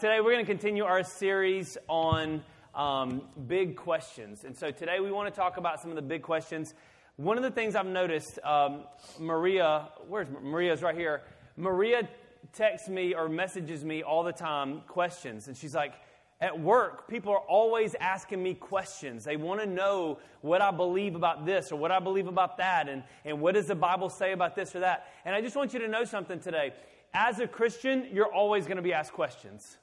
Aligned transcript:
Today, 0.00 0.20
we're 0.20 0.30
going 0.30 0.46
to 0.46 0.52
continue 0.52 0.84
our 0.84 1.02
series 1.02 1.76
on 1.88 2.44
um, 2.72 3.20
big 3.48 3.74
questions. 3.74 4.44
And 4.44 4.56
so 4.56 4.70
today, 4.70 5.00
we 5.00 5.10
want 5.10 5.34
to 5.34 5.36
talk 5.36 5.56
about 5.56 5.80
some 5.80 5.90
of 5.90 5.96
the 5.96 6.02
big 6.02 6.22
questions. 6.22 6.72
One 7.16 7.36
of 7.36 7.42
the 7.42 7.50
things 7.50 7.74
I've 7.74 7.84
noticed, 7.84 8.38
um, 8.44 8.84
Maria, 9.18 9.88
where's 10.06 10.28
Maria's 10.40 10.82
right 10.82 10.94
here? 10.94 11.22
Maria 11.56 12.08
texts 12.52 12.88
me 12.88 13.12
or 13.12 13.28
messages 13.28 13.84
me 13.84 14.04
all 14.04 14.22
the 14.22 14.30
time 14.32 14.82
questions. 14.86 15.48
And 15.48 15.56
she's 15.56 15.74
like, 15.74 15.94
at 16.40 16.60
work, 16.60 17.08
people 17.08 17.32
are 17.32 17.40
always 17.40 17.96
asking 17.98 18.40
me 18.40 18.54
questions. 18.54 19.24
They 19.24 19.36
want 19.36 19.60
to 19.62 19.66
know 19.66 20.20
what 20.42 20.62
I 20.62 20.70
believe 20.70 21.16
about 21.16 21.44
this 21.44 21.72
or 21.72 21.76
what 21.76 21.90
I 21.90 21.98
believe 21.98 22.28
about 22.28 22.58
that, 22.58 22.88
and, 22.88 23.02
and 23.24 23.40
what 23.40 23.54
does 23.54 23.66
the 23.66 23.74
Bible 23.74 24.10
say 24.10 24.30
about 24.30 24.54
this 24.54 24.76
or 24.76 24.78
that. 24.78 25.08
And 25.24 25.34
I 25.34 25.40
just 25.40 25.56
want 25.56 25.74
you 25.74 25.80
to 25.80 25.88
know 25.88 26.04
something 26.04 26.38
today. 26.38 26.72
As 27.12 27.40
a 27.40 27.48
Christian, 27.48 28.06
you're 28.12 28.32
always 28.32 28.66
going 28.66 28.76
to 28.76 28.82
be 28.82 28.92
asked 28.92 29.12
questions. 29.12 29.76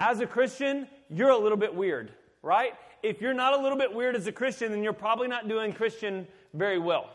As 0.00 0.20
a 0.20 0.26
Christian, 0.26 0.86
you're 1.10 1.30
a 1.30 1.38
little 1.38 1.58
bit 1.58 1.74
weird, 1.74 2.12
right? 2.42 2.72
If 3.02 3.20
you're 3.20 3.34
not 3.34 3.58
a 3.58 3.62
little 3.62 3.78
bit 3.78 3.92
weird 3.92 4.14
as 4.14 4.26
a 4.28 4.32
Christian, 4.32 4.70
then 4.70 4.82
you're 4.82 4.92
probably 4.92 5.26
not 5.26 5.48
doing 5.48 5.72
Christian 5.72 6.26
very 6.54 6.78
well. 6.78 7.10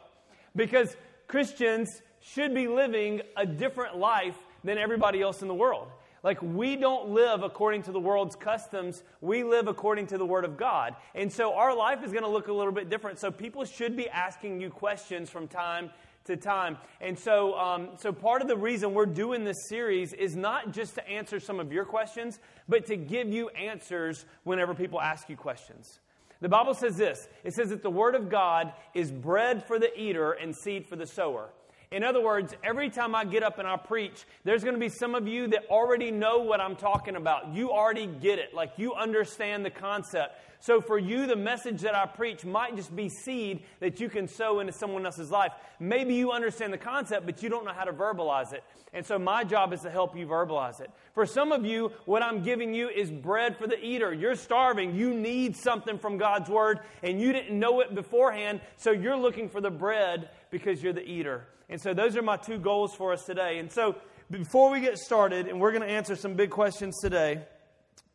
Because 0.55 0.95
Christians 1.27 2.01
should 2.19 2.53
be 2.53 2.67
living 2.67 3.21
a 3.37 3.45
different 3.45 3.97
life 3.97 4.35
than 4.63 4.77
everybody 4.77 5.21
else 5.21 5.41
in 5.41 5.47
the 5.47 5.53
world. 5.53 5.87
Like, 6.23 6.41
we 6.41 6.77
don't 6.77 7.09
live 7.09 7.43
according 7.43 7.83
to 7.83 7.91
the 7.91 7.99
world's 7.99 8.35
customs. 8.35 9.03
We 9.19 9.43
live 9.43 9.67
according 9.67 10.07
to 10.07 10.17
the 10.17 10.25
Word 10.25 10.45
of 10.45 10.55
God. 10.55 10.95
And 11.15 11.31
so 11.31 11.53
our 11.53 11.75
life 11.75 12.03
is 12.03 12.11
going 12.11 12.23
to 12.23 12.29
look 12.29 12.47
a 12.47 12.53
little 12.53 12.71
bit 12.71 12.89
different. 12.89 13.19
So 13.19 13.29
people 13.29 13.65
should 13.65 13.97
be 13.97 14.07
asking 14.09 14.61
you 14.61 14.69
questions 14.69 15.29
from 15.29 15.49
time 15.49 15.89
to 16.25 16.37
time. 16.37 16.77
And 17.01 17.17
so, 17.17 17.57
um, 17.57 17.89
so 17.97 18.11
part 18.11 18.41
of 18.41 18.47
the 18.47 18.57
reason 18.57 18.93
we're 18.93 19.05
doing 19.05 19.43
this 19.43 19.67
series 19.67 20.13
is 20.13 20.35
not 20.35 20.71
just 20.71 20.95
to 20.95 21.07
answer 21.07 21.39
some 21.39 21.59
of 21.59 21.71
your 21.71 21.85
questions, 21.85 22.39
but 22.67 22.85
to 22.87 22.95
give 22.95 23.29
you 23.29 23.49
answers 23.49 24.25
whenever 24.43 24.73
people 24.73 25.01
ask 25.01 25.29
you 25.29 25.35
questions. 25.35 25.99
The 26.41 26.49
Bible 26.49 26.73
says 26.73 26.97
this 26.97 27.27
it 27.43 27.53
says 27.53 27.69
that 27.69 27.83
the 27.83 27.89
Word 27.89 28.15
of 28.15 28.29
God 28.29 28.73
is 28.93 29.11
bread 29.11 29.65
for 29.65 29.79
the 29.79 29.97
eater 29.97 30.31
and 30.31 30.55
seed 30.55 30.87
for 30.87 30.95
the 30.95 31.07
sower. 31.07 31.49
In 31.93 32.03
other 32.03 32.21
words, 32.21 32.55
every 32.63 32.89
time 32.89 33.13
I 33.13 33.23
get 33.23 33.43
up 33.43 33.59
and 33.59 33.67
I 33.67 33.77
preach, 33.77 34.25
there's 34.43 34.63
going 34.63 34.73
to 34.73 34.79
be 34.79 34.89
some 34.89 35.13
of 35.13 35.27
you 35.27 35.45
that 35.49 35.65
already 35.69 36.09
know 36.09 36.39
what 36.39 36.59
I'm 36.59 36.75
talking 36.75 37.15
about. 37.15 37.53
You 37.53 37.69
already 37.71 38.07
get 38.07 38.39
it. 38.39 38.51
Like 38.51 38.71
you 38.77 38.95
understand 38.95 39.63
the 39.63 39.69
concept. 39.69 40.35
So 40.59 40.81
for 40.81 40.97
you, 40.97 41.27
the 41.27 41.35
message 41.35 41.81
that 41.81 41.93
I 41.93 42.07
preach 42.07 42.45
might 42.45 42.75
just 42.75 42.95
be 42.95 43.09
seed 43.09 43.61
that 43.79 43.99
you 43.99 44.09
can 44.09 44.27
sow 44.27 44.59
into 44.59 44.73
someone 44.73 45.05
else's 45.05 45.29
life. 45.29 45.51
Maybe 45.79 46.15
you 46.15 46.31
understand 46.31 46.73
the 46.73 46.79
concept, 46.79 47.27
but 47.27 47.43
you 47.43 47.49
don't 47.49 47.63
know 47.63 47.73
how 47.73 47.83
to 47.83 47.93
verbalize 47.93 48.53
it. 48.53 48.63
And 48.91 49.05
so 49.05 49.19
my 49.19 49.43
job 49.43 49.71
is 49.71 49.81
to 49.81 49.91
help 49.91 50.17
you 50.17 50.25
verbalize 50.25 50.81
it. 50.81 50.89
For 51.13 51.27
some 51.27 51.51
of 51.51 51.63
you, 51.63 51.91
what 52.05 52.23
I'm 52.23 52.41
giving 52.41 52.73
you 52.73 52.89
is 52.89 53.11
bread 53.11 53.55
for 53.55 53.67
the 53.67 53.79
eater. 53.79 54.11
You're 54.11 54.35
starving. 54.35 54.95
You 54.95 55.13
need 55.13 55.55
something 55.55 55.99
from 55.99 56.17
God's 56.17 56.49
word, 56.49 56.79
and 57.03 57.21
you 57.21 57.33
didn't 57.33 57.59
know 57.59 57.81
it 57.81 57.93
beforehand, 57.93 58.61
so 58.77 58.89
you're 58.89 59.17
looking 59.17 59.47
for 59.47 59.61
the 59.61 59.69
bread 59.69 60.29
because 60.49 60.81
you're 60.81 60.93
the 60.93 61.07
eater. 61.07 61.45
And 61.73 61.81
so 61.81 61.91
those 61.91 62.15
are 62.15 62.21
my 62.21 62.37
two 62.37 62.59
goals 62.59 62.93
for 62.93 63.13
us 63.13 63.25
today. 63.25 63.57
And 63.57 63.71
so 63.71 63.95
before 64.29 64.69
we 64.69 64.79
get 64.79 64.99
started, 64.99 65.47
and 65.47 65.59
we're 65.59 65.71
going 65.71 65.81
to 65.81 65.89
answer 65.89 66.15
some 66.15 66.35
big 66.35 66.51
questions 66.51 66.95
today, 67.01 67.41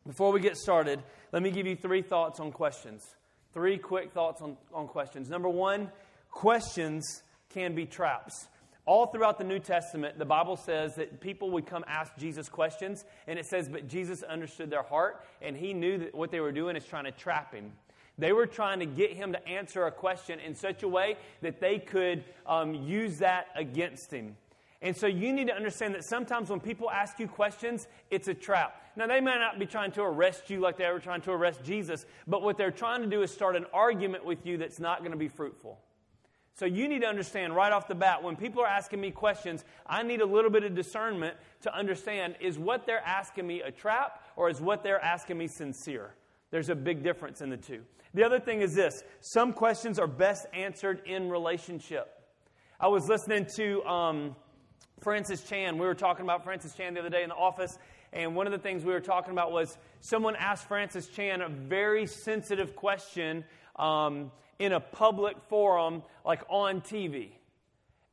before 0.07 0.31
we 0.31 0.39
get 0.39 0.55
started, 0.55 1.03
let 1.33 1.43
me 1.43 1.51
give 1.51 1.67
you 1.67 1.75
three 1.75 2.01
thoughts 2.01 2.39
on 2.39 2.53
questions. 2.53 3.05
Three 3.53 3.77
quick 3.77 4.13
thoughts 4.13 4.41
on, 4.41 4.55
on 4.73 4.87
questions. 4.87 5.29
Number 5.29 5.49
one, 5.49 5.91
questions 6.31 7.21
can 7.49 7.75
be 7.75 7.85
traps. 7.85 8.47
All 8.85 9.07
throughout 9.07 9.37
the 9.37 9.43
New 9.43 9.59
Testament, 9.59 10.17
the 10.17 10.23
Bible 10.23 10.55
says 10.55 10.95
that 10.95 11.19
people 11.19 11.51
would 11.51 11.65
come 11.65 11.83
ask 11.85 12.15
Jesus 12.17 12.47
questions, 12.47 13.03
and 13.27 13.37
it 13.37 13.45
says, 13.45 13.67
but 13.67 13.89
Jesus 13.89 14.23
understood 14.23 14.69
their 14.69 14.83
heart, 14.83 15.25
and 15.41 15.57
he 15.57 15.73
knew 15.73 15.97
that 15.97 16.15
what 16.15 16.31
they 16.31 16.39
were 16.39 16.53
doing 16.53 16.77
is 16.77 16.85
trying 16.85 17.03
to 17.03 17.11
trap 17.11 17.53
him. 17.53 17.73
They 18.19 18.33
were 18.33 18.45
trying 18.45 18.79
to 18.79 18.85
get 18.85 19.13
him 19.13 19.31
to 19.31 19.47
answer 19.47 19.85
a 19.85 19.91
question 19.91 20.39
in 20.39 20.53
such 20.53 20.83
a 20.83 20.87
way 20.87 21.17
that 21.41 21.59
they 21.59 21.79
could 21.79 22.25
um, 22.45 22.73
use 22.73 23.19
that 23.19 23.47
against 23.55 24.11
him. 24.11 24.35
And 24.81 24.95
so 24.95 25.07
you 25.07 25.33
need 25.33 25.47
to 25.47 25.55
understand 25.55 25.95
that 25.95 26.05
sometimes 26.05 26.49
when 26.49 26.59
people 26.59 26.89
ask 26.89 27.19
you 27.19 27.27
questions, 27.27 27.87
it's 28.11 28.27
a 28.27 28.33
trap. 28.33 28.81
Now, 28.95 29.07
they 29.07 29.19
may 29.19 29.35
not 29.35 29.59
be 29.59 29.65
trying 29.65 29.91
to 29.93 30.03
arrest 30.03 30.49
you 30.49 30.59
like 30.59 30.77
they 30.77 30.89
were 30.89 30.99
trying 30.99 31.21
to 31.21 31.31
arrest 31.31 31.63
Jesus, 31.63 32.05
but 32.27 32.41
what 32.41 32.57
they're 32.57 32.71
trying 32.71 33.01
to 33.01 33.07
do 33.07 33.21
is 33.21 33.31
start 33.31 33.55
an 33.55 33.65
argument 33.73 34.25
with 34.25 34.45
you 34.45 34.57
that's 34.57 34.79
not 34.79 34.99
going 34.99 35.11
to 35.11 35.17
be 35.17 35.27
fruitful. 35.27 35.79
So 36.55 36.65
you 36.65 36.89
need 36.89 37.01
to 37.01 37.07
understand 37.07 37.55
right 37.55 37.71
off 37.71 37.87
the 37.87 37.95
bat 37.95 38.21
when 38.21 38.35
people 38.35 38.61
are 38.61 38.67
asking 38.67 38.99
me 38.99 39.11
questions, 39.11 39.63
I 39.87 40.03
need 40.03 40.19
a 40.19 40.25
little 40.25 40.51
bit 40.51 40.65
of 40.65 40.75
discernment 40.75 41.37
to 41.61 41.73
understand 41.73 42.35
is 42.41 42.59
what 42.59 42.85
they're 42.85 43.05
asking 43.05 43.47
me 43.47 43.61
a 43.61 43.71
trap 43.71 44.25
or 44.35 44.49
is 44.49 44.59
what 44.59 44.83
they're 44.83 45.01
asking 45.01 45.37
me 45.37 45.47
sincere? 45.47 46.15
There's 46.51 46.67
a 46.69 46.75
big 46.75 47.03
difference 47.03 47.39
in 47.41 47.49
the 47.49 47.57
two. 47.57 47.83
The 48.13 48.23
other 48.23 48.39
thing 48.39 48.61
is 48.61 48.73
this 48.73 49.03
some 49.21 49.53
questions 49.53 49.99
are 49.99 50.07
best 50.07 50.45
answered 50.53 51.01
in 51.05 51.29
relationship. 51.29 52.07
I 52.79 52.87
was 52.87 53.07
listening 53.07 53.47
to. 53.55 53.83
Um, 53.85 54.35
Francis 55.01 55.43
Chan. 55.43 55.77
We 55.77 55.85
were 55.85 55.95
talking 55.95 56.25
about 56.25 56.43
Francis 56.43 56.73
Chan 56.75 56.93
the 56.93 56.99
other 56.99 57.09
day 57.09 57.23
in 57.23 57.29
the 57.29 57.35
office, 57.35 57.77
and 58.11 58.35
one 58.35 58.47
of 58.47 58.51
the 58.51 58.59
things 58.59 58.83
we 58.83 58.91
were 58.91 58.99
talking 58.99 59.31
about 59.31 59.51
was 59.51 59.77
someone 60.01 60.35
asked 60.35 60.67
Francis 60.67 61.07
Chan 61.07 61.41
a 61.41 61.49
very 61.49 62.05
sensitive 62.05 62.75
question 62.75 63.45
um, 63.77 64.31
in 64.57 64.73
a 64.73 64.79
public 64.79 65.37
forum, 65.47 66.03
like 66.25 66.41
on 66.49 66.81
TV. 66.81 67.29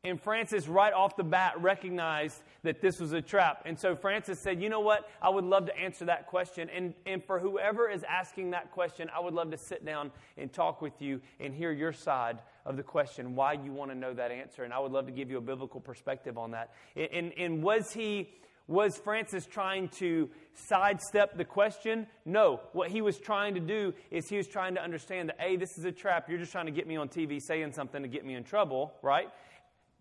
And 0.05 0.21
Francis, 0.21 0.69
right 0.69 0.93
off 0.93 1.17
the 1.17 1.25
bat, 1.25 1.61
recognized 1.61 2.41
that 2.67 2.81
this 2.81 3.01
was 3.01 3.13
a 3.13 3.23
trap. 3.23 3.63
And 3.65 3.79
so 3.79 3.97
Francis 3.97 4.41
said, 4.41 4.61
You 4.61 4.69
know 4.69 4.81
what? 4.81 5.09
I 5.23 5.29
would 5.29 5.45
love 5.45 5.67
to 5.67 5.77
answer 5.77 6.05
that 6.05 6.27
question. 6.27 6.69
And, 6.69 6.95
and 7.07 7.25
for 7.25 7.39
whoever 7.39 7.89
is 7.89 8.05
asking 8.05 8.51
that 8.51 8.71
question, 8.73 9.11
I 9.15 9.21
would 9.21 9.35
love 9.35 9.51
to 9.51 9.59
sit 9.59 9.85
down 9.85 10.11
and 10.37 10.53
talk 10.53 10.83
with 10.83 11.01
you 11.01 11.21
and 11.41 11.55
hear 11.55 11.73
your 11.73 11.93
side 11.93 12.39
of 12.65 12.77
the 12.77 12.83
question, 12.83 13.35
why 13.37 13.53
you 13.53 13.73
want 13.73 13.91
to 13.93 13.97
know 13.97 14.13
that 14.13 14.31
answer. 14.31 14.65
And 14.65 14.73
I 14.73 14.81
would 14.81 14.93
love 14.93 15.07
to 15.07 15.13
give 15.13 15.31
you 15.31 15.39
a 15.39 15.41
biblical 15.41 15.81
perspective 15.81 16.37
on 16.37 16.51
that. 16.51 16.73
And, 16.95 17.33
and 17.39 17.63
was 17.63 17.93
he. 17.93 18.29
Was 18.69 18.99
Francis 18.99 19.47
trying 19.47 19.91
to 20.01 20.29
sidestep 20.55 21.37
the 21.37 21.45
question? 21.45 22.09
No. 22.25 22.61
What 22.73 22.91
he 22.91 23.01
was 23.01 23.17
trying 23.17 23.55
to 23.55 23.61
do 23.61 23.95
is 24.11 24.29
he 24.29 24.37
was 24.37 24.49
trying 24.49 24.75
to 24.75 24.83
understand 24.83 25.29
that, 25.29 25.37
A, 25.41 25.55
this 25.55 25.79
is 25.79 25.85
a 25.85 25.93
trap. 25.93 26.29
You're 26.29 26.41
just 26.41 26.51
trying 26.51 26.67
to 26.67 26.73
get 26.73 26.89
me 26.89 26.97
on 26.97 27.09
TV 27.09 27.41
saying 27.41 27.75
something 27.75 28.03
to 28.03 28.09
get 28.09 28.27
me 28.27 28.35
in 28.35 28.43
trouble, 28.43 28.93
right? 29.03 29.29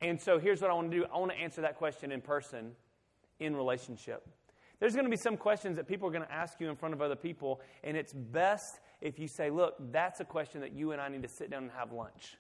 And 0.02 0.20
so 0.20 0.40
here's 0.40 0.62
what 0.62 0.70
I 0.70 0.74
want 0.74 0.92
to 0.92 0.98
do 0.98 1.06
I 1.14 1.18
want 1.18 1.32
to 1.32 1.38
answer 1.38 1.62
that 1.62 1.78
question 1.78 2.12
in 2.12 2.22
person, 2.22 2.72
in 3.40 3.56
relationship. 3.56 4.28
There's 4.80 4.94
going 4.94 5.06
to 5.06 5.12
be 5.12 5.18
some 5.18 5.38
questions 5.38 5.78
that 5.78 5.88
people 5.88 6.08
are 6.08 6.12
going 6.12 6.26
to 6.26 6.32
ask 6.32 6.60
you 6.60 6.70
in 6.70 6.76
front 6.76 6.94
of 6.94 7.02
other 7.02 7.16
people, 7.16 7.62
and 7.84 7.96
it's 7.96 8.12
best 8.12 8.80
if 9.02 9.20
you 9.20 9.28
say, 9.28 9.50
Look, 9.50 9.76
that's 9.92 10.20
a 10.20 10.26
question 10.26 10.62
that 10.62 10.74
you 10.74 10.92
and 10.92 11.02
I 11.02 11.08
need 11.08 11.24
to 11.24 11.30
sit 11.30 11.50
down 11.50 11.64
and 11.64 11.72
have 11.72 11.92
lunch. 11.92 12.38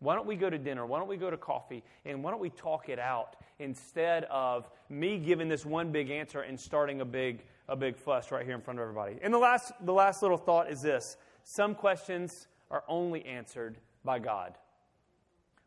Why 0.00 0.14
don't 0.14 0.26
we 0.26 0.36
go 0.36 0.48
to 0.48 0.58
dinner? 0.58 0.86
Why 0.86 0.98
don't 0.98 1.08
we 1.08 1.16
go 1.16 1.30
to 1.30 1.36
coffee? 1.36 1.82
And 2.04 2.22
why 2.22 2.30
don't 2.30 2.40
we 2.40 2.50
talk 2.50 2.88
it 2.88 3.00
out 3.00 3.36
instead 3.58 4.24
of 4.24 4.68
me 4.88 5.18
giving 5.18 5.48
this 5.48 5.66
one 5.66 5.90
big 5.90 6.10
answer 6.10 6.42
and 6.42 6.58
starting 6.58 7.00
a 7.00 7.04
big, 7.04 7.44
a 7.68 7.74
big 7.74 7.96
fuss 7.96 8.30
right 8.30 8.44
here 8.44 8.54
in 8.54 8.60
front 8.60 8.78
of 8.78 8.82
everybody? 8.82 9.16
And 9.22 9.34
the 9.34 9.38
last, 9.38 9.72
the 9.80 9.92
last 9.92 10.22
little 10.22 10.36
thought 10.36 10.70
is 10.70 10.82
this 10.82 11.16
some 11.42 11.74
questions 11.74 12.46
are 12.70 12.84
only 12.86 13.24
answered 13.24 13.78
by 14.04 14.18
God. 14.20 14.54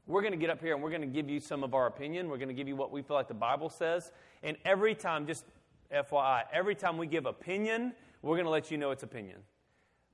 We're 0.08 0.22
going 0.22 0.34
to 0.34 0.38
get 0.38 0.50
up 0.50 0.62
here 0.62 0.74
and 0.74 0.84
we're 0.84 0.90
going 0.90 1.02
to 1.02 1.08
give 1.08 1.30
you 1.30 1.40
some 1.40 1.64
of 1.64 1.74
our 1.74 1.88
opinion. 1.88 2.30
We're 2.30 2.38
going 2.38 2.50
to 2.50 2.54
give 2.54 2.68
you 2.68 2.76
what 2.76 2.92
we 2.92 3.02
feel 3.02 3.16
like 3.16 3.28
the 3.28 3.34
Bible 3.34 3.70
says. 3.70 4.12
And 4.44 4.58
every 4.66 4.96
time, 4.96 5.28
just 5.28 5.46
FYI, 5.94 6.44
every 6.52 6.76
time 6.76 6.98
we 6.98 7.08
give 7.08 7.26
opinion, 7.26 7.94
we're 8.22 8.36
going 8.36 8.46
to 8.46 8.52
let 8.52 8.72
you 8.72 8.78
know 8.78 8.92
it's 8.92 9.04
opinion. 9.04 9.38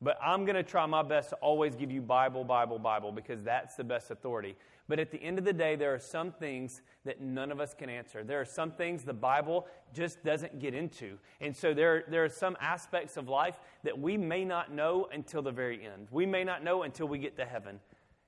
But 0.02 0.20
I'm 0.24 0.46
going 0.46 0.56
to 0.56 0.64
try 0.64 0.86
my 0.86 1.02
best 1.02 1.30
to 1.30 1.36
always 1.38 1.76
give 1.76 1.92
you 1.92 2.02
Bible, 2.02 2.44
Bible, 2.44 2.78
Bible, 2.78 3.12
because 3.12 3.42
that's 3.42 3.76
the 3.76 3.84
best 3.84 4.12
authority. 4.12 4.56
But 4.88 5.00
at 5.00 5.12
the 5.12 5.22
end 5.22 5.40
of 5.40 5.44
the 5.44 5.54
day, 5.54 5.76
there 5.76 5.94
are 5.94 6.00
some 6.00 6.32
things 6.32 6.82
that 7.04 7.20
none 7.20 7.52
of 7.52 7.60
us 7.60 7.74
can 7.74 7.90
answer. 7.90 8.24
There 8.24 8.40
are 8.40 8.46
some 8.46 8.72
things 8.72 9.04
the 9.04 9.14
Bible 9.14 9.66
just 9.94 10.24
doesn't 10.24 10.60
get 10.60 10.76
into. 10.76 11.18
And 11.42 11.56
so 11.56 11.74
there, 11.74 12.04
there 12.08 12.24
are 12.24 12.30
some 12.30 12.56
aspects 12.62 13.18
of 13.18 13.28
life 13.28 13.60
that 13.84 13.98
we 13.98 14.18
may 14.18 14.46
not 14.46 14.72
know 14.72 15.10
until 15.12 15.42
the 15.42 15.52
very 15.52 15.84
end. 15.84 16.08
We 16.12 16.26
may 16.26 16.44
not 16.44 16.64
know 16.64 16.84
until 16.84 17.08
we 17.08 17.18
get 17.18 17.36
to 17.38 17.46
heaven. 17.46 17.80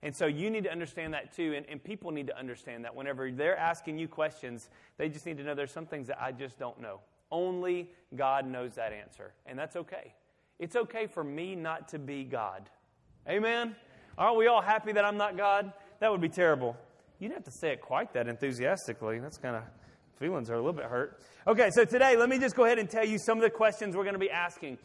And 0.02 0.16
so 0.16 0.28
you 0.28 0.50
need 0.50 0.64
to 0.64 0.72
understand 0.72 1.14
that 1.14 1.36
too, 1.36 1.54
and, 1.56 1.66
and 1.68 1.84
people 1.84 2.12
need 2.12 2.28
to 2.28 2.38
understand 2.38 2.86
that 2.86 2.96
whenever 2.96 3.30
they're 3.32 3.58
asking 3.58 3.98
you 3.98 4.08
questions, 4.08 4.70
they 4.98 5.10
just 5.10 5.26
need 5.26 5.38
to 5.38 5.44
know 5.44 5.56
there's 5.56 5.72
some 5.72 5.86
things 5.86 6.08
that 6.08 6.22
I 6.22 6.32
just 6.32 6.58
don't 6.58 6.80
know. 6.80 7.02
Only 7.32 7.90
God 8.16 8.48
knows 8.48 8.76
that 8.76 8.94
answer, 8.94 9.34
and 9.46 9.60
that's 9.60 9.76
okay. 9.76 10.14
It's 10.58 10.76
okay 10.76 11.08
for 11.08 11.24
me 11.24 11.56
not 11.56 11.90
to 11.90 12.00
be 12.00 12.24
God. 12.24 12.70
Amen? 13.28 13.76
Aren't 14.18 14.38
we 14.38 14.48
all 14.48 14.62
happy 14.62 14.94
that 14.94 15.06
I'm 15.06 15.18
not 15.18 15.38
God? 15.38 15.72
That 16.00 16.12
would 16.12 16.22
be 16.22 16.30
terrible. 16.30 16.76
You 17.20 17.28
would 17.28 17.36
have 17.36 17.44
to 17.44 17.52
say 17.52 17.72
it 17.72 17.82
quite 17.82 18.14
that 18.14 18.28
enthusiastically. 18.28 19.20
That's 19.20 19.38
kind 19.38 19.58
of, 19.58 19.64
feelings 20.18 20.50
are 20.50 20.56
a 20.56 20.58
little 20.58 20.74
bit 20.74 20.86
hurt. 20.86 21.20
Okay, 21.46 21.70
so 21.72 21.84
today, 21.86 22.16
let 22.16 22.30
me 22.30 22.40
just 22.40 22.56
go 22.56 22.66
ahead 22.66 22.80
and 22.80 22.90
tell 22.90 23.06
you 23.06 23.18
some 23.18 23.38
of 23.38 23.44
the 23.44 23.50
questions 23.50 23.96
we're 23.96 24.04
going 24.04 24.14
to 24.14 24.20
be 24.20 24.32
asking. 24.32 24.78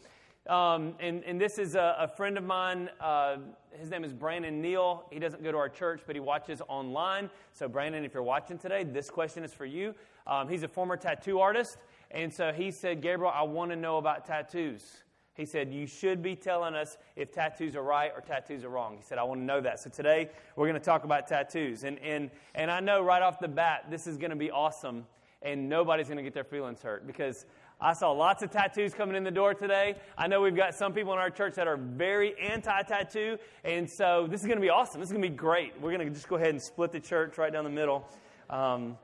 Um, 0.47 0.93
and, 0.99 1.23
and, 1.23 1.41
this 1.41 1.57
is 1.57 1.73
a, 1.73 1.95
a 2.01 2.07
friend 2.07 2.37
of 2.37 2.43
mine. 2.43 2.91
Uh, 2.99 3.37
his 3.79 3.89
name 3.89 4.03
is 4.03 4.13
Brandon 4.13 4.61
Neal. 4.61 5.05
He 5.11 5.17
doesn't 5.17 5.43
go 5.43 5.51
to 5.51 5.57
our 5.57 5.69
church, 5.69 6.01
but 6.05 6.15
he 6.15 6.19
watches 6.19 6.61
online. 6.67 7.31
So, 7.51 7.67
Brandon, 7.67 8.05
if 8.05 8.13
you're 8.13 8.21
watching 8.21 8.59
today, 8.59 8.83
this 8.83 9.09
question 9.09 9.43
is 9.43 9.55
for 9.55 9.65
you. 9.65 9.95
Um, 10.27 10.47
he's 10.47 10.61
a 10.61 10.67
former 10.67 10.97
tattoo 10.97 11.39
artist, 11.39 11.77
And 12.11 12.31
so 12.31 12.51
he 12.51 12.69
said, 12.69 13.01
Gabriel, 13.01 13.33
I 13.33 13.41
want 13.41 13.71
to 13.71 13.75
know 13.75 13.97
about 13.97 14.23
tattoos. 14.25 14.97
He 15.33 15.45
said, 15.45 15.73
You 15.73 15.87
should 15.87 16.21
be 16.21 16.35
telling 16.35 16.75
us 16.75 16.97
if 17.15 17.31
tattoos 17.31 17.75
are 17.75 17.83
right 17.83 18.11
or 18.15 18.21
tattoos 18.21 18.63
are 18.63 18.69
wrong. 18.69 18.97
He 18.97 19.03
said, 19.03 19.17
I 19.17 19.23
want 19.23 19.41
to 19.41 19.45
know 19.45 19.61
that. 19.61 19.79
So 19.79 19.89
today 19.89 20.29
we're 20.55 20.67
going 20.67 20.79
to 20.79 20.85
talk 20.85 21.05
about 21.05 21.27
tattoos. 21.27 21.83
And, 21.83 21.97
and, 21.99 22.29
and 22.53 22.69
I 22.69 22.79
know 22.79 23.01
right 23.01 23.21
off 23.21 23.39
the 23.39 23.47
bat, 23.47 23.85
this 23.89 24.05
is 24.05 24.17
going 24.17 24.29
to 24.29 24.35
be 24.35 24.51
awesome, 24.51 25.05
and 25.41 25.67
nobody's 25.67 26.07
going 26.07 26.17
to 26.17 26.23
get 26.23 26.33
their 26.33 26.43
feelings 26.43 26.81
hurt 26.83 27.05
because 27.07 27.45
I 27.79 27.93
saw 27.93 28.11
lots 28.11 28.41
of 28.41 28.51
tattoos 28.51 28.93
coming 28.93 29.15
in 29.15 29.23
the 29.23 29.31
door 29.31 29.53
today. 29.53 29.95
I 30.17 30.27
know 30.27 30.41
we've 30.41 30.55
got 30.55 30.75
some 30.75 30.93
people 30.93 31.11
in 31.13 31.19
our 31.19 31.29
church 31.29 31.55
that 31.55 31.67
are 31.67 31.75
very 31.75 32.33
anti 32.39 32.81
tattoo, 32.83 33.37
and 33.63 33.89
so 33.89 34.27
this 34.29 34.41
is 34.41 34.47
going 34.47 34.57
to 34.57 34.61
be 34.61 34.69
awesome. 34.69 35.01
This 35.01 35.09
is 35.09 35.13
going 35.13 35.23
to 35.23 35.29
be 35.29 35.35
great. 35.35 35.73
We're 35.81 35.91
going 35.91 36.07
to 36.07 36.13
just 36.13 36.29
go 36.29 36.37
ahead 36.37 36.49
and 36.49 36.61
split 36.61 36.91
the 36.93 37.01
church 37.01 37.37
right 37.37 37.51
down 37.51 37.65
the 37.65 37.69
middle 37.69 38.07
um, 38.49 38.97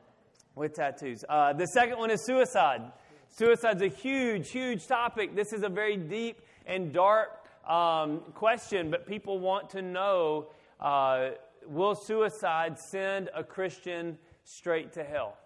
with 0.55 0.73
tattoos. 0.73 1.25
Uh, 1.27 1.51
the 1.53 1.65
second 1.67 1.97
one 1.97 2.11
is 2.11 2.25
suicide. 2.25 2.81
Suicide's 3.27 3.81
a 3.81 3.87
huge, 3.87 4.49
huge 4.51 4.87
topic. 4.87 5.35
This 5.35 5.51
is 5.51 5.63
a 5.63 5.69
very 5.69 5.97
deep 5.97 6.41
and 6.65 6.93
dark 6.93 7.45
um, 7.67 8.21
question, 8.33 8.89
but 8.89 9.05
people 9.05 9.39
want 9.39 9.69
to 9.71 9.81
know 9.81 10.47
uh, 10.79 11.31
will 11.67 11.95
suicide 11.95 12.79
send 12.79 13.29
a 13.35 13.43
Christian 13.43 14.17
straight 14.43 14.93
to 14.93 15.03
hell? 15.03 15.37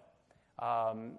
Um, 0.58 1.18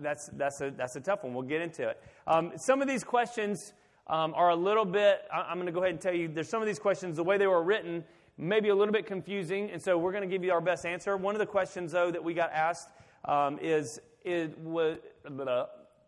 that's, 0.00 0.26
that's, 0.34 0.60
a, 0.60 0.70
that's 0.70 0.96
a 0.96 1.00
tough 1.00 1.24
one. 1.24 1.34
We'll 1.34 1.42
get 1.42 1.60
into 1.60 1.88
it. 1.88 2.02
Um, 2.26 2.52
some 2.56 2.82
of 2.82 2.88
these 2.88 3.04
questions 3.04 3.72
um, 4.06 4.34
are 4.34 4.50
a 4.50 4.56
little 4.56 4.84
bit, 4.84 5.22
I, 5.32 5.50
am 5.50 5.58
going 5.58 5.66
to 5.66 5.72
go 5.72 5.80
ahead 5.80 5.92
and 5.92 6.00
tell 6.00 6.14
you, 6.14 6.28
there's 6.28 6.48
some 6.48 6.60
of 6.60 6.66
these 6.66 6.78
questions, 6.78 7.16
the 7.16 7.24
way 7.24 7.38
they 7.38 7.46
were 7.46 7.62
written, 7.62 8.04
maybe 8.36 8.68
a 8.68 8.74
little 8.74 8.92
bit 8.92 9.06
confusing, 9.06 9.70
and 9.70 9.80
so 9.80 9.96
we're 9.96 10.12
going 10.12 10.28
to 10.28 10.32
give 10.32 10.44
you 10.44 10.52
our 10.52 10.60
best 10.60 10.84
answer. 10.84 11.16
One 11.16 11.34
of 11.34 11.38
the 11.38 11.46
questions, 11.46 11.92
though, 11.92 12.10
that 12.10 12.22
we 12.22 12.34
got 12.34 12.52
asked 12.52 12.88
um, 13.24 13.58
is, 13.60 14.00
is 14.24 14.50
was, 14.56 14.98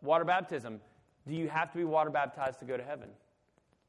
Water 0.02 0.25
baptism. 0.25 0.81
Do 1.26 1.34
you 1.34 1.49
have 1.49 1.73
to 1.73 1.78
be 1.78 1.84
water 1.84 2.11
baptized 2.11 2.61
to 2.61 2.64
go 2.64 2.76
to 2.76 2.82
heaven? 2.82 3.08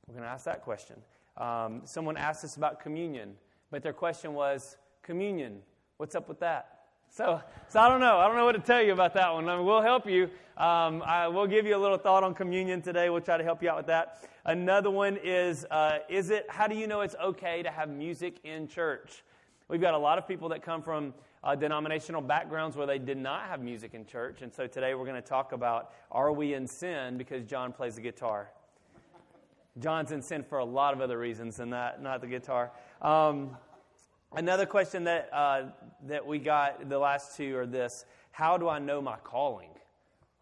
We're 0.08 0.14
going 0.14 0.24
to 0.24 0.30
ask 0.30 0.46
that 0.46 0.64
question. 0.64 0.96
Um, 1.38 1.82
someone 1.84 2.18
asked 2.18 2.44
us 2.44 2.56
about 2.56 2.80
communion, 2.80 3.36
but 3.70 3.84
their 3.84 3.94
question 3.94 4.34
was, 4.34 4.78
Communion, 5.04 5.60
what's 5.98 6.16
up 6.16 6.28
with 6.28 6.40
that? 6.40 6.77
So, 7.10 7.42
so 7.70 7.80
I 7.80 7.90
don't 7.90 8.00
know. 8.00 8.18
I 8.18 8.28
don't 8.28 8.36
know 8.36 8.46
what 8.46 8.54
to 8.54 8.60
tell 8.60 8.82
you 8.82 8.94
about 8.94 9.14
that 9.16 9.34
one. 9.34 9.48
I 9.50 9.56
mean, 9.56 9.66
we'll 9.66 9.82
help 9.82 10.08
you. 10.08 10.30
Um, 10.58 11.04
I, 11.06 11.28
we'll 11.28 11.48
give 11.48 11.66
you 11.66 11.76
a 11.76 11.80
little 11.80 11.98
thought 11.98 12.24
on 12.24 12.34
communion 12.34 12.82
today. 12.82 13.10
We'll 13.10 13.22
try 13.22 13.38
to 13.38 13.44
help 13.44 13.62
you 13.62 13.70
out 13.70 13.78
with 13.78 13.88
that. 13.88 14.28
Another 14.46 14.90
one 14.90 15.18
is, 15.24 15.66
uh, 15.72 16.00
is 16.10 16.30
it? 16.30 16.46
How 16.50 16.68
do 16.68 16.76
you 16.76 16.88
know 16.88 17.02
it's 17.02 17.16
okay 17.22 17.64
to 17.64 17.70
have 17.70 17.90
music 17.90 18.40
in 18.44 18.68
church? 18.68 19.24
We've 19.68 19.82
got 19.82 19.94
a 19.94 19.98
lot 19.98 20.18
of 20.18 20.28
people 20.28 20.50
that 20.50 20.62
come 20.64 20.82
from 20.82 21.14
uh, 21.44 21.56
denominational 21.56 22.22
backgrounds 22.22 22.76
where 22.76 22.88
they 22.88 23.00
did 23.00 23.18
not 23.18 23.48
have 23.50 23.62
music 23.62 23.94
in 23.94 24.06
church. 24.06 24.42
And 24.42 24.54
so 24.54 24.68
today 24.68 24.96
we're 24.96 25.06
going 25.06 25.22
to 25.22 25.28
talk 25.28 25.52
about 25.52 25.92
are 26.12 26.32
we 26.32 26.54
in 26.54 26.68
sin 26.68 27.18
because 27.18 27.44
John 27.44 27.74
plays 27.74 27.96
the 27.96 28.02
guitar? 28.02 28.50
John's 29.80 30.12
in 30.12 30.22
sin 30.22 30.44
for 30.44 30.58
a 30.58 30.66
lot 30.66 30.94
of 30.94 31.02
other 31.02 31.20
reasons 31.20 31.58
than 31.58 31.70
that, 31.70 32.02
not 32.02 32.22
the 32.22 32.28
guitar. 32.28 32.72
Um, 33.02 33.56
another 34.36 34.66
question 34.66 35.04
that, 35.06 35.30
uh, 35.32 35.64
that 36.08 36.26
we 36.26 36.40
got, 36.40 36.90
the 36.90 37.00
last 37.00 37.38
two 37.38 37.58
are 37.58 37.66
this 37.66 38.06
How 38.32 38.58
do 38.58 38.68
I 38.68 38.80
know 38.80 39.02
my 39.02 39.18
calling? 39.24 39.70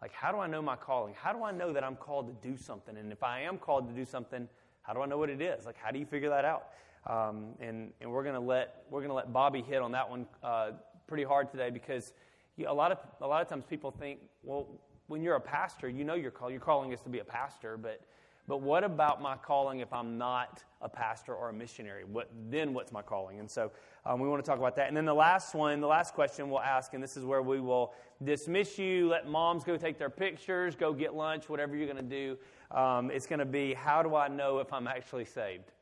Like, 0.02 0.12
how 0.12 0.30
do 0.30 0.38
I 0.38 0.46
know 0.46 0.60
my 0.60 0.76
calling? 0.76 1.14
How 1.16 1.32
do 1.32 1.42
I 1.42 1.52
know 1.52 1.72
that 1.72 1.82
I'm 1.82 1.96
called 1.96 2.28
to 2.28 2.48
do 2.48 2.56
something? 2.56 2.96
And 2.96 3.10
if 3.10 3.22
I 3.22 3.40
am 3.40 3.58
called 3.58 3.88
to 3.88 3.94
do 3.94 4.04
something, 4.04 4.48
how 4.82 4.92
do 4.92 5.00
I 5.00 5.06
know 5.06 5.18
what 5.18 5.30
it 5.30 5.40
is? 5.40 5.64
Like, 5.64 5.76
how 5.76 5.90
do 5.90 5.98
you 5.98 6.06
figure 6.06 6.28
that 6.28 6.44
out? 6.44 6.68
Um, 7.06 7.54
and, 7.60 7.92
and 8.00 8.10
we're 8.10 8.24
to 8.34 8.40
let 8.40 8.84
we're 8.90 9.00
to 9.06 9.14
let 9.14 9.32
Bobby 9.32 9.62
hit 9.62 9.80
on 9.80 9.92
that 9.92 10.08
one 10.08 10.26
uh, 10.42 10.72
pretty 11.06 11.22
hard 11.22 11.50
today 11.50 11.70
because 11.70 12.12
you, 12.56 12.68
a 12.68 12.72
lot 12.72 12.92
of 12.92 12.98
a 13.20 13.26
lot 13.26 13.42
of 13.42 13.48
times 13.48 13.64
people 13.64 13.90
think, 13.90 14.18
well, 14.42 14.66
when 15.06 15.22
you're 15.22 15.36
a 15.36 15.40
pastor, 15.40 15.88
you 15.88 16.04
know 16.04 16.14
your 16.14 16.32
call. 16.32 16.50
Your 16.50 16.60
calling 16.60 16.92
is 16.92 17.00
to 17.02 17.08
be 17.08 17.20
a 17.20 17.24
pastor, 17.24 17.76
but 17.76 18.00
but 18.48 18.60
what 18.60 18.84
about 18.84 19.20
my 19.20 19.36
calling 19.36 19.80
if 19.80 19.92
I'm 19.92 20.18
not 20.18 20.62
a 20.80 20.88
pastor 20.88 21.34
or 21.34 21.48
a 21.48 21.52
missionary? 21.52 22.04
What 22.04 22.30
then? 22.48 22.74
What's 22.74 22.92
my 22.92 23.02
calling? 23.02 23.40
And 23.40 23.50
so 23.50 23.72
um, 24.04 24.20
we 24.20 24.28
want 24.28 24.44
to 24.44 24.48
talk 24.48 24.58
about 24.58 24.76
that. 24.76 24.88
And 24.88 24.96
then 24.96 25.04
the 25.04 25.14
last 25.14 25.54
one, 25.54 25.80
the 25.80 25.86
last 25.86 26.14
question 26.14 26.48
we'll 26.48 26.60
ask, 26.60 26.94
and 26.94 27.02
this 27.02 27.16
is 27.16 27.24
where 27.24 27.42
we 27.42 27.60
will 27.60 27.92
dismiss 28.22 28.78
you. 28.78 29.08
Let 29.08 29.28
moms 29.28 29.64
go 29.64 29.76
take 29.76 29.98
their 29.98 30.10
pictures, 30.10 30.76
go 30.76 30.92
get 30.92 31.14
lunch, 31.14 31.48
whatever 31.48 31.76
you're 31.76 31.92
going 31.92 31.96
to 31.96 32.02
do. 32.02 32.38
Um, 32.76 33.10
it's 33.10 33.26
going 33.26 33.40
to 33.40 33.44
be, 33.44 33.74
how 33.74 34.02
do 34.02 34.14
I 34.14 34.28
know 34.28 34.58
if 34.58 34.72
I'm 34.72 34.86
actually 34.86 35.24
saved? 35.24 35.72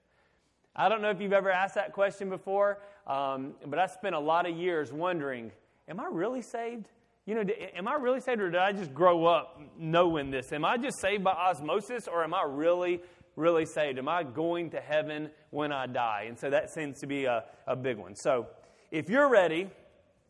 I 0.76 0.88
don't 0.88 1.02
know 1.02 1.10
if 1.10 1.20
you've 1.20 1.32
ever 1.32 1.50
asked 1.50 1.76
that 1.76 1.92
question 1.92 2.28
before, 2.28 2.80
um, 3.06 3.54
but 3.66 3.78
I 3.78 3.86
spent 3.86 4.14
a 4.14 4.20
lot 4.20 4.48
of 4.48 4.56
years 4.56 4.92
wondering, 4.92 5.52
am 5.88 6.00
I 6.00 6.08
really 6.10 6.42
saved? 6.42 6.88
You 7.26 7.34
know, 7.34 7.44
am 7.74 7.88
I 7.88 7.94
really 7.94 8.20
saved 8.20 8.40
or 8.40 8.50
did 8.50 8.60
I 8.60 8.72
just 8.72 8.92
grow 8.92 9.24
up 9.24 9.60
knowing 9.78 10.30
this? 10.30 10.52
Am 10.52 10.64
I 10.64 10.76
just 10.76 11.00
saved 11.00 11.24
by 11.24 11.32
osmosis 11.32 12.06
or 12.06 12.22
am 12.22 12.34
I 12.34 12.44
really, 12.46 13.00
really 13.36 13.64
saved? 13.64 13.98
Am 13.98 14.08
I 14.08 14.24
going 14.24 14.70
to 14.70 14.80
heaven 14.80 15.30
when 15.50 15.72
I 15.72 15.86
die? 15.86 16.26
And 16.28 16.38
so 16.38 16.50
that 16.50 16.70
seems 16.70 17.00
to 17.00 17.06
be 17.06 17.24
a, 17.24 17.44
a 17.66 17.76
big 17.76 17.96
one. 17.96 18.14
So 18.14 18.48
if 18.90 19.08
you're 19.08 19.28
ready, 19.28 19.70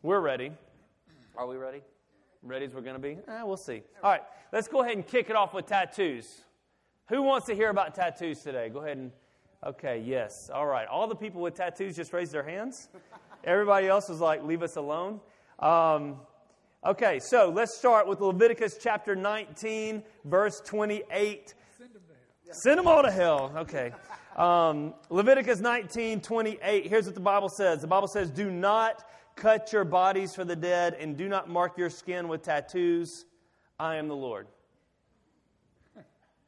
we're 0.03 0.21
ready. 0.21 0.51
Are 1.35 1.45
we 1.47 1.57
ready? 1.57 1.81
Ready 2.43 2.65
as 2.65 2.73
we're 2.73 2.81
going 2.81 2.95
to 2.95 3.01
be? 3.01 3.17
Eh, 3.27 3.43
we'll 3.43 3.57
see. 3.57 3.81
All 4.01 4.11
right, 4.11 4.23
let's 4.53 4.69
go 4.69 4.81
ahead 4.81 4.95
and 4.95 5.05
kick 5.05 5.29
it 5.29 5.35
off 5.35 5.53
with 5.53 5.65
tattoos. 5.65 6.43
Who 7.09 7.23
wants 7.23 7.47
to 7.47 7.55
hear 7.55 7.69
about 7.69 7.93
tattoos 7.93 8.39
today? 8.41 8.69
Go 8.69 8.79
ahead 8.79 8.97
and 8.97 9.11
Okay, 9.65 10.03
yes. 10.05 10.51
All 10.53 10.67
right. 10.67 10.87
All 10.87 11.07
the 11.07 11.15
people 11.15 11.41
with 11.41 11.55
tattoos 11.55 11.95
just 11.95 12.13
raised 12.13 12.31
their 12.31 12.43
hands. 12.43 12.87
Everybody 13.43 13.87
else 13.87 14.07
was 14.07 14.19
like, 14.19 14.43
leave 14.43 14.61
us 14.61 14.75
alone. 14.75 15.19
Um, 15.57 16.17
okay, 16.85 17.19
so 17.19 17.51
let's 17.53 17.77
start 17.77 18.07
with 18.07 18.21
Leviticus 18.21 18.77
chapter 18.79 19.15
19, 19.15 20.03
verse 20.25 20.61
28. 20.65 21.53
Send 21.77 21.89
them, 21.93 22.01
Send 22.51 22.79
them 22.79 22.87
all 22.87 23.03
to 23.03 23.11
hell. 23.11 23.51
Okay. 23.55 23.91
Um, 24.37 24.93
Leviticus 25.09 25.59
19, 25.59 26.21
28. 26.21 26.87
Here's 26.87 27.05
what 27.05 27.15
the 27.15 27.21
Bible 27.21 27.49
says 27.49 27.81
The 27.81 27.87
Bible 27.87 28.07
says, 28.07 28.29
Do 28.29 28.51
not 28.51 29.03
cut 29.35 29.71
your 29.73 29.83
bodies 29.83 30.33
for 30.35 30.45
the 30.45 30.55
dead, 30.55 30.95
and 30.99 31.17
do 31.17 31.27
not 31.27 31.49
mark 31.49 31.77
your 31.77 31.89
skin 31.89 32.27
with 32.27 32.41
tattoos. 32.41 33.25
I 33.79 33.95
am 33.95 34.07
the 34.07 34.15
Lord. 34.15 34.47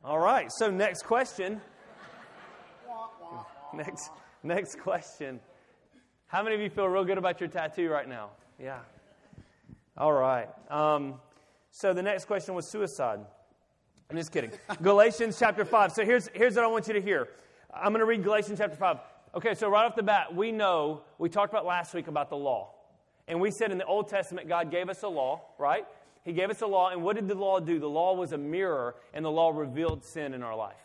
All 0.04 0.20
right, 0.20 0.50
so 0.58 0.70
next 0.70 1.04
question. 1.04 1.60
Next, 3.74 4.12
next 4.44 4.80
question. 4.80 5.42
How 6.28 6.42
many 6.44 6.56
of 6.56 6.62
you 6.62 6.70
feel 6.70 6.88
real 6.88 7.04
good 7.04 7.18
about 7.18 7.42
your 7.42 7.50
tattoo 7.50 7.90
right 7.90 8.08
now? 8.08 8.30
Yeah. 8.60 8.80
All 9.98 10.14
right. 10.14 10.48
Um, 10.70 11.16
so 11.72 11.94
the 11.94 12.04
next 12.04 12.26
question 12.26 12.54
was 12.54 12.68
suicide. 12.68 13.20
I'm 14.10 14.16
just 14.16 14.32
kidding. 14.32 14.52
Galatians 14.82 15.38
chapter 15.40 15.66
5. 15.66 15.92
So 15.92 16.06
here's, 16.06 16.30
here's 16.34 16.56
what 16.56 16.64
I 16.64 16.68
want 16.68 16.88
you 16.88 16.94
to 16.94 17.02
hear. 17.02 17.30
I'm 17.74 17.90
going 17.90 18.00
to 18.00 18.06
read 18.06 18.24
Galatians 18.24 18.60
chapter 18.60 18.78
5. 18.78 18.98
Okay, 19.36 19.56
so 19.56 19.70
right 19.70 19.86
off 19.86 19.96
the 19.96 20.04
bat, 20.04 20.34
we 20.34 20.52
know, 20.52 21.02
we 21.18 21.30
talked 21.30 21.52
about 21.52 21.66
last 21.66 21.94
week 21.94 22.08
about 22.08 22.30
the 22.30 22.38
law. 22.38 22.74
And 23.28 23.42
we 23.42 23.50
said 23.50 23.72
in 23.72 23.78
the 23.78 23.86
Old 23.86 24.08
Testament, 24.08 24.48
God 24.48 24.72
gave 24.72 24.88
us 24.88 25.04
a 25.04 25.08
law, 25.08 25.42
right? 25.58 25.86
He 26.24 26.32
gave 26.32 26.50
us 26.50 26.62
a 26.62 26.68
law, 26.68 26.90
and 26.90 27.04
what 27.04 27.16
did 27.16 27.28
the 27.28 27.36
law 27.36 27.60
do? 27.60 27.80
The 27.80 27.90
law 27.90 28.14
was 28.14 28.34
a 28.34 28.38
mirror, 28.38 28.96
and 29.14 29.26
the 29.26 29.32
law 29.32 29.50
revealed 29.50 30.04
sin 30.04 30.34
in 30.34 30.44
our 30.44 30.56
life. 30.56 30.76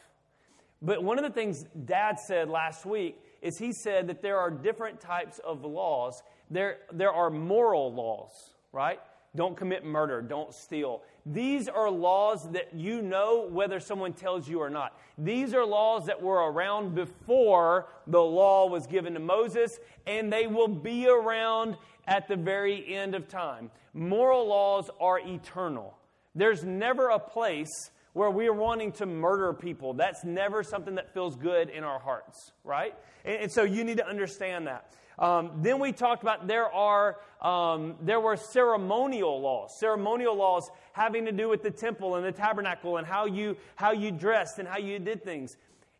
But 0.81 1.05
one 1.05 1.19
of 1.19 1.25
the 1.25 1.31
things 1.31 1.65
Dad 1.85 2.19
said 2.19 2.49
last 2.49 2.87
week 2.87 3.17
is 3.41 3.59
he 3.59 3.73
said 3.73 4.09
that 4.09 4.23
there 4.23 4.39
are 4.39 4.51
different 4.51 5.01
types 5.01 5.39
of 5.41 5.65
laws. 5.65 6.23
There, 6.51 6.79
there 6.93 7.13
are 7.13 7.31
moral 7.31 7.93
laws, 7.93 8.55
right? 8.73 9.01
Don't 9.35 9.57
commit 9.57 9.85
murder, 9.85 10.21
don't 10.21 10.53
steal. 10.53 11.03
These 11.25 11.69
are 11.69 11.91
laws 11.91 12.51
that 12.53 12.75
you 12.75 13.01
know 13.01 13.49
whether 13.51 13.81
someone 13.81 14.13
tells 14.13 14.47
you 14.47 14.61
or 14.61 14.69
not. 14.69 14.99
These 15.17 15.55
are 15.55 15.65
laws 15.65 16.07
that 16.07 16.21
were 16.21 16.51
around 16.51 16.95
before 16.95 17.89
the 18.07 18.21
law 18.21 18.69
was 18.69 18.87
given 18.87 19.15
to 19.15 19.21
Moses, 19.21 19.79
and 20.07 20.31
they 20.31 20.47
will 20.47 20.69
be 20.69 21.09
around 21.09 21.77
at 22.07 22.29
the 22.29 22.37
very 22.37 22.95
end 22.95 23.15
of 23.15 23.27
time. 23.29 23.71
Moral 23.95 24.47
laws 24.47 24.91
are 25.01 25.19
eternal. 25.19 25.97
There's 26.35 26.65
never 26.65 27.09
a 27.09 27.19
place 27.19 27.91
where 28.13 28.31
we 28.31 28.47
are 28.47 28.53
wanting 28.53 28.93
to 28.93 29.07
murder 29.07 29.55
people. 29.55 29.95
That's 29.95 30.25
never 30.25 30.63
something 30.63 30.97
that 30.97 31.15
feels 31.15 31.37
good 31.37 31.71
in 31.71 31.85
our 31.85 31.99
hearts, 31.99 32.53
right? 32.65 32.95
And, 33.25 33.43
and 33.43 33.53
so 33.53 33.63
you 33.63 33.85
need 33.85 33.97
to 33.99 34.07
understand 34.07 34.67
that. 34.67 34.93
Um, 35.19 35.53
then 35.63 35.79
we 35.79 35.93
talked 35.93 36.23
about 36.23 36.47
there 36.47 36.73
are 36.73 37.19
um, 37.43 37.97
there 38.01 38.21
were 38.21 38.37
ceremonial 38.37 39.41
laws, 39.41 39.77
ceremonial 39.79 40.37
laws 40.37 40.71
having 40.93 41.25
to 41.25 41.33
do 41.33 41.49
with 41.49 41.63
the 41.63 41.73
temple 41.73 42.15
and 42.15 42.25
the 42.25 42.33
tabernacle 42.33 42.97
and 42.99 43.07
how 43.07 43.27
you 43.27 43.57
how 43.75 43.91
you 43.91 44.13
dressed 44.13 44.61
and 44.61 44.69
how 44.69 44.79
you 44.79 44.99
did 45.01 45.25
things. 45.25 45.57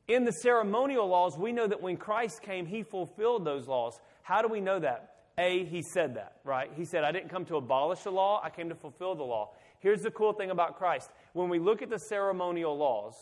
In 0.07 0.25
the 0.25 0.33
ceremonial 0.33 1.07
laws, 1.09 1.37
we 1.37 1.53
know 1.53 1.67
that 1.67 1.83
when 1.83 1.97
Christ 1.97 2.43
came, 2.43 2.65
He 2.65 2.85
fulfilled 2.85 3.45
those 3.45 3.67
laws. 3.67 4.01
How 4.23 4.41
do 4.41 4.49
we 4.49 4.61
know 4.61 4.79
that? 4.79 5.17
A, 5.37 5.65
He 5.65 5.83
said 5.83 6.15
that, 6.15 6.37
right? 6.45 6.71
He 6.77 6.85
said, 6.85 7.03
"I 7.03 7.11
didn't 7.11 7.29
come 7.29 7.45
to 7.47 7.57
abolish 7.57 8.01
the 8.01 8.13
law; 8.13 8.41
I 8.43 8.51
came 8.51 8.69
to 8.69 8.77
fulfill 8.77 9.17
the 9.17 9.25
law." 9.25 9.51
Here's 9.81 10.03
the 10.03 10.13
cool 10.13 10.33
thing 10.33 10.53
about 10.53 10.79
Christ 10.79 11.11
when 11.33 11.49
we 11.49 11.59
look 11.59 11.83
at 11.83 11.91
the 11.91 11.99
ceremonial 11.99 12.77
laws, 12.77 13.17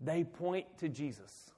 they 0.00 0.24
point 0.24 0.66
to 0.78 0.88
Jesus. 0.88 1.50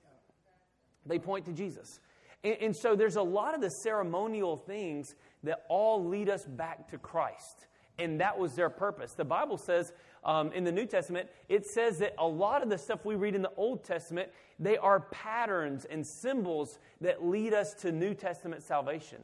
They 1.07 1.21
point 1.21 1.45
to 1.47 1.53
Jesus. 1.53 2.01
And, 2.45 2.57
and, 2.61 2.77
so 2.77 2.97
there's 2.97 3.17
a 3.17 3.23
lot 3.23 3.55
of 3.55 3.61
the 3.61 3.71
ceremonial 3.71 4.57
things 4.57 5.15
that 5.45 5.65
all 5.69 6.05
lead 6.05 6.29
us 6.29 6.45
back 6.45 6.91
to 6.91 6.99
Christ. 6.99 7.67
and 7.99 8.21
that 8.21 8.39
was 8.39 8.55
their 8.55 8.71
purpose. 8.71 9.13
The 9.13 9.25
Bible 9.25 9.59
says 9.59 9.93
um, 10.25 10.53
in 10.53 10.65
the 10.65 10.73
New 10.73 10.87
Testament, 10.87 11.29
it 11.49 11.67
says 11.67 11.99
that 11.99 12.15
a 12.19 12.27
lot 12.27 12.63
of 12.63 12.71
the 12.71 12.79
stuff 12.79 13.05
we 13.05 13.17
read 13.17 13.35
in 13.35 13.43
the 13.43 13.53
Old 13.57 13.85
Testament, 13.85 14.31
they 14.59 14.77
are 14.77 15.01
patterns 15.01 15.85
and 15.85 16.07
symbols 16.07 16.79
that 17.01 17.25
lead 17.25 17.53
us 17.53 17.75
to 17.75 17.93
New 17.93 18.15
Testament 18.15 18.63
salvation. 18.63 19.19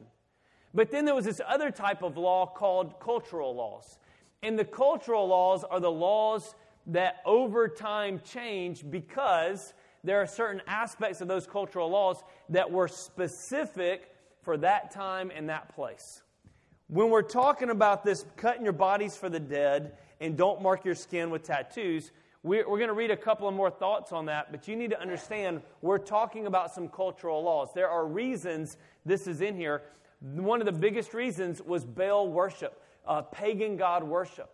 But 0.73 0.91
then 0.91 1.05
there 1.05 1.15
was 1.15 1.25
this 1.25 1.41
other 1.47 1.71
type 1.71 2.03
of 2.03 2.17
law 2.17 2.45
called 2.45 2.99
cultural 2.99 3.55
laws. 3.55 3.97
And 4.43 4.57
the 4.57 4.65
cultural 4.65 5.27
laws 5.27 5.63
are 5.63 5.79
the 5.79 5.91
laws 5.91 6.55
that 6.87 7.17
over 7.25 7.67
time 7.67 8.21
change 8.23 8.89
because 8.89 9.73
there 10.03 10.21
are 10.21 10.27
certain 10.27 10.61
aspects 10.67 11.21
of 11.21 11.27
those 11.27 11.45
cultural 11.45 11.89
laws 11.89 12.23
that 12.49 12.71
were 12.71 12.87
specific 12.87 14.13
for 14.41 14.57
that 14.57 14.91
time 14.91 15.31
and 15.35 15.49
that 15.49 15.73
place. 15.75 16.21
When 16.87 17.09
we're 17.09 17.21
talking 17.21 17.69
about 17.69 18.03
this 18.03 18.25
cutting 18.35 18.63
your 18.63 18.73
bodies 18.73 19.15
for 19.15 19.29
the 19.29 19.39
dead 19.39 19.97
and 20.19 20.37
don't 20.37 20.61
mark 20.61 20.85
your 20.85 20.95
skin 20.95 21.29
with 21.29 21.43
tattoos, 21.43 22.11
we're, 22.41 22.63
going 22.63 22.87
to 22.87 22.93
read 22.93 23.11
a 23.11 23.17
couple 23.17 23.47
of 23.47 23.53
more 23.53 23.69
thoughts 23.69 24.13
on 24.13 24.25
that, 24.27 24.49
but 24.51 24.67
you 24.67 24.75
need 24.75 24.91
to 24.91 25.01
understand 25.01 25.61
we're 25.81 25.97
talking 25.97 26.47
about 26.47 26.73
some 26.73 26.87
cultural 26.87 27.43
laws. 27.43 27.69
There 27.75 27.89
are 27.89 28.07
reasons 28.07 28.77
this 29.05 29.27
is 29.27 29.41
in 29.41 29.57
here. 29.57 29.81
One 30.21 30.61
of 30.61 30.65
the 30.65 30.71
biggest 30.71 31.13
reasons 31.13 31.61
was 31.61 31.83
Baal 31.83 32.29
worship, 32.29 32.81
uh, 33.05 33.23
pagan 33.23 33.75
god 33.75 34.03
worship. 34.03 34.49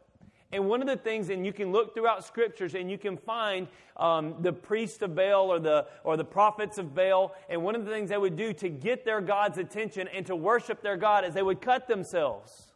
And 0.56 0.70
one 0.70 0.82
of 0.82 0.88
the 0.88 0.96
things, 0.96 1.28
and 1.30 1.46
you 1.46 1.52
can 1.52 1.74
look 1.74 1.94
throughout 1.94 2.24
scriptures 2.24 2.76
and 2.76 2.90
you 2.90 2.98
can 2.98 3.18
find 3.18 3.68
um, 3.98 4.36
the 4.40 4.54
priests 4.54 5.02
of 5.02 5.14
Baal 5.14 5.52
or 5.52 5.60
the, 5.60 5.86
or 6.06 6.16
the 6.16 6.24
prophets 6.24 6.78
of 6.78 6.96
Baal, 6.96 7.36
and 7.50 7.62
one 7.62 7.76
of 7.76 7.84
the 7.84 7.92
things 7.92 8.10
they 8.10 8.18
would 8.18 8.38
do 8.38 8.54
to 8.54 8.70
get 8.70 9.04
their 9.04 9.20
God's 9.20 9.58
attention 9.58 10.08
and 10.08 10.26
to 10.28 10.36
worship 10.36 10.82
their 10.82 10.96
God 10.96 11.26
is 11.26 11.34
they 11.34 11.44
would 11.44 11.60
cut 11.60 11.90
themselves. 11.90 12.68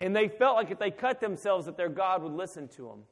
And 0.00 0.16
they 0.16 0.26
felt 0.26 0.56
like 0.56 0.70
if 0.70 0.78
they 0.78 0.90
cut 0.90 1.20
themselves, 1.20 1.66
that 1.66 1.76
their 1.76 1.90
God 1.90 2.22
would 2.22 2.32
listen 2.32 2.66
to 2.68 2.82
them. 2.82 3.02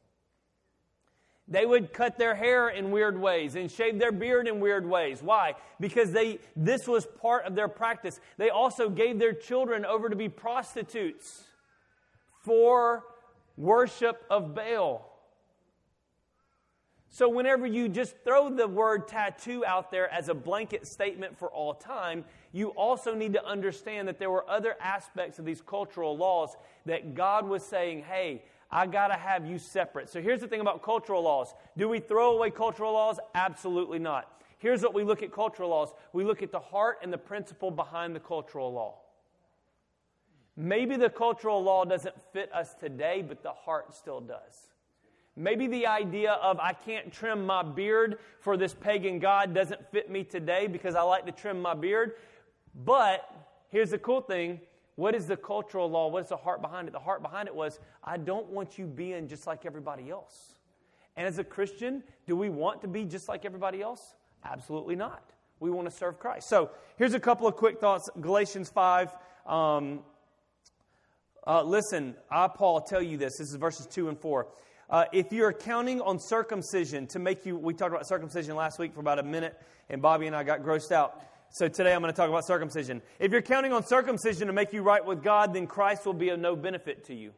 They 1.46 1.66
would 1.66 1.92
cut 1.92 2.16
their 2.16 2.34
hair 2.34 2.70
in 2.70 2.90
weird 2.90 3.20
ways 3.20 3.54
and 3.54 3.70
shave 3.70 3.98
their 3.98 4.12
beard 4.12 4.48
in 4.48 4.60
weird 4.60 4.88
ways. 4.88 5.22
Why? 5.22 5.56
Because 5.78 6.10
they, 6.10 6.38
this 6.56 6.88
was 6.88 7.06
part 7.20 7.44
of 7.44 7.54
their 7.54 7.68
practice. 7.68 8.18
They 8.38 8.48
also 8.48 8.88
gave 8.88 9.18
their 9.18 9.34
children 9.34 9.84
over 9.84 10.08
to 10.08 10.16
be 10.16 10.30
prostitutes 10.30 11.42
for 12.42 13.04
worship 13.56 14.24
of 14.30 14.54
Baal. 14.54 15.12
So, 17.08 17.28
whenever 17.28 17.66
you 17.66 17.88
just 17.88 18.14
throw 18.24 18.50
the 18.50 18.68
word 18.68 19.08
tattoo 19.08 19.64
out 19.64 19.90
there 19.90 20.12
as 20.12 20.28
a 20.28 20.34
blanket 20.34 20.86
statement 20.86 21.38
for 21.38 21.48
all 21.48 21.72
time, 21.72 22.24
you 22.52 22.68
also 22.70 23.14
need 23.14 23.32
to 23.32 23.46
understand 23.46 24.06
that 24.08 24.18
there 24.18 24.30
were 24.30 24.48
other 24.50 24.76
aspects 24.80 25.38
of 25.38 25.44
these 25.44 25.62
cultural 25.62 26.16
laws 26.16 26.56
that 26.84 27.14
God 27.14 27.48
was 27.48 27.64
saying, 27.64 28.02
hey, 28.02 28.42
I 28.70 28.86
got 28.86 29.08
to 29.08 29.14
have 29.14 29.46
you 29.46 29.58
separate. 29.58 30.10
So, 30.10 30.20
here's 30.20 30.40
the 30.40 30.48
thing 30.48 30.60
about 30.60 30.82
cultural 30.82 31.22
laws 31.22 31.54
do 31.78 31.88
we 31.88 32.00
throw 32.00 32.32
away 32.36 32.50
cultural 32.50 32.92
laws? 32.92 33.18
Absolutely 33.34 33.98
not. 33.98 34.30
Here's 34.58 34.82
what 34.82 34.92
we 34.92 35.04
look 35.04 35.22
at 35.22 35.32
cultural 35.32 35.70
laws 35.70 35.94
we 36.12 36.24
look 36.24 36.42
at 36.42 36.52
the 36.52 36.60
heart 36.60 36.98
and 37.02 37.10
the 37.12 37.18
principle 37.18 37.70
behind 37.70 38.14
the 38.14 38.20
cultural 38.20 38.72
law. 38.72 38.96
Maybe 40.56 40.96
the 40.96 41.10
cultural 41.10 41.62
law 41.62 41.84
doesn't 41.84 42.14
fit 42.32 42.52
us 42.54 42.74
today, 42.74 43.22
but 43.26 43.42
the 43.42 43.52
heart 43.52 43.94
still 43.94 44.20
does. 44.20 44.68
Maybe 45.36 45.66
the 45.66 45.86
idea 45.86 46.32
of 46.32 46.58
I 46.58 46.72
can't 46.72 47.12
trim 47.12 47.44
my 47.44 47.62
beard 47.62 48.18
for 48.40 48.56
this 48.56 48.72
pagan 48.72 49.18
God 49.18 49.54
doesn't 49.54 49.90
fit 49.90 50.10
me 50.10 50.24
today 50.24 50.66
because 50.66 50.94
I 50.94 51.02
like 51.02 51.26
to 51.26 51.32
trim 51.32 51.60
my 51.60 51.74
beard. 51.74 52.12
But 52.74 53.28
here's 53.68 53.90
the 53.90 53.98
cool 53.98 54.22
thing 54.22 54.60
what 54.94 55.14
is 55.14 55.26
the 55.26 55.36
cultural 55.36 55.90
law? 55.90 56.08
What 56.08 56.22
is 56.22 56.30
the 56.30 56.38
heart 56.38 56.62
behind 56.62 56.88
it? 56.88 56.92
The 56.92 56.98
heart 56.98 57.20
behind 57.20 57.48
it 57.48 57.54
was 57.54 57.78
I 58.02 58.16
don't 58.16 58.46
want 58.46 58.78
you 58.78 58.86
being 58.86 59.28
just 59.28 59.46
like 59.46 59.66
everybody 59.66 60.10
else. 60.10 60.54
And 61.16 61.26
as 61.26 61.38
a 61.38 61.44
Christian, 61.44 62.02
do 62.26 62.34
we 62.34 62.48
want 62.48 62.80
to 62.80 62.88
be 62.88 63.04
just 63.04 63.28
like 63.28 63.44
everybody 63.44 63.82
else? 63.82 64.14
Absolutely 64.42 64.96
not. 64.96 65.22
We 65.60 65.70
want 65.70 65.88
to 65.90 65.94
serve 65.94 66.18
Christ. 66.18 66.48
So 66.48 66.70
here's 66.96 67.14
a 67.14 67.20
couple 67.20 67.46
of 67.46 67.56
quick 67.56 67.78
thoughts 67.78 68.08
Galatians 68.20 68.70
5. 68.70 69.14
Um, 69.46 70.00
uh, 71.46 71.62
listen, 71.62 72.14
I, 72.30 72.48
Paul, 72.48 72.80
tell 72.80 73.02
you 73.02 73.16
this. 73.16 73.38
This 73.38 73.50
is 73.50 73.54
verses 73.54 73.86
2 73.86 74.08
and 74.08 74.18
4. 74.18 74.48
Uh, 74.88 75.04
if 75.12 75.32
you're 75.32 75.52
counting 75.52 76.00
on 76.00 76.18
circumcision 76.18 77.06
to 77.08 77.18
make 77.18 77.44
you, 77.44 77.56
we 77.56 77.74
talked 77.74 77.92
about 77.92 78.06
circumcision 78.06 78.54
last 78.54 78.78
week 78.78 78.94
for 78.94 79.00
about 79.00 79.18
a 79.18 79.22
minute, 79.22 79.60
and 79.88 80.00
Bobby 80.00 80.26
and 80.26 80.36
I 80.36 80.44
got 80.44 80.62
grossed 80.62 80.92
out. 80.92 81.22
So 81.50 81.68
today 81.68 81.94
I'm 81.94 82.00
going 82.00 82.12
to 82.12 82.16
talk 82.16 82.28
about 82.28 82.44
circumcision. 82.44 83.02
If 83.18 83.32
you're 83.32 83.42
counting 83.42 83.72
on 83.72 83.84
circumcision 83.84 84.46
to 84.46 84.52
make 84.52 84.72
you 84.72 84.82
right 84.82 85.04
with 85.04 85.22
God, 85.22 85.54
then 85.54 85.66
Christ 85.66 86.04
will 86.04 86.12
be 86.12 86.28
of 86.28 86.38
no 86.38 86.54
benefit 86.56 87.04
to 87.06 87.14
you. 87.14 87.32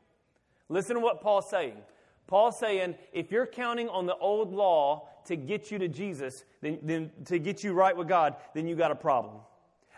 Listen 0.69 0.97
to 0.97 1.01
what 1.01 1.21
Paul's 1.21 1.49
saying. 1.51 1.77
Paul's 2.27 2.59
saying, 2.59 2.95
if 3.13 3.31
you're 3.31 3.47
counting 3.47 3.89
on 3.89 4.07
the 4.07 4.17
old 4.17 4.53
law 4.53 5.09
to 5.27 5.37
get 5.37 5.71
you 5.71 5.79
to 5.79 5.89
Jesus, 5.89 6.45
then, 6.61 6.79
then 6.83 7.11
to 7.27 7.39
get 7.39 7.65
you 7.65 7.73
right 7.73 7.97
with 7.97 8.09
God, 8.09 8.37
then 8.55 8.67
you 8.67 8.77
got 8.77 8.91
a 8.91 8.97
problem. 8.97 9.37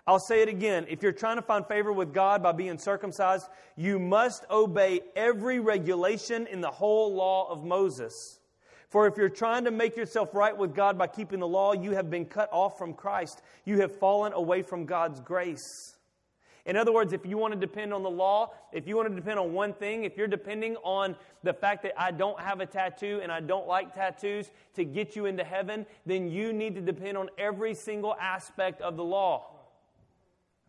I'll 0.06 0.18
say 0.18 0.42
it 0.42 0.48
again. 0.48 0.86
If 0.88 1.02
you're 1.02 1.12
trying 1.12 1.36
to 1.36 1.42
find 1.42 1.66
favor 1.66 1.92
with 1.92 2.12
God 2.12 2.42
by 2.42 2.52
being 2.52 2.78
circumcised, 2.78 3.48
you 3.76 3.98
must 3.98 4.44
obey 4.50 5.00
every 5.14 5.60
regulation 5.60 6.46
in 6.46 6.60
the 6.60 6.70
whole 6.70 7.14
law 7.14 7.50
of 7.50 7.64
Moses. 7.64 8.40
For 8.88 9.06
if 9.06 9.16
you're 9.16 9.28
trying 9.28 9.64
to 9.64 9.70
make 9.70 9.96
yourself 9.96 10.34
right 10.34 10.56
with 10.56 10.74
God 10.74 10.98
by 10.98 11.06
keeping 11.06 11.38
the 11.38 11.46
law, 11.46 11.72
you 11.74 11.92
have 11.92 12.10
been 12.10 12.24
cut 12.24 12.48
off 12.50 12.76
from 12.76 12.92
Christ. 12.92 13.40
You 13.64 13.80
have 13.80 13.94
fallen 13.96 14.32
away 14.32 14.62
from 14.62 14.84
God's 14.84 15.20
grace. 15.20 15.96
In 16.66 16.76
other 16.76 16.92
words, 16.92 17.12
if 17.12 17.24
you 17.24 17.38
want 17.38 17.54
to 17.54 17.58
depend 17.58 17.94
on 17.94 18.02
the 18.02 18.10
law, 18.10 18.52
if 18.72 18.86
you 18.86 18.96
want 18.96 19.08
to 19.08 19.14
depend 19.14 19.38
on 19.38 19.52
one 19.52 19.72
thing, 19.72 20.04
if 20.04 20.16
you're 20.16 20.28
depending 20.28 20.76
on 20.82 21.16
the 21.42 21.52
fact 21.52 21.82
that 21.84 21.92
I 21.96 22.10
don't 22.10 22.38
have 22.38 22.60
a 22.60 22.66
tattoo 22.66 23.20
and 23.22 23.32
I 23.32 23.40
don't 23.40 23.66
like 23.66 23.94
tattoos 23.94 24.50
to 24.74 24.84
get 24.84 25.16
you 25.16 25.26
into 25.26 25.44
heaven, 25.44 25.86
then 26.04 26.30
you 26.30 26.52
need 26.52 26.74
to 26.74 26.80
depend 26.80 27.16
on 27.16 27.30
every 27.38 27.74
single 27.74 28.14
aspect 28.20 28.82
of 28.82 28.96
the 28.96 29.04
law. 29.04 29.59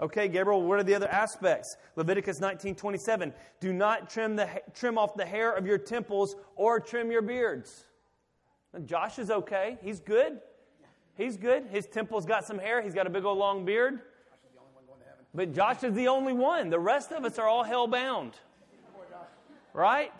Okay, 0.01 0.27
Gabriel, 0.27 0.63
what 0.63 0.79
are 0.79 0.84
the 0.84 0.96
other 0.96 1.10
aspects? 1.10 1.77
Leviticus 1.96 2.39
19:27. 2.39 3.34
Do 3.60 3.72
not 3.72 4.10
trim, 4.10 4.36
the, 4.36 4.50
trim 4.74 4.98
off 4.98 5.15
the 5.15 5.25
hair 5.25 5.51
of 5.51 5.67
your 5.67 5.77
temples 5.77 6.36
or 6.55 6.79
trim 6.79 7.12
your 7.12 7.22
beards. 7.22 7.86
And 8.74 8.88
Josh 8.88 9.20
is 9.20 9.29
okay. 9.29 9.77
He's 9.84 10.00
good. 10.00 10.39
He's 11.15 11.38
good. 11.38 11.67
His 11.67 11.86
temple's 11.86 12.25
got 12.25 12.46
some 12.46 12.58
hair. 12.58 12.81
He's 12.81 12.96
got 12.96 13.05
a 13.05 13.10
big 13.10 13.25
old 13.25 13.38
long 13.38 13.63
beard. 13.63 14.00
But 15.34 15.53
Josh 15.53 15.84
is 15.84 15.93
the 15.93 16.08
only 16.08 16.34
one. 16.34 16.70
The 16.70 16.79
rest 16.79 17.12
of 17.12 17.24
us 17.24 17.38
are 17.38 17.48
all 17.48 17.63
hell 17.63 17.88
bound. 17.88 18.34
Right? 19.74 20.12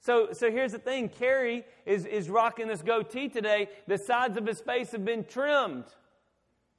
So, 0.00 0.32
so 0.32 0.50
here's 0.50 0.72
the 0.72 0.78
thing 0.78 1.08
Kerry 1.08 1.64
is, 1.86 2.06
is 2.06 2.28
rocking 2.28 2.66
this 2.66 2.82
goatee 2.82 3.28
today. 3.28 3.68
The 3.86 3.98
sides 3.98 4.36
of 4.36 4.46
his 4.46 4.60
face 4.60 4.92
have 4.92 5.04
been 5.04 5.24
trimmed. 5.24 5.84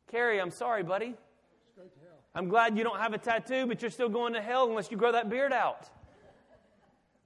Kerry, 0.09 0.41
I'm 0.41 0.51
sorry, 0.51 0.83
buddy. 0.83 1.15
I'm 2.33 2.47
glad 2.47 2.77
you 2.77 2.83
don't 2.83 2.99
have 2.99 3.13
a 3.13 3.17
tattoo, 3.17 3.65
but 3.67 3.81
you're 3.81 3.91
still 3.91 4.09
going 4.09 4.33
to 4.33 4.41
hell 4.41 4.69
unless 4.69 4.89
you 4.89 4.97
grow 4.97 5.11
that 5.11 5.29
beard 5.29 5.51
out. 5.51 5.89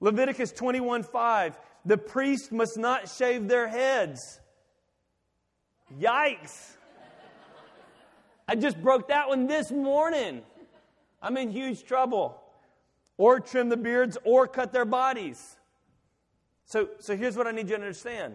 Leviticus 0.00 0.52
21 0.52 1.04
5. 1.04 1.58
The 1.84 1.96
priest 1.96 2.50
must 2.50 2.76
not 2.76 3.08
shave 3.08 3.48
their 3.48 3.68
heads. 3.68 4.40
Yikes. 6.00 6.76
I 8.48 8.56
just 8.56 8.80
broke 8.80 9.08
that 9.08 9.28
one 9.28 9.46
this 9.46 9.70
morning. 9.70 10.42
I'm 11.22 11.36
in 11.36 11.50
huge 11.50 11.84
trouble. 11.84 12.42
Or 13.16 13.40
trim 13.40 13.68
the 13.68 13.76
beards 13.76 14.18
or 14.24 14.46
cut 14.46 14.72
their 14.72 14.84
bodies. 14.84 15.56
So, 16.66 16.88
so 16.98 17.16
here's 17.16 17.36
what 17.36 17.46
I 17.46 17.52
need 17.52 17.68
you 17.68 17.76
to 17.76 17.82
understand 17.82 18.34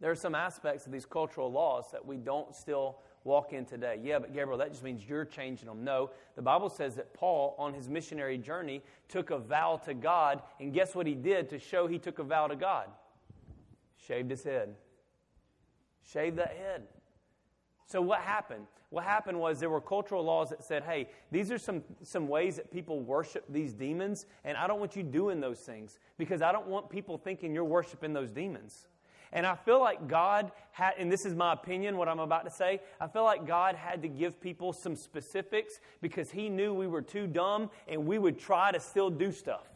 there 0.00 0.10
are 0.10 0.16
some 0.16 0.34
aspects 0.34 0.84
of 0.84 0.92
these 0.92 1.06
cultural 1.06 1.50
laws 1.50 1.86
that 1.92 2.04
we 2.04 2.16
don't 2.16 2.54
still 2.54 2.98
walk 3.24 3.52
in 3.52 3.64
today. 3.64 3.98
Yeah, 4.02 4.18
but 4.18 4.32
Gabriel, 4.32 4.58
that 4.58 4.70
just 4.70 4.84
means 4.84 5.02
you're 5.08 5.24
changing 5.24 5.66
them. 5.66 5.82
No, 5.82 6.10
the 6.36 6.42
Bible 6.42 6.68
says 6.68 6.94
that 6.96 7.12
Paul, 7.14 7.54
on 7.58 7.74
his 7.74 7.88
missionary 7.88 8.38
journey, 8.38 8.82
took 9.08 9.30
a 9.30 9.38
vow 9.38 9.80
to 9.84 9.94
God, 9.94 10.42
and 10.60 10.72
guess 10.72 10.94
what 10.94 11.06
he 11.06 11.14
did 11.14 11.48
to 11.50 11.58
show 11.58 11.86
he 11.86 11.98
took 11.98 12.18
a 12.18 12.24
vow 12.24 12.46
to 12.46 12.56
God? 12.56 12.88
Shaved 14.06 14.30
his 14.30 14.44
head. 14.44 14.74
Shaved 16.02 16.36
that 16.36 16.54
head. 16.56 16.82
So 17.86 18.00
what 18.02 18.20
happened? 18.20 18.66
What 18.90 19.04
happened 19.04 19.40
was 19.40 19.58
there 19.58 19.70
were 19.70 19.80
cultural 19.80 20.22
laws 20.22 20.50
that 20.50 20.62
said, 20.62 20.84
hey, 20.84 21.08
these 21.32 21.50
are 21.50 21.58
some, 21.58 21.82
some 22.02 22.28
ways 22.28 22.56
that 22.56 22.70
people 22.70 23.00
worship 23.00 23.44
these 23.48 23.72
demons, 23.72 24.26
and 24.44 24.56
I 24.56 24.66
don't 24.66 24.78
want 24.78 24.94
you 24.94 25.02
doing 25.02 25.40
those 25.40 25.58
things 25.58 25.98
because 26.16 26.42
I 26.42 26.52
don't 26.52 26.68
want 26.68 26.90
people 26.90 27.18
thinking 27.18 27.54
you're 27.54 27.64
worshiping 27.64 28.12
those 28.12 28.30
demons. 28.30 28.86
And 29.34 29.44
I 29.44 29.56
feel 29.56 29.80
like 29.80 30.06
God 30.06 30.52
had, 30.70 30.94
and 30.96 31.10
this 31.10 31.26
is 31.26 31.34
my 31.34 31.52
opinion, 31.52 31.96
what 31.96 32.08
I'm 32.08 32.20
about 32.20 32.44
to 32.44 32.52
say, 32.52 32.80
I 33.00 33.08
feel 33.08 33.24
like 33.24 33.48
God 33.48 33.74
had 33.74 34.02
to 34.02 34.08
give 34.08 34.40
people 34.40 34.72
some 34.72 34.94
specifics 34.94 35.74
because 36.00 36.30
He 36.30 36.48
knew 36.48 36.72
we 36.72 36.86
were 36.86 37.02
too 37.02 37.26
dumb 37.26 37.68
and 37.88 38.06
we 38.06 38.16
would 38.16 38.38
try 38.38 38.70
to 38.70 38.78
still 38.78 39.10
do 39.10 39.32
stuff. 39.32 39.66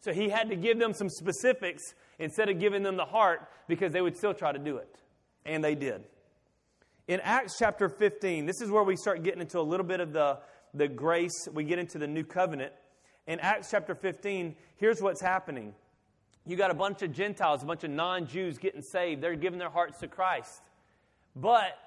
So 0.00 0.12
He 0.12 0.28
had 0.28 0.48
to 0.50 0.56
give 0.56 0.78
them 0.78 0.94
some 0.94 1.08
specifics 1.10 1.82
instead 2.20 2.48
of 2.48 2.60
giving 2.60 2.84
them 2.84 2.96
the 2.96 3.04
heart 3.04 3.48
because 3.66 3.92
they 3.92 4.00
would 4.00 4.16
still 4.16 4.34
try 4.34 4.52
to 4.52 4.58
do 4.58 4.76
it. 4.76 4.96
And 5.44 5.64
they 5.64 5.74
did. 5.74 6.04
In 7.08 7.18
Acts 7.20 7.56
chapter 7.58 7.88
15, 7.88 8.46
this 8.46 8.60
is 8.60 8.70
where 8.70 8.84
we 8.84 8.94
start 8.94 9.24
getting 9.24 9.40
into 9.40 9.58
a 9.58 9.62
little 9.62 9.84
bit 9.84 9.98
of 9.98 10.12
the, 10.12 10.38
the 10.74 10.86
grace, 10.86 11.48
we 11.52 11.64
get 11.64 11.80
into 11.80 11.98
the 11.98 12.06
new 12.06 12.22
covenant. 12.22 12.72
In 13.26 13.40
Acts 13.40 13.68
chapter 13.72 13.96
15, 13.96 14.54
here's 14.76 15.02
what's 15.02 15.20
happening. 15.20 15.74
You 16.46 16.56
got 16.56 16.70
a 16.70 16.74
bunch 16.74 17.02
of 17.02 17.12
Gentiles, 17.12 17.62
a 17.62 17.66
bunch 17.66 17.84
of 17.84 17.90
non 17.90 18.26
Jews 18.26 18.58
getting 18.58 18.82
saved. 18.82 19.22
They're 19.22 19.36
giving 19.36 19.58
their 19.58 19.70
hearts 19.70 20.00
to 20.00 20.08
Christ. 20.08 20.62
But 21.36 21.78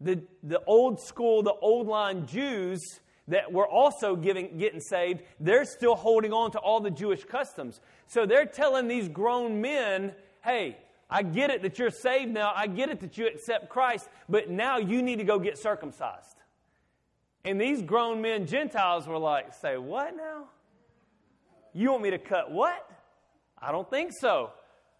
the, 0.00 0.22
the 0.42 0.60
old 0.66 1.00
school, 1.00 1.42
the 1.42 1.54
old 1.54 1.86
line 1.86 2.26
Jews 2.26 2.80
that 3.28 3.52
were 3.52 3.66
also 3.66 4.16
giving, 4.16 4.58
getting 4.58 4.80
saved, 4.80 5.22
they're 5.40 5.64
still 5.64 5.94
holding 5.94 6.32
on 6.32 6.50
to 6.52 6.58
all 6.58 6.80
the 6.80 6.90
Jewish 6.90 7.24
customs. 7.24 7.80
So 8.06 8.26
they're 8.26 8.46
telling 8.46 8.88
these 8.88 9.08
grown 9.08 9.60
men, 9.60 10.12
hey, 10.42 10.76
I 11.08 11.22
get 11.22 11.50
it 11.50 11.62
that 11.62 11.78
you're 11.78 11.90
saved 11.90 12.32
now. 12.32 12.52
I 12.54 12.66
get 12.66 12.90
it 12.90 13.00
that 13.00 13.16
you 13.16 13.26
accept 13.26 13.68
Christ, 13.68 14.08
but 14.28 14.50
now 14.50 14.78
you 14.78 15.02
need 15.02 15.16
to 15.16 15.24
go 15.24 15.38
get 15.38 15.56
circumcised. 15.56 16.36
And 17.44 17.60
these 17.60 17.82
grown 17.82 18.20
men, 18.20 18.46
Gentiles, 18.46 19.06
were 19.06 19.18
like, 19.18 19.54
say, 19.54 19.76
what 19.76 20.16
now? 20.16 20.48
You 21.72 21.90
want 21.90 22.02
me 22.02 22.10
to 22.10 22.18
cut 22.18 22.50
what? 22.50 22.90
I 23.64 23.72
don't 23.72 23.88
think 23.88 24.12
so. 24.12 24.50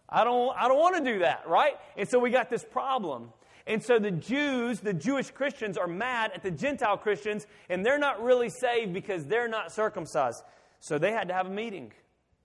I 0.09 0.23
don't, 0.23 0.55
I 0.57 0.67
don't 0.67 0.79
want 0.79 1.03
to 1.03 1.13
do 1.13 1.19
that, 1.19 1.47
right? 1.47 1.73
And 1.97 2.07
so 2.07 2.19
we 2.19 2.29
got 2.29 2.49
this 2.49 2.63
problem. 2.63 3.31
And 3.67 3.83
so 3.83 3.97
the 3.97 4.11
Jews, 4.11 4.79
the 4.79 4.93
Jewish 4.93 5.31
Christians, 5.31 5.77
are 5.77 5.87
mad 5.87 6.31
at 6.35 6.43
the 6.43 6.51
Gentile 6.51 6.97
Christians, 6.97 7.47
and 7.69 7.85
they're 7.85 7.97
not 7.97 8.23
really 8.23 8.49
saved 8.49 8.93
because 8.93 9.25
they're 9.25 9.47
not 9.47 9.71
circumcised. 9.71 10.43
So 10.79 10.97
they 10.99 11.11
had 11.11 11.27
to 11.29 11.33
have 11.33 11.47
a 11.47 11.51
meeting. 11.51 11.91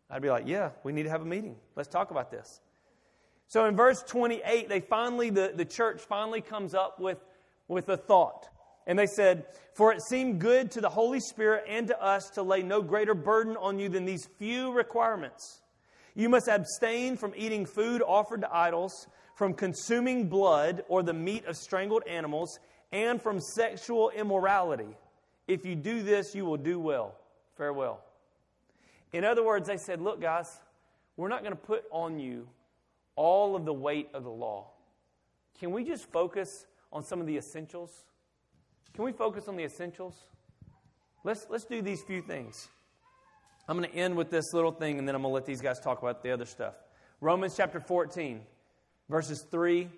I'd 0.08 0.22
be 0.22 0.30
like, 0.30 0.46
yeah, 0.46 0.70
we 0.82 0.92
need 0.92 1.04
to 1.04 1.10
have 1.10 1.22
a 1.22 1.26
meeting. 1.26 1.56
Let's 1.76 1.88
talk 1.88 2.10
about 2.10 2.30
this. 2.30 2.60
So 3.48 3.66
in 3.66 3.76
verse 3.76 4.02
28, 4.02 4.68
they 4.68 4.80
finally, 4.80 5.30
the, 5.30 5.52
the 5.54 5.64
church 5.64 6.00
finally 6.00 6.40
comes 6.40 6.74
up 6.74 7.00
with, 7.00 7.18
with 7.68 7.88
a 7.88 7.96
thought. 7.96 8.48
And 8.86 8.98
they 8.98 9.06
said, 9.06 9.44
For 9.74 9.92
it 9.92 10.02
seemed 10.02 10.40
good 10.40 10.70
to 10.72 10.80
the 10.80 10.88
Holy 10.88 11.20
Spirit 11.20 11.64
and 11.68 11.86
to 11.88 12.02
us 12.02 12.30
to 12.30 12.42
lay 12.42 12.62
no 12.62 12.80
greater 12.80 13.14
burden 13.14 13.56
on 13.56 13.78
you 13.78 13.88
than 13.88 14.04
these 14.04 14.26
few 14.38 14.72
requirements. 14.72 15.60
You 16.14 16.28
must 16.28 16.48
abstain 16.48 17.16
from 17.16 17.32
eating 17.36 17.66
food 17.66 18.02
offered 18.02 18.42
to 18.42 18.54
idols 18.54 19.06
from 19.40 19.54
consuming 19.54 20.28
blood 20.28 20.84
or 20.88 21.02
the 21.02 21.14
meat 21.14 21.46
of 21.46 21.56
strangled 21.56 22.02
animals, 22.06 22.58
and 22.92 23.22
from 23.22 23.40
sexual 23.40 24.10
immorality. 24.10 24.98
If 25.48 25.64
you 25.64 25.74
do 25.74 26.02
this, 26.02 26.34
you 26.34 26.44
will 26.44 26.58
do 26.58 26.78
well. 26.78 27.14
Farewell. 27.56 28.02
In 29.14 29.24
other 29.24 29.42
words, 29.42 29.66
they 29.66 29.78
said, 29.78 30.02
Look, 30.02 30.20
guys, 30.20 30.60
we're 31.16 31.28
not 31.28 31.40
going 31.40 31.52
to 31.52 31.58
put 31.58 31.84
on 31.90 32.18
you 32.18 32.48
all 33.16 33.56
of 33.56 33.64
the 33.64 33.72
weight 33.72 34.10
of 34.12 34.24
the 34.24 34.30
law. 34.30 34.66
Can 35.58 35.72
we 35.72 35.84
just 35.84 36.04
focus 36.12 36.66
on 36.92 37.02
some 37.02 37.18
of 37.18 37.26
the 37.26 37.38
essentials? 37.38 38.04
Can 38.92 39.04
we 39.04 39.12
focus 39.12 39.48
on 39.48 39.56
the 39.56 39.64
essentials? 39.64 40.26
Let's, 41.24 41.46
let's 41.48 41.64
do 41.64 41.80
these 41.80 42.02
few 42.02 42.20
things. 42.20 42.68
I'm 43.70 43.78
going 43.78 43.88
to 43.88 43.96
end 43.96 44.16
with 44.16 44.30
this 44.30 44.52
little 44.52 44.72
thing, 44.72 44.98
and 44.98 45.06
then 45.06 45.14
I'm 45.14 45.22
going 45.22 45.30
to 45.30 45.34
let 45.34 45.46
these 45.46 45.60
guys 45.60 45.78
talk 45.78 46.02
about 46.02 46.24
the 46.24 46.32
other 46.32 46.44
stuff. 46.44 46.74
Romans 47.20 47.54
chapter 47.56 47.78
14 47.78 48.40
verses 49.08 49.42
3, 49.48 49.88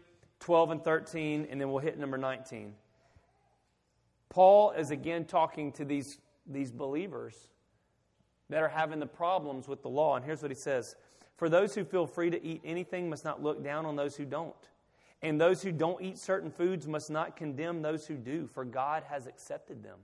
12, 0.40 0.70
and 0.70 0.84
13, 0.84 1.46
and 1.50 1.58
then 1.58 1.70
we'll 1.70 1.78
hit 1.78 1.98
number 1.98 2.18
19. 2.18 2.74
Paul 4.28 4.72
is 4.72 4.90
again 4.90 5.24
talking 5.24 5.72
to 5.72 5.86
these, 5.86 6.18
these 6.46 6.70
believers 6.70 7.34
that 8.50 8.62
are 8.62 8.68
having 8.68 9.00
the 9.00 9.06
problems 9.06 9.68
with 9.68 9.80
the 9.80 9.88
law. 9.88 10.16
And 10.16 10.24
here's 10.24 10.42
what 10.42 10.50
he 10.50 10.54
says 10.54 10.94
For 11.38 11.48
those 11.48 11.74
who 11.74 11.82
feel 11.82 12.06
free 12.06 12.28
to 12.28 12.44
eat 12.44 12.60
anything 12.66 13.08
must 13.08 13.24
not 13.24 13.42
look 13.42 13.64
down 13.64 13.86
on 13.86 13.96
those 13.96 14.16
who 14.16 14.26
don't. 14.26 14.54
And 15.22 15.40
those 15.40 15.62
who 15.62 15.72
don't 15.72 16.02
eat 16.02 16.18
certain 16.18 16.50
foods 16.50 16.86
must 16.86 17.10
not 17.10 17.36
condemn 17.36 17.80
those 17.80 18.06
who 18.06 18.16
do, 18.16 18.46
for 18.48 18.66
God 18.66 19.04
has 19.08 19.26
accepted 19.26 19.82
them. 19.82 19.98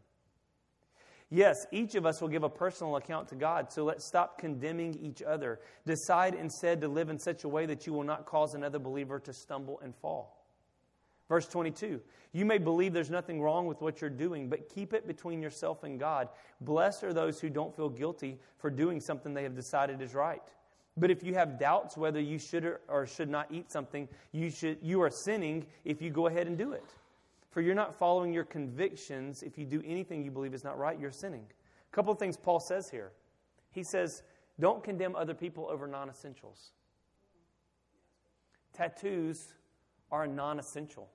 Yes, 1.31 1.67
each 1.73 1.95
of 1.95 2.07
us 2.07 2.21
will 2.21 2.29
give 2.29 2.43
a 2.43 2.49
personal 2.49 2.97
account 2.97 3.29
to 3.29 3.35
God, 3.35 3.71
so 3.71 3.85
let's 3.85 4.07
stop 4.07 4.39
condemning 4.39 4.99
each 5.03 5.23
other. 5.23 5.61
Decide 5.85 6.35
instead 6.35 6.81
to 6.81 6.89
live 6.89 7.11
in 7.11 7.19
such 7.19 7.45
a 7.45 7.49
way 7.49 7.67
that 7.67 7.87
you 7.87 7.93
will 7.93 8.05
not 8.05 8.25
cause 8.25 8.55
another 8.55 8.79
believer 8.79 9.21
to 9.21 9.33
stumble 9.35 9.79
and 9.81 9.95
fall. 9.97 10.39
Verse 11.29 11.47
22 11.47 12.01
You 12.33 12.45
may 12.47 12.57
believe 12.57 12.95
there's 12.95 13.11
nothing 13.11 13.43
wrong 13.43 13.67
with 13.67 13.83
what 13.83 14.01
you're 14.01 14.09
doing, 14.09 14.49
but 14.49 14.71
keep 14.71 14.95
it 14.95 15.07
between 15.07 15.43
yourself 15.43 15.85
and 15.85 16.01
God. 16.01 16.29
Blessed 16.63 17.05
are 17.05 17.13
those 17.13 17.39
who 17.39 17.51
don't 17.51 17.77
feel 17.77 17.91
guilty 17.91 18.39
for 18.57 18.71
doing 18.71 18.99
something 18.99 19.35
they 19.35 19.43
have 19.43 19.55
decided 19.55 20.01
is 20.01 20.15
right. 20.15 20.43
But 20.97 21.11
if 21.11 21.23
you 21.23 21.35
have 21.35 21.59
doubts 21.59 21.97
whether 21.97 22.21
you 22.21 22.39
should 22.39 22.79
or 22.89 23.07
should 23.07 23.29
not 23.29 23.49
eat 23.51 23.71
something, 23.71 24.09
you, 24.33 24.51
should, 24.51 24.79
you 24.83 25.03
are 25.03 25.11
sinning 25.11 25.67
if 25.85 26.01
you 26.01 26.11
go 26.11 26.27
ahead 26.27 26.47
and 26.47 26.57
do 26.57 26.73
it. 26.73 26.85
For 27.51 27.61
you're 27.61 27.75
not 27.75 27.99
following 27.99 28.33
your 28.33 28.45
convictions. 28.45 29.43
If 29.43 29.57
you 29.57 29.65
do 29.65 29.83
anything 29.87 30.23
you 30.23 30.31
believe 30.31 30.55
is 30.55 30.65
not 30.65 30.79
right, 30.79 30.99
you're 30.99 31.11
sinning. 31.11 31.47
A 31.91 31.95
couple 31.95 32.13
of 32.13 32.19
things 32.19 32.37
Paul 32.37 32.61
says 32.61 32.91
here. 32.91 33.13
He 33.71 33.83
says, 33.83 34.23
don't 34.61 34.83
condemn 34.83 35.15
other 35.15 35.35
people 35.35 35.67
over 35.71 35.87
non 35.87 36.11
essentials. 36.11 36.73
Tattoos 38.73 39.55
are 40.11 40.27
non 40.27 40.59
essential. 40.59 41.09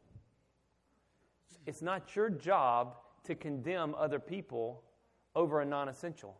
It's 1.66 1.82
not 1.82 2.16
your 2.16 2.30
job 2.30 2.96
to 3.24 3.36
condemn 3.36 3.96
other 3.96 4.20
people 4.20 4.84
over 5.36 5.62
a 5.62 5.66
non 5.66 5.90
essential. 5.90 6.38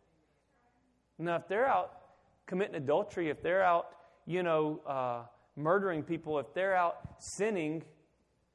Now, 1.18 1.36
if 1.36 1.48
they're 1.48 1.66
out 1.66 1.92
committing 2.46 2.74
adultery, 2.74 3.30
if 3.30 3.42
they're 3.42 3.62
out, 3.62 3.96
you 4.26 4.42
know, 4.42 4.80
uh, 4.86 5.22
murdering 5.56 6.02
people, 6.02 6.38
if 6.38 6.52
they're 6.54 6.74
out 6.74 6.96
sinning, 7.18 7.82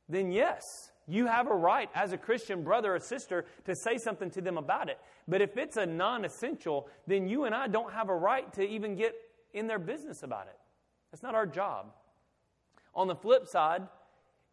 then 0.08 0.32
yes, 0.32 0.64
you 1.10 1.26
have 1.26 1.48
a 1.48 1.56
right 1.56 1.90
as 1.96 2.14
a 2.14 2.18
Christian 2.18 2.64
brother 2.64 2.96
or 2.96 3.00
sister 3.00 3.46
to 3.66 3.76
say 3.76 3.98
something 3.98 4.30
to 4.32 4.42
them 4.42 4.58
about 4.58 4.90
it. 4.90 5.00
But 5.28 5.42
if 5.42 5.58
it's 5.58 5.76
a 5.76 5.86
non 5.86 6.24
essential, 6.24 6.88
then 7.08 7.28
you 7.28 7.46
and 7.46 7.56
I 7.56 7.68
don't 7.68 7.92
have 7.92 8.10
a 8.10 8.16
right 8.16 8.52
to 8.54 8.68
even 8.68 8.96
get 8.96 9.16
in 9.54 9.68
their 9.68 9.80
business 9.80 10.24
about 10.24 10.48
it. 10.48 10.58
That's 11.12 11.24
not 11.24 11.34
our 11.34 11.48
job. 11.48 11.94
On 12.94 13.08
the 13.08 13.16
flip 13.16 13.48
side, 13.48 13.88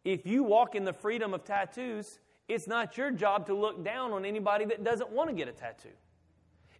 if 0.03 0.25
you 0.25 0.43
walk 0.43 0.73
in 0.73 0.83
the 0.83 0.93
freedom 0.93 1.33
of 1.33 1.43
tattoos, 1.43 2.19
it's 2.47 2.67
not 2.67 2.97
your 2.97 3.11
job 3.11 3.45
to 3.47 3.53
look 3.53 3.83
down 3.83 4.11
on 4.11 4.25
anybody 4.25 4.65
that 4.65 4.83
doesn't 4.83 5.11
want 5.11 5.29
to 5.29 5.35
get 5.35 5.47
a 5.47 5.51
tattoo. 5.51 5.89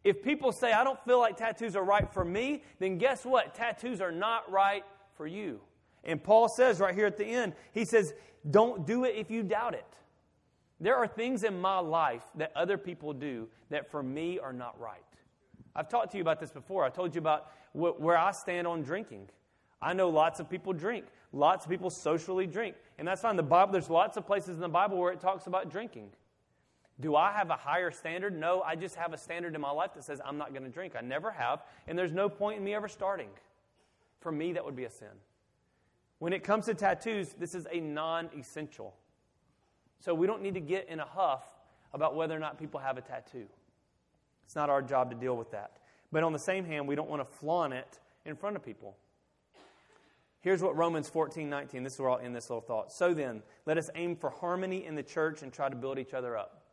If 0.03 0.23
people 0.23 0.51
say, 0.51 0.71
I 0.71 0.83
don't 0.83 1.03
feel 1.03 1.19
like 1.19 1.37
tattoos 1.37 1.75
are 1.75 1.83
right 1.83 2.11
for 2.13 2.23
me, 2.23 2.63
then 2.79 2.97
guess 2.97 3.25
what? 3.25 3.53
Tattoos 3.53 3.99
are 3.99 4.11
not 4.11 4.49
right 4.51 4.85
for 5.15 5.27
you. 5.27 5.59
And 6.07 6.23
Paul 6.23 6.49
says 6.49 6.79
right 6.79 6.95
here 6.95 7.05
at 7.05 7.17
the 7.17 7.25
end, 7.25 7.53
he 7.73 7.85
says, 7.85 8.13
don't 8.49 8.87
do 8.87 9.03
it 9.03 9.15
if 9.15 9.29
you 9.29 9.43
doubt 9.43 9.73
it. 9.73 9.85
There 10.79 10.95
are 10.95 11.07
things 11.07 11.43
in 11.43 11.59
my 11.59 11.79
life 11.79 12.23
that 12.35 12.51
other 12.55 12.77
people 12.77 13.13
do 13.13 13.47
that 13.69 13.91
for 13.91 14.01
me 14.01 14.39
are 14.39 14.53
not 14.53 14.79
right. 14.79 15.01
I've 15.75 15.89
talked 15.89 16.11
to 16.11 16.17
you 16.17 16.21
about 16.21 16.39
this 16.39 16.51
before. 16.51 16.83
I 16.83 16.89
told 16.89 17.13
you 17.13 17.19
about 17.19 17.51
wh- 17.73 17.99
where 17.99 18.17
I 18.17 18.31
stand 18.31 18.65
on 18.65 18.83
drinking. 18.83 19.27
I 19.81 19.93
know 19.93 20.09
lots 20.09 20.39
of 20.39 20.49
people 20.49 20.73
drink. 20.73 21.05
Lots 21.33 21.65
of 21.65 21.71
people 21.71 21.89
socially 21.89 22.47
drink. 22.47 22.75
And 22.97 23.07
that's 23.07 23.21
fine. 23.21 23.35
The 23.35 23.43
Bible, 23.43 23.73
there's 23.73 23.89
lots 23.89 24.17
of 24.17 24.25
places 24.25 24.55
in 24.55 24.61
the 24.61 24.69
Bible 24.69 24.97
where 24.97 25.11
it 25.11 25.19
talks 25.19 25.45
about 25.45 25.69
drinking. 25.69 26.09
Do 26.99 27.15
I 27.15 27.31
have 27.31 27.49
a 27.49 27.55
higher 27.55 27.91
standard? 27.91 28.39
No, 28.39 28.61
I 28.61 28.75
just 28.75 28.95
have 28.95 29.13
a 29.13 29.17
standard 29.17 29.53
in 29.53 29.61
my 29.61 29.69
life 29.69 29.93
that 29.93 30.03
says 30.03 30.19
I'm 30.23 30.37
not 30.37 30.51
going 30.51 30.63
to 30.63 30.69
drink. 30.69 30.93
I 30.97 31.01
never 31.01 31.31
have, 31.31 31.61
and 31.87 31.97
there's 31.97 32.11
no 32.11 32.27
point 32.27 32.57
in 32.57 32.63
me 32.63 32.73
ever 32.73 32.87
starting. 32.87 33.29
For 34.19 34.31
me, 34.31 34.53
that 34.53 34.65
would 34.65 34.75
be 34.75 34.85
a 34.85 34.89
sin. 34.89 35.09
When 36.19 36.33
it 36.33 36.43
comes 36.43 36.65
to 36.65 36.73
tattoos, 36.73 37.33
this 37.33 37.53
is 37.53 37.67
a 37.71 37.79
non 37.79 38.29
essential. 38.37 38.95
So 39.99 40.13
we 40.13 40.27
don't 40.27 40.41
need 40.41 40.53
to 40.55 40.59
get 40.59 40.89
in 40.89 40.99
a 40.99 41.05
huff 41.05 41.43
about 41.93 42.15
whether 42.15 42.35
or 42.35 42.39
not 42.39 42.59
people 42.59 42.79
have 42.79 42.97
a 42.97 43.01
tattoo. 43.01 43.47
It's 44.45 44.55
not 44.55 44.69
our 44.69 44.81
job 44.81 45.09
to 45.11 45.15
deal 45.15 45.35
with 45.35 45.51
that. 45.51 45.77
But 46.11 46.23
on 46.23 46.33
the 46.33 46.39
same 46.39 46.65
hand, 46.65 46.87
we 46.87 46.95
don't 46.95 47.09
want 47.09 47.21
to 47.21 47.37
flaunt 47.37 47.73
it 47.73 47.99
in 48.25 48.35
front 48.35 48.55
of 48.55 48.63
people. 48.63 48.95
Here's 50.41 50.61
what 50.61 50.77
Romans 50.77 51.09
14, 51.09 51.49
19, 51.49 51.83
this 51.83 51.95
is 51.95 51.99
where 51.99 52.11
I'll 52.11 52.19
end 52.19 52.35
this 52.35 52.49
little 52.49 52.61
thought. 52.61 52.91
So 52.91 53.13
then, 53.13 53.41
let 53.65 53.77
us 53.77 53.89
aim 53.95 54.15
for 54.15 54.29
harmony 54.29 54.85
in 54.85 54.95
the 54.95 55.03
church 55.03 55.41
and 55.41 55.51
try 55.51 55.67
to 55.67 55.75
build 55.75 55.99
each 55.99 56.13
other 56.13 56.37
up. 56.37 56.63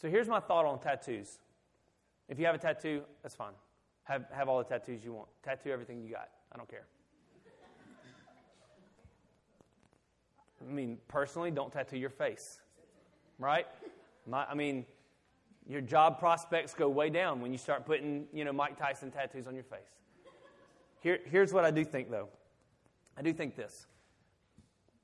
So 0.00 0.08
here's 0.08 0.28
my 0.28 0.40
thought 0.40 0.64
on 0.64 0.78
tattoos. 0.78 1.38
If 2.28 2.38
you 2.38 2.46
have 2.46 2.54
a 2.54 2.58
tattoo, 2.58 3.02
that's 3.22 3.34
fine. 3.34 3.52
Have, 4.04 4.24
have 4.32 4.48
all 4.48 4.58
the 4.58 4.64
tattoos 4.64 5.04
you 5.04 5.12
want. 5.12 5.28
Tattoo 5.42 5.70
everything 5.70 6.00
you 6.00 6.10
got. 6.10 6.30
I 6.52 6.56
don't 6.56 6.68
care. 6.68 6.86
I 10.60 10.72
mean, 10.72 10.98
personally, 11.08 11.50
don't 11.50 11.72
tattoo 11.72 11.96
your 11.96 12.10
face, 12.10 12.60
right? 13.38 13.66
My, 14.26 14.44
I 14.44 14.54
mean, 14.54 14.84
your 15.66 15.80
job 15.80 16.18
prospects 16.18 16.74
go 16.74 16.88
way 16.88 17.10
down 17.10 17.40
when 17.40 17.52
you 17.52 17.58
start 17.58 17.86
putting, 17.86 18.26
you 18.32 18.44
know, 18.44 18.52
Mike 18.52 18.78
Tyson 18.78 19.10
tattoos 19.10 19.46
on 19.46 19.54
your 19.54 19.64
face. 19.64 19.80
Here, 21.00 21.20
here's 21.24 21.52
what 21.52 21.64
I 21.64 21.70
do 21.70 21.84
think, 21.84 22.10
though. 22.10 22.28
I 23.16 23.22
do 23.22 23.32
think 23.32 23.56
this. 23.56 23.86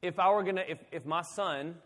If 0.03 0.19
I 0.19 0.31
were 0.31 0.43
going 0.43 0.57
to, 0.57 0.71
if, 0.71 0.79
if 0.93 1.07
my 1.07 1.23
son, 1.23 1.77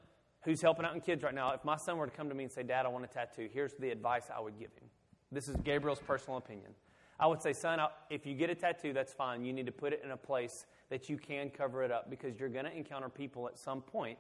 who's 0.43 0.61
helping 0.61 0.85
out 0.85 0.95
in 0.95 1.01
kids 1.01 1.23
right 1.23 1.35
now, 1.35 1.53
if 1.53 1.65
my 1.65 1.77
son 1.77 1.97
were 1.97 2.07
to 2.07 2.13
come 2.13 2.29
to 2.29 2.35
me 2.35 2.45
and 2.45 2.53
say, 2.53 2.63
Dad, 2.63 2.87
I 2.87 2.89
want 2.89 3.05
a 3.05 3.09
tattoo, 3.09 3.49
here's 3.53 3.75
the 3.75 3.91
advice 3.91 4.25
I 4.35 4.41
would 4.41 4.59
give 4.59 4.71
him. 4.73 4.89
This 5.31 5.49
is 5.49 5.57
Gabriel's 5.57 6.01
personal 6.01 6.39
opinion. 6.39 6.73
I 7.21 7.27
would 7.27 7.41
say, 7.41 7.53
son, 7.53 7.79
if 8.09 8.27
you 8.27 8.35
get 8.35 8.51
a 8.51 8.55
tattoo, 8.55 8.93
that's 8.93 9.13
fine. 9.13 9.45
You 9.45 9.53
need 9.53 9.67
to 9.67 9.73
put 9.73 9.93
it 9.93 10.01
in 10.03 10.11
a 10.11 10.17
place 10.17 10.67
that 10.91 11.09
you 11.09 11.17
can 11.17 11.51
cover 11.51 11.83
it 11.83 11.91
up 11.91 12.11
because 12.11 12.39
you're 12.39 12.49
going 12.49 12.67
to 12.67 12.77
encounter 12.77 13.09
people 13.09 13.49
at 13.49 13.59
some 13.59 13.81
point 13.81 14.19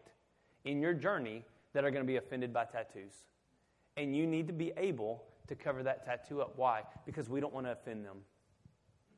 in 0.64 0.80
your 0.80 0.94
journey 0.94 1.44
that 1.72 1.84
are 1.84 1.90
going 1.90 2.04
to 2.04 2.06
be 2.06 2.16
offended 2.16 2.52
by 2.52 2.64
tattoos. 2.64 3.12
And 3.96 4.16
you 4.16 4.26
need 4.26 4.46
to 4.46 4.52
be 4.52 4.72
able 4.76 5.24
to 5.48 5.54
cover 5.54 5.82
that 5.82 6.04
tattoo 6.04 6.40
up. 6.40 6.54
Why? 6.56 6.82
Because 7.04 7.28
we 7.28 7.40
don't 7.40 7.52
want 7.52 7.66
to 7.66 7.72
offend 7.72 8.04
them. 8.04 8.18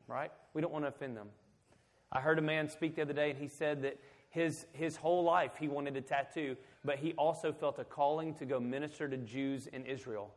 Right? 0.08 0.32
We 0.54 0.62
don't 0.62 0.72
want 0.72 0.84
to 0.84 0.88
offend 0.88 1.16
them. 1.16 1.28
I 2.10 2.20
heard 2.20 2.38
a 2.38 2.42
man 2.42 2.68
speak 2.68 2.96
the 2.96 3.02
other 3.02 3.12
day, 3.12 3.30
and 3.30 3.38
he 3.38 3.48
said 3.48 3.82
that 3.82 3.98
his, 4.28 4.66
his 4.72 4.96
whole 4.96 5.24
life 5.24 5.52
he 5.58 5.68
wanted 5.68 5.96
a 5.96 6.00
tattoo, 6.00 6.56
but 6.84 6.98
he 6.98 7.12
also 7.12 7.52
felt 7.52 7.78
a 7.78 7.84
calling 7.84 8.34
to 8.34 8.46
go 8.46 8.58
minister 8.58 9.08
to 9.08 9.16
Jews 9.18 9.66
in 9.66 9.86
Israel. 9.86 10.32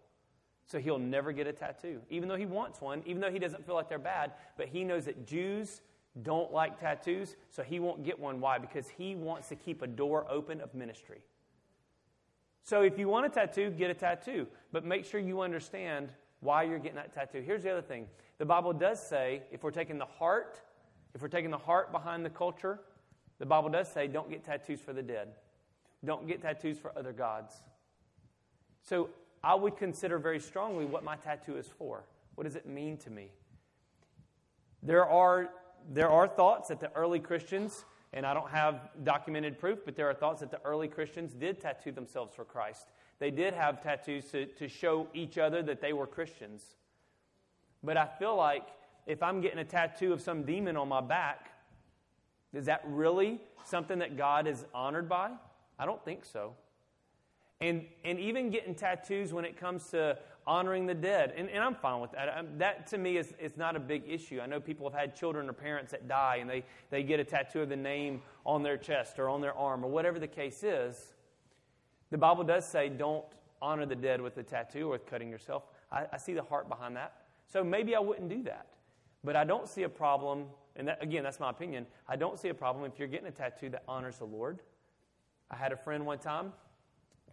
So 0.66 0.80
he'll 0.80 1.00
never 1.00 1.32
get 1.32 1.48
a 1.48 1.54
tattoo, 1.54 2.02
even 2.10 2.28
though 2.28 2.36
he 2.36 2.46
wants 2.46 2.82
one, 2.82 3.04
even 3.06 3.22
though 3.22 3.32
he 3.32 3.40
doesn't 3.40 3.66
feel 3.66 3.76
like 3.76 3.88
they're 3.88 4.00
bad, 4.00 4.32
but 4.58 4.68
he 4.68 4.84
knows 4.84 5.06
that 5.06 5.26
Jews 5.26 5.82
don't 6.22 6.52
like 6.52 6.80
tattoos, 6.80 7.36
so 7.50 7.62
he 7.64 7.80
won't 7.80 8.04
get 8.04 8.20
one. 8.20 8.40
Why? 8.40 8.58
Because 8.58 8.88
he 8.88 9.16
wants 9.16 9.50
to 9.50 9.56
keep 9.56 9.82
a 9.82 9.88
door 9.88 10.26
open 10.30 10.62
of 10.62 10.74
ministry. 10.74 11.20
So 12.64 12.82
if 12.82 12.98
you 12.98 13.08
want 13.08 13.26
a 13.26 13.30
tattoo, 13.30 13.70
get 13.70 13.92
a 13.92 13.94
tattoo, 13.94 14.48
but 14.72 14.86
make 14.86 15.06
sure 15.06 15.20
you 15.20 15.42
understand 15.42 16.10
why 16.40 16.64
you're 16.64 16.80
getting 16.80 16.96
that 16.96 17.14
tattoo. 17.14 17.42
Here's 17.42 17.64
the 17.64 17.72
other 17.72 17.82
thing 17.82 18.08
the 18.38 18.46
Bible 18.46 18.74
does 18.74 19.06
say 19.06 19.44
if 19.52 19.64
we're 19.64 19.72
taking 19.72 19.98
the 19.98 20.06
heart, 20.06 20.62
if 21.14 21.22
we're 21.22 21.28
taking 21.28 21.52
the 21.52 21.58
heart 21.58 21.92
behind 21.92 22.26
the 22.26 22.30
culture, 22.30 22.80
the 23.40 23.46
Bible 23.46 23.70
does 23.70 23.92
say 23.92 24.08
don't 24.08 24.30
get 24.30 24.44
tattoos 24.44 24.80
for 24.80 24.94
the 24.94 25.04
dead, 25.04 25.30
don't 26.04 26.28
get 26.28 26.42
tattoos 26.42 26.80
for 26.80 26.92
other 26.98 27.14
gods. 27.14 27.54
So 28.82 29.10
I 29.44 29.54
would 29.56 29.78
consider 29.78 30.18
very 30.18 30.40
strongly 30.40 30.86
what 30.86 31.04
my 31.04 31.18
tattoo 31.18 31.58
is 31.58 31.68
for. 31.68 32.04
What 32.36 32.46
does 32.46 32.56
it 32.56 32.66
mean 32.68 32.98
to 32.98 33.10
me? 33.10 33.32
There 34.82 35.06
are, 35.06 35.50
there 35.92 36.10
are 36.10 36.28
thoughts 36.28 36.70
that 36.70 36.80
the 36.80 36.92
early 36.94 37.20
Christians 37.20 37.86
and 38.16 38.26
I 38.26 38.34
don't 38.34 38.50
have 38.50 38.90
documented 39.04 39.60
proof, 39.60 39.80
but 39.84 39.98
there 39.98 40.10
are 40.10 40.14
thoughts 40.14 40.40
that 40.40 40.50
the 40.50 40.62
early 40.64 40.88
Christians 40.88 41.34
did 41.34 41.60
tattoo 41.60 41.92
themselves 41.92 42.34
for 42.34 42.46
Christ. 42.46 42.88
They 43.20 43.30
did 43.30 43.54
have 43.54 43.84
tattoos 43.84 44.32
to, 44.32 44.46
to 44.46 44.70
show 44.70 45.08
each 45.14 45.38
other 45.38 45.62
that 45.64 45.82
they 45.82 45.92
were 45.92 46.08
Christians. 46.08 46.76
But 47.84 47.98
I 47.98 48.08
feel 48.18 48.38
like 48.38 48.68
if 49.06 49.22
I'm 49.22 49.42
getting 49.42 49.60
a 49.60 49.66
tattoo 49.66 50.14
of 50.14 50.22
some 50.22 50.44
demon 50.44 50.78
on 50.78 50.88
my 50.88 51.02
back, 51.02 51.52
is 52.54 52.66
that 52.66 52.84
really 52.86 53.42
something 53.66 54.00
that 54.00 54.16
God 54.16 54.48
is 54.48 54.66
honored 54.74 55.10
by? 55.10 55.32
I 55.78 55.86
don't 55.86 56.04
think 56.06 56.24
so. 56.24 56.54
And, 57.60 57.86
and 58.06 58.18
even 58.18 58.50
getting 58.50 58.76
tattoos 58.76 59.34
when 59.34 59.44
it 59.44 59.58
comes 59.60 59.90
to 59.92 60.18
honoring 60.48 60.86
the 60.86 60.94
dead. 60.94 61.34
And, 61.36 61.50
and 61.50 61.64
I'm 61.64 61.76
fine 61.76 62.00
with 62.02 62.12
that. 62.12 62.30
I'm, 62.30 62.58
that 62.60 62.88
to 62.88 62.98
me 62.98 63.18
is, 63.18 63.34
is 63.40 63.58
not 63.58 63.76
a 63.76 63.80
big 63.80 64.04
issue. 64.08 64.40
I 64.42 64.46
know 64.46 64.60
people 64.60 64.90
have 64.90 65.00
had 65.00 65.16
children 65.16 65.50
or 65.50 65.54
parents 65.54 65.92
that 65.92 66.08
die 66.08 66.38
and 66.40 66.50
they, 66.50 66.64
they 66.92 67.04
get 67.04 67.20
a 67.20 67.24
tattoo 67.24 67.62
of 67.62 67.70
the 67.70 67.76
name 67.76 68.22
on 68.46 68.62
their 68.62 68.78
chest 68.78 69.18
or 69.18 69.30
on 69.30 69.42
their 69.42 69.56
arm 69.56 69.84
or 69.84 69.90
whatever 69.90 70.20
the 70.20 70.28
case 70.28 70.64
is. 70.64 71.14
The 72.12 72.18
Bible 72.18 72.44
does 72.44 72.68
say 72.68 72.90
don't 72.90 73.26
honor 73.62 73.86
the 73.86 73.96
dead 73.96 74.22
with 74.22 74.38
a 74.38 74.44
tattoo 74.44 74.88
or 74.88 74.92
with 74.92 75.06
cutting 75.08 75.30
yourself. 75.30 75.64
I, 75.92 76.06
I 76.14 76.18
see 76.18 76.34
the 76.34 76.44
heart 76.44 76.70
behind 76.70 76.96
that. 76.96 77.14
So 77.48 77.64
maybe 77.64 77.96
I 77.96 78.00
wouldn't 78.00 78.30
do 78.30 78.44
that. 78.44 78.68
But 79.24 79.36
I 79.36 79.44
don't 79.44 79.68
see 79.68 79.84
a 79.84 79.90
problem, 79.90 80.46
and 80.76 80.88
that, 80.88 81.02
again, 81.02 81.24
that's 81.24 81.40
my 81.40 81.50
opinion. 81.50 81.88
I 82.08 82.16
don't 82.16 82.38
see 82.38 82.50
a 82.50 82.54
problem 82.54 82.86
if 82.86 83.00
you're 83.00 83.08
getting 83.08 83.28
a 83.28 83.32
tattoo 83.32 83.70
that 83.70 83.84
honors 83.88 84.18
the 84.18 84.26
Lord. 84.26 84.60
I 85.50 85.56
had 85.56 85.72
a 85.72 85.78
friend 85.78 86.06
one 86.06 86.20
time, 86.20 86.54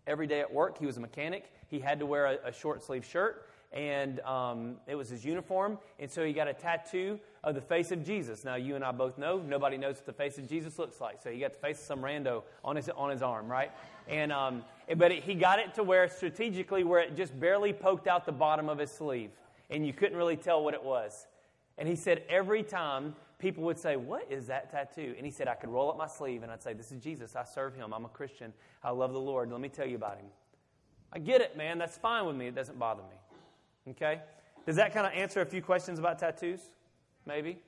every 0.06 0.26
day 0.26 0.40
at 0.40 0.50
work, 0.50 0.78
he 0.78 0.86
was 0.86 0.96
a 0.96 1.00
mechanic 1.00 1.52
he 1.72 1.80
had 1.80 1.98
to 2.00 2.06
wear 2.06 2.26
a, 2.26 2.48
a 2.48 2.52
short 2.52 2.84
sleeve 2.84 3.02
shirt, 3.02 3.48
and 3.72 4.20
um, 4.20 4.76
it 4.86 4.94
was 4.94 5.08
his 5.08 5.24
uniform. 5.24 5.78
And 5.98 6.10
so 6.10 6.22
he 6.22 6.34
got 6.34 6.46
a 6.46 6.52
tattoo 6.52 7.18
of 7.42 7.54
the 7.54 7.62
face 7.62 7.90
of 7.90 8.04
Jesus. 8.04 8.44
Now, 8.44 8.56
you 8.56 8.76
and 8.76 8.84
I 8.84 8.92
both 8.92 9.16
know 9.16 9.38
nobody 9.38 9.78
knows 9.78 9.96
what 9.96 10.04
the 10.04 10.12
face 10.12 10.36
of 10.36 10.46
Jesus 10.46 10.78
looks 10.78 11.00
like. 11.00 11.22
So 11.22 11.30
he 11.30 11.40
got 11.40 11.54
the 11.54 11.58
face 11.58 11.78
of 11.78 11.86
some 11.86 12.00
rando 12.02 12.42
on 12.62 12.76
his, 12.76 12.90
on 12.90 13.10
his 13.10 13.22
arm, 13.22 13.48
right? 13.48 13.72
And, 14.06 14.30
um, 14.30 14.64
but 14.98 15.12
it, 15.12 15.24
he 15.24 15.32
got 15.32 15.60
it 15.60 15.74
to 15.76 15.82
where 15.82 16.06
strategically 16.10 16.84
where 16.84 17.00
it 17.00 17.16
just 17.16 17.40
barely 17.40 17.72
poked 17.72 18.06
out 18.06 18.26
the 18.26 18.32
bottom 18.32 18.68
of 18.68 18.78
his 18.78 18.90
sleeve. 18.90 19.30
And 19.70 19.86
you 19.86 19.94
couldn't 19.94 20.18
really 20.18 20.36
tell 20.36 20.62
what 20.62 20.74
it 20.74 20.84
was. 20.84 21.26
And 21.78 21.88
he 21.88 21.96
said 21.96 22.24
every 22.28 22.62
time 22.62 23.16
people 23.38 23.64
would 23.64 23.78
say, 23.78 23.96
What 23.96 24.30
is 24.30 24.48
that 24.48 24.70
tattoo? 24.70 25.14
And 25.16 25.24
he 25.24 25.32
said, 25.32 25.48
I 25.48 25.54
could 25.54 25.70
roll 25.70 25.90
up 25.90 25.96
my 25.96 26.06
sleeve 26.06 26.42
and 26.42 26.52
I'd 26.52 26.62
say, 26.62 26.74
This 26.74 26.92
is 26.92 27.02
Jesus. 27.02 27.34
I 27.34 27.44
serve 27.44 27.74
him. 27.74 27.94
I'm 27.94 28.04
a 28.04 28.10
Christian. 28.10 28.52
I 28.84 28.90
love 28.90 29.14
the 29.14 29.20
Lord. 29.20 29.50
Let 29.50 29.62
me 29.62 29.70
tell 29.70 29.86
you 29.86 29.96
about 29.96 30.18
him. 30.18 30.26
I 31.12 31.18
get 31.18 31.40
it, 31.40 31.56
man. 31.56 31.78
That's 31.78 31.96
fine 31.96 32.26
with 32.26 32.36
me. 32.36 32.46
It 32.46 32.54
doesn't 32.54 32.78
bother 32.78 33.02
me. 33.02 33.92
Okay? 33.92 34.20
Does 34.66 34.76
that 34.76 34.94
kind 34.94 35.06
of 35.06 35.12
answer 35.12 35.40
a 35.40 35.46
few 35.46 35.60
questions 35.60 35.98
about 35.98 36.18
tattoos? 36.18 36.60
Maybe. 37.26 37.58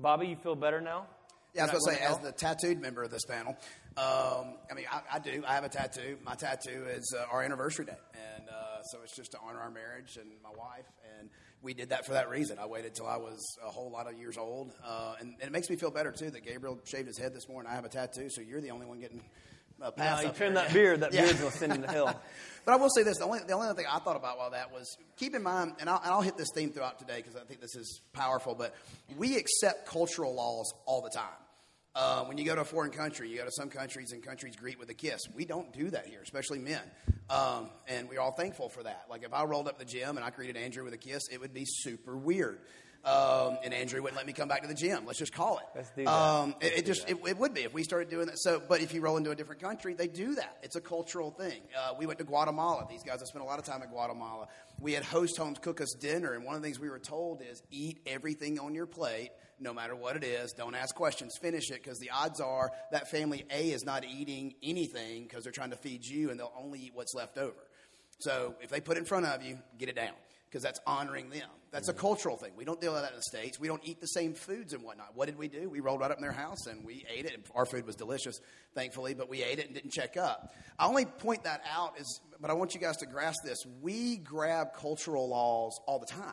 Bobby, 0.00 0.26
you 0.26 0.36
feel 0.36 0.54
better 0.54 0.80
now? 0.80 1.06
Yeah, 1.54 1.62
I 1.62 1.72
was 1.72 1.84
going 1.84 1.96
to 1.96 2.02
say, 2.02 2.08
as 2.08 2.18
the 2.18 2.32
tattooed 2.32 2.80
member 2.80 3.02
of 3.02 3.10
this 3.10 3.24
panel, 3.24 3.56
um, 3.96 4.54
I 4.70 4.74
mean, 4.74 4.84
I, 4.90 5.00
I, 5.14 5.18
do. 5.18 5.42
I 5.46 5.54
have 5.54 5.64
a 5.64 5.68
tattoo. 5.68 6.18
My 6.24 6.34
tattoo 6.34 6.84
is 6.88 7.14
uh, 7.18 7.24
our 7.32 7.42
anniversary 7.42 7.86
day. 7.86 7.96
And 8.36 8.48
uh, 8.48 8.82
so 8.82 8.98
it's 9.02 9.16
just 9.16 9.32
to 9.32 9.38
honor 9.44 9.60
our 9.60 9.70
marriage 9.70 10.18
and 10.20 10.30
my 10.42 10.50
wife. 10.50 10.84
And 11.18 11.30
we 11.62 11.74
did 11.74 11.88
that 11.88 12.06
for 12.06 12.12
that 12.12 12.28
reason. 12.28 12.58
I 12.58 12.66
waited 12.66 12.94
till 12.94 13.06
I 13.06 13.16
was 13.16 13.40
a 13.66 13.70
whole 13.70 13.90
lot 13.90 14.08
of 14.08 14.18
years 14.18 14.36
old. 14.36 14.72
Uh, 14.84 15.14
and, 15.20 15.34
and, 15.40 15.48
it 15.48 15.52
makes 15.52 15.68
me 15.70 15.76
feel 15.76 15.90
better, 15.90 16.12
too, 16.12 16.30
that 16.30 16.44
Gabriel 16.44 16.78
shaved 16.84 17.08
his 17.08 17.18
head 17.18 17.34
this 17.34 17.48
morning. 17.48 17.72
I 17.72 17.74
have 17.74 17.84
a 17.84 17.88
tattoo, 17.88 18.28
so 18.28 18.40
you're 18.40 18.60
the 18.60 18.70
only 18.70 18.86
one 18.86 19.00
getting 19.00 19.22
uh, 19.82 19.90
pass. 19.90 20.22
No, 20.22 20.28
you 20.28 20.34
trim 20.34 20.54
that 20.54 20.72
beard. 20.72 21.00
That 21.00 21.12
yeah. 21.14 21.22
beard's 21.22 21.40
going 21.40 21.52
to 21.52 21.58
send 21.58 21.72
him 21.72 21.82
to 21.82 21.88
hell. 21.88 22.20
but 22.64 22.72
I 22.72 22.76
will 22.76 22.90
say 22.90 23.02
this: 23.02 23.18
the 23.18 23.24
only 23.24 23.40
the 23.46 23.52
only 23.52 23.72
thing 23.74 23.86
I 23.90 23.98
thought 23.98 24.16
about 24.16 24.38
while 24.38 24.50
that 24.50 24.72
was 24.72 24.96
keep 25.16 25.34
in 25.34 25.42
mind, 25.42 25.74
and 25.80 25.88
I'll, 25.88 26.00
and 26.02 26.12
I'll 26.12 26.22
hit 26.22 26.36
this 26.36 26.48
theme 26.54 26.70
throughout 26.70 26.98
today 26.98 27.16
because 27.16 27.36
I 27.36 27.44
think 27.44 27.60
this 27.60 27.76
is 27.76 28.00
powerful. 28.12 28.54
But 28.54 28.74
we 29.16 29.36
accept 29.36 29.86
cultural 29.86 30.34
laws 30.34 30.72
all 30.86 31.02
the 31.02 31.10
time. 31.10 31.26
Uh, 31.94 32.24
when 32.24 32.38
you 32.38 32.44
go 32.44 32.54
to 32.54 32.60
a 32.60 32.64
foreign 32.64 32.92
country, 32.92 33.28
you 33.28 33.38
go 33.38 33.44
to 33.44 33.50
some 33.50 33.70
countries 33.70 34.12
and 34.12 34.22
countries 34.22 34.54
greet 34.54 34.78
with 34.78 34.88
a 34.88 34.94
kiss. 34.94 35.20
We 35.34 35.44
don't 35.44 35.72
do 35.72 35.90
that 35.90 36.06
here, 36.06 36.20
especially 36.22 36.60
men. 36.60 36.82
Um, 37.28 37.70
and 37.88 38.08
we're 38.08 38.20
all 38.20 38.32
thankful 38.32 38.68
for 38.68 38.84
that. 38.84 39.06
Like 39.10 39.24
if 39.24 39.34
I 39.34 39.42
rolled 39.44 39.66
up 39.66 39.80
the 39.80 39.84
gym 39.84 40.16
and 40.16 40.24
I 40.24 40.30
greeted 40.30 40.56
Andrew 40.56 40.84
with 40.84 40.94
a 40.94 40.98
kiss, 40.98 41.24
it 41.32 41.40
would 41.40 41.52
be 41.52 41.64
super 41.66 42.16
weird. 42.16 42.60
Um, 43.04 43.58
and 43.64 43.72
Andrew 43.72 44.02
wouldn't 44.02 44.16
let 44.16 44.26
me 44.26 44.32
come 44.32 44.48
back 44.48 44.62
to 44.62 44.68
the 44.68 44.74
gym. 44.74 45.06
Let's 45.06 45.18
just 45.18 45.32
call 45.32 45.58
it. 45.58 45.64
Let's 45.74 45.90
do 45.90 46.04
that. 46.04 46.12
Um, 46.12 46.54
it, 46.60 46.78
it 46.78 46.86
just 46.86 47.08
it, 47.08 47.16
it, 47.26 47.38
would 47.38 47.54
be 47.54 47.62
if 47.62 47.72
we 47.72 47.82
started 47.82 48.10
doing 48.10 48.26
that. 48.26 48.38
So, 48.38 48.60
but 48.66 48.80
if 48.80 48.92
you 48.92 49.00
roll 49.00 49.16
into 49.16 49.30
a 49.30 49.36
different 49.36 49.62
country, 49.62 49.94
they 49.94 50.08
do 50.08 50.34
that. 50.34 50.58
It's 50.62 50.76
a 50.76 50.80
cultural 50.80 51.30
thing. 51.30 51.62
Uh, 51.76 51.94
we 51.98 52.06
went 52.06 52.18
to 52.18 52.24
Guatemala. 52.24 52.86
These 52.90 53.04
guys 53.04 53.20
have 53.20 53.28
spent 53.28 53.44
a 53.44 53.46
lot 53.46 53.58
of 53.58 53.64
time 53.64 53.82
in 53.82 53.88
Guatemala. 53.88 54.48
We 54.80 54.92
had 54.92 55.04
host 55.04 55.36
homes 55.36 55.58
cook 55.58 55.80
us 55.80 55.94
dinner, 55.98 56.34
and 56.34 56.44
one 56.44 56.56
of 56.56 56.60
the 56.60 56.66
things 56.66 56.80
we 56.80 56.90
were 56.90 56.98
told 56.98 57.40
is 57.40 57.62
eat 57.70 58.00
everything 58.04 58.58
on 58.58 58.74
your 58.74 58.86
plate, 58.86 59.30
no 59.60 59.72
matter 59.72 59.94
what 59.94 60.16
it 60.16 60.24
is. 60.24 60.52
Don't 60.52 60.74
ask 60.74 60.94
questions. 60.94 61.38
Finish 61.40 61.70
it 61.70 61.82
because 61.82 62.00
the 62.00 62.10
odds 62.10 62.40
are 62.40 62.70
that 62.90 63.10
family 63.10 63.44
A 63.50 63.70
is 63.70 63.84
not 63.84 64.04
eating 64.04 64.54
anything 64.62 65.22
because 65.22 65.44
they're 65.44 65.52
trying 65.52 65.70
to 65.70 65.76
feed 65.76 66.04
you, 66.04 66.30
and 66.30 66.38
they'll 66.38 66.52
only 66.58 66.80
eat 66.80 66.92
what's 66.94 67.14
left 67.14 67.38
over. 67.38 67.56
So 68.18 68.56
if 68.60 68.70
they 68.70 68.80
put 68.80 68.96
it 68.96 69.00
in 69.00 69.06
front 69.06 69.26
of 69.26 69.42
you, 69.44 69.58
get 69.78 69.88
it 69.88 69.94
down 69.94 70.14
because 70.48 70.62
that's 70.62 70.80
honoring 70.86 71.30
them. 71.30 71.48
That's 71.70 71.88
a 71.88 71.92
cultural 71.92 72.36
thing. 72.36 72.52
We 72.56 72.64
don't 72.64 72.80
deal 72.80 72.94
with 72.94 73.02
that 73.02 73.10
in 73.10 73.16
the 73.16 73.22
States. 73.22 73.60
We 73.60 73.68
don't 73.68 73.82
eat 73.84 74.00
the 74.00 74.06
same 74.06 74.32
foods 74.32 74.72
and 74.72 74.82
whatnot. 74.82 75.14
What 75.14 75.26
did 75.26 75.36
we 75.36 75.48
do? 75.48 75.68
We 75.68 75.80
rolled 75.80 76.00
right 76.00 76.10
up 76.10 76.16
in 76.16 76.22
their 76.22 76.32
house 76.32 76.66
and 76.66 76.84
we 76.84 77.04
ate 77.14 77.26
it. 77.26 77.46
Our 77.54 77.66
food 77.66 77.86
was 77.86 77.94
delicious, 77.94 78.40
thankfully, 78.74 79.14
but 79.14 79.28
we 79.28 79.42
ate 79.42 79.58
it 79.58 79.66
and 79.66 79.74
didn't 79.74 79.90
check 79.90 80.16
up. 80.16 80.54
I 80.78 80.86
only 80.86 81.04
point 81.04 81.44
that 81.44 81.62
out 81.70 82.00
is, 82.00 82.20
but 82.40 82.50
I 82.50 82.54
want 82.54 82.74
you 82.74 82.80
guys 82.80 82.96
to 82.98 83.06
grasp 83.06 83.40
this. 83.44 83.58
We 83.82 84.16
grab 84.16 84.68
cultural 84.74 85.28
laws 85.28 85.78
all 85.86 85.98
the 85.98 86.06
time. 86.06 86.32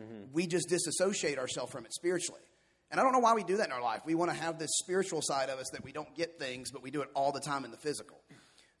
Mm-hmm. 0.00 0.32
We 0.32 0.46
just 0.46 0.68
disassociate 0.68 1.38
ourselves 1.38 1.70
from 1.70 1.84
it 1.84 1.92
spiritually. 1.92 2.42
And 2.90 3.00
I 3.00 3.04
don't 3.04 3.12
know 3.12 3.20
why 3.20 3.34
we 3.34 3.44
do 3.44 3.58
that 3.58 3.66
in 3.66 3.72
our 3.72 3.82
life. 3.82 4.02
We 4.04 4.14
want 4.14 4.30
to 4.32 4.36
have 4.36 4.58
this 4.58 4.70
spiritual 4.78 5.20
side 5.22 5.48
of 5.48 5.58
us 5.58 5.70
that 5.72 5.84
we 5.84 5.92
don't 5.92 6.14
get 6.14 6.38
things, 6.38 6.70
but 6.70 6.82
we 6.82 6.90
do 6.90 7.02
it 7.02 7.08
all 7.14 7.32
the 7.32 7.40
time 7.40 7.64
in 7.64 7.70
the 7.70 7.78
physical 7.78 8.20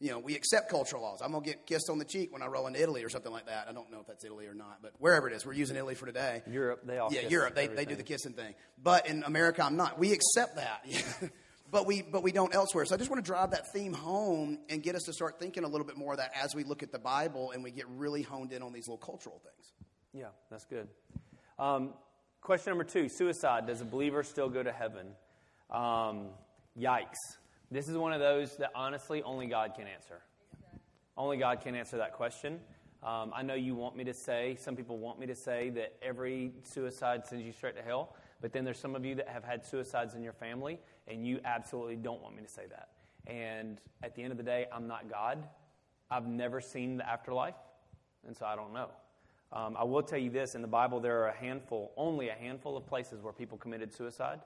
you 0.02 0.10
know, 0.10 0.18
we 0.18 0.34
accept 0.34 0.68
cultural 0.68 1.00
laws. 1.00 1.20
I'm 1.22 1.30
going 1.30 1.44
to 1.44 1.48
get 1.48 1.64
kissed 1.64 1.88
on 1.88 1.98
the 1.98 2.04
cheek 2.04 2.32
when 2.32 2.42
I 2.42 2.46
roll 2.46 2.66
into 2.66 2.82
Italy 2.82 3.04
or 3.04 3.08
something 3.08 3.30
like 3.30 3.46
that. 3.46 3.68
I 3.68 3.72
don't 3.72 3.88
know 3.92 4.00
if 4.00 4.08
that's 4.08 4.24
Italy 4.24 4.46
or 4.46 4.54
not, 4.54 4.78
but 4.82 4.94
wherever 4.98 5.28
it 5.28 5.32
is, 5.32 5.46
we're 5.46 5.52
using 5.52 5.76
Italy 5.76 5.94
for 5.94 6.06
today. 6.06 6.42
Europe, 6.50 6.80
they 6.84 6.98
all 6.98 7.12
yeah, 7.12 7.28
Europe, 7.28 7.54
they, 7.54 7.68
they 7.68 7.84
do 7.84 7.94
the 7.94 8.02
kissing 8.02 8.32
thing. 8.32 8.56
But 8.82 9.08
in 9.08 9.22
America, 9.22 9.64
I'm 9.64 9.76
not. 9.76 10.00
We 10.00 10.12
accept 10.12 10.56
that, 10.56 10.84
but 11.70 11.86
we 11.86 12.02
but 12.02 12.24
we 12.24 12.32
don't 12.32 12.52
elsewhere. 12.52 12.84
So 12.84 12.96
I 12.96 12.98
just 12.98 13.10
want 13.10 13.24
to 13.24 13.26
drive 13.26 13.52
that 13.52 13.72
theme 13.72 13.92
home 13.92 14.58
and 14.68 14.82
get 14.82 14.96
us 14.96 15.04
to 15.04 15.12
start 15.12 15.38
thinking 15.38 15.62
a 15.62 15.68
little 15.68 15.86
bit 15.86 15.96
more 15.96 16.14
of 16.14 16.18
that 16.18 16.32
as 16.34 16.52
we 16.52 16.64
look 16.64 16.82
at 16.82 16.90
the 16.90 16.98
Bible 16.98 17.52
and 17.52 17.62
we 17.62 17.70
get 17.70 17.86
really 17.88 18.22
honed 18.22 18.52
in 18.52 18.60
on 18.60 18.72
these 18.72 18.88
little 18.88 18.98
cultural 18.98 19.40
things. 19.44 19.72
Yeah, 20.12 20.30
that's 20.50 20.64
good. 20.64 20.88
Um, 21.60 21.92
question 22.40 22.72
number 22.72 22.84
two: 22.84 23.08
Suicide. 23.08 23.68
Does 23.68 23.80
a 23.80 23.84
believer 23.84 24.24
still 24.24 24.48
go 24.48 24.64
to 24.64 24.72
heaven? 24.72 25.06
Um, 25.70 26.26
yikes. 26.76 27.14
This 27.72 27.88
is 27.88 27.96
one 27.96 28.12
of 28.12 28.20
those 28.20 28.56
that 28.56 28.70
honestly 28.74 29.22
only 29.22 29.46
God 29.46 29.72
can 29.74 29.86
answer. 29.86 30.20
Only 31.16 31.38
God 31.38 31.62
can 31.62 31.74
answer 31.74 31.96
that 31.96 32.12
question. 32.12 32.60
Um, 33.02 33.32
I 33.34 33.40
know 33.40 33.54
you 33.54 33.74
want 33.74 33.96
me 33.96 34.04
to 34.04 34.12
say, 34.12 34.58
some 34.60 34.76
people 34.76 34.98
want 34.98 35.18
me 35.18 35.24
to 35.24 35.34
say 35.34 35.70
that 35.70 35.94
every 36.02 36.52
suicide 36.64 37.26
sends 37.26 37.46
you 37.46 37.50
straight 37.50 37.74
to 37.76 37.82
hell, 37.82 38.14
but 38.42 38.52
then 38.52 38.66
there's 38.66 38.78
some 38.78 38.94
of 38.94 39.06
you 39.06 39.14
that 39.14 39.26
have 39.26 39.42
had 39.42 39.64
suicides 39.64 40.14
in 40.14 40.22
your 40.22 40.34
family, 40.34 40.80
and 41.08 41.26
you 41.26 41.40
absolutely 41.46 41.96
don't 41.96 42.20
want 42.20 42.36
me 42.36 42.42
to 42.42 42.48
say 42.48 42.64
that. 42.68 42.90
And 43.26 43.80
at 44.02 44.14
the 44.14 44.22
end 44.22 44.32
of 44.32 44.36
the 44.36 44.44
day, 44.44 44.66
I'm 44.70 44.86
not 44.86 45.10
God. 45.10 45.42
I've 46.10 46.26
never 46.26 46.60
seen 46.60 46.98
the 46.98 47.08
afterlife, 47.08 47.54
and 48.26 48.36
so 48.36 48.44
I 48.44 48.54
don't 48.54 48.74
know. 48.74 48.90
Um, 49.50 49.78
I 49.78 49.84
will 49.84 50.02
tell 50.02 50.18
you 50.18 50.28
this 50.28 50.54
in 50.54 50.60
the 50.60 50.68
Bible, 50.68 51.00
there 51.00 51.22
are 51.22 51.28
a 51.28 51.36
handful, 51.36 51.92
only 51.96 52.28
a 52.28 52.34
handful 52.34 52.76
of 52.76 52.86
places 52.86 53.22
where 53.22 53.32
people 53.32 53.56
committed 53.56 53.94
suicide. 53.94 54.40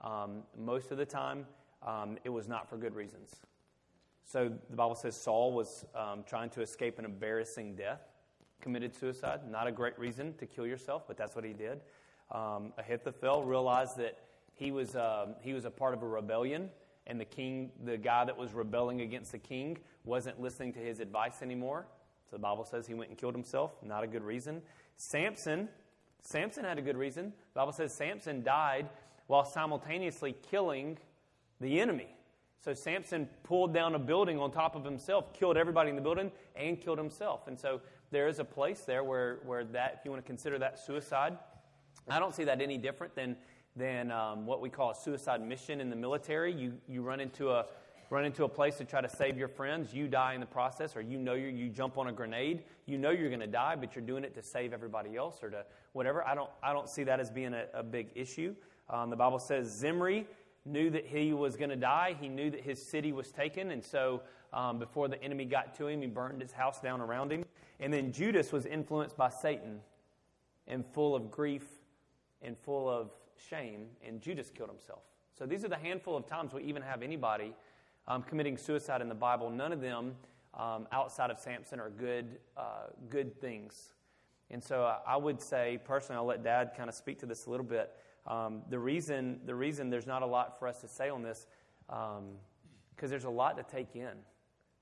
Um, 0.00 0.44
most 0.56 0.92
of 0.92 0.96
the 0.96 1.04
time, 1.04 1.44
um, 1.86 2.18
it 2.24 2.30
was 2.30 2.48
not 2.48 2.68
for 2.68 2.76
good 2.76 2.94
reasons. 2.94 3.36
So 4.24 4.52
the 4.68 4.76
Bible 4.76 4.94
says 4.94 5.16
Saul 5.16 5.52
was 5.52 5.86
um, 5.94 6.22
trying 6.26 6.50
to 6.50 6.60
escape 6.60 6.98
an 6.98 7.04
embarrassing 7.04 7.76
death, 7.76 8.02
committed 8.60 8.94
suicide. 8.94 9.40
Not 9.50 9.66
a 9.66 9.72
great 9.72 9.98
reason 9.98 10.34
to 10.34 10.46
kill 10.46 10.66
yourself, 10.66 11.04
but 11.06 11.16
that's 11.16 11.34
what 11.34 11.44
he 11.44 11.54
did. 11.54 11.80
Um, 12.30 12.74
Ahithophel 12.76 13.44
realized 13.44 13.96
that 13.96 14.18
he 14.54 14.70
was, 14.70 14.96
um, 14.96 15.34
he 15.40 15.54
was 15.54 15.64
a 15.64 15.70
part 15.70 15.94
of 15.94 16.02
a 16.02 16.06
rebellion, 16.06 16.68
and 17.06 17.18
the 17.18 17.24
king, 17.24 17.70
the 17.84 17.96
guy 17.96 18.24
that 18.24 18.36
was 18.36 18.52
rebelling 18.52 19.00
against 19.00 19.32
the 19.32 19.38
king, 19.38 19.78
wasn't 20.04 20.38
listening 20.40 20.74
to 20.74 20.80
his 20.80 21.00
advice 21.00 21.40
anymore. 21.40 21.86
So 22.28 22.36
the 22.36 22.42
Bible 22.42 22.64
says 22.64 22.86
he 22.86 22.92
went 22.92 23.08
and 23.08 23.18
killed 23.18 23.34
himself. 23.34 23.72
Not 23.82 24.04
a 24.04 24.06
good 24.06 24.22
reason. 24.22 24.60
Samson, 24.96 25.68
Samson 26.20 26.64
had 26.64 26.76
a 26.76 26.82
good 26.82 26.98
reason. 26.98 27.32
The 27.54 27.60
Bible 27.60 27.72
says 27.72 27.94
Samson 27.94 28.42
died 28.42 28.90
while 29.26 29.44
simultaneously 29.44 30.34
killing 30.50 30.98
the 31.60 31.80
enemy. 31.80 32.08
So 32.60 32.74
Samson 32.74 33.28
pulled 33.44 33.72
down 33.72 33.94
a 33.94 33.98
building 33.98 34.38
on 34.40 34.50
top 34.50 34.74
of 34.74 34.84
himself, 34.84 35.32
killed 35.32 35.56
everybody 35.56 35.90
in 35.90 35.96
the 35.96 36.02
building, 36.02 36.32
and 36.56 36.80
killed 36.80 36.98
himself. 36.98 37.46
And 37.46 37.58
so 37.58 37.80
there 38.10 38.26
is 38.26 38.40
a 38.40 38.44
place 38.44 38.80
there 38.80 39.04
where, 39.04 39.38
where 39.44 39.64
that, 39.64 39.96
if 39.98 40.04
you 40.04 40.10
want 40.10 40.24
to 40.24 40.26
consider 40.26 40.58
that 40.58 40.78
suicide, 40.78 41.38
I 42.08 42.18
don't 42.18 42.34
see 42.34 42.44
that 42.44 42.60
any 42.60 42.76
different 42.76 43.14
than, 43.14 43.36
than 43.76 44.10
um, 44.10 44.44
what 44.44 44.60
we 44.60 44.70
call 44.70 44.90
a 44.90 44.94
suicide 44.94 45.40
mission 45.46 45.80
in 45.80 45.88
the 45.88 45.96
military. 45.96 46.52
You, 46.52 46.74
you 46.88 47.02
run 47.02 47.20
into 47.20 47.50
a 47.50 47.66
run 48.10 48.24
into 48.24 48.44
a 48.44 48.48
place 48.48 48.76
to 48.78 48.86
try 48.86 49.02
to 49.02 49.08
save 49.08 49.36
your 49.36 49.48
friends, 49.48 49.92
you 49.92 50.08
die 50.08 50.32
in 50.32 50.40
the 50.40 50.46
process, 50.46 50.96
or 50.96 51.02
you 51.02 51.18
know 51.18 51.34
you 51.34 51.48
you 51.48 51.68
jump 51.68 51.98
on 51.98 52.08
a 52.08 52.12
grenade, 52.12 52.62
you 52.86 52.96
know 52.96 53.10
you're 53.10 53.28
going 53.28 53.40
to 53.40 53.46
die, 53.46 53.76
but 53.76 53.94
you're 53.94 54.04
doing 54.04 54.24
it 54.24 54.34
to 54.34 54.42
save 54.42 54.72
everybody 54.72 55.16
else 55.16 55.42
or 55.42 55.50
to 55.50 55.64
whatever. 55.92 56.26
I 56.26 56.34
don't 56.34 56.50
I 56.62 56.72
don't 56.72 56.88
see 56.88 57.04
that 57.04 57.20
as 57.20 57.30
being 57.30 57.54
a, 57.54 57.66
a 57.74 57.82
big 57.82 58.08
issue. 58.14 58.54
Um, 58.88 59.10
the 59.10 59.16
Bible 59.16 59.38
says 59.38 59.68
Zimri 59.70 60.26
knew 60.68 60.90
that 60.90 61.06
he 61.06 61.32
was 61.32 61.56
going 61.56 61.70
to 61.70 61.76
die. 61.76 62.16
He 62.20 62.28
knew 62.28 62.50
that 62.50 62.60
his 62.60 62.80
city 62.80 63.12
was 63.12 63.32
taken, 63.32 63.70
and 63.70 63.84
so 63.84 64.22
um, 64.52 64.78
before 64.78 65.08
the 65.08 65.22
enemy 65.22 65.44
got 65.44 65.74
to 65.76 65.86
him, 65.86 66.00
he 66.00 66.06
burned 66.06 66.40
his 66.40 66.52
house 66.52 66.80
down 66.80 67.00
around 67.00 67.32
him. 67.32 67.44
And 67.80 67.92
then 67.92 68.12
Judas 68.12 68.52
was 68.52 68.66
influenced 68.66 69.16
by 69.16 69.30
Satan 69.30 69.80
and 70.66 70.84
full 70.86 71.14
of 71.14 71.30
grief 71.30 71.66
and 72.42 72.56
full 72.58 72.88
of 72.88 73.10
shame, 73.48 73.86
and 74.06 74.20
Judas 74.20 74.50
killed 74.50 74.70
himself. 74.70 75.00
So 75.38 75.46
these 75.46 75.64
are 75.64 75.68
the 75.68 75.76
handful 75.76 76.16
of 76.16 76.26
times 76.26 76.52
we 76.52 76.62
even 76.64 76.82
have 76.82 77.02
anybody 77.02 77.54
um, 78.06 78.22
committing 78.22 78.56
suicide 78.56 79.00
in 79.00 79.08
the 79.08 79.14
Bible. 79.14 79.50
None 79.50 79.72
of 79.72 79.80
them 79.80 80.14
um, 80.54 80.86
outside 80.92 81.30
of 81.30 81.38
Samson 81.38 81.78
are 81.78 81.90
good, 81.90 82.38
uh, 82.56 82.88
good 83.08 83.40
things. 83.40 83.94
And 84.50 84.62
so 84.62 84.84
uh, 84.84 84.98
I 85.06 85.16
would 85.16 85.40
say, 85.40 85.78
personally, 85.84 86.18
I'll 86.18 86.26
let 86.26 86.42
Dad 86.42 86.72
kind 86.76 86.88
of 86.88 86.94
speak 86.94 87.18
to 87.20 87.26
this 87.26 87.46
a 87.46 87.50
little 87.50 87.66
bit. 87.66 87.92
Um, 88.28 88.62
the 88.68 88.78
reason 88.78 89.40
the 89.46 89.54
reason 89.54 89.88
there's 89.88 90.06
not 90.06 90.22
a 90.22 90.26
lot 90.26 90.58
for 90.58 90.68
us 90.68 90.80
to 90.82 90.88
say 90.88 91.08
on 91.08 91.22
this 91.22 91.46
because 91.86 92.18
um, 92.18 93.08
there's 93.08 93.24
a 93.24 93.30
lot 93.30 93.56
to 93.56 93.62
take 93.62 93.96
in. 93.96 94.12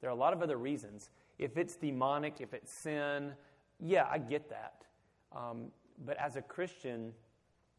There 0.00 0.10
are 0.10 0.12
a 0.12 0.18
lot 0.18 0.32
of 0.32 0.42
other 0.42 0.56
reasons. 0.56 1.10
If 1.38 1.56
it's 1.56 1.76
demonic, 1.76 2.40
if 2.40 2.52
it's 2.52 2.72
sin, 2.72 3.32
yeah, 3.78 4.08
I 4.10 4.18
get 4.18 4.50
that. 4.50 4.84
Um, 5.34 5.66
but 6.04 6.16
as 6.18 6.36
a 6.36 6.42
Christian, 6.42 7.12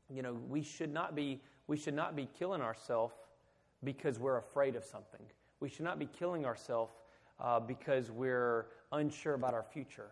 you 0.09 0.21
know, 0.21 0.37
we 0.47 0.61
should 0.61 0.93
not 0.93 1.15
be 1.15 1.41
we 1.67 1.75
should 1.75 1.93
not 1.93 2.15
be 2.15 2.29
killing 2.37 2.61
ourselves 2.61 3.13
because 3.83 4.19
we're 4.19 4.37
afraid 4.37 4.75
of 4.75 4.85
something. 4.85 5.21
We 5.59 5.67
should 5.67 5.83
not 5.83 5.99
be 5.99 6.05
killing 6.05 6.45
ourselves 6.45 6.93
uh, 7.41 7.59
because 7.59 8.09
we're 8.09 8.67
unsure 8.93 9.33
about 9.33 9.53
our 9.53 9.63
future. 9.63 10.11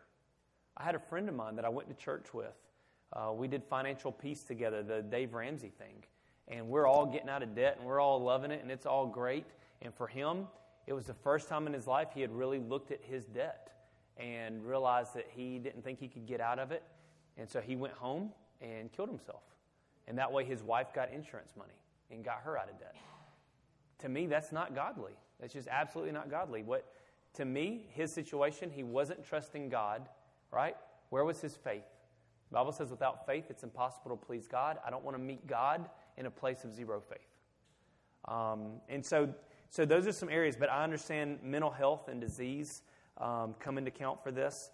I 0.76 0.84
had 0.84 0.96
a 0.96 1.00
friend 1.00 1.30
of 1.30 1.36
mine 1.36 1.56
that 1.56 1.64
I 1.64 1.70
went 1.70 1.88
to 1.88 1.96
church 1.96 2.34
with 2.34 2.56
uh, 3.16 3.32
we 3.32 3.48
did 3.48 3.64
financial 3.64 4.12
peace 4.12 4.44
together, 4.44 4.84
the 4.84 5.02
Dave 5.02 5.34
Ramsey 5.34 5.72
thing. 5.78 6.04
And 6.48 6.68
we're 6.68 6.86
all 6.86 7.06
getting 7.06 7.30
out 7.30 7.42
of 7.42 7.56
debt 7.56 7.78
and 7.80 7.88
we're 7.88 8.00
all 8.00 8.22
loving 8.22 8.52
it 8.52 8.62
and 8.62 8.72
it's 8.72 8.86
all 8.86 9.08
great. 9.08 9.46
And 9.82 9.94
for 9.94 10.08
him, 10.08 10.48
it 10.86 10.94
was 10.94 11.06
the 11.06 11.14
first 11.14 11.48
time 11.48 11.66
in 11.66 11.74
his 11.74 11.88
life 11.88 12.10
he 12.14 12.22
had 12.22 12.32
really 12.32 12.60
looked 12.60 12.92
at 12.92 13.00
his 13.02 13.26
debt 13.26 13.72
and 14.18 14.66
realized 14.66 15.16
that 15.16 15.28
he 15.34 15.58
didn't 15.60 15.84
think 15.84 16.00
he 16.00 16.08
could 16.08 16.26
get 16.28 16.42
out 16.42 16.60
of 16.60 16.72
it. 16.72 16.84
And 17.38 17.50
so 17.50 17.62
he 17.62 17.76
went 17.76 17.94
home 17.94 18.32
and 18.62 18.92
killed 18.92 19.10
himself. 19.10 19.42
And 20.08 20.18
that 20.20 20.32
way 20.32 20.46
his 20.46 20.62
wife 20.62 20.94
got 20.94 21.12
insurance 21.12 21.54
money 21.58 21.74
and 22.12 22.24
got 22.24 22.42
her 22.44 22.58
out 22.58 22.70
of 22.70 22.80
debt. 22.80 22.96
To 24.00 24.10
me, 24.10 24.28
that's 24.28 24.52
not 24.52 24.76
godly. 24.76 25.14
That's 25.40 25.54
just 25.54 25.68
absolutely 25.68 26.14
not 26.14 26.30
godly. 26.30 26.64
What 26.64 26.86
to 27.34 27.46
me, 27.46 27.88
his 27.90 28.14
situation, 28.14 28.70
he 28.70 28.84
wasn't 28.84 29.26
trusting 29.26 29.70
God, 29.70 30.08
right? 30.52 30.76
Where 31.10 31.26
was 31.26 31.42
his 31.42 31.56
faith? 31.56 31.84
The 32.50 32.56
Bible 32.56 32.72
says 32.72 32.92
without 32.92 33.26
faith, 33.26 33.46
it's 33.50 33.64
impossible 33.64 34.12
to 34.16 34.26
please 34.26 34.48
God. 34.48 34.78
I 34.86 34.90
don't 34.90 35.04
want 35.04 35.18
to 35.18 35.22
meet 35.24 35.48
God 35.48 35.90
in 36.18 36.26
a 36.26 36.32
place 36.32 36.64
of 36.64 36.74
zero 36.74 37.02
faith. 37.02 37.20
Um, 38.26 38.82
and 38.90 39.06
so, 39.06 39.34
so 39.70 39.86
those 39.86 40.08
are 40.08 40.12
some 40.12 40.30
areas, 40.30 40.56
but 40.56 40.70
I 40.70 40.84
understand 40.84 41.40
mental 41.44 41.72
health 41.72 42.08
and 42.08 42.22
disease 42.22 42.84
um, 43.18 43.56
come 43.60 43.78
into 43.78 43.90
account 43.90 44.24
for 44.24 44.32
this. 44.32 44.72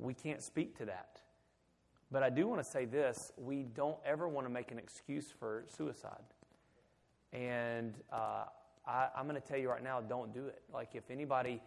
We 0.00 0.14
can't 0.14 0.42
speak 0.42 0.76
to 0.78 0.86
that. 0.86 1.20
But 2.10 2.22
I 2.22 2.30
do 2.30 2.46
want 2.46 2.62
to 2.62 2.68
say 2.68 2.84
this 2.84 3.32
we 3.36 3.62
don't 3.62 3.98
ever 4.04 4.28
want 4.28 4.46
to 4.46 4.52
make 4.52 4.70
an 4.70 4.78
excuse 4.78 5.32
for 5.38 5.64
suicide. 5.66 6.22
And 7.32 7.94
uh, 8.12 8.44
I, 8.86 9.08
I'm 9.16 9.26
going 9.26 9.40
to 9.40 9.46
tell 9.46 9.58
you 9.58 9.68
right 9.68 9.82
now 9.82 10.00
don't 10.00 10.32
do 10.32 10.46
it. 10.46 10.62
Like, 10.72 10.90
if 10.94 11.10
anybody 11.10 11.60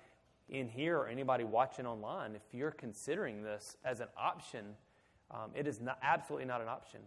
in 0.50 0.68
here 0.70 0.98
or 0.98 1.08
anybody 1.08 1.44
watching 1.44 1.86
online, 1.86 2.36
if 2.36 2.54
you're 2.54 2.72
considering 2.72 3.44
this 3.44 3.76
as 3.84 4.00
an 4.00 4.08
option, 4.18 4.76
um, 5.32 5.52
it 5.54 5.68
is 5.68 5.82
not, 5.82 5.98
absolutely 6.02 6.46
not 6.46 6.62
an 6.62 6.68
option. 6.68 7.02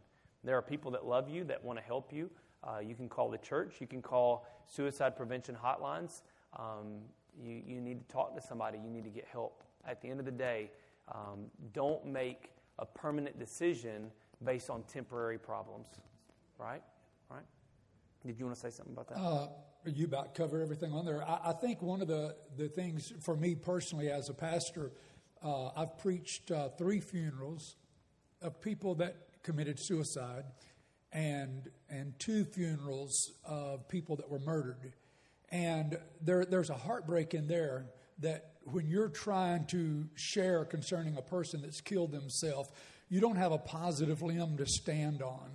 There 0.44 0.56
are 0.56 0.62
people 0.62 0.90
that 0.92 1.06
love 1.06 1.28
you, 1.28 1.44
that 1.44 1.62
want 1.62 1.78
to 1.78 1.84
help 1.84 2.12
you. 2.12 2.30
Uh, 2.62 2.78
you 2.78 2.94
can 2.94 3.08
call 3.08 3.30
the 3.30 3.38
church. 3.38 3.76
You 3.80 3.86
can 3.86 4.02
call 4.02 4.46
suicide 4.66 5.16
prevention 5.16 5.56
hotlines. 5.62 6.22
Um, 6.58 7.00
you, 7.42 7.62
you 7.66 7.80
need 7.80 8.06
to 8.06 8.12
talk 8.12 8.34
to 8.34 8.40
somebody. 8.40 8.78
You 8.78 8.90
need 8.90 9.04
to 9.04 9.10
get 9.10 9.26
help. 9.30 9.62
At 9.86 10.02
the 10.02 10.08
end 10.08 10.20
of 10.20 10.26
the 10.26 10.32
day, 10.32 10.70
um, 11.08 11.46
don't 11.72 12.04
make 12.06 12.50
a 12.78 12.86
permanent 12.86 13.38
decision 13.38 14.10
based 14.44 14.70
on 14.70 14.82
temporary 14.84 15.38
problems. 15.38 15.88
Right? 16.58 16.82
Right? 17.30 17.44
Did 18.26 18.38
you 18.38 18.44
want 18.44 18.56
to 18.56 18.60
say 18.60 18.70
something 18.70 18.92
about 18.92 19.08
that? 19.08 19.18
Uh, 19.18 19.48
you 19.86 20.04
about 20.04 20.34
cover 20.34 20.60
everything 20.60 20.92
on 20.92 21.06
there. 21.06 21.26
I, 21.26 21.50
I, 21.50 21.52
think 21.52 21.80
one 21.80 22.02
of 22.02 22.08
the, 22.08 22.36
the 22.58 22.68
things 22.68 23.14
for 23.20 23.34
me 23.34 23.54
personally 23.54 24.10
as 24.10 24.28
a 24.28 24.34
pastor, 24.34 24.92
uh, 25.42 25.68
I've 25.74 25.96
preached 25.98 26.50
uh, 26.50 26.68
three 26.68 27.00
funerals 27.00 27.76
of 28.42 28.60
people 28.60 28.94
that 28.96 29.16
committed 29.42 29.78
suicide 29.78 30.44
and, 31.12 31.70
and 31.88 32.18
two 32.18 32.44
funerals 32.44 33.32
of 33.44 33.88
people 33.88 34.16
that 34.16 34.28
were 34.28 34.38
murdered. 34.38 34.92
And 35.50 35.98
there, 36.22 36.44
there's 36.44 36.70
a 36.70 36.74
heartbreak 36.74 37.34
in 37.34 37.48
there 37.48 37.86
that 38.20 38.52
when 38.64 38.86
you're 38.86 39.08
trying 39.08 39.66
to 39.66 40.06
share 40.14 40.64
concerning 40.64 41.16
a 41.16 41.22
person 41.22 41.62
that's 41.62 41.80
killed 41.80 42.12
themselves, 42.12 42.70
you 43.08 43.20
don't 43.20 43.36
have 43.36 43.52
a 43.52 43.58
positive 43.58 44.22
limb 44.22 44.56
to 44.58 44.66
stand 44.66 45.22
on. 45.22 45.50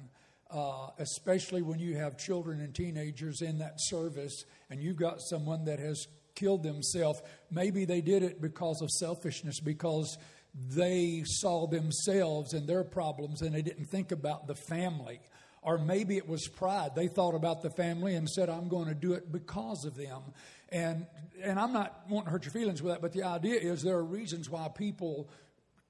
Uh, 0.52 0.90
especially 1.00 1.64
when 1.64 1.80
you 1.80 1.98
have 1.98 2.18
children 2.18 2.62
and 2.62 2.76
teenagers 2.76 3.42
in 3.42 3.58
that 3.58 3.74
service 3.78 4.46
and 4.70 4.80
you've 4.80 4.96
got 4.96 5.20
someone 5.20 5.66
that 5.66 5.80
has 5.80 6.08
killed 6.36 6.62
themselves. 6.62 7.22
Maybe 7.50 7.84
they 7.86 8.00
did 8.00 8.22
it 8.22 8.42
because 8.42 8.82
of 8.82 8.92
selfishness, 8.92 9.60
because 9.60 10.18
they 10.56 11.24
saw 11.26 11.68
themselves 11.68 12.54
and 12.54 12.68
their 12.68 12.84
problems 12.84 13.42
and 13.42 13.54
they 13.54 13.62
didn't 13.62 13.86
think 13.86 14.12
about 14.12 14.48
the 14.48 14.56
family. 14.56 15.20
Or 15.62 15.78
maybe 15.78 16.16
it 16.18 16.30
was 16.30 16.48
pride. 16.48 16.92
They 16.96 17.08
thought 17.08 17.34
about 17.34 17.62
the 17.62 17.72
family 17.72 18.16
and 18.16 18.30
said, 18.30 18.50
I'm 18.50 18.70
going 18.70 18.88
to 18.88 18.94
do 18.94 19.14
it 19.14 19.32
because 19.32 19.84
of 19.84 19.96
them. 19.96 20.22
And, 20.70 21.08
and 21.44 21.60
I'm 21.60 21.74
not 21.74 22.04
wanting 22.08 22.26
to 22.26 22.32
hurt 22.32 22.46
your 22.46 22.52
feelings 22.52 22.82
with 22.82 22.94
that, 22.94 23.02
but 23.02 23.14
the 23.14 23.24
idea 23.24 23.56
is 23.56 23.82
there 23.82 23.98
are 23.98 24.06
reasons 24.06 24.50
why 24.50 24.70
people 24.70 25.30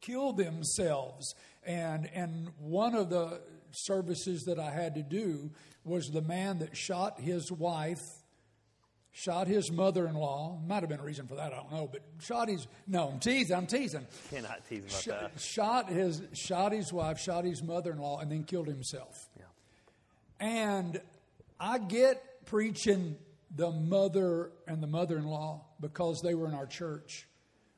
kill 0.01 0.34
themselves. 0.34 1.36
And, 1.65 2.10
and 2.13 2.49
one 2.58 2.95
of 2.95 3.10
the 3.10 3.41
services 3.71 4.43
that 4.43 4.60
I 4.60 4.71
had 4.71 4.95
to 4.95 5.04
do 5.04 5.51
was 5.84 6.08
the 6.08 6.21
man 6.21 6.60
that 6.60 6.75
shot 6.75 7.19
his 7.19 7.51
wife 7.51 8.01
shot 9.17 9.47
his 9.47 9.71
mother-in-law. 9.71 10.60
Might 10.67 10.82
have 10.82 10.89
been 10.89 10.99
a 10.99 11.04
reason 11.04 11.25
for 11.25 11.36
that. 11.36 11.54
I 11.54 11.56
don't 11.56 11.71
know, 11.71 11.89
but 11.89 12.01
shot 12.19 12.49
his. 12.49 12.67
No, 12.86 13.08
I'm 13.08 13.19
teasing. 13.19 13.56
I'm 13.56 13.65
teasing. 13.65 14.06
Cannot 14.30 14.67
tease 14.67 14.84
about 14.84 15.01
Sh- 15.01 15.06
that. 15.06 15.39
Shot 15.39 15.89
his, 15.89 16.21
shot 16.34 16.73
his 16.73 16.91
wife, 16.91 17.17
shot 17.17 17.45
his 17.45 17.63
mother-in-law, 17.63 18.19
and 18.19 18.30
then 18.30 18.43
killed 18.43 18.67
himself. 18.67 19.30
Yeah. 19.38 19.45
And 20.45 21.01
I 21.62 21.78
get 21.78 22.45
preaching 22.45 23.15
the 23.56 23.71
mother 23.71 24.51
and 24.67 24.84
the 24.84 24.88
mother-in-law 24.88 25.63
because 25.80 26.19
they 26.21 26.36
were 26.36 26.47
in 26.47 26.54
our 26.54 26.67
church, 26.67 27.25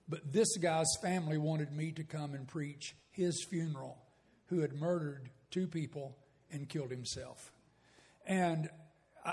but 0.10 0.34
this 0.34 0.58
guy's 0.58 0.92
family 1.04 1.38
wanted 1.38 1.72
me 1.72 1.92
to 1.92 2.04
come 2.04 2.34
and 2.34 2.48
preach 2.48 2.96
his 3.12 3.46
funeral, 3.48 4.00
who 4.48 4.62
had 4.62 4.74
murdered 4.74 5.30
two 5.52 5.68
people 5.68 6.18
and 6.52 6.68
killed 6.68 6.90
himself. 6.90 7.52
And 8.26 8.70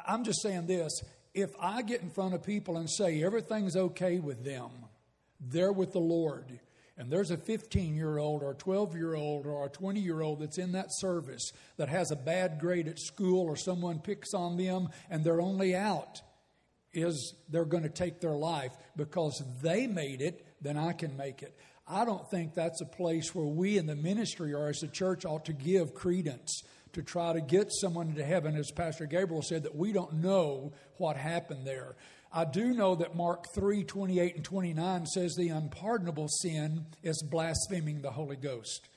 I'm 0.07 0.23
just 0.23 0.43
saying 0.43 0.67
this 0.67 0.93
if 1.35 1.51
I 1.61 1.83
get 1.83 2.01
in 2.01 2.11
front 2.11 2.35
of 2.35 2.42
people 2.42 2.77
and 2.77 2.88
say 2.88 3.23
everything's 3.23 3.77
okay 3.77 4.20
with 4.20 4.44
them, 4.44 4.70
they're 5.40 5.73
with 5.73 5.92
the 5.92 5.99
Lord, 5.99 6.61
and 6.97 7.11
there's 7.11 7.33
a 7.33 7.37
15 7.37 7.97
year 7.97 8.18
old 8.18 8.42
or 8.42 8.53
a 8.53 8.55
12 8.55 8.94
year 8.94 9.14
old 9.14 9.47
or 9.47 9.66
a 9.66 9.68
20 9.68 10.01
year 10.01 10.20
old 10.20 10.40
that's 10.40 10.59
in 10.59 10.73
that 10.73 10.92
service 10.92 11.53
that 11.77 11.88
has 11.88 12.11
a 12.12 12.16
bad 12.16 12.61
grade 12.61 12.87
at 12.87 13.01
school 13.01 13.47
or 13.47 13.57
someone 13.57 13.99
picks 13.99 14.33
on 14.33 14.57
them 14.57 14.88
and 15.11 15.25
they're 15.25 15.40
only 15.40 15.75
out 15.75 16.23
is 16.92 17.35
they're 17.49 17.64
going 17.64 17.83
to 17.83 17.88
take 17.88 18.20
their 18.20 18.37
life 18.37 18.73
because 18.97 19.42
they 19.61 19.88
made 19.88 20.23
it, 20.23 20.47
then 20.62 20.77
I 20.77 20.92
can 20.92 21.16
make 21.16 21.42
it. 21.42 21.59
I 21.88 22.05
don't 22.05 22.31
think 22.31 22.55
that's 22.55 22.81
a 22.81 22.87
place 22.87 23.35
where 23.35 23.44
we 23.44 23.77
in 23.77 23.87
the 23.87 23.97
ministry 23.97 24.55
or 24.55 24.68
as 24.68 24.85
a 24.85 24.88
church 24.88 25.25
ought 25.25 25.47
to 25.47 25.53
give 25.53 25.94
credence 25.94 26.62
to 26.94 27.02
try 27.02 27.33
to 27.33 27.40
get 27.40 27.68
someone 27.70 28.09
into 28.09 28.24
heaven, 28.24 28.57
as 28.57 28.70
Pastor 28.70 29.07
Gabriel 29.07 29.42
said, 29.42 29.62
that 29.64 29.76
we 29.76 29.92
don't 29.92 30.14
know 30.14 30.72
what 30.96 31.16
happened 31.16 31.66
there. 31.66 31.96
I 32.33 32.44
do 32.44 32.74
know 32.74 32.96
that 32.96 33.14
Mark 33.14 33.46
3 33.54 33.85
28 33.85 34.37
and 34.37 34.44
29 34.44 35.07
says 35.07 35.35
the 35.37 35.50
unpardonable 35.50 36.28
sin 36.28 36.87
is 37.02 37.22
blaspheming 37.22 38.02
the 38.02 38.11
Holy 38.11 38.37
Ghost. 38.37 38.88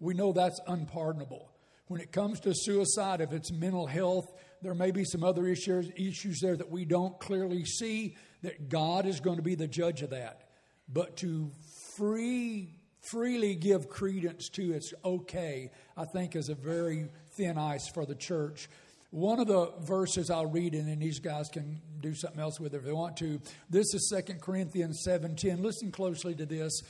We 0.00 0.14
know 0.14 0.32
that's 0.32 0.60
unpardonable. 0.66 1.50
When 1.88 2.00
it 2.00 2.10
comes 2.10 2.40
to 2.40 2.52
suicide, 2.54 3.20
if 3.20 3.32
it's 3.32 3.52
mental 3.52 3.86
health, 3.86 4.26
there 4.62 4.74
may 4.74 4.90
be 4.90 5.04
some 5.04 5.22
other 5.22 5.46
issues, 5.46 5.90
issues 5.94 6.40
there 6.40 6.56
that 6.56 6.70
we 6.70 6.84
don't 6.84 7.18
clearly 7.20 7.64
see, 7.64 8.16
that 8.42 8.68
God 8.68 9.06
is 9.06 9.20
going 9.20 9.36
to 9.36 9.42
be 9.42 9.54
the 9.54 9.68
judge 9.68 10.02
of 10.02 10.10
that. 10.10 10.48
But 10.88 11.16
to 11.18 11.50
free, 11.96 12.80
freely 13.10 13.54
give 13.54 13.88
credence 13.88 14.48
to 14.50 14.72
it's 14.72 14.92
okay, 15.04 15.70
I 15.96 16.06
think 16.06 16.34
is 16.34 16.48
a 16.48 16.54
very 16.54 17.08
thin 17.36 17.58
ice 17.58 17.88
for 17.88 18.06
the 18.06 18.14
church. 18.14 18.68
One 19.10 19.38
of 19.38 19.46
the 19.46 19.72
verses 19.80 20.30
I'll 20.30 20.50
read, 20.50 20.74
and 20.74 20.88
then 20.88 20.98
these 20.98 21.20
guys 21.20 21.48
can 21.48 21.80
do 22.00 22.14
something 22.14 22.40
else 22.40 22.60
with 22.60 22.74
it 22.74 22.78
if 22.78 22.84
they 22.84 22.92
want 22.92 23.16
to. 23.18 23.40
This 23.70 23.94
is 23.94 24.12
2 24.14 24.34
Corinthians 24.34 25.04
7.10. 25.06 25.62
Listen 25.62 25.90
closely 25.90 26.34
to 26.34 26.44
this. 26.46 26.82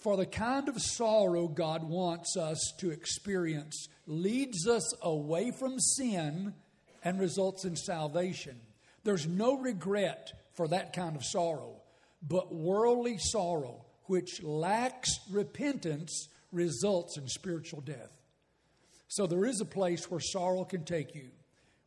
For 0.00 0.16
the 0.16 0.26
kind 0.26 0.68
of 0.68 0.80
sorrow 0.80 1.46
God 1.46 1.84
wants 1.84 2.36
us 2.36 2.72
to 2.78 2.90
experience 2.90 3.88
leads 4.06 4.66
us 4.66 4.94
away 5.02 5.52
from 5.52 5.78
sin 5.78 6.54
and 7.04 7.20
results 7.20 7.64
in 7.64 7.76
salvation. 7.76 8.60
There's 9.04 9.26
no 9.26 9.58
regret 9.58 10.32
for 10.54 10.68
that 10.68 10.92
kind 10.92 11.16
of 11.16 11.24
sorrow, 11.24 11.80
but 12.26 12.54
worldly 12.54 13.18
sorrow, 13.18 13.84
which 14.04 14.42
lacks 14.42 15.20
repentance, 15.30 16.28
results 16.50 17.16
in 17.16 17.28
spiritual 17.28 17.80
death. 17.80 18.19
So 19.10 19.26
there 19.26 19.44
is 19.44 19.60
a 19.60 19.64
place 19.64 20.08
where 20.08 20.20
sorrow 20.20 20.64
can 20.64 20.84
take 20.84 21.16
you 21.16 21.30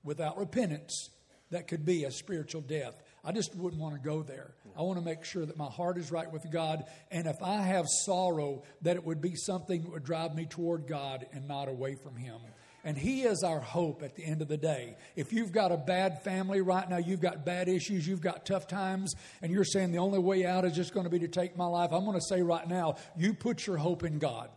without 0.03 0.37
repentance 0.37 1.09
that 1.51 1.69
could 1.69 1.85
be 1.85 2.03
a 2.03 2.11
spiritual 2.11 2.59
death. 2.59 3.01
I 3.23 3.31
just 3.31 3.55
wouldn't 3.55 3.81
want 3.81 3.95
to 3.95 4.01
go 4.01 4.23
there. 4.23 4.51
I 4.77 4.81
want 4.81 4.99
to 4.99 5.05
make 5.05 5.23
sure 5.23 5.45
that 5.45 5.55
my 5.55 5.67
heart 5.67 5.97
is 5.97 6.11
right 6.11 6.29
with 6.29 6.51
God. 6.51 6.83
And 7.11 7.25
if 7.25 7.41
I 7.41 7.61
have 7.61 7.85
sorrow, 7.87 8.63
that 8.81 8.97
it 8.97 9.05
would 9.05 9.21
be 9.21 9.35
something 9.35 9.83
that 9.83 9.91
would 9.91 10.03
drive 10.03 10.35
me 10.35 10.47
toward 10.47 10.85
God 10.85 11.25
and 11.31 11.47
not 11.47 11.69
away 11.69 11.95
from 11.95 12.17
Him. 12.17 12.41
And 12.83 12.97
He 12.97 13.21
is 13.21 13.41
our 13.41 13.61
hope 13.61 14.03
at 14.03 14.17
the 14.17 14.25
end 14.25 14.41
of 14.41 14.49
the 14.49 14.57
day. 14.57 14.97
If 15.15 15.31
you've 15.31 15.53
got 15.53 15.71
a 15.71 15.77
bad 15.77 16.23
family 16.23 16.59
right 16.59 16.89
now, 16.89 16.97
you've 16.97 17.21
got 17.21 17.45
bad 17.45 17.69
issues, 17.69 18.05
you've 18.05 18.19
got 18.19 18.45
tough 18.45 18.67
times, 18.67 19.13
and 19.41 19.49
you're 19.49 19.63
saying 19.63 19.93
the 19.93 19.99
only 19.99 20.19
way 20.19 20.45
out 20.45 20.65
is 20.65 20.73
just 20.73 20.93
going 20.93 21.05
to 21.05 21.09
be 21.09 21.19
to 21.19 21.29
take 21.29 21.55
my 21.55 21.67
life, 21.67 21.93
I'm 21.93 22.03
going 22.03 22.19
to 22.19 22.25
say 22.27 22.41
right 22.41 22.67
now, 22.67 22.97
you 23.15 23.33
put 23.33 23.65
your 23.65 23.77
hope 23.77 24.03
in 24.03 24.19
God. 24.19 24.49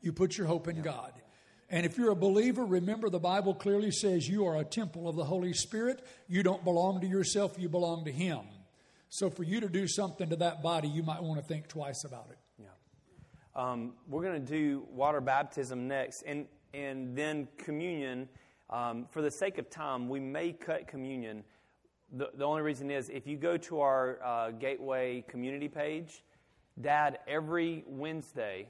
You 0.00 0.12
put 0.12 0.36
your 0.36 0.48
hope 0.48 0.66
in 0.66 0.82
God. 0.82 1.12
And 1.70 1.84
if 1.84 1.98
you're 1.98 2.10
a 2.10 2.16
believer, 2.16 2.64
remember 2.64 3.10
the 3.10 3.18
Bible 3.18 3.54
clearly 3.54 3.90
says 3.90 4.26
you 4.26 4.46
are 4.46 4.56
a 4.56 4.64
temple 4.64 5.08
of 5.08 5.16
the 5.16 5.24
Holy 5.24 5.52
Spirit. 5.52 6.02
You 6.26 6.42
don't 6.42 6.64
belong 6.64 7.00
to 7.02 7.06
yourself, 7.06 7.56
you 7.58 7.68
belong 7.68 8.06
to 8.06 8.12
Him. 8.12 8.40
So 9.10 9.28
for 9.28 9.42
you 9.42 9.60
to 9.60 9.68
do 9.68 9.86
something 9.86 10.30
to 10.30 10.36
that 10.36 10.62
body, 10.62 10.88
you 10.88 11.02
might 11.02 11.22
want 11.22 11.40
to 11.40 11.46
think 11.46 11.68
twice 11.68 12.04
about 12.04 12.28
it. 12.30 12.38
Yeah. 12.58 12.68
Um, 13.54 13.94
we're 14.08 14.22
going 14.22 14.44
to 14.44 14.52
do 14.52 14.86
water 14.90 15.20
baptism 15.20 15.88
next, 15.88 16.22
and, 16.22 16.46
and 16.72 17.16
then 17.16 17.48
communion. 17.58 18.28
Um, 18.70 19.06
for 19.10 19.22
the 19.22 19.30
sake 19.30 19.58
of 19.58 19.68
time, 19.68 20.08
we 20.08 20.20
may 20.20 20.52
cut 20.52 20.86
communion. 20.88 21.44
The, 22.12 22.30
the 22.34 22.44
only 22.44 22.62
reason 22.62 22.90
is 22.90 23.10
if 23.10 23.26
you 23.26 23.36
go 23.36 23.58
to 23.58 23.80
our 23.80 24.18
uh, 24.24 24.50
Gateway 24.52 25.22
community 25.28 25.68
page, 25.68 26.22
Dad 26.80 27.18
every 27.26 27.84
Wednesday 27.86 28.68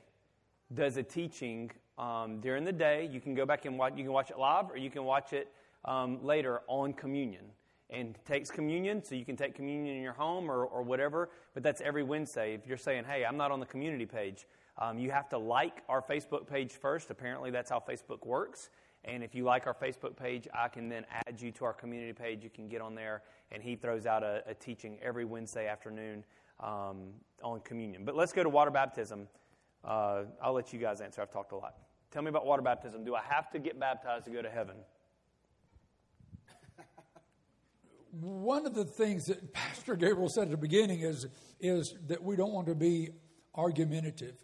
does 0.72 0.96
a 0.96 1.02
teaching 1.02 1.70
um, 1.98 2.40
during 2.40 2.64
the 2.64 2.72
day. 2.72 3.08
You 3.12 3.20
can 3.20 3.34
go 3.34 3.44
back 3.44 3.64
and 3.64 3.78
watch. 3.78 3.94
You 3.96 4.04
can 4.04 4.12
watch 4.12 4.30
it 4.30 4.38
live, 4.38 4.70
or 4.70 4.76
you 4.76 4.90
can 4.90 5.04
watch 5.04 5.32
it 5.32 5.52
um, 5.84 6.24
later 6.24 6.60
on 6.68 6.92
communion. 6.92 7.44
And 7.90 8.18
takes 8.26 8.50
communion, 8.50 9.02
so 9.02 9.14
you 9.14 9.24
can 9.24 9.34
take 9.36 9.54
communion 9.54 9.96
in 9.96 10.02
your 10.02 10.12
home 10.12 10.50
or, 10.50 10.66
or 10.66 10.82
whatever. 10.82 11.30
But 11.54 11.62
that's 11.62 11.80
every 11.80 12.02
Wednesday. 12.02 12.54
If 12.54 12.66
you're 12.66 12.76
saying, 12.76 13.04
"Hey, 13.04 13.24
I'm 13.24 13.38
not 13.38 13.50
on 13.50 13.60
the 13.60 13.66
community 13.66 14.04
page," 14.04 14.46
um, 14.76 14.98
you 14.98 15.10
have 15.10 15.28
to 15.30 15.38
like 15.38 15.82
our 15.88 16.02
Facebook 16.02 16.46
page 16.46 16.72
first. 16.72 17.10
Apparently, 17.10 17.50
that's 17.50 17.70
how 17.70 17.80
Facebook 17.80 18.26
works. 18.26 18.70
And 19.04 19.24
if 19.24 19.34
you 19.34 19.44
like 19.44 19.66
our 19.66 19.74
Facebook 19.74 20.16
page, 20.16 20.46
I 20.52 20.68
can 20.68 20.88
then 20.88 21.06
add 21.26 21.40
you 21.40 21.50
to 21.52 21.64
our 21.64 21.72
community 21.72 22.12
page. 22.12 22.44
You 22.44 22.50
can 22.50 22.68
get 22.68 22.82
on 22.82 22.94
there, 22.94 23.22
and 23.50 23.62
he 23.62 23.74
throws 23.74 24.04
out 24.04 24.22
a, 24.22 24.42
a 24.46 24.54
teaching 24.54 24.98
every 25.02 25.24
Wednesday 25.24 25.66
afternoon 25.66 26.24
um, 26.60 27.08
on 27.42 27.60
communion. 27.60 28.04
But 28.04 28.16
let's 28.16 28.32
go 28.32 28.42
to 28.42 28.48
water 28.48 28.70
baptism. 28.70 29.28
Uh, 29.84 30.24
I'll 30.42 30.52
let 30.52 30.72
you 30.72 30.78
guys 30.78 31.00
answer. 31.00 31.22
I've 31.22 31.30
talked 31.30 31.52
a 31.52 31.56
lot. 31.56 31.87
Tell 32.10 32.22
me 32.22 32.30
about 32.30 32.46
water 32.46 32.62
baptism. 32.62 33.04
Do 33.04 33.14
I 33.14 33.22
have 33.28 33.50
to 33.50 33.58
get 33.58 33.78
baptized 33.78 34.24
to 34.26 34.30
go 34.30 34.40
to 34.40 34.48
heaven? 34.48 34.76
One 38.10 38.66
of 38.66 38.74
the 38.74 38.84
things 38.84 39.26
that 39.26 39.52
Pastor 39.52 39.94
Gabriel 39.94 40.30
said 40.30 40.44
at 40.44 40.50
the 40.50 40.56
beginning 40.56 41.00
is, 41.00 41.26
is 41.60 41.94
that 42.06 42.22
we 42.22 42.36
don't 42.36 42.52
want 42.52 42.68
to 42.68 42.74
be 42.74 43.10
argumentative. 43.54 44.34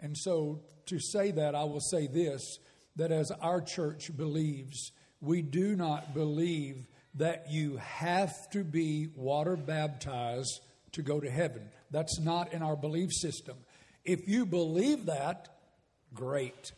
And 0.00 0.16
so, 0.16 0.62
to 0.86 1.00
say 1.00 1.32
that, 1.32 1.54
I 1.54 1.64
will 1.64 1.80
say 1.80 2.06
this 2.06 2.58
that 2.96 3.12
as 3.12 3.30
our 3.30 3.60
church 3.60 4.16
believes, 4.16 4.92
we 5.20 5.40
do 5.42 5.76
not 5.76 6.14
believe 6.14 6.86
that 7.14 7.46
you 7.50 7.76
have 7.76 8.50
to 8.50 8.64
be 8.64 9.08
water 9.14 9.56
baptized 9.56 10.60
to 10.92 11.02
go 11.02 11.20
to 11.20 11.30
heaven. 11.30 11.68
That's 11.90 12.18
not 12.20 12.52
in 12.52 12.62
our 12.62 12.76
belief 12.76 13.12
system. 13.12 13.56
If 14.04 14.28
you 14.28 14.46
believe 14.46 15.06
that, 15.06 15.48
great. 16.14 16.72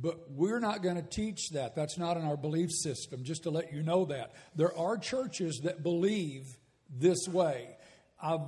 But 0.00 0.30
we're 0.30 0.58
not 0.58 0.82
going 0.82 0.96
to 0.96 1.02
teach 1.02 1.50
that. 1.50 1.76
That's 1.76 1.98
not 1.98 2.16
in 2.16 2.24
our 2.24 2.36
belief 2.36 2.70
system, 2.72 3.22
just 3.22 3.44
to 3.44 3.50
let 3.50 3.72
you 3.72 3.82
know 3.82 4.06
that. 4.06 4.34
There 4.56 4.76
are 4.76 4.98
churches 4.98 5.60
that 5.64 5.82
believe 5.82 6.46
this 6.90 7.28
way. 7.28 7.76
I've 8.20 8.40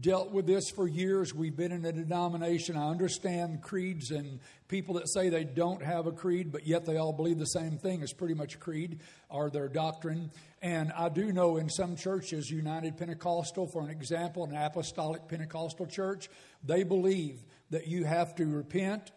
dealt 0.00 0.30
with 0.30 0.46
this 0.46 0.70
for 0.70 0.86
years. 0.86 1.34
We've 1.34 1.56
been 1.56 1.72
in 1.72 1.84
a 1.84 1.92
denomination. 1.92 2.76
I 2.76 2.90
understand 2.90 3.62
creeds 3.62 4.10
and 4.10 4.38
people 4.68 4.94
that 4.94 5.08
say 5.08 5.28
they 5.28 5.44
don't 5.44 5.82
have 5.82 6.06
a 6.06 6.12
creed, 6.12 6.52
but 6.52 6.66
yet 6.66 6.84
they 6.84 6.96
all 6.96 7.12
believe 7.12 7.38
the 7.38 7.46
same 7.46 7.78
thing 7.78 8.02
is 8.02 8.12
pretty 8.12 8.34
much 8.34 8.60
creed 8.60 9.00
or 9.28 9.50
their 9.50 9.68
doctrine. 9.68 10.30
And 10.60 10.92
I 10.92 11.08
do 11.08 11.32
know 11.32 11.56
in 11.56 11.68
some 11.68 11.96
churches, 11.96 12.50
United 12.50 12.96
Pentecostal, 12.96 13.66
for 13.66 13.82
an 13.82 13.90
example, 13.90 14.44
an 14.44 14.54
apostolic 14.54 15.26
Pentecostal 15.26 15.86
church, 15.86 16.28
they 16.62 16.84
believe 16.84 17.42
that 17.70 17.88
you 17.88 18.04
have 18.04 18.34
to 18.36 18.46
repent 18.46 19.10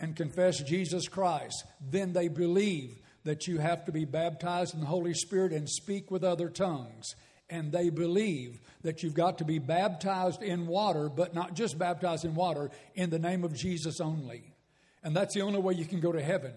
and 0.00 0.16
confess 0.16 0.62
Jesus 0.62 1.06
Christ, 1.06 1.64
then 1.80 2.12
they 2.12 2.28
believe 2.28 2.98
that 3.24 3.46
you 3.46 3.58
have 3.58 3.84
to 3.84 3.92
be 3.92 4.06
baptized 4.06 4.74
in 4.74 4.80
the 4.80 4.86
Holy 4.86 5.14
Spirit 5.14 5.52
and 5.52 5.68
speak 5.68 6.10
with 6.10 6.24
other 6.24 6.48
tongues. 6.48 7.14
And 7.50 7.70
they 7.70 7.90
believe 7.90 8.60
that 8.82 9.02
you've 9.02 9.14
got 9.14 9.38
to 9.38 9.44
be 9.44 9.58
baptized 9.58 10.42
in 10.42 10.66
water, 10.66 11.08
but 11.08 11.34
not 11.34 11.54
just 11.54 11.78
baptized 11.78 12.24
in 12.24 12.34
water, 12.34 12.70
in 12.94 13.10
the 13.10 13.18
name 13.18 13.44
of 13.44 13.54
Jesus 13.54 14.00
only. 14.00 14.54
And 15.02 15.14
that's 15.14 15.34
the 15.34 15.42
only 15.42 15.60
way 15.60 15.74
you 15.74 15.84
can 15.84 16.00
go 16.00 16.12
to 16.12 16.22
heaven. 16.22 16.54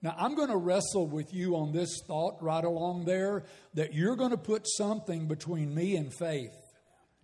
Now, 0.00 0.14
I'm 0.16 0.36
going 0.36 0.50
to 0.50 0.56
wrestle 0.56 1.08
with 1.08 1.34
you 1.34 1.56
on 1.56 1.72
this 1.72 2.00
thought 2.06 2.40
right 2.40 2.64
along 2.64 3.04
there 3.04 3.44
that 3.74 3.94
you're 3.94 4.16
going 4.16 4.30
to 4.30 4.36
put 4.38 4.66
something 4.66 5.26
between 5.26 5.74
me 5.74 5.96
and 5.96 6.14
faith. 6.14 6.54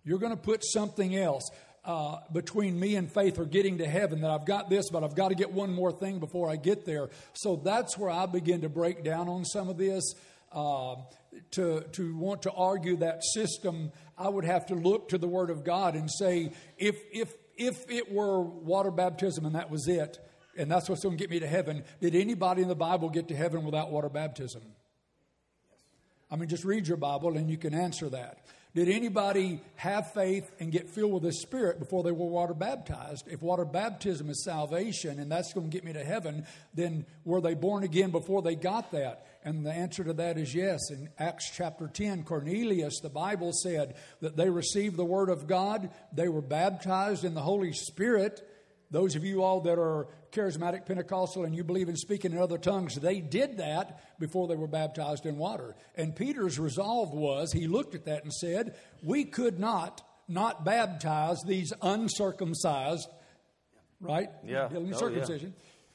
You're 0.03 0.19
going 0.19 0.35
to 0.35 0.37
put 0.37 0.63
something 0.63 1.15
else 1.15 1.49
uh, 1.85 2.17
between 2.33 2.79
me 2.79 2.95
and 2.95 3.11
faith 3.11 3.37
or 3.37 3.45
getting 3.45 3.77
to 3.77 3.87
heaven 3.87 4.21
that 4.21 4.31
I've 4.31 4.45
got 4.45 4.69
this, 4.69 4.89
but 4.89 5.03
I've 5.03 5.15
got 5.15 5.29
to 5.29 5.35
get 5.35 5.51
one 5.51 5.71
more 5.71 5.91
thing 5.91 6.19
before 6.19 6.49
I 6.49 6.55
get 6.55 6.85
there. 6.85 7.09
So 7.33 7.55
that's 7.55 7.97
where 7.97 8.09
I 8.09 8.25
begin 8.25 8.61
to 8.61 8.69
break 8.69 9.03
down 9.03 9.29
on 9.29 9.45
some 9.45 9.69
of 9.69 9.77
this. 9.77 10.13
Uh, 10.51 10.95
to, 11.51 11.81
to 11.91 12.15
want 12.15 12.43
to 12.43 12.51
argue 12.51 12.95
that 12.97 13.23
system, 13.23 13.91
I 14.17 14.29
would 14.29 14.45
have 14.45 14.67
to 14.67 14.75
look 14.75 15.09
to 15.09 15.17
the 15.17 15.27
Word 15.27 15.49
of 15.49 15.65
God 15.65 15.95
and 15.95 16.09
say, 16.09 16.51
if, 16.77 16.95
if, 17.11 17.33
if 17.57 17.89
it 17.89 18.11
were 18.11 18.41
water 18.41 18.91
baptism 18.91 19.45
and 19.45 19.55
that 19.55 19.69
was 19.69 19.87
it, 19.87 20.17
and 20.57 20.71
that's 20.71 20.87
what's 20.87 21.03
going 21.03 21.17
to 21.17 21.21
get 21.21 21.29
me 21.29 21.39
to 21.39 21.47
heaven, 21.47 21.83
did 21.99 22.15
anybody 22.15 22.61
in 22.61 22.69
the 22.69 22.75
Bible 22.75 23.09
get 23.09 23.27
to 23.27 23.35
heaven 23.35 23.65
without 23.65 23.91
water 23.91 24.09
baptism? 24.09 24.61
I 26.31 26.37
mean, 26.37 26.49
just 26.49 26.63
read 26.63 26.87
your 26.87 26.97
Bible 26.97 27.37
and 27.37 27.49
you 27.49 27.57
can 27.57 27.73
answer 27.73 28.09
that. 28.09 28.45
Did 28.75 28.89
anybody 28.89 29.61
have 29.77 30.11
faith 30.11 30.51
and 30.59 30.69
get 30.69 30.89
filled 30.89 31.13
with 31.13 31.23
the 31.23 31.31
Spirit 31.31 31.79
before 31.79 32.03
they 32.03 32.11
were 32.11 32.25
water 32.25 32.53
baptized? 32.53 33.25
If 33.31 33.41
water 33.41 33.63
baptism 33.63 34.29
is 34.29 34.43
salvation 34.43 35.17
and 35.17 35.31
that's 35.31 35.53
going 35.53 35.69
to 35.69 35.73
get 35.73 35.85
me 35.85 35.93
to 35.93 36.03
heaven, 36.03 36.45
then 36.73 37.05
were 37.23 37.39
they 37.39 37.53
born 37.53 37.85
again 37.85 38.11
before 38.11 38.41
they 38.41 38.55
got 38.55 38.91
that? 38.91 39.25
And 39.45 39.65
the 39.65 39.71
answer 39.71 40.03
to 40.03 40.11
that 40.13 40.37
is 40.37 40.53
yes. 40.53 40.91
In 40.91 41.07
Acts 41.17 41.49
chapter 41.55 41.87
10, 41.87 42.23
Cornelius, 42.23 42.99
the 42.99 43.09
Bible 43.09 43.53
said 43.53 43.95
that 44.19 44.35
they 44.35 44.49
received 44.49 44.97
the 44.97 45.05
Word 45.05 45.29
of 45.29 45.47
God, 45.47 45.89
they 46.11 46.27
were 46.27 46.41
baptized 46.41 47.23
in 47.23 47.33
the 47.33 47.41
Holy 47.41 47.71
Spirit. 47.71 48.45
Those 48.91 49.15
of 49.15 49.23
you 49.23 49.41
all 49.41 49.61
that 49.61 49.79
are 49.79 50.07
charismatic 50.35 50.85
Pentecostal 50.85 51.45
and 51.45 51.55
you 51.55 51.63
believe 51.63 51.89
in 51.89 51.95
speaking 51.95 52.31
in 52.33 52.37
other 52.37 52.57
tongues, 52.57 52.95
they 52.95 53.21
did 53.21 53.57
that 53.57 54.19
before 54.19 54.47
they 54.47 54.55
were 54.55 54.67
baptized 54.67 55.25
in 55.25 55.37
water. 55.37 55.75
And 55.95 56.15
Peter's 56.15 56.59
resolve 56.59 57.13
was 57.13 57.51
he 57.51 57.67
looked 57.67 57.95
at 57.95 58.05
that 58.05 58.23
and 58.23 58.33
said, 58.33 58.75
We 59.01 59.23
could 59.25 59.59
not 59.59 60.01
not 60.27 60.65
baptize 60.65 61.37
these 61.45 61.71
uncircumcised 61.81 63.07
right? 63.99 64.29
Yeah. 64.45 64.69
Healing 64.69 64.87
and 64.87 64.95
Oh, 64.95 64.99
circumcision. 64.99 65.53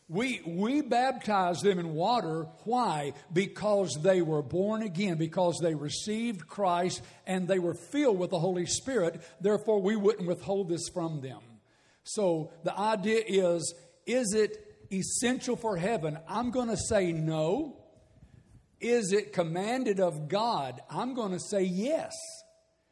We, 0.09 0.41
we 0.45 0.81
baptized 0.81 1.63
them 1.63 1.79
in 1.79 1.95
water. 1.95 2.49
Why? 2.65 3.13
Because 3.33 3.97
they 4.03 4.23
were 4.23 4.43
born 4.43 4.83
again, 4.83 5.19
because 5.19 5.61
they 5.63 5.75
received 5.75 6.49
Christ 6.49 7.01
and 7.27 7.47
they 7.47 7.61
were 7.61 7.75
filled 7.75 8.19
with 8.19 8.31
the 8.31 8.39
Holy 8.39 8.67
Spirit. 8.67 9.21
Therefore, 9.41 9.81
we 9.81 9.95
wouldn't 9.95 10.27
withhold 10.27 10.69
this 10.69 10.89
from 10.89 11.21
them. 11.21 11.39
So 12.03 12.51
the 12.65 12.77
idea 12.77 13.23
is 13.25 13.73
is 14.11 14.35
it 14.35 14.87
essential 14.93 15.57
for 15.57 15.77
heaven? 15.77 16.19
I'm 16.29 16.51
going 16.51 16.69
to 16.69 16.77
say 16.77 17.13
no. 17.13 17.77
Is 18.81 19.13
it 19.13 19.33
commanded 19.33 20.01
of 20.01 20.29
God? 20.29 20.81
I'm 20.89 21.15
going 21.15 21.33
to 21.33 21.41
say 21.41 21.63
yes. 21.63 22.15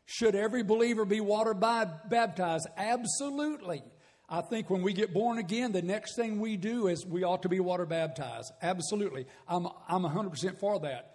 Should 0.04 0.34
every 0.34 0.62
believer 0.62 1.04
be 1.04 1.20
water 1.20 1.54
baptized? 1.54 2.66
Absolutely. 2.76 3.82
I 4.28 4.42
think 4.42 4.68
when 4.68 4.82
we 4.82 4.92
get 4.92 5.14
born 5.14 5.38
again, 5.38 5.72
the 5.72 5.82
next 5.82 6.14
thing 6.14 6.38
we 6.38 6.56
do 6.56 6.88
is 6.88 7.06
we 7.06 7.24
ought 7.24 7.42
to 7.42 7.48
be 7.48 7.60
water 7.60 7.86
baptized. 7.86 8.52
Absolutely. 8.60 9.26
I'm, 9.46 9.66
I'm 9.88 10.02
100% 10.02 10.58
for 10.58 10.80
that. 10.80 11.14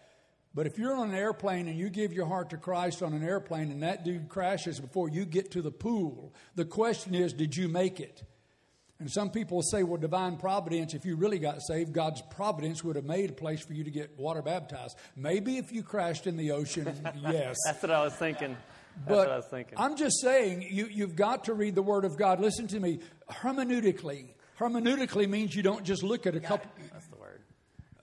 But 0.55 0.67
if 0.67 0.77
you're 0.77 0.95
on 0.95 1.09
an 1.09 1.15
airplane 1.15 1.67
and 1.67 1.77
you 1.77 1.89
give 1.89 2.13
your 2.13 2.27
heart 2.27 2.51
to 2.51 2.57
Christ 2.57 3.01
on 3.01 3.13
an 3.13 3.23
airplane 3.23 3.71
and 3.71 3.81
that 3.83 4.03
dude 4.03 4.29
crashes 4.29 4.79
before 4.79 5.09
you 5.09 5.25
get 5.25 5.51
to 5.51 5.61
the 5.61 5.71
pool, 5.71 6.33
the 6.55 6.65
question 6.65 7.15
is, 7.15 7.33
did 7.33 7.55
you 7.55 7.67
make 7.67 7.99
it? 7.99 8.23
And 9.03 9.11
some 9.11 9.31
people 9.31 9.61
say, 9.61 9.83
well, 9.83 9.99
divine 9.99 10.37
providence, 10.37 10.93
if 10.93 11.03
you 11.03 11.17
really 11.17 11.37
got 11.37 11.61
saved, 11.61 11.91
God's 11.91 12.21
providence 12.21 12.85
would 12.85 12.95
have 12.95 13.03
made 13.03 13.31
a 13.31 13.33
place 13.33 13.59
for 13.59 13.73
you 13.73 13.83
to 13.83 13.91
get 13.91 14.17
water 14.17 14.41
baptized. 14.41 14.95
Maybe 15.17 15.57
if 15.57 15.73
you 15.73 15.83
crashed 15.83 16.25
in 16.25 16.37
the 16.37 16.51
ocean, 16.51 16.87
yes. 17.21 17.57
That's 17.65 17.83
what 17.83 17.91
I 17.91 18.01
was 18.01 18.13
thinking. 18.13 18.51
That's 18.51 19.09
but 19.09 19.17
what 19.17 19.29
I 19.29 19.35
was 19.35 19.45
thinking. 19.47 19.73
I'm 19.77 19.97
just 19.97 20.21
saying, 20.21 20.65
you, 20.71 20.87
you've 20.89 21.17
got 21.17 21.43
to 21.43 21.53
read 21.53 21.75
the 21.75 21.83
Word 21.83 22.05
of 22.05 22.15
God. 22.15 22.39
Listen 22.39 22.65
to 22.67 22.79
me. 22.79 23.01
Hermeneutically, 23.29 24.35
hermeneutically 24.57 25.27
means 25.27 25.53
you 25.53 25.63
don't 25.63 25.83
just 25.83 26.01
look 26.01 26.25
at 26.25 26.37
a 26.37 26.39
couple. 26.39 26.71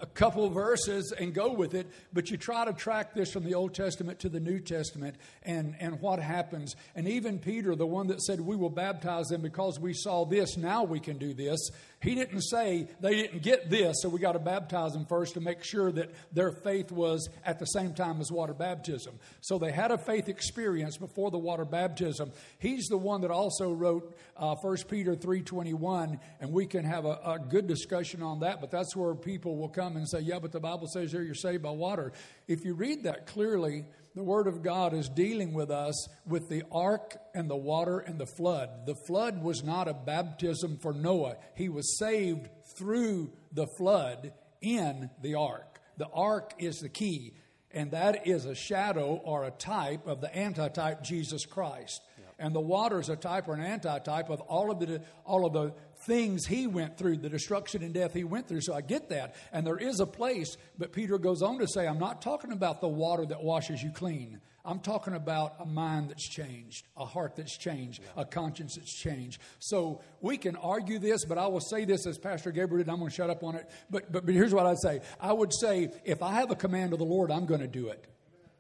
A 0.01 0.07
couple 0.07 0.49
verses 0.49 1.13
and 1.13 1.35
go 1.35 1.53
with 1.53 1.75
it, 1.75 1.87
but 2.13 2.31
you 2.31 2.37
try 2.37 2.65
to 2.65 2.73
track 2.73 3.15
this 3.15 3.33
from 3.33 3.45
the 3.45 3.55
Old 3.55 3.75
Testament 3.75 4.19
to 4.21 4.29
the 4.29 4.41
New 4.41 4.59
Testament 4.59 5.17
and, 5.43 5.77
and 5.79 6.01
what 6.01 6.19
happens. 6.21 6.75
And 6.95 7.07
even 7.07 7.39
Peter, 7.39 7.77
the 7.77 7.87
one 7.87 8.07
that 8.07 8.23
said, 8.23 8.41
We 8.41 8.57
will 8.57 8.71
baptize 8.71 9.27
them 9.27 9.43
because 9.43 9.79
we 9.79 9.93
saw 9.93 10.25
this, 10.25 10.57
now 10.57 10.85
we 10.85 11.01
can 11.01 11.19
do 11.19 11.35
this. 11.35 11.71
He 12.03 12.15
didn't 12.15 12.41
say 12.41 12.89
they 13.01 13.15
didn't 13.15 13.43
get 13.43 13.69
this, 13.69 13.97
so 14.01 14.09
we 14.09 14.21
got 14.21 14.33
to 14.33 14.39
baptize 14.39 14.93
them 14.93 15.05
first 15.05 15.35
to 15.35 15.41
make 15.41 15.63
sure 15.63 15.93
that 15.93 16.11
their 16.33 16.51
faith 16.51 16.91
was 16.91 17.29
at 17.45 17.59
the 17.59 17.67
same 17.67 17.93
time 17.93 18.23
as 18.23 18.33
water 18.33 18.55
baptism. 18.55 19.19
So 19.43 19.59
they 19.59 19.71
had 19.71 19.91
a 19.91 19.99
faith 19.99 20.31
experience 20.31 20.97
before 20.97 21.31
the 21.31 21.39
water 21.39 21.67
baptism. 21.67 22.33
He's 22.59 22.87
the 22.87 22.97
one 22.97 23.21
that 23.21 23.31
also 23.31 23.71
wrote 23.75 24.17
uh, 24.39 24.55
1 24.55 24.77
Peter 24.89 25.15
3.21, 25.15 26.19
and 26.41 26.53
we 26.53 26.65
can 26.65 26.85
have 26.85 27.05
a, 27.05 27.21
a 27.23 27.39
good 27.39 27.67
discussion 27.67 28.23
on 28.23 28.41
that, 28.41 28.63
but 28.63 28.71
that's 28.71 28.97
where 28.97 29.15
people 29.15 29.59
will 29.59 29.69
come 29.69 29.99
and 29.99 30.09
say, 30.09 30.21
yeah, 30.21 30.39
but 30.39 30.53
the 30.53 30.61
Bible 30.61 30.87
says 30.87 31.13
here 31.13 31.23
you're 31.23 31.35
saved 31.35 31.63
by 31.63 31.71
water. 31.71 32.13
If 32.49 32.65
you 32.65 32.73
read 32.73 33.03
that 33.03 33.27
clearly, 33.27 33.85
the 34.15 34.23
Word 34.23 34.47
of 34.47 34.63
God 34.63 34.93
is 34.93 35.09
dealing 35.09 35.53
with 35.53 35.71
us 35.71 36.09
with 36.27 36.49
the 36.49 36.65
ark 36.73 37.17
and 37.35 37.49
the 37.49 37.57
water 37.57 37.99
and 37.99 38.19
the 38.19 38.27
flood. 38.27 38.87
The 38.87 38.95
flood 38.95 39.43
was 39.43 39.63
not 39.63 39.89
a 39.89 39.95
baptism 39.95 40.79
for 40.79 40.93
Noah, 40.93 41.37
he 41.55 41.69
was 41.69 41.99
saved 41.99 42.49
through 42.77 43.33
the 43.53 43.67
flood 43.79 44.33
in 44.61 45.11
the 45.23 45.35
ark. 45.35 45.81
The 45.97 46.09
ark 46.09 46.55
is 46.59 46.81
the 46.81 46.89
key, 46.89 47.35
and 47.71 47.91
that 47.93 48.27
is 48.27 48.47
a 48.47 48.55
shadow 48.55 49.21
or 49.25 49.45
a 49.45 49.51
type 49.51 50.07
of 50.07 50.21
the 50.21 50.35
antitype 50.35 51.03
Jesus 51.03 51.47
Christ. 51.47 52.01
And 52.39 52.55
the 52.55 52.61
water 52.61 52.99
is 52.99 53.11
a 53.11 53.17
type 53.17 53.49
or 53.49 53.55
an 53.55 53.61
antitype 53.61 54.31
of 54.31 54.41
all 54.41 54.71
of 54.71 54.81
the 54.81 55.03
all 55.27 55.45
of 55.45 55.53
the 55.53 55.75
things 56.03 56.47
he 56.47 56.67
went 56.67 56.97
through, 56.97 57.19
the 57.19 57.29
destruction 57.29 57.83
and 57.83 57.95
death 57.95 58.13
he 58.13 58.25
went 58.25 58.49
through. 58.49 58.63
So 58.63 58.75
I 58.75 58.81
get 58.81 59.09
that. 59.11 59.35
And 59.53 59.67
there 59.67 59.77
is 59.77 60.01
a 60.01 60.07
place, 60.07 60.57
but 60.79 60.93
Peter 60.93 61.19
goes 61.19 61.43
on 61.43 61.59
to 61.59 61.69
say, 61.69 61.87
I'm 61.87 61.99
not 61.99 62.23
talking 62.23 62.53
about 62.53 62.81
the 62.81 62.89
water 62.89 63.27
that 63.27 63.43
washes 63.43 63.83
you 63.83 63.91
clean. 63.91 64.41
I'm 64.65 64.81
talking 64.81 65.15
about 65.15 65.55
a 65.59 65.65
mind 65.65 66.11
that's 66.11 66.29
changed, 66.29 66.87
a 66.97 67.05
heart 67.05 67.37
that's 67.37 67.57
changed, 67.57 68.03
a 68.17 68.25
conscience 68.25 68.77
that's 68.77 68.95
changed. 68.95 69.41
So 69.59 70.03
we 70.21 70.37
can 70.37 70.57
argue 70.57 70.99
this, 70.99 71.25
but 71.25 71.39
I 71.39 71.47
will 71.47 71.61
say 71.61 71.87
this 71.87 72.07
as 72.07 72.19
Pastor 72.19 72.53
Gabriel 72.53 72.85
did. 72.85 72.91
I'm 72.91 72.99
going 72.99 73.11
to 73.11 73.15
shut 73.15 73.31
up 73.31 73.43
on 73.43 73.55
it. 73.55 73.71
But, 73.89 74.13
but, 74.13 74.27
but 74.27 74.35
here's 74.35 74.53
what 74.53 74.67
I'd 74.67 74.79
say 74.79 75.01
I 75.19 75.33
would 75.33 75.53
say, 75.55 75.91
if 76.05 76.23
I 76.23 76.35
have 76.35 76.51
a 76.51 76.57
command 76.57 76.93
of 76.93 76.99
the 76.99 77.07
Lord, 77.07 77.31
I'm 77.31 77.47
going 77.47 77.61
to 77.61 77.67
do 77.67 77.89
it. 77.89 78.07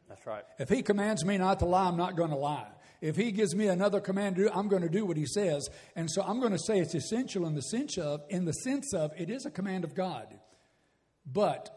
That's 0.09 0.26
right. 0.26 0.45
If 0.59 0.68
he 0.68 0.82
commands 0.82 1.24
me 1.24 1.38
not 1.38 1.61
to 1.61 1.66
lie, 1.66 1.86
I'm 1.86 1.97
not 1.97 2.16
going 2.16 2.30
to 2.30 2.36
lie. 2.36 2.66
If 3.01 3.16
he 3.16 3.32
gives 3.32 3.55
me 3.55 3.68
another 3.68 4.01
command 4.01 4.36
to 4.36 4.44
do, 4.44 4.51
I'm 4.55 4.68
going 4.68 4.82
to 4.82 4.88
do 4.88 5.07
what 5.07 5.16
he 5.16 5.26
says. 5.26 5.68
And 5.96 6.11
so 6.11 6.22
I'm 6.22 6.40
going 6.40 6.53
to 6.53 6.59
say 6.59 6.78
it's 6.78 6.94
essential 6.94 7.46
in 7.46 7.55
the 7.55 7.62
sense 7.62 7.96
of, 7.96 8.20
in 8.28 8.44
the 8.44 8.53
sense 8.53 8.92
of 8.92 9.12
it 9.16 9.30
is 9.30 9.46
a 9.46 9.51
command 9.51 9.84
of 9.84 9.94
God. 9.94 10.26
But 11.24 11.70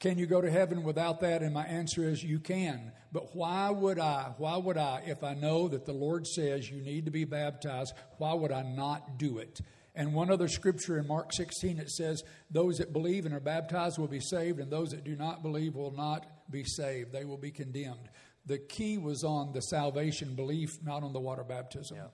can 0.00 0.18
you 0.18 0.26
go 0.26 0.40
to 0.40 0.50
heaven 0.50 0.82
without 0.82 1.20
that? 1.20 1.42
And 1.42 1.52
my 1.52 1.64
answer 1.64 2.08
is 2.08 2.22
you 2.22 2.38
can. 2.38 2.92
But 3.12 3.34
why 3.34 3.70
would 3.70 3.98
I? 3.98 4.32
Why 4.38 4.56
would 4.56 4.76
I, 4.76 5.02
if 5.06 5.22
I 5.22 5.34
know 5.34 5.68
that 5.68 5.86
the 5.86 5.92
Lord 5.92 6.26
says 6.26 6.70
you 6.70 6.82
need 6.82 7.04
to 7.04 7.10
be 7.10 7.24
baptized, 7.24 7.94
why 8.18 8.34
would 8.34 8.52
I 8.52 8.62
not 8.62 9.18
do 9.18 9.38
it? 9.38 9.60
And 9.94 10.12
one 10.12 10.30
other 10.30 10.48
scripture 10.48 10.98
in 10.98 11.06
Mark 11.06 11.32
16, 11.32 11.78
it 11.78 11.88
says, 11.88 12.24
Those 12.50 12.78
that 12.78 12.92
believe 12.92 13.26
and 13.26 13.34
are 13.34 13.40
baptized 13.40 13.96
will 13.96 14.08
be 14.08 14.20
saved, 14.20 14.58
and 14.58 14.70
those 14.70 14.90
that 14.90 15.04
do 15.04 15.14
not 15.14 15.42
believe 15.42 15.76
will 15.76 15.92
not 15.92 16.26
be 16.50 16.64
saved. 16.64 17.12
They 17.12 17.24
will 17.24 17.38
be 17.38 17.52
condemned. 17.52 18.08
The 18.46 18.58
key 18.58 18.98
was 18.98 19.24
on 19.24 19.52
the 19.52 19.62
salvation 19.62 20.34
belief, 20.34 20.78
not 20.82 21.02
on 21.02 21.12
the 21.12 21.20
water 21.20 21.44
baptism. 21.44 21.96
Yeah. 21.96 22.06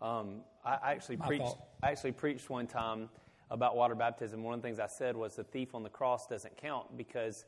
Um, 0.00 0.42
I 0.64 0.92
actually 0.92 1.16
My 1.16 1.26
preached. 1.26 1.56
I 1.82 1.90
actually 1.90 2.12
preached 2.12 2.48
one 2.50 2.66
time 2.66 3.08
about 3.50 3.76
water 3.76 3.94
baptism. 3.94 4.42
One 4.42 4.54
of 4.54 4.62
the 4.62 4.66
things 4.66 4.80
I 4.80 4.86
said 4.86 5.16
was 5.16 5.36
the 5.36 5.44
thief 5.44 5.74
on 5.74 5.82
the 5.82 5.88
cross 5.90 6.26
doesn't 6.26 6.56
count 6.56 6.96
because 6.96 7.44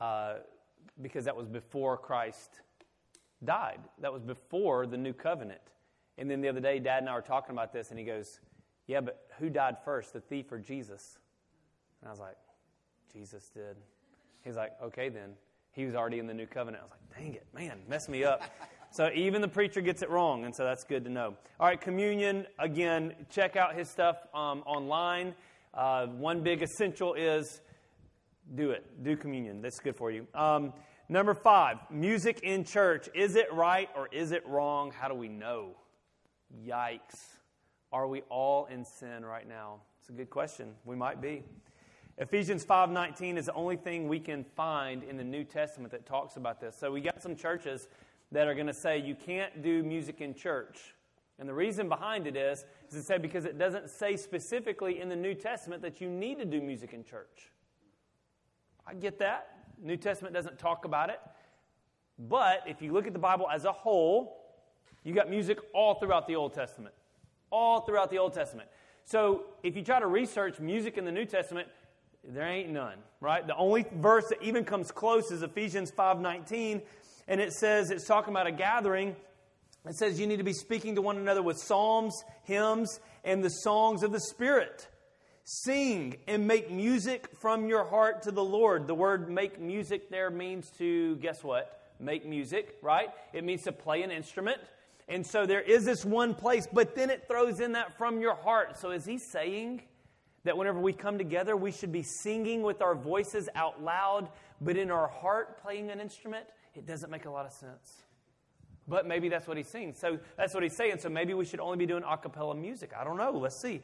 uh, 0.00 0.34
because 1.00 1.24
that 1.24 1.36
was 1.36 1.48
before 1.48 1.96
Christ 1.96 2.60
died. 3.44 3.80
That 4.00 4.12
was 4.12 4.22
before 4.22 4.86
the 4.86 4.96
new 4.96 5.12
covenant. 5.12 5.60
And 6.18 6.30
then 6.30 6.40
the 6.40 6.48
other 6.48 6.60
day, 6.60 6.78
Dad 6.78 6.98
and 6.98 7.08
I 7.08 7.14
were 7.14 7.22
talking 7.22 7.52
about 7.52 7.72
this, 7.72 7.90
and 7.90 7.98
he 7.98 8.04
goes, 8.04 8.40
"Yeah, 8.86 9.00
but 9.00 9.28
who 9.38 9.48
died 9.48 9.76
first, 9.84 10.12
the 10.12 10.20
thief 10.20 10.50
or 10.52 10.58
Jesus?" 10.58 11.18
And 12.00 12.08
I 12.08 12.10
was 12.10 12.20
like, 12.20 12.36
"Jesus 13.12 13.48
did." 13.48 13.76
He's 14.42 14.56
like, 14.56 14.72
"Okay, 14.82 15.08
then." 15.08 15.34
He 15.74 15.84
was 15.84 15.94
already 15.94 16.18
in 16.18 16.26
the 16.26 16.34
new 16.34 16.46
covenant. 16.46 16.82
I 16.82 16.86
was 16.86 16.92
like, 16.92 17.18
"Dang 17.18 17.34
it, 17.34 17.46
man, 17.52 17.80
mess 17.88 18.08
me 18.08 18.24
up." 18.24 18.42
So 18.90 19.10
even 19.12 19.42
the 19.42 19.48
preacher 19.48 19.80
gets 19.80 20.02
it 20.02 20.08
wrong, 20.08 20.44
and 20.44 20.54
so 20.54 20.62
that's 20.62 20.84
good 20.84 21.02
to 21.04 21.10
know. 21.10 21.34
All 21.58 21.66
right, 21.66 21.80
communion 21.80 22.46
again. 22.60 23.14
Check 23.28 23.56
out 23.56 23.74
his 23.74 23.90
stuff 23.90 24.16
um, 24.32 24.62
online. 24.66 25.34
Uh, 25.74 26.06
one 26.06 26.42
big 26.42 26.62
essential 26.62 27.14
is 27.14 27.60
do 28.54 28.70
it. 28.70 28.84
Do 29.02 29.16
communion. 29.16 29.62
That's 29.62 29.80
good 29.80 29.96
for 29.96 30.12
you. 30.12 30.28
Um, 30.32 30.72
number 31.08 31.34
five, 31.34 31.78
music 31.90 32.40
in 32.44 32.62
church. 32.62 33.08
Is 33.14 33.34
it 33.34 33.52
right 33.52 33.88
or 33.96 34.08
is 34.12 34.30
it 34.30 34.46
wrong? 34.46 34.92
How 34.92 35.08
do 35.08 35.14
we 35.14 35.28
know? 35.28 35.70
Yikes. 36.64 37.00
Are 37.92 38.06
we 38.06 38.22
all 38.28 38.66
in 38.66 38.84
sin 38.84 39.24
right 39.24 39.48
now? 39.48 39.80
It's 40.00 40.10
a 40.10 40.12
good 40.12 40.30
question. 40.30 40.74
We 40.84 40.94
might 40.94 41.20
be. 41.20 41.42
Ephesians 42.16 42.64
5:19 42.64 43.36
is 43.36 43.46
the 43.46 43.54
only 43.54 43.76
thing 43.76 44.08
we 44.08 44.20
can 44.20 44.44
find 44.44 45.02
in 45.02 45.16
the 45.16 45.24
New 45.24 45.42
Testament 45.42 45.90
that 45.90 46.06
talks 46.06 46.36
about 46.36 46.60
this. 46.60 46.76
So 46.76 46.92
we 46.92 47.00
got 47.00 47.20
some 47.20 47.34
churches 47.34 47.88
that 48.30 48.46
are 48.46 48.54
going 48.54 48.68
to 48.68 48.74
say 48.74 48.98
you 48.98 49.16
can't 49.16 49.62
do 49.62 49.82
music 49.82 50.20
in 50.20 50.34
church. 50.34 50.94
And 51.40 51.48
the 51.48 51.54
reason 51.54 51.88
behind 51.88 52.28
it 52.28 52.36
is, 52.36 52.64
is 52.88 52.94
it 52.94 53.02
said 53.02 53.20
because 53.20 53.44
it 53.44 53.58
doesn't 53.58 53.90
say 53.90 54.16
specifically 54.16 55.00
in 55.00 55.08
the 55.08 55.16
New 55.16 55.34
Testament 55.34 55.82
that 55.82 56.00
you 56.00 56.08
need 56.08 56.38
to 56.38 56.44
do 56.44 56.60
music 56.60 56.92
in 56.92 57.02
church. 57.02 57.50
I 58.86 58.94
get 58.94 59.18
that. 59.18 59.48
New 59.82 59.96
Testament 59.96 60.32
doesn't 60.32 60.58
talk 60.58 60.84
about 60.84 61.10
it. 61.10 61.20
But 62.16 62.62
if 62.66 62.80
you 62.80 62.92
look 62.92 63.08
at 63.08 63.12
the 63.12 63.18
Bible 63.18 63.48
as 63.50 63.64
a 63.64 63.72
whole, 63.72 64.40
you 65.02 65.12
got 65.12 65.28
music 65.28 65.58
all 65.72 65.94
throughout 65.94 66.28
the 66.28 66.36
Old 66.36 66.54
Testament. 66.54 66.94
All 67.50 67.80
throughout 67.80 68.10
the 68.10 68.18
Old 68.18 68.34
Testament. 68.34 68.68
So 69.04 69.46
if 69.64 69.76
you 69.76 69.82
try 69.82 69.98
to 69.98 70.06
research 70.06 70.60
music 70.60 70.96
in 70.96 71.04
the 71.04 71.12
New 71.12 71.24
Testament, 71.24 71.68
there 72.28 72.46
ain't 72.46 72.70
none, 72.70 72.98
right? 73.20 73.46
The 73.46 73.56
only 73.56 73.84
verse 73.96 74.24
that 74.30 74.42
even 74.42 74.64
comes 74.64 74.90
close 74.90 75.30
is 75.30 75.42
Ephesians 75.42 75.90
5:19, 75.90 76.82
and 77.28 77.40
it 77.40 77.52
says 77.52 77.90
it's 77.90 78.06
talking 78.06 78.32
about 78.32 78.46
a 78.46 78.52
gathering. 78.52 79.16
It 79.86 79.96
says 79.96 80.18
you 80.18 80.26
need 80.26 80.38
to 80.38 80.44
be 80.44 80.54
speaking 80.54 80.94
to 80.94 81.02
one 81.02 81.18
another 81.18 81.42
with 81.42 81.58
psalms, 81.58 82.24
hymns, 82.44 83.00
and 83.22 83.44
the 83.44 83.50
songs 83.50 84.02
of 84.02 84.12
the 84.12 84.20
Spirit. 84.20 84.88
Sing 85.44 86.16
and 86.26 86.46
make 86.46 86.70
music 86.70 87.28
from 87.38 87.66
your 87.66 87.84
heart 87.84 88.22
to 88.22 88.30
the 88.30 88.42
Lord. 88.42 88.86
The 88.86 88.94
word 88.94 89.28
make 89.28 89.60
music 89.60 90.08
there 90.08 90.30
means 90.30 90.70
to, 90.78 91.16
guess 91.16 91.44
what? 91.44 91.82
Make 92.00 92.24
music, 92.24 92.78
right? 92.80 93.10
It 93.34 93.44
means 93.44 93.62
to 93.64 93.72
play 93.72 94.02
an 94.02 94.10
instrument. 94.10 94.58
And 95.06 95.26
so 95.26 95.44
there 95.44 95.60
is 95.60 95.84
this 95.84 96.02
one 96.02 96.34
place, 96.34 96.66
but 96.72 96.94
then 96.94 97.10
it 97.10 97.28
throws 97.28 97.60
in 97.60 97.72
that 97.72 97.98
from 97.98 98.22
your 98.22 98.34
heart. 98.34 98.78
So 98.78 98.90
is 98.90 99.04
he 99.04 99.18
saying 99.18 99.82
that 100.44 100.56
whenever 100.56 100.78
we 100.78 100.92
come 100.92 101.18
together, 101.18 101.56
we 101.56 101.72
should 101.72 101.92
be 101.92 102.02
singing 102.02 102.62
with 102.62 102.82
our 102.82 102.94
voices 102.94 103.48
out 103.54 103.82
loud, 103.82 104.28
but 104.60 104.76
in 104.76 104.90
our 104.90 105.08
heart 105.08 105.60
playing 105.62 105.90
an 105.90 106.00
instrument? 106.00 106.46
It 106.74 106.86
doesn't 106.86 107.10
make 107.10 107.24
a 107.24 107.30
lot 107.30 107.46
of 107.46 107.52
sense. 107.52 108.02
But 108.86 109.06
maybe 109.06 109.28
that's 109.28 109.46
what 109.46 109.56
he's 109.56 109.68
saying. 109.68 109.94
So 109.96 110.18
that's 110.36 110.52
what 110.52 110.62
he's 110.62 110.76
saying. 110.76 110.98
So 110.98 111.08
maybe 111.08 111.32
we 111.32 111.44
should 111.44 111.60
only 111.60 111.78
be 111.78 111.86
doing 111.86 112.04
a 112.06 112.16
cappella 112.16 112.54
music. 112.54 112.92
I 112.98 113.04
don't 113.04 113.16
know. 113.16 113.32
Let's 113.32 113.56
see. 113.56 113.80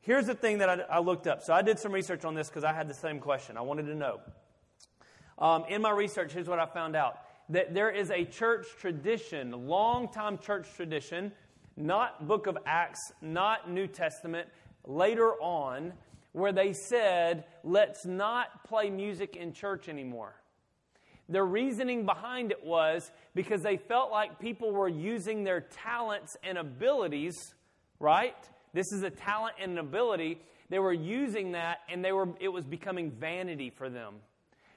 Here's 0.00 0.26
the 0.26 0.34
thing 0.34 0.58
that 0.58 0.68
I, 0.68 0.96
I 0.96 0.98
looked 0.98 1.26
up. 1.26 1.42
So 1.42 1.54
I 1.54 1.62
did 1.62 1.78
some 1.78 1.92
research 1.92 2.24
on 2.24 2.34
this 2.34 2.48
because 2.48 2.64
I 2.64 2.72
had 2.72 2.88
the 2.88 2.94
same 2.94 3.20
question. 3.20 3.56
I 3.56 3.62
wanted 3.62 3.86
to 3.86 3.94
know. 3.94 4.20
Um, 5.38 5.64
in 5.68 5.80
my 5.82 5.90
research, 5.90 6.32
here's 6.32 6.48
what 6.48 6.58
I 6.58 6.66
found 6.66 6.96
out 6.96 7.18
that 7.50 7.74
there 7.74 7.90
is 7.90 8.10
a 8.10 8.24
church 8.24 8.66
tradition, 8.80 9.68
long 9.68 10.08
time 10.08 10.38
church 10.38 10.66
tradition, 10.74 11.30
not 11.76 12.26
book 12.26 12.46
of 12.46 12.56
Acts, 12.64 13.12
not 13.20 13.70
New 13.70 13.86
Testament, 13.86 14.48
later 14.84 15.32
on, 15.40 15.92
where 16.32 16.52
they 16.52 16.72
said, 16.72 17.44
let's 17.62 18.04
not 18.04 18.64
play 18.64 18.90
music 18.90 19.36
in 19.36 19.52
church 19.52 19.88
anymore. 19.88 20.34
The 21.28 21.42
reasoning 21.42 22.04
behind 22.04 22.50
it 22.50 22.64
was 22.64 23.10
because 23.34 23.62
they 23.62 23.76
felt 23.76 24.10
like 24.10 24.40
people 24.40 24.72
were 24.72 24.88
using 24.88 25.44
their 25.44 25.60
talents 25.60 26.36
and 26.42 26.58
abilities, 26.58 27.54
right? 27.98 28.36
This 28.74 28.92
is 28.92 29.02
a 29.04 29.10
talent 29.10 29.54
and 29.62 29.72
an 29.72 29.78
ability. 29.78 30.38
They 30.68 30.80
were 30.80 30.92
using 30.92 31.52
that 31.52 31.78
and 31.88 32.04
they 32.04 32.12
were 32.12 32.28
it 32.40 32.48
was 32.48 32.66
becoming 32.66 33.10
vanity 33.10 33.70
for 33.70 33.88
them. 33.88 34.16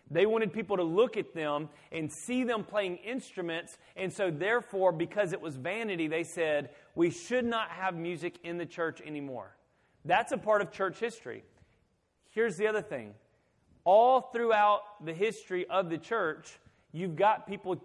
They 0.10 0.26
wanted 0.26 0.54
people 0.54 0.78
to 0.78 0.84
look 0.84 1.18
at 1.18 1.34
them 1.34 1.68
and 1.92 2.10
see 2.10 2.46
them 2.46 2.64
playing 2.64 2.98
instruments, 2.98 3.78
and 3.98 4.14
so 4.14 4.32
therefore 4.32 4.94
because 4.94 5.34
it 5.34 5.42
was 5.42 5.58
vanity, 5.58 6.08
they 6.08 6.24
said, 6.24 6.70
"We 6.96 7.10
should 7.10 7.44
not 7.44 7.72
have 7.72 7.96
music 7.96 8.38
in 8.44 8.58
the 8.58 8.66
church 8.66 9.02
anymore." 9.02 9.57
That's 10.08 10.32
a 10.32 10.38
part 10.38 10.62
of 10.62 10.72
church 10.72 11.00
history. 11.00 11.44
Here's 12.32 12.56
the 12.56 12.68
other 12.68 12.82
thing 12.82 13.14
all 13.84 14.22
throughout 14.22 15.06
the 15.06 15.14
history 15.14 15.66
of 15.70 15.90
the 15.90 15.98
church, 15.98 16.60
you've 16.92 17.16
got 17.16 17.48
people 17.48 17.82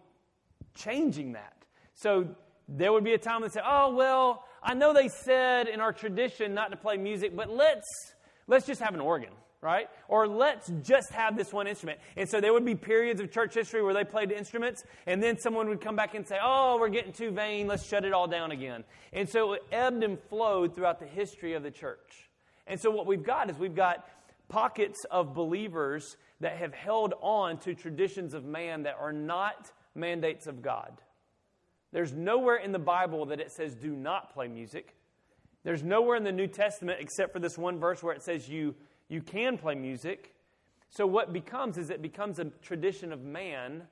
changing 0.74 1.32
that. 1.32 1.56
So 1.94 2.26
there 2.68 2.92
would 2.92 3.04
be 3.04 3.12
a 3.14 3.18
time 3.18 3.42
they 3.42 3.48
say, 3.48 3.60
"Oh 3.64 3.94
well, 3.94 4.44
I 4.62 4.74
know 4.74 4.92
they 4.92 5.08
said 5.08 5.68
in 5.68 5.80
our 5.80 5.92
tradition 5.92 6.54
not 6.54 6.70
to 6.70 6.76
play 6.76 6.96
music, 6.96 7.36
but 7.36 7.50
let's 7.50 8.14
let's 8.46 8.66
just 8.66 8.80
have 8.80 8.94
an 8.94 9.00
organ." 9.00 9.32
Right? 9.62 9.88
Or 10.08 10.26
let's 10.26 10.70
just 10.82 11.12
have 11.12 11.36
this 11.36 11.52
one 11.52 11.68
instrument. 11.68 12.00
And 12.16 12.28
so 12.28 12.40
there 12.40 12.52
would 12.52 12.64
be 12.64 12.74
periods 12.74 13.20
of 13.20 13.30
church 13.30 13.54
history 13.54 13.80
where 13.80 13.94
they 13.94 14.02
played 14.02 14.32
instruments, 14.32 14.82
and 15.06 15.22
then 15.22 15.38
someone 15.38 15.68
would 15.68 15.80
come 15.80 15.94
back 15.94 16.14
and 16.14 16.26
say, 16.26 16.36
Oh, 16.42 16.78
we're 16.80 16.88
getting 16.88 17.12
too 17.12 17.30
vain, 17.30 17.68
let's 17.68 17.86
shut 17.86 18.04
it 18.04 18.12
all 18.12 18.26
down 18.26 18.50
again. 18.50 18.82
And 19.12 19.28
so 19.28 19.52
it 19.52 19.62
ebbed 19.70 20.02
and 20.02 20.18
flowed 20.28 20.74
throughout 20.74 20.98
the 20.98 21.06
history 21.06 21.54
of 21.54 21.62
the 21.62 21.70
church. 21.70 22.28
And 22.66 22.80
so 22.80 22.90
what 22.90 23.06
we've 23.06 23.22
got 23.22 23.50
is 23.50 23.56
we've 23.56 23.74
got 23.74 24.08
pockets 24.48 25.04
of 25.10 25.32
believers 25.32 26.16
that 26.40 26.56
have 26.56 26.74
held 26.74 27.14
on 27.20 27.56
to 27.58 27.74
traditions 27.74 28.34
of 28.34 28.44
man 28.44 28.82
that 28.82 28.96
are 29.00 29.12
not 29.12 29.70
mandates 29.94 30.46
of 30.46 30.60
God. 30.60 30.92
There's 31.92 32.12
nowhere 32.12 32.56
in 32.56 32.72
the 32.72 32.78
Bible 32.78 33.26
that 33.26 33.40
it 33.40 33.52
says 33.52 33.74
do 33.74 33.92
not 33.92 34.32
play 34.32 34.48
music. 34.48 34.96
There's 35.64 35.82
nowhere 35.82 36.16
in 36.16 36.24
the 36.24 36.32
New 36.32 36.48
Testament 36.48 36.98
except 37.00 37.32
for 37.32 37.38
this 37.38 37.56
one 37.56 37.78
verse 37.78 38.02
where 38.02 38.14
it 38.14 38.22
says 38.22 38.48
you, 38.48 38.74
you 39.12 39.20
can 39.20 39.58
play 39.58 39.74
music. 39.74 40.34
So 40.88 41.06
what 41.06 41.34
becomes 41.34 41.76
is 41.76 41.90
it 41.90 42.00
becomes 42.00 42.38
a 42.38 42.46
tradition 42.62 43.12
of 43.12 43.22
man, 43.22 43.82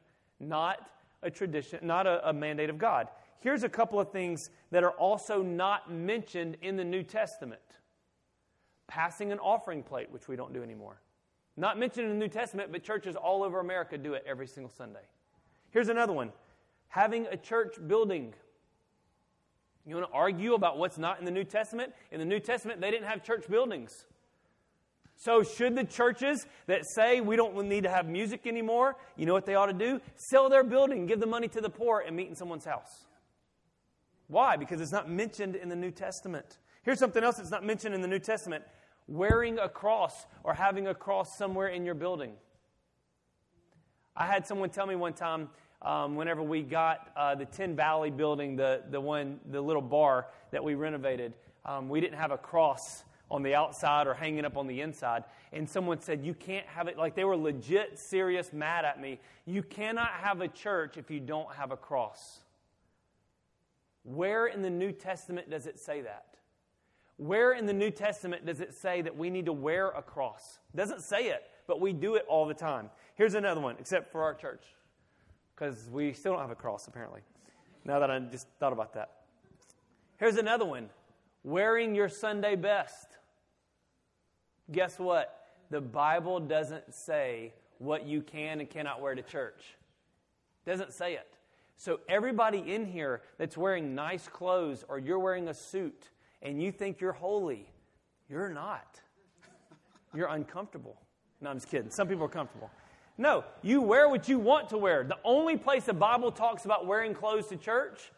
not 0.41 0.89
a 1.23 1.31
tradition, 1.31 1.79
not 1.83 2.07
a, 2.07 2.27
a 2.31 2.33
mandate 2.33 2.71
of 2.71 2.79
God. 2.79 3.09
Here's 3.41 3.62
a 3.62 3.68
couple 3.68 4.01
of 4.01 4.11
things 4.11 4.49
that 4.71 4.83
are 4.83 4.93
also 4.93 5.43
not 5.43 5.93
mentioned 5.93 6.57
in 6.62 6.77
the 6.77 6.85
New 6.85 7.03
Testament 7.03 7.61
passing 8.87 9.31
an 9.31 9.39
offering 9.39 9.83
plate, 9.83 10.11
which 10.11 10.27
we 10.27 10.37
don't 10.37 10.53
do 10.53 10.62
anymore. 10.62 11.01
Not 11.57 11.79
mentioned 11.79 12.07
in 12.07 12.12
the 12.12 12.18
New 12.18 12.29
Testament, 12.29 12.73
but 12.73 12.83
churches 12.83 13.14
all 13.14 13.43
over 13.43 13.61
America 13.61 13.99
do 13.99 14.14
it 14.14 14.25
every 14.27 14.47
single 14.47 14.71
Sunday. 14.71 15.05
Here's 15.71 15.89
another 15.89 16.14
one 16.14 16.33
having 16.89 17.27
a 17.27 17.37
church 17.37 17.77
building. 17.87 18.33
You 19.87 19.97
want 19.97 20.09
to 20.09 20.14
argue 20.14 20.55
about 20.55 20.79
what's 20.79 20.99
not 20.99 21.18
in 21.18 21.25
the 21.27 21.31
New 21.31 21.45
Testament? 21.45 21.93
In 22.11 22.18
the 22.18 22.25
New 22.25 22.41
Testament, 22.41 22.81
they 22.81 22.91
didn't 22.91 23.07
have 23.07 23.23
church 23.23 23.49
buildings. 23.49 24.07
So, 25.21 25.43
should 25.43 25.77
the 25.77 25.85
churches 25.85 26.47
that 26.66 26.87
say 26.87 27.21
we 27.21 27.37
don't 27.37 27.55
need 27.66 27.83
to 27.83 27.91
have 27.91 28.07
music 28.07 28.47
anymore, 28.47 28.97
you 29.18 29.27
know 29.27 29.35
what 29.35 29.45
they 29.45 29.55
ought 29.55 29.66
to 29.66 29.75
do? 29.75 30.01
Sell 30.16 30.49
their 30.49 30.64
building, 30.64 31.05
give 31.05 31.21
the 31.21 31.27
money 31.27 31.47
to 31.49 31.61
the 31.61 31.68
poor, 31.68 32.03
and 32.07 32.16
meet 32.16 32.29
in 32.29 32.35
someone's 32.35 32.64
house. 32.64 33.05
Why? 34.29 34.57
Because 34.57 34.81
it's 34.81 34.93
not 34.93 35.11
mentioned 35.11 35.57
in 35.57 35.68
the 35.68 35.77
New 35.77 35.91
Testament. 35.91 36.57
Here's 36.85 36.99
something 36.99 37.23
else 37.23 37.37
that's 37.37 37.51
not 37.51 37.66
mentioned 37.66 37.95
in 37.95 38.01
the 38.01 38.09
New 38.09 38.18
Testament 38.18 38.64
wearing 39.09 39.59
a 39.59 39.68
cross 39.68 40.25
or 40.43 40.55
having 40.55 40.87
a 40.87 40.95
cross 40.95 41.37
somewhere 41.37 41.68
in 41.68 41.85
your 41.85 41.95
building. 41.95 42.33
I 44.16 44.25
had 44.25 44.47
someone 44.47 44.71
tell 44.71 44.87
me 44.87 44.97
one 44.97 45.12
time, 45.12 45.51
um, 45.83 46.16
whenever 46.16 46.43
we 46.43 46.62
got 46.62 47.11
uh, 47.14 47.35
the 47.35 47.45
Tin 47.45 47.77
Valley 47.77 48.11
building, 48.11 48.57
the, 48.57 48.85
the 48.91 49.01
one, 49.01 49.39
the 49.51 49.61
little 49.61 49.83
bar 49.83 50.29
that 50.51 50.64
we 50.64 50.77
renovated, 50.77 51.35
um, 51.66 51.91
we 51.91 52.01
didn't 52.01 52.18
have 52.18 52.31
a 52.31 52.39
cross 52.39 53.05
on 53.31 53.43
the 53.43 53.55
outside 53.55 54.07
or 54.07 54.14
hanging 54.14 54.45
up 54.45 54.57
on 54.57 54.66
the 54.66 54.81
inside. 54.81 55.24
And 55.53 55.68
someone 55.68 56.01
said, 56.01 56.24
You 56.24 56.35
can't 56.35 56.66
have 56.66 56.89
it. 56.89 56.99
Like 56.99 57.14
they 57.14 57.24
were 57.24 57.37
legit 57.37 57.99
serious 57.99 58.53
mad 58.53 58.85
at 58.85 59.01
me. 59.01 59.20
You 59.47 59.62
cannot 59.62 60.11
have 60.11 60.41
a 60.41 60.49
church 60.49 60.97
if 60.97 61.11
you 61.11 61.20
don't 61.20 61.53
have 61.55 61.70
a 61.70 61.76
cross. 61.76 62.41
Where 64.03 64.47
in 64.47 64.62
the 64.62 64.70
New 64.70 64.93
Testament 64.93 65.51
does 65.51 65.66
it 65.66 65.78
say 65.78 66.01
that? 66.03 66.24
Where 67.16 67.53
in 67.53 67.66
the 67.66 67.74
New 67.74 67.91
Testament 67.91 68.47
does 68.47 68.61
it 68.61 68.72
say 68.72 69.03
that 69.03 69.14
we 69.14 69.28
need 69.28 69.45
to 69.45 69.53
wear 69.53 69.89
a 69.89 70.01
cross? 70.01 70.59
It 70.72 70.78
doesn't 70.78 71.03
say 71.03 71.26
it, 71.26 71.43
but 71.66 71.78
we 71.78 71.93
do 71.93 72.14
it 72.14 72.24
all 72.26 72.47
the 72.47 72.55
time. 72.55 72.89
Here's 73.14 73.35
another 73.35 73.61
one, 73.61 73.76
except 73.78 74.11
for 74.11 74.22
our 74.22 74.33
church, 74.33 74.64
because 75.55 75.91
we 75.93 76.14
still 76.14 76.33
don't 76.33 76.41
have 76.41 76.51
a 76.51 76.55
cross, 76.55 76.87
apparently. 76.87 77.20
Now 77.85 77.99
that 77.99 78.11
I 78.11 78.18
just 78.20 78.47
thought 78.59 78.72
about 78.72 78.95
that. 78.95 79.11
Here's 80.16 80.37
another 80.37 80.64
one 80.64 80.89
wearing 81.45 81.95
your 81.95 82.09
Sunday 82.09 82.57
best. 82.57 83.09
Guess 84.73 84.99
what? 84.99 85.47
The 85.71 85.81
Bible 85.81 86.41
doesn't 86.41 86.95
say 86.95 87.53
what 87.79 88.07
you 88.07 88.23
can 88.23 88.61
and 88.61 88.68
cannot 88.68 89.01
wear 89.01 89.14
to 89.14 89.23
church. 89.23 89.62
Doesn't 90.66 90.93
say 90.93 91.14
it. 91.14 91.37
So 91.77 92.01
everybody 92.09 92.59
in 92.59 92.85
here 92.85 93.23
that's 93.39 93.57
wearing 93.57 93.95
nice 93.95 94.29
clothes 94.29 94.85
or 94.89 94.99
you're 94.99 95.18
wearing 95.18 95.49
a 95.49 95.55
suit 95.55 96.11
and 96.43 96.62
you 96.62 96.73
think 96.73 97.01
you're 97.01 97.12
holy. 97.12 97.66
You're 98.29 98.51
not. 98.51 99.01
You're 100.14 100.29
uncomfortable. 100.29 100.97
No, 101.41 101.51
I'm 101.51 101.57
just 101.57 101.71
kidding. 101.71 101.91
Some 101.91 102.09
people 102.09 102.25
are 102.25 102.29
comfortable. 102.29 102.71
No, 103.16 103.45
you 103.62 103.81
wear 103.81 104.09
what 104.09 104.29
you 104.29 104.39
want 104.39 104.68
to 104.71 104.79
wear. 104.79 105.05
The 105.05 105.18
only 105.25 105.57
place 105.57 105.85
the 105.85 105.95
Bible 105.95 106.31
talks 106.31 106.64
about 106.64 106.87
wearing 106.87 107.14
clothes 107.14 107.49
to 107.49 107.57
church 107.57 108.12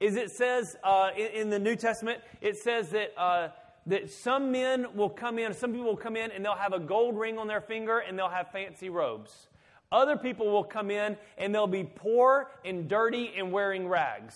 is 0.00 0.16
it 0.16 0.30
says 0.30 0.76
uh, 0.84 1.10
in, 1.16 1.26
in, 1.26 1.50
the 1.50 1.58
New 1.58 1.74
Testament, 1.74 2.20
it 2.40 2.56
says 2.56 2.90
that, 2.90 3.12
uh, 3.16 3.48
that 3.88 4.10
some 4.10 4.52
men 4.52 4.86
will 4.94 5.08
come 5.08 5.38
in, 5.38 5.52
some 5.54 5.72
people 5.72 5.86
will 5.86 5.96
come 5.96 6.16
in 6.16 6.30
and 6.30 6.44
they'll 6.44 6.54
have 6.54 6.74
a 6.74 6.78
gold 6.78 7.18
ring 7.18 7.38
on 7.38 7.48
their 7.48 7.62
finger 7.62 7.98
and 7.98 8.18
they'll 8.18 8.28
have 8.28 8.52
fancy 8.52 8.90
robes. 8.90 9.48
Other 9.90 10.16
people 10.16 10.52
will 10.52 10.64
come 10.64 10.90
in 10.90 11.16
and 11.38 11.54
they'll 11.54 11.66
be 11.66 11.84
poor 11.84 12.50
and 12.64 12.86
dirty 12.86 13.32
and 13.36 13.50
wearing 13.50 13.88
rags. 13.88 14.34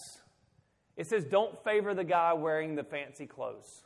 It 0.96 1.06
says, 1.06 1.24
don't 1.24 1.62
favor 1.64 1.92
the 1.92 2.04
guy 2.04 2.32
wearing 2.32 2.74
the 2.74 2.82
fancy 2.82 3.26
clothes. 3.26 3.82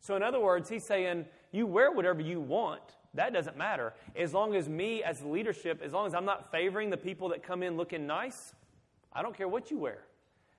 So, 0.00 0.16
in 0.16 0.22
other 0.22 0.40
words, 0.40 0.68
he's 0.68 0.84
saying, 0.84 1.26
you 1.50 1.66
wear 1.66 1.90
whatever 1.90 2.20
you 2.20 2.40
want. 2.40 2.82
That 3.14 3.32
doesn't 3.32 3.56
matter. 3.56 3.94
As 4.16 4.34
long 4.34 4.54
as 4.54 4.68
me, 4.68 5.02
as 5.02 5.22
leadership, 5.22 5.80
as 5.82 5.92
long 5.92 6.06
as 6.06 6.14
I'm 6.14 6.24
not 6.24 6.50
favoring 6.50 6.90
the 6.90 6.96
people 6.96 7.30
that 7.30 7.42
come 7.42 7.62
in 7.62 7.76
looking 7.76 8.06
nice, 8.06 8.54
I 9.12 9.22
don't 9.22 9.36
care 9.36 9.48
what 9.48 9.70
you 9.70 9.78
wear. 9.78 10.04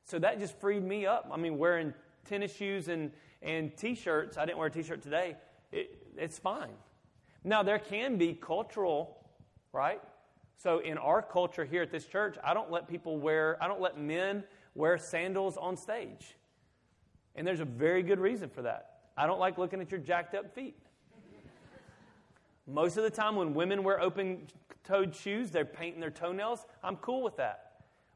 So 0.05 0.17
that 0.19 0.39
just 0.39 0.59
freed 0.59 0.83
me 0.83 1.05
up. 1.05 1.29
I 1.31 1.37
mean, 1.37 1.57
wearing 1.57 1.93
tennis 2.25 2.55
shoes 2.55 2.87
and, 2.87 3.11
and 3.43 3.75
t 3.75 3.95
shirts, 3.95 4.37
I 4.37 4.45
didn't 4.45 4.57
wear 4.57 4.67
a 4.67 4.71
t 4.71 4.83
shirt 4.83 5.01
today, 5.01 5.35
it, 5.71 5.97
it's 6.17 6.39
fine. 6.39 6.73
Now, 7.43 7.61
there 7.61 7.79
can 7.79 8.17
be 8.17 8.33
cultural, 8.33 9.17
right? 9.73 10.01
So, 10.55 10.79
in 10.79 10.97
our 10.97 11.21
culture 11.21 11.65
here 11.65 11.81
at 11.81 11.91
this 11.91 12.05
church, 12.05 12.37
I 12.43 12.53
don't 12.53 12.71
let 12.71 12.87
people 12.87 13.17
wear, 13.17 13.57
I 13.61 13.67
don't 13.67 13.81
let 13.81 13.97
men 13.97 14.43
wear 14.75 14.97
sandals 14.97 15.57
on 15.57 15.75
stage. 15.75 16.35
And 17.35 17.45
there's 17.45 17.59
a 17.59 17.65
very 17.65 18.03
good 18.03 18.19
reason 18.19 18.49
for 18.49 18.61
that. 18.61 18.99
I 19.17 19.27
don't 19.27 19.39
like 19.39 19.57
looking 19.57 19.81
at 19.81 19.91
your 19.91 19.99
jacked 19.99 20.35
up 20.35 20.53
feet. 20.53 20.77
Most 22.65 22.97
of 22.97 23.03
the 23.03 23.09
time, 23.09 23.35
when 23.35 23.53
women 23.53 23.83
wear 23.83 23.99
open 23.99 24.47
toed 24.83 25.13
shoes, 25.13 25.51
they're 25.51 25.65
painting 25.65 25.99
their 25.99 26.11
toenails. 26.11 26.65
I'm 26.83 26.95
cool 26.97 27.21
with 27.21 27.35
that. 27.37 27.72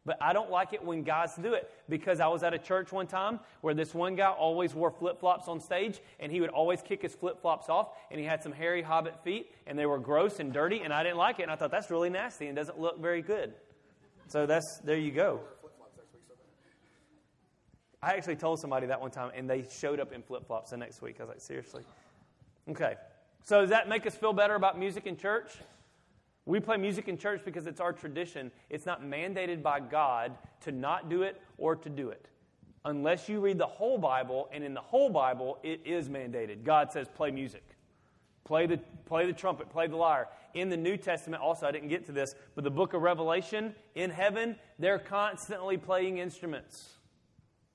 But 0.07 0.17
I 0.21 0.31
don't 0.31 0.49
like 0.49 0.71
it 0.71 0.81
when 0.81 1.03
guys 1.03 1.35
do 1.35 1.53
it 1.53 1.69
because 1.89 2.21
I 2.21 2.27
was 2.27 2.41
at 2.41 2.53
a 2.53 2.57
church 2.57 2.93
one 2.93 3.07
time 3.07 3.41
where 3.59 3.73
this 3.73 3.93
one 3.93 4.15
guy 4.15 4.29
always 4.29 4.73
wore 4.73 4.89
flip 4.89 5.19
flops 5.19 5.49
on 5.49 5.59
stage 5.59 5.99
and 6.21 6.31
he 6.31 6.39
would 6.39 6.49
always 6.49 6.81
kick 6.81 7.01
his 7.01 7.13
flip 7.13 7.41
flops 7.41 7.67
off 7.67 7.89
and 8.09 8.17
he 8.17 8.25
had 8.25 8.41
some 8.41 8.53
hairy 8.53 8.81
hobbit 8.81 9.21
feet 9.21 9.51
and 9.67 9.77
they 9.77 9.85
were 9.85 9.99
gross 9.99 10.39
and 10.39 10.53
dirty 10.53 10.79
and 10.79 10.93
I 10.93 11.03
didn't 11.03 11.17
like 11.17 11.39
it 11.39 11.43
and 11.43 11.51
I 11.51 11.57
thought 11.57 11.71
that's 11.71 11.91
really 11.91 12.09
nasty 12.09 12.47
and 12.47 12.55
doesn't 12.55 12.79
look 12.79 13.01
very 13.01 13.21
good. 13.21 13.53
So 14.29 14.45
that's 14.45 14.79
there 14.85 14.97
you 14.97 15.11
go. 15.11 15.41
I 18.01 18.13
actually 18.13 18.37
told 18.37 18.59
somebody 18.59 18.87
that 18.87 19.01
one 19.01 19.11
time, 19.11 19.31
and 19.35 19.49
they 19.49 19.65
showed 19.69 19.99
up 19.99 20.13
in 20.13 20.21
flip 20.21 20.45
flops 20.45 20.69
the 20.69 20.77
next 20.77 21.01
week. 21.01 21.17
I 21.19 21.23
was 21.23 21.29
like, 21.29 21.41
seriously? 21.41 21.83
Okay. 22.69 22.93
So, 23.43 23.61
does 23.61 23.71
that 23.71 23.89
make 23.89 24.05
us 24.05 24.15
feel 24.15 24.33
better 24.33 24.53
about 24.53 24.77
music 24.77 25.07
in 25.07 25.17
church? 25.17 25.57
We 26.47 26.61
play 26.61 26.77
music 26.77 27.09
in 27.09 27.17
church 27.17 27.41
because 27.43 27.67
it's 27.67 27.81
our 27.81 27.91
tradition. 27.91 28.51
It's 28.69 28.85
not 28.85 29.03
mandated 29.03 29.61
by 29.61 29.81
God 29.81 30.31
to 30.61 30.71
not 30.71 31.09
do 31.09 31.23
it 31.23 31.41
or 31.57 31.75
to 31.75 31.89
do 31.89 32.09
it. 32.09 32.29
Unless 32.85 33.27
you 33.27 33.41
read 33.41 33.57
the 33.57 33.67
whole 33.67 33.97
Bible, 33.97 34.47
and 34.53 34.63
in 34.63 34.73
the 34.73 34.79
whole 34.79 35.09
Bible, 35.09 35.59
it 35.61 35.81
is 35.83 36.07
mandated. 36.07 36.63
God 36.63 36.89
says, 36.89 37.07
play 37.13 37.31
music. 37.31 37.63
Play 38.45 38.65
the, 38.65 38.79
play 39.05 39.25
the 39.25 39.33
trumpet, 39.33 39.69
play 39.69 39.87
the 39.87 39.97
lyre. 39.97 40.29
In 40.53 40.69
the 40.69 40.77
New 40.77 40.95
Testament, 40.95 41.43
also, 41.43 41.67
I 41.67 41.71
didn't 41.71 41.89
get 41.89 42.05
to 42.05 42.13
this, 42.13 42.33
but 42.55 42.63
the 42.63 42.71
book 42.71 42.93
of 42.93 43.01
Revelation, 43.01 43.75
in 43.95 44.09
heaven, 44.09 44.55
they're 44.79 44.99
constantly 44.99 45.75
playing 45.75 46.19
instruments. 46.19 46.91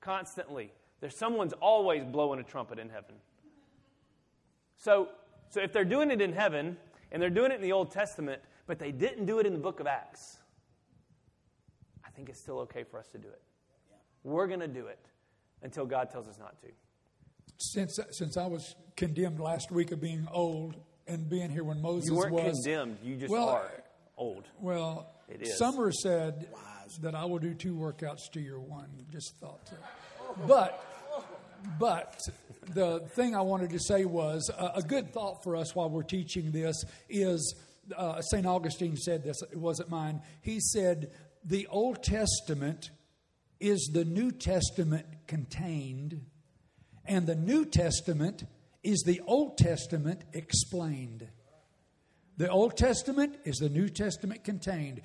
Constantly. 0.01 0.71
There's 0.99 1.15
someone's 1.15 1.53
always 1.53 2.03
blowing 2.05 2.39
a 2.39 2.43
trumpet 2.43 2.79
in 2.79 2.89
heaven. 2.89 3.13
So, 4.77 5.09
so 5.49 5.61
if 5.61 5.71
they're 5.71 5.85
doing 5.85 6.09
it 6.09 6.21
in 6.21 6.33
heaven, 6.33 6.75
and 7.11 7.21
they're 7.21 7.29
doing 7.29 7.51
it 7.51 7.55
in 7.55 7.61
the 7.61 7.71
Old 7.71 7.91
Testament, 7.91 8.41
but 8.67 8.79
they 8.79 8.91
didn't 8.91 9.25
do 9.25 9.39
it 9.39 9.45
in 9.45 9.53
the 9.53 9.59
book 9.59 9.79
of 9.79 9.87
Acts, 9.87 10.37
I 12.05 12.09
think 12.11 12.29
it's 12.29 12.39
still 12.41 12.59
okay 12.59 12.83
for 12.83 12.99
us 12.99 13.07
to 13.09 13.17
do 13.17 13.27
it. 13.27 13.41
We're 14.23 14.47
going 14.47 14.59
to 14.61 14.67
do 14.67 14.87
it 14.87 14.99
until 15.61 15.85
God 15.85 16.09
tells 16.11 16.27
us 16.27 16.37
not 16.39 16.59
to. 16.61 16.67
Since, 17.57 17.99
since 18.11 18.37
I 18.37 18.45
was 18.47 18.75
condemned 18.95 19.39
last 19.39 19.71
week 19.71 19.91
of 19.91 20.01
being 20.01 20.27
old 20.31 20.75
and 21.07 21.29
being 21.29 21.49
here 21.49 21.63
when 21.63 21.81
Moses 21.81 22.09
You 22.09 22.15
weren't 22.15 22.33
was. 22.33 22.61
condemned, 22.63 22.97
you 23.03 23.15
just 23.15 23.31
Well, 23.31 23.49
are 23.49 23.71
old. 24.17 24.45
Well, 24.59 25.11
It 25.29 25.41
is. 25.41 25.57
Summer 25.57 25.91
said 25.91 26.47
that 27.01 27.15
I 27.15 27.25
will 27.25 27.39
do 27.39 27.53
two 27.53 27.75
workouts 27.75 28.29
to 28.33 28.39
your 28.39 28.59
one. 28.59 28.87
Just 29.11 29.35
thought 29.39 29.67
so. 29.67 29.75
But, 30.47 30.83
but 31.79 32.19
the 32.73 32.99
thing 33.15 33.35
I 33.35 33.41
wanted 33.41 33.71
to 33.71 33.79
say 33.79 34.05
was 34.05 34.49
a, 34.57 34.73
a 34.75 34.81
good 34.81 35.13
thought 35.13 35.43
for 35.43 35.55
us 35.55 35.75
while 35.75 35.89
we're 35.89 36.03
teaching 36.03 36.51
this 36.51 36.83
is 37.09 37.55
uh, 37.95 38.21
St. 38.21 38.45
Augustine 38.45 38.97
said 38.97 39.23
this, 39.23 39.41
it 39.41 39.57
wasn't 39.57 39.89
mine. 39.89 40.21
He 40.41 40.59
said, 40.59 41.11
The 41.43 41.67
Old 41.67 42.03
Testament 42.03 42.91
is 43.59 43.89
the 43.93 44.05
New 44.05 44.31
Testament 44.31 45.05
contained, 45.27 46.25
and 47.05 47.27
the 47.27 47.35
New 47.35 47.65
Testament 47.65 48.43
is 48.83 49.03
the 49.05 49.21
Old 49.25 49.57
Testament 49.57 50.21
explained. 50.33 51.27
The 52.37 52.49
Old 52.49 52.75
Testament 52.75 53.37
is 53.45 53.57
the 53.57 53.69
New 53.69 53.89
Testament 53.89 54.43
contained. 54.43 55.01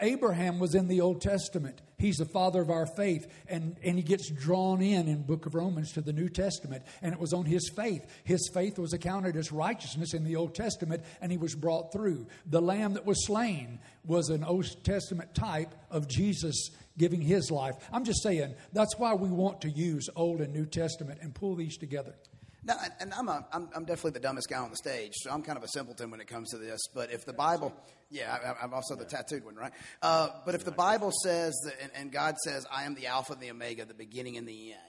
Abraham 0.00 0.58
was 0.58 0.74
in 0.74 0.88
the 0.88 1.00
Old 1.00 1.20
Testament. 1.20 1.80
He's 1.98 2.16
the 2.16 2.24
father 2.24 2.60
of 2.60 2.70
our 2.70 2.86
faith, 2.86 3.26
and, 3.48 3.76
and 3.82 3.96
he 3.96 4.02
gets 4.02 4.30
drawn 4.30 4.80
in 4.80 5.08
in 5.08 5.22
Book 5.22 5.46
of 5.46 5.54
Romans 5.54 5.92
to 5.92 6.00
the 6.00 6.12
New 6.12 6.28
Testament. 6.28 6.84
And 7.02 7.12
it 7.12 7.18
was 7.18 7.32
on 7.32 7.44
his 7.44 7.70
faith. 7.74 8.06
His 8.24 8.48
faith 8.54 8.78
was 8.78 8.92
accounted 8.92 9.36
as 9.36 9.50
righteousness 9.50 10.14
in 10.14 10.24
the 10.24 10.36
Old 10.36 10.54
Testament, 10.54 11.02
and 11.20 11.32
he 11.32 11.38
was 11.38 11.54
brought 11.54 11.92
through. 11.92 12.26
The 12.46 12.62
lamb 12.62 12.94
that 12.94 13.06
was 13.06 13.26
slain 13.26 13.80
was 14.04 14.28
an 14.28 14.44
Old 14.44 14.66
Testament 14.84 15.34
type 15.34 15.74
of 15.90 16.08
Jesus 16.08 16.70
giving 16.96 17.20
his 17.20 17.50
life. 17.50 17.74
I'm 17.92 18.04
just 18.04 18.22
saying, 18.22 18.54
that's 18.72 18.98
why 18.98 19.14
we 19.14 19.28
want 19.28 19.60
to 19.62 19.70
use 19.70 20.08
Old 20.14 20.40
and 20.40 20.52
New 20.52 20.66
Testament 20.66 21.20
and 21.22 21.34
pull 21.34 21.56
these 21.56 21.76
together. 21.76 22.14
No, 22.64 22.74
and- 23.00 23.14
I'm, 23.14 23.28
a, 23.28 23.46
I'm, 23.52 23.68
I'm 23.74 23.84
definitely 23.84 24.12
the 24.12 24.20
dumbest 24.20 24.48
guy 24.48 24.58
on 24.58 24.70
the 24.70 24.76
stage, 24.76 25.12
so 25.16 25.30
I'm 25.30 25.42
kind 25.42 25.56
of 25.56 25.64
a 25.64 25.68
simpleton 25.68 26.10
when 26.10 26.20
it 26.20 26.26
comes 26.26 26.50
to 26.50 26.58
this. 26.58 26.80
But 26.94 27.12
if 27.12 27.24
the 27.24 27.32
Bible, 27.32 27.72
yeah, 28.10 28.36
I, 28.60 28.64
I'm 28.64 28.74
also 28.74 28.96
the 28.96 29.04
tattooed 29.04 29.44
one, 29.44 29.54
right? 29.54 29.72
Uh, 30.02 30.28
but 30.44 30.54
if 30.54 30.64
the 30.64 30.72
Bible 30.72 31.12
says, 31.22 31.54
that, 31.64 31.74
and, 31.82 31.90
and 31.94 32.12
God 32.12 32.36
says, 32.44 32.66
I 32.70 32.84
am 32.84 32.94
the 32.94 33.06
Alpha 33.06 33.32
and 33.34 33.42
the 33.42 33.50
Omega, 33.50 33.84
the 33.84 33.94
beginning 33.94 34.36
and 34.36 34.46
the 34.46 34.72
end, 34.72 34.80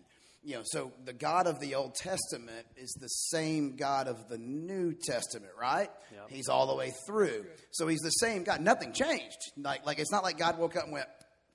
you 0.43 0.55
know, 0.55 0.61
so 0.63 0.93
the 1.05 1.13
God 1.13 1.47
of 1.47 1.59
the 1.59 1.76
Old 1.76 1.95
Testament 1.95 2.65
is 2.78 2.91
the 2.99 3.07
same 3.07 3.76
God 3.76 4.07
of 4.07 4.30
the 4.30 4.38
New 4.38 4.93
Testament, 4.93 5.51
right? 5.59 5.89
He's 6.30 6.47
all 6.47 6.65
the 6.67 6.76
way 6.76 6.93
through. 7.05 7.45
So 7.72 7.88
he's 7.88 7.99
the 7.99 8.09
same 8.09 8.43
God. 8.45 8.61
Nothing 8.61 8.93
changed. 8.93 9.38
Like, 9.57 9.86
like 9.86 9.99
it's 9.99 10.11
not 10.13 10.24
like 10.24 10.38
God 10.38 10.57
woke 10.57 10.78
up 10.78 10.86
and 10.86 10.93
went, 10.93 11.07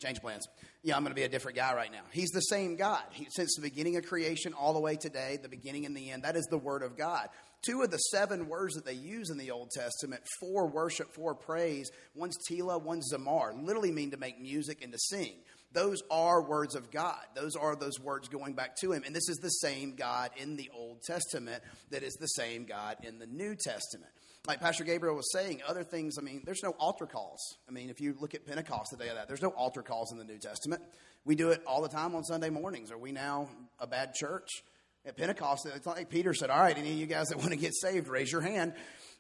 change 0.03 0.21
plans. 0.21 0.47
Yeah, 0.85 0.97
I'm 0.97 1.03
going 1.03 1.13
to 1.13 1.19
be 1.19 1.23
a 1.23 1.31
different 1.31 1.57
guy 1.57 1.75
right 1.75 1.91
now. 1.91 2.03
He's 2.11 2.29
the 2.29 2.43
same 2.43 2.77
God. 2.77 3.03
He, 3.11 3.27
since 3.31 3.55
the 3.57 3.63
beginning 3.63 3.97
of 3.97 4.05
creation 4.05 4.53
all 4.53 4.75
the 4.75 4.81
way 4.81 4.97
today, 4.97 5.39
the 5.43 5.49
beginning 5.49 5.87
and 5.87 5.97
the 5.97 6.11
end, 6.11 6.25
that 6.25 6.37
is 6.37 6.45
the 6.51 6.59
Word 6.59 6.83
of 6.83 6.95
God. 6.95 7.31
Two 7.63 7.81
of 7.81 7.91
the 7.91 7.97
seven 7.97 8.51
words 8.51 8.75
that 8.75 8.85
they 8.85 8.93
use 8.93 9.31
in 9.31 9.39
the 9.39 9.51
Old 9.51 9.71
Testament 9.71 10.23
for 10.39 10.67
worship, 10.67 11.11
for 11.15 11.35
praise, 11.35 11.91
one's 12.15 12.37
tila, 12.51 12.83
one's 12.83 13.11
zamar, 13.11 13.55
literally 13.65 13.93
mean 13.93 14.11
to 14.11 14.19
make 14.19 14.39
music 14.39 14.85
and 14.85 14.93
to 14.93 14.99
sing. 14.99 15.33
Those 15.73 16.03
are 16.11 16.43
words 16.43 16.75
of 16.75 16.91
God. 16.91 17.25
Those 17.35 17.57
are 17.57 17.75
those 17.75 17.99
words 17.99 18.29
going 18.29 18.53
back 18.53 18.77
to 18.83 18.93
Him. 18.93 19.05
And 19.07 19.17
this 19.17 19.31
is 19.31 19.39
the 19.39 19.49
same 19.49 19.97
God 19.97 20.33
in 20.37 20.57
the 20.57 20.71
Old 20.77 21.01
Testament 21.03 21.63
that 21.93 22.03
is 22.03 22.13
the 22.21 22.27
same 22.27 22.67
God 22.67 22.99
in 23.03 23.19
the 23.19 23.27
New 23.27 23.57
Testament 23.57 24.13
like 24.47 24.61
Pastor 24.61 24.85
Gabriel 24.85 25.17
was 25.17 25.33
saying, 25.33 25.63
other 25.67 25.83
things, 25.83 26.19
I 26.19 26.23
mean, 26.23 26.43
there's 26.45 26.63
no 26.63 26.71
altar 26.79 27.07
calls. 27.07 27.57
I 27.69 27.73
mean, 27.73 27.89
if 27.89 28.01
you 28.01 28.15
look 28.21 28.35
at 28.35 28.47
Pentecost, 28.47 28.91
the 28.91 28.99
day 28.99 29.09
of 29.09 29.17
that, 29.17 29.27
there's 29.27 29.41
no 29.41 29.49
altar 29.49 29.83
calls 29.83 30.13
in 30.13 30.19
the 30.19 30.25
New 30.25 30.39
Testament. 30.39 30.83
We 31.25 31.35
do 31.35 31.51
it 31.51 31.63
all 31.67 31.81
the 31.81 31.89
time 31.89 32.15
on 32.15 32.25
Sunday 32.25 32.51
mornings. 32.51 32.91
Are 32.91 32.99
we 32.99 33.13
now 33.13 33.49
a 33.79 33.87
bad 33.87 34.15
church? 34.15 34.49
At 35.07 35.19
Pentecost, 35.19 35.67
it's 35.67 35.87
like 35.87 36.09
Peter 36.09 36.33
said, 36.33 36.49
All 36.49 36.61
right, 36.61 36.77
any 36.77 36.91
of 36.93 36.97
you 36.97 37.07
guys 37.07 37.29
that 37.29 37.37
want 37.39 37.51
to 37.51 37.57
get 37.57 37.75
saved, 37.75 38.09
raise 38.09 38.33
your 38.33 38.41
hand. 38.41 38.73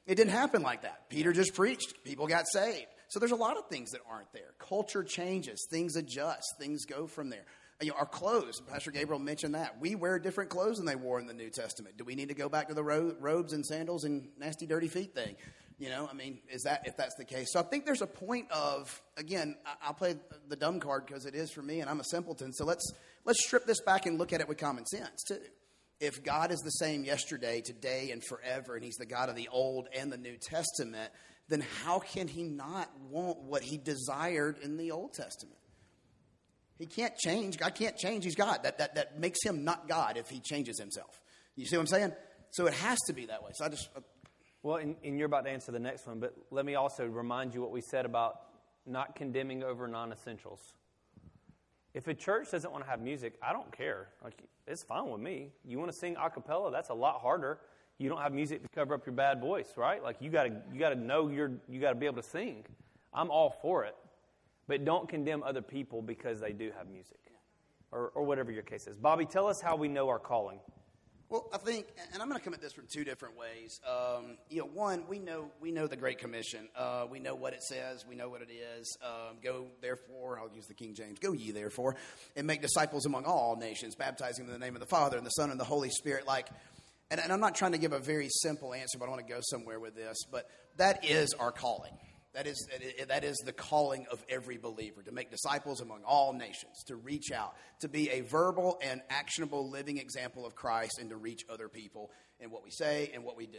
It 0.06 0.14
didn't 0.14 0.32
happen 0.32 0.62
like 0.62 0.82
that. 0.82 1.08
Peter 1.08 1.32
just 1.32 1.54
preached, 1.54 2.04
people 2.04 2.26
got 2.26 2.46
saved. 2.46 2.86
So 3.08 3.18
there's 3.18 3.32
a 3.32 3.36
lot 3.36 3.56
of 3.56 3.68
things 3.68 3.90
that 3.92 4.00
aren't 4.10 4.32
there. 4.32 4.54
Culture 4.58 5.02
changes, 5.02 5.66
things 5.70 5.96
adjust, 5.96 6.54
things 6.58 6.84
go 6.84 7.06
from 7.06 7.30
there. 7.30 7.44
You 7.82 7.90
know, 7.90 7.96
our 7.98 8.06
clothes, 8.06 8.60
Pastor 8.60 8.90
Gabriel 8.92 9.18
mentioned 9.18 9.54
that. 9.56 9.80
We 9.80 9.94
wear 9.94 10.18
different 10.18 10.48
clothes 10.50 10.76
than 10.76 10.86
they 10.86 10.96
wore 10.96 11.18
in 11.18 11.26
the 11.26 11.34
New 11.34 11.50
Testament. 11.50 11.96
Do 11.96 12.04
we 12.04 12.14
need 12.14 12.28
to 12.28 12.34
go 12.34 12.48
back 12.48 12.68
to 12.68 12.74
the 12.74 12.84
ro- 12.84 13.14
robes 13.18 13.52
and 13.52 13.66
sandals 13.66 14.04
and 14.04 14.28
nasty, 14.38 14.64
dirty 14.66 14.88
feet 14.88 15.14
thing? 15.14 15.34
You 15.76 15.88
know, 15.88 16.08
I 16.08 16.14
mean, 16.14 16.38
is 16.48 16.62
that 16.62 16.86
if 16.86 16.96
that's 16.96 17.16
the 17.16 17.24
case? 17.24 17.52
So 17.52 17.58
I 17.58 17.64
think 17.64 17.84
there's 17.84 18.00
a 18.00 18.06
point 18.06 18.48
of 18.52 19.02
again, 19.16 19.56
I- 19.66 19.88
I'll 19.88 19.94
play 19.94 20.14
the 20.48 20.54
dumb 20.56 20.78
card 20.78 21.04
because 21.04 21.26
it 21.26 21.34
is 21.34 21.50
for 21.50 21.62
me, 21.62 21.80
and 21.80 21.90
I'm 21.90 21.98
a 21.98 22.04
simpleton. 22.04 22.52
So 22.52 22.64
let's 22.64 22.92
let's 23.24 23.44
strip 23.44 23.66
this 23.66 23.80
back 23.80 24.06
and 24.06 24.18
look 24.18 24.32
at 24.32 24.40
it 24.40 24.48
with 24.48 24.56
common 24.58 24.86
sense 24.86 25.24
too. 25.26 25.40
If 25.98 26.22
God 26.22 26.52
is 26.52 26.60
the 26.60 26.70
same 26.70 27.04
yesterday, 27.04 27.60
today, 27.60 28.12
and 28.12 28.22
forever, 28.24 28.76
and 28.76 28.84
He's 28.84 28.96
the 28.96 29.06
God 29.06 29.28
of 29.28 29.34
the 29.34 29.48
Old 29.48 29.88
and 29.96 30.12
the 30.12 30.16
New 30.16 30.36
Testament, 30.36 31.10
then 31.48 31.64
how 31.82 31.98
can 31.98 32.28
He 32.28 32.44
not 32.44 32.88
want 33.10 33.40
what 33.40 33.62
He 33.62 33.76
desired 33.76 34.58
in 34.62 34.76
the 34.76 34.92
Old 34.92 35.12
Testament? 35.12 35.58
He 36.78 36.86
can't 36.86 37.16
change. 37.16 37.58
God 37.58 37.74
can't 37.74 37.96
change. 37.96 38.24
He's 38.24 38.34
God. 38.34 38.64
That, 38.64 38.78
that, 38.78 38.96
that 38.96 39.18
makes 39.18 39.42
him 39.44 39.64
not 39.64 39.88
God 39.88 40.16
if 40.16 40.28
he 40.28 40.40
changes 40.40 40.78
himself. 40.78 41.20
You 41.56 41.66
see 41.66 41.76
what 41.76 41.82
I'm 41.82 41.86
saying? 41.86 42.12
So 42.50 42.66
it 42.66 42.74
has 42.74 42.98
to 43.06 43.12
be 43.12 43.26
that 43.26 43.42
way. 43.42 43.50
So 43.54 43.64
I 43.64 43.68
just, 43.68 43.88
uh, 43.96 44.00
Well, 44.62 44.76
and, 44.76 44.96
and 45.04 45.18
you're 45.18 45.26
about 45.26 45.44
to 45.44 45.50
answer 45.50 45.72
the 45.72 45.78
next 45.78 46.06
one, 46.06 46.20
but 46.20 46.34
let 46.50 46.64
me 46.64 46.74
also 46.74 47.06
remind 47.06 47.54
you 47.54 47.60
what 47.60 47.70
we 47.70 47.80
said 47.80 48.04
about 48.06 48.34
not 48.86 49.14
condemning 49.14 49.62
over 49.62 49.86
non 49.86 50.12
essentials. 50.12 50.60
If 51.94 52.08
a 52.08 52.14
church 52.14 52.50
doesn't 52.50 52.72
want 52.72 52.84
to 52.84 52.90
have 52.90 53.00
music, 53.00 53.34
I 53.40 53.52
don't 53.52 53.70
care. 53.70 54.08
Like, 54.22 54.42
it's 54.66 54.82
fine 54.82 55.10
with 55.10 55.20
me. 55.20 55.50
You 55.64 55.78
want 55.78 55.92
to 55.92 55.96
sing 55.96 56.16
a 56.20 56.28
cappella? 56.28 56.72
That's 56.72 56.88
a 56.88 56.94
lot 56.94 57.20
harder. 57.20 57.60
You 57.98 58.08
don't 58.08 58.20
have 58.20 58.32
music 58.32 58.62
to 58.62 58.68
cover 58.74 58.94
up 58.94 59.06
your 59.06 59.14
bad 59.14 59.40
voice, 59.40 59.68
right? 59.76 60.02
Like 60.02 60.16
you 60.20 60.30
got 60.30 60.44
to 60.44 60.62
you 60.72 60.80
got 60.80 60.88
to 60.88 60.96
know 60.96 61.28
you're 61.28 61.52
you 61.68 61.80
got 61.80 61.90
to 61.90 61.94
be 61.94 62.06
able 62.06 62.20
to 62.20 62.28
sing. 62.28 62.64
I'm 63.12 63.30
all 63.30 63.54
for 63.62 63.84
it, 63.84 63.94
but 64.66 64.84
don't 64.84 65.08
condemn 65.08 65.42
other 65.42 65.62
people 65.62 66.02
because 66.02 66.40
they 66.40 66.52
do 66.52 66.70
have 66.76 66.88
music, 66.88 67.20
or 67.92 68.10
or 68.14 68.24
whatever 68.24 68.50
your 68.50 68.62
case 68.62 68.86
is. 68.86 68.96
Bobby, 68.96 69.26
tell 69.26 69.46
us 69.46 69.60
how 69.60 69.76
we 69.76 69.88
know 69.88 70.08
our 70.08 70.18
calling. 70.18 70.60
well, 71.30 71.48
I 71.52 71.58
think, 71.58 71.86
and 72.12 72.22
I'm 72.22 72.28
going 72.28 72.38
to 72.38 72.44
come 72.44 72.54
at 72.54 72.60
this 72.60 72.72
from 72.72 72.86
two 72.92 73.02
different 73.02 73.36
ways. 73.36 73.80
Um, 73.88 74.36
you 74.50 74.60
know, 74.60 74.66
one, 74.66 75.04
we 75.08 75.18
know 75.18 75.50
we 75.60 75.72
know 75.72 75.86
the 75.86 75.96
Great 75.96 76.18
Commission. 76.18 76.68
Uh, 76.76 77.06
we 77.10 77.18
know 77.18 77.34
what 77.34 77.52
it 77.54 77.62
says. 77.62 78.04
We 78.08 78.14
know 78.14 78.28
what 78.28 78.42
it 78.42 78.50
is. 78.50 78.96
Um, 79.02 79.38
go 79.42 79.66
therefore, 79.80 80.38
I'll 80.40 80.54
use 80.54 80.66
the 80.66 80.74
King 80.74 80.94
James. 80.94 81.18
Go 81.18 81.32
ye 81.32 81.50
therefore, 81.50 81.96
and 82.36 82.46
make 82.46 82.62
disciples 82.62 83.06
among 83.06 83.24
all 83.24 83.56
nations, 83.56 83.94
baptizing 83.96 84.46
them 84.46 84.54
in 84.54 84.60
the 84.60 84.64
name 84.64 84.74
of 84.74 84.80
the 84.80 84.86
Father 84.86 85.16
and 85.16 85.26
the 85.26 85.30
Son 85.30 85.50
and 85.50 85.58
the 85.58 85.64
Holy 85.64 85.90
Spirit. 85.90 86.26
Like, 86.26 86.48
and, 87.10 87.20
and 87.20 87.32
I'm 87.32 87.40
not 87.40 87.54
trying 87.54 87.72
to 87.72 87.78
give 87.78 87.92
a 87.92 87.98
very 87.98 88.28
simple 88.28 88.72
answer, 88.74 88.98
but 88.98 89.06
I 89.06 89.08
want 89.10 89.26
to 89.26 89.32
go 89.32 89.40
somewhere 89.50 89.80
with 89.80 89.94
this. 89.94 90.16
But 90.30 90.48
that 90.76 91.04
is 91.04 91.34
our 91.38 91.52
calling. 91.52 91.92
That 92.34 92.48
is, 92.48 92.68
that 93.08 93.22
is 93.22 93.36
the 93.46 93.52
calling 93.52 94.06
of 94.10 94.24
every 94.28 94.58
believer 94.58 95.02
to 95.02 95.12
make 95.12 95.30
disciples 95.30 95.80
among 95.80 96.02
all 96.04 96.32
nations, 96.32 96.82
to 96.88 96.96
reach 96.96 97.30
out, 97.30 97.54
to 97.80 97.88
be 97.88 98.10
a 98.10 98.22
verbal 98.22 98.78
and 98.82 99.02
actionable 99.08 99.70
living 99.70 99.98
example 99.98 100.44
of 100.44 100.56
Christ, 100.56 100.98
and 100.98 101.10
to 101.10 101.16
reach 101.16 101.42
other 101.48 101.68
people 101.68 102.10
in 102.40 102.50
what 102.50 102.64
we 102.64 102.70
say 102.70 103.12
and 103.14 103.22
what 103.22 103.36
we 103.36 103.46
do. 103.46 103.58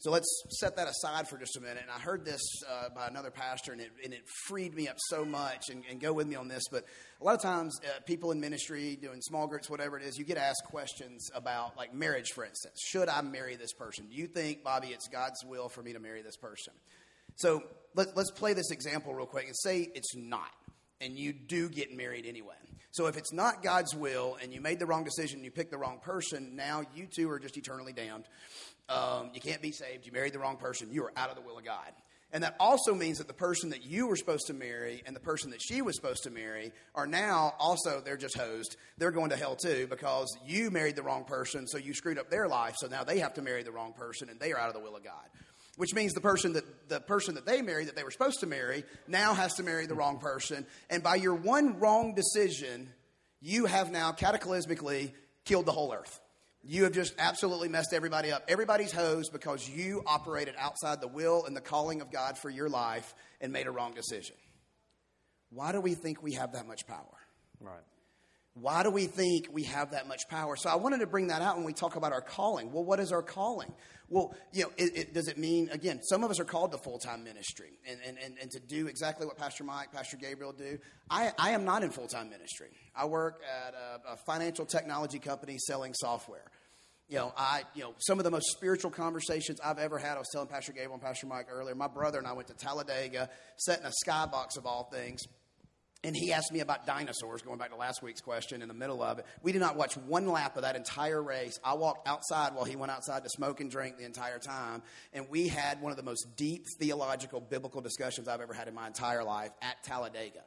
So 0.00 0.10
let's 0.10 0.28
set 0.60 0.76
that 0.76 0.88
aside 0.88 1.28
for 1.28 1.36
just 1.36 1.58
a 1.58 1.60
minute. 1.60 1.82
And 1.82 1.90
I 1.90 1.98
heard 1.98 2.24
this 2.24 2.40
uh, 2.66 2.88
by 2.94 3.06
another 3.06 3.30
pastor, 3.30 3.72
and 3.72 3.82
it, 3.82 3.90
and 4.02 4.14
it 4.14 4.22
freed 4.46 4.74
me 4.74 4.88
up 4.88 4.96
so 5.08 5.26
much. 5.26 5.68
And, 5.70 5.82
and 5.90 6.00
go 6.00 6.14
with 6.14 6.26
me 6.26 6.36
on 6.36 6.48
this. 6.48 6.62
But 6.72 6.84
a 7.20 7.24
lot 7.24 7.34
of 7.34 7.42
times, 7.42 7.78
uh, 7.84 8.00
people 8.06 8.32
in 8.32 8.40
ministry, 8.40 8.96
doing 8.96 9.20
small 9.20 9.46
groups, 9.46 9.68
whatever 9.68 9.98
it 9.98 10.04
is, 10.04 10.16
you 10.16 10.24
get 10.24 10.38
asked 10.38 10.64
questions 10.64 11.30
about, 11.34 11.76
like 11.76 11.92
marriage, 11.92 12.28
for 12.34 12.46
instance. 12.46 12.76
Should 12.82 13.10
I 13.10 13.20
marry 13.20 13.56
this 13.56 13.74
person? 13.74 14.06
Do 14.06 14.14
you 14.16 14.26
think, 14.26 14.64
Bobby, 14.64 14.88
it's 14.88 15.06
God's 15.08 15.44
will 15.44 15.68
for 15.68 15.82
me 15.82 15.92
to 15.92 16.00
marry 16.00 16.22
this 16.22 16.36
person? 16.36 16.72
So 17.36 17.62
let, 17.94 18.16
let's 18.16 18.30
play 18.30 18.52
this 18.54 18.70
example 18.70 19.14
real 19.14 19.26
quick 19.26 19.46
and 19.46 19.56
say 19.56 19.88
it's 19.94 20.14
not, 20.14 20.50
and 21.00 21.18
you 21.18 21.32
do 21.32 21.68
get 21.68 21.96
married 21.96 22.26
anyway. 22.26 22.54
So 22.92 23.06
if 23.06 23.16
it's 23.16 23.32
not 23.32 23.62
God's 23.62 23.94
will 23.94 24.36
and 24.42 24.52
you 24.52 24.60
made 24.60 24.78
the 24.78 24.86
wrong 24.86 25.04
decision, 25.04 25.44
you 25.44 25.50
picked 25.50 25.70
the 25.70 25.78
wrong 25.78 26.00
person, 26.02 26.56
now 26.56 26.82
you 26.94 27.06
two 27.06 27.30
are 27.30 27.38
just 27.38 27.56
eternally 27.56 27.92
damned. 27.92 28.24
Um, 28.88 29.30
you 29.32 29.40
can't 29.40 29.62
be 29.62 29.70
saved. 29.70 30.06
You 30.06 30.12
married 30.12 30.32
the 30.32 30.40
wrong 30.40 30.56
person. 30.56 30.88
You 30.90 31.04
are 31.04 31.12
out 31.16 31.30
of 31.30 31.36
the 31.36 31.42
will 31.42 31.58
of 31.58 31.64
God. 31.64 31.92
And 32.32 32.44
that 32.44 32.54
also 32.60 32.94
means 32.94 33.18
that 33.18 33.26
the 33.26 33.34
person 33.34 33.70
that 33.70 33.84
you 33.84 34.06
were 34.06 34.16
supposed 34.16 34.46
to 34.46 34.54
marry 34.54 35.02
and 35.04 35.16
the 35.16 35.20
person 35.20 35.50
that 35.50 35.60
she 35.60 35.82
was 35.82 35.96
supposed 35.96 36.22
to 36.24 36.30
marry 36.30 36.72
are 36.94 37.06
now 37.06 37.54
also, 37.58 38.00
they're 38.00 38.16
just 38.16 38.36
hosed. 38.36 38.76
They're 38.98 39.10
going 39.10 39.30
to 39.30 39.36
hell 39.36 39.56
too 39.56 39.88
because 39.90 40.28
you 40.46 40.70
married 40.70 40.94
the 40.94 41.02
wrong 41.02 41.24
person, 41.24 41.66
so 41.66 41.76
you 41.76 41.92
screwed 41.92 42.18
up 42.18 42.30
their 42.30 42.46
life, 42.46 42.76
so 42.78 42.86
now 42.86 43.02
they 43.02 43.18
have 43.18 43.34
to 43.34 43.42
marry 43.42 43.64
the 43.64 43.72
wrong 43.72 43.92
person 43.92 44.28
and 44.28 44.38
they 44.38 44.52
are 44.52 44.58
out 44.58 44.68
of 44.68 44.74
the 44.74 44.80
will 44.80 44.96
of 44.96 45.02
God. 45.02 45.24
Which 45.80 45.94
means 45.94 46.12
the 46.12 46.20
person 46.20 46.52
that 46.52 46.90
the 46.90 47.00
person 47.00 47.36
that 47.36 47.46
they 47.46 47.62
married 47.62 47.88
that 47.88 47.96
they 47.96 48.04
were 48.04 48.10
supposed 48.10 48.40
to 48.40 48.46
marry 48.46 48.84
now 49.08 49.32
has 49.32 49.54
to 49.54 49.62
marry 49.62 49.86
the 49.86 49.94
wrong 49.94 50.18
person. 50.18 50.66
And 50.90 51.02
by 51.02 51.14
your 51.14 51.34
one 51.34 51.78
wrong 51.78 52.14
decision, 52.14 52.90
you 53.40 53.64
have 53.64 53.90
now 53.90 54.12
cataclysmically 54.12 55.12
killed 55.46 55.64
the 55.64 55.72
whole 55.72 55.90
earth. 55.94 56.20
You 56.62 56.84
have 56.84 56.92
just 56.92 57.14
absolutely 57.18 57.70
messed 57.70 57.94
everybody 57.94 58.30
up. 58.30 58.44
Everybody's 58.46 58.92
hosed 58.92 59.32
because 59.32 59.66
you 59.66 60.02
operated 60.04 60.54
outside 60.58 61.00
the 61.00 61.08
will 61.08 61.46
and 61.46 61.56
the 61.56 61.62
calling 61.62 62.02
of 62.02 62.10
God 62.10 62.36
for 62.36 62.50
your 62.50 62.68
life 62.68 63.14
and 63.40 63.50
made 63.50 63.66
a 63.66 63.70
wrong 63.70 63.94
decision. 63.94 64.36
Why 65.48 65.72
do 65.72 65.80
we 65.80 65.94
think 65.94 66.22
we 66.22 66.32
have 66.34 66.52
that 66.52 66.66
much 66.68 66.86
power? 66.86 67.16
Right. 67.58 67.80
Why 68.54 68.82
do 68.82 68.90
we 68.90 69.06
think 69.06 69.46
we 69.52 69.62
have 69.64 69.92
that 69.92 70.08
much 70.08 70.22
power? 70.28 70.56
So 70.56 70.68
I 70.68 70.74
wanted 70.74 71.00
to 71.00 71.06
bring 71.06 71.28
that 71.28 71.40
out 71.40 71.56
when 71.56 71.64
we 71.64 71.72
talk 71.72 71.96
about 71.96 72.12
our 72.12 72.20
calling. 72.20 72.72
Well, 72.72 72.84
what 72.84 72.98
is 72.98 73.12
our 73.12 73.22
calling? 73.22 73.72
Well, 74.08 74.34
you 74.52 74.64
know, 74.64 74.72
it, 74.76 74.96
it, 74.96 75.14
does 75.14 75.28
it 75.28 75.38
mean, 75.38 75.68
again, 75.70 76.02
some 76.02 76.24
of 76.24 76.32
us 76.32 76.40
are 76.40 76.44
called 76.44 76.72
to 76.72 76.78
full 76.78 76.98
time 76.98 77.22
ministry 77.22 77.78
and, 77.88 78.00
and, 78.04 78.18
and, 78.18 78.34
and, 78.42 78.50
to 78.50 78.58
do 78.58 78.88
exactly 78.88 79.24
what 79.24 79.38
Pastor 79.38 79.62
Mike, 79.62 79.92
Pastor 79.92 80.16
Gabriel 80.16 80.52
do. 80.52 80.78
I, 81.08 81.30
I 81.38 81.50
am 81.50 81.64
not 81.64 81.84
in 81.84 81.90
full 81.90 82.08
time 82.08 82.28
ministry. 82.28 82.70
I 82.94 83.04
work 83.04 83.40
at 83.66 83.74
a, 83.74 84.14
a 84.14 84.16
financial 84.26 84.66
technology 84.66 85.20
company 85.20 85.56
selling 85.58 85.94
software 85.94 86.50
you 87.10 87.16
know, 87.16 87.32
I, 87.36 87.64
you 87.74 87.82
know, 87.82 87.94
some 87.98 88.18
of 88.18 88.24
the 88.24 88.30
most 88.30 88.52
spiritual 88.52 88.92
conversations 88.92 89.58
I've 89.64 89.78
ever 89.78 89.98
had. 89.98 90.14
I 90.14 90.18
was 90.20 90.28
telling 90.32 90.46
Pastor 90.46 90.72
Gabriel 90.72 90.94
and 90.94 91.02
Pastor 91.02 91.26
Mike 91.26 91.48
earlier. 91.50 91.74
My 91.74 91.88
brother 91.88 92.18
and 92.18 92.26
I 92.26 92.32
went 92.34 92.46
to 92.48 92.54
Talladega, 92.54 93.28
sat 93.56 93.80
in 93.80 93.86
a 93.86 93.92
skybox 94.06 94.56
of 94.56 94.64
all 94.64 94.84
things, 94.84 95.22
and 96.02 96.16
he 96.16 96.32
asked 96.32 96.50
me 96.50 96.60
about 96.60 96.86
dinosaurs, 96.86 97.42
going 97.42 97.58
back 97.58 97.70
to 97.70 97.76
last 97.76 98.02
week's 98.02 98.22
question 98.22 98.62
in 98.62 98.68
the 98.68 98.74
middle 98.74 99.02
of 99.02 99.18
it. 99.18 99.26
We 99.42 99.52
did 99.52 99.60
not 99.60 99.76
watch 99.76 99.98
one 99.98 100.26
lap 100.26 100.56
of 100.56 100.62
that 100.62 100.74
entire 100.74 101.22
race. 101.22 101.60
I 101.62 101.74
walked 101.74 102.08
outside 102.08 102.54
while 102.54 102.64
he 102.64 102.74
went 102.74 102.90
outside 102.90 103.22
to 103.22 103.28
smoke 103.28 103.60
and 103.60 103.70
drink 103.70 103.98
the 103.98 104.06
entire 104.06 104.38
time. 104.38 104.82
And 105.12 105.28
we 105.28 105.48
had 105.48 105.82
one 105.82 105.90
of 105.90 105.98
the 105.98 106.02
most 106.02 106.36
deep 106.36 106.64
theological, 106.78 107.40
biblical 107.40 107.82
discussions 107.82 108.28
I've 108.28 108.40
ever 108.40 108.54
had 108.54 108.66
in 108.66 108.74
my 108.74 108.86
entire 108.86 109.22
life 109.22 109.50
at 109.60 109.82
Talladega. 109.84 110.40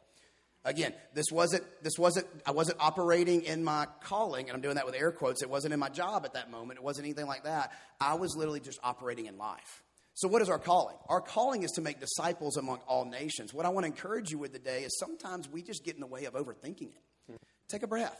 Again, 0.65 0.93
this 1.13 1.25
wasn't, 1.29 1.63
this 1.83 1.99
wasn't, 1.99 2.25
I 2.47 2.51
wasn't 2.51 2.77
operating 2.79 3.43
in 3.43 3.63
my 3.63 3.85
calling, 4.01 4.47
and 4.47 4.55
I'm 4.55 4.61
doing 4.61 4.75
that 4.75 4.85
with 4.85 4.95
air 4.95 5.11
quotes. 5.11 5.43
It 5.43 5.49
wasn't 5.49 5.73
in 5.73 5.79
my 5.79 5.89
job 5.89 6.25
at 6.25 6.33
that 6.33 6.49
moment. 6.49 6.79
It 6.79 6.83
wasn't 6.83 7.05
anything 7.05 7.27
like 7.27 7.43
that. 7.43 7.73
I 7.99 8.15
was 8.15 8.35
literally 8.35 8.61
just 8.61 8.79
operating 8.81 9.27
in 9.27 9.37
life. 9.37 9.82
So, 10.15 10.27
what 10.27 10.41
is 10.41 10.49
our 10.49 10.59
calling? 10.59 10.95
Our 11.09 11.21
calling 11.21 11.63
is 11.63 11.71
to 11.71 11.81
make 11.81 11.99
disciples 11.99 12.57
among 12.57 12.79
all 12.87 13.05
nations. 13.05 13.53
What 13.53 13.65
I 13.65 13.69
want 13.69 13.85
to 13.85 13.87
encourage 13.87 14.31
you 14.31 14.37
with 14.37 14.53
today 14.53 14.83
is 14.83 14.97
sometimes 14.99 15.49
we 15.49 15.63
just 15.63 15.83
get 15.83 15.95
in 15.95 16.01
the 16.01 16.07
way 16.07 16.25
of 16.25 16.33
overthinking 16.33 16.91
it. 16.91 17.39
Take 17.67 17.83
a 17.83 17.87
breath, 17.87 18.19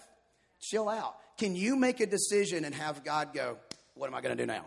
chill 0.59 0.89
out. 0.89 1.15
Can 1.37 1.55
you 1.55 1.75
make 1.75 1.99
a 1.99 2.05
decision 2.05 2.65
and 2.65 2.73
have 2.73 3.03
God 3.03 3.33
go, 3.33 3.57
What 3.93 4.07
am 4.07 4.15
I 4.15 4.21
going 4.21 4.35
to 4.35 4.43
do 4.43 4.47
now? 4.47 4.65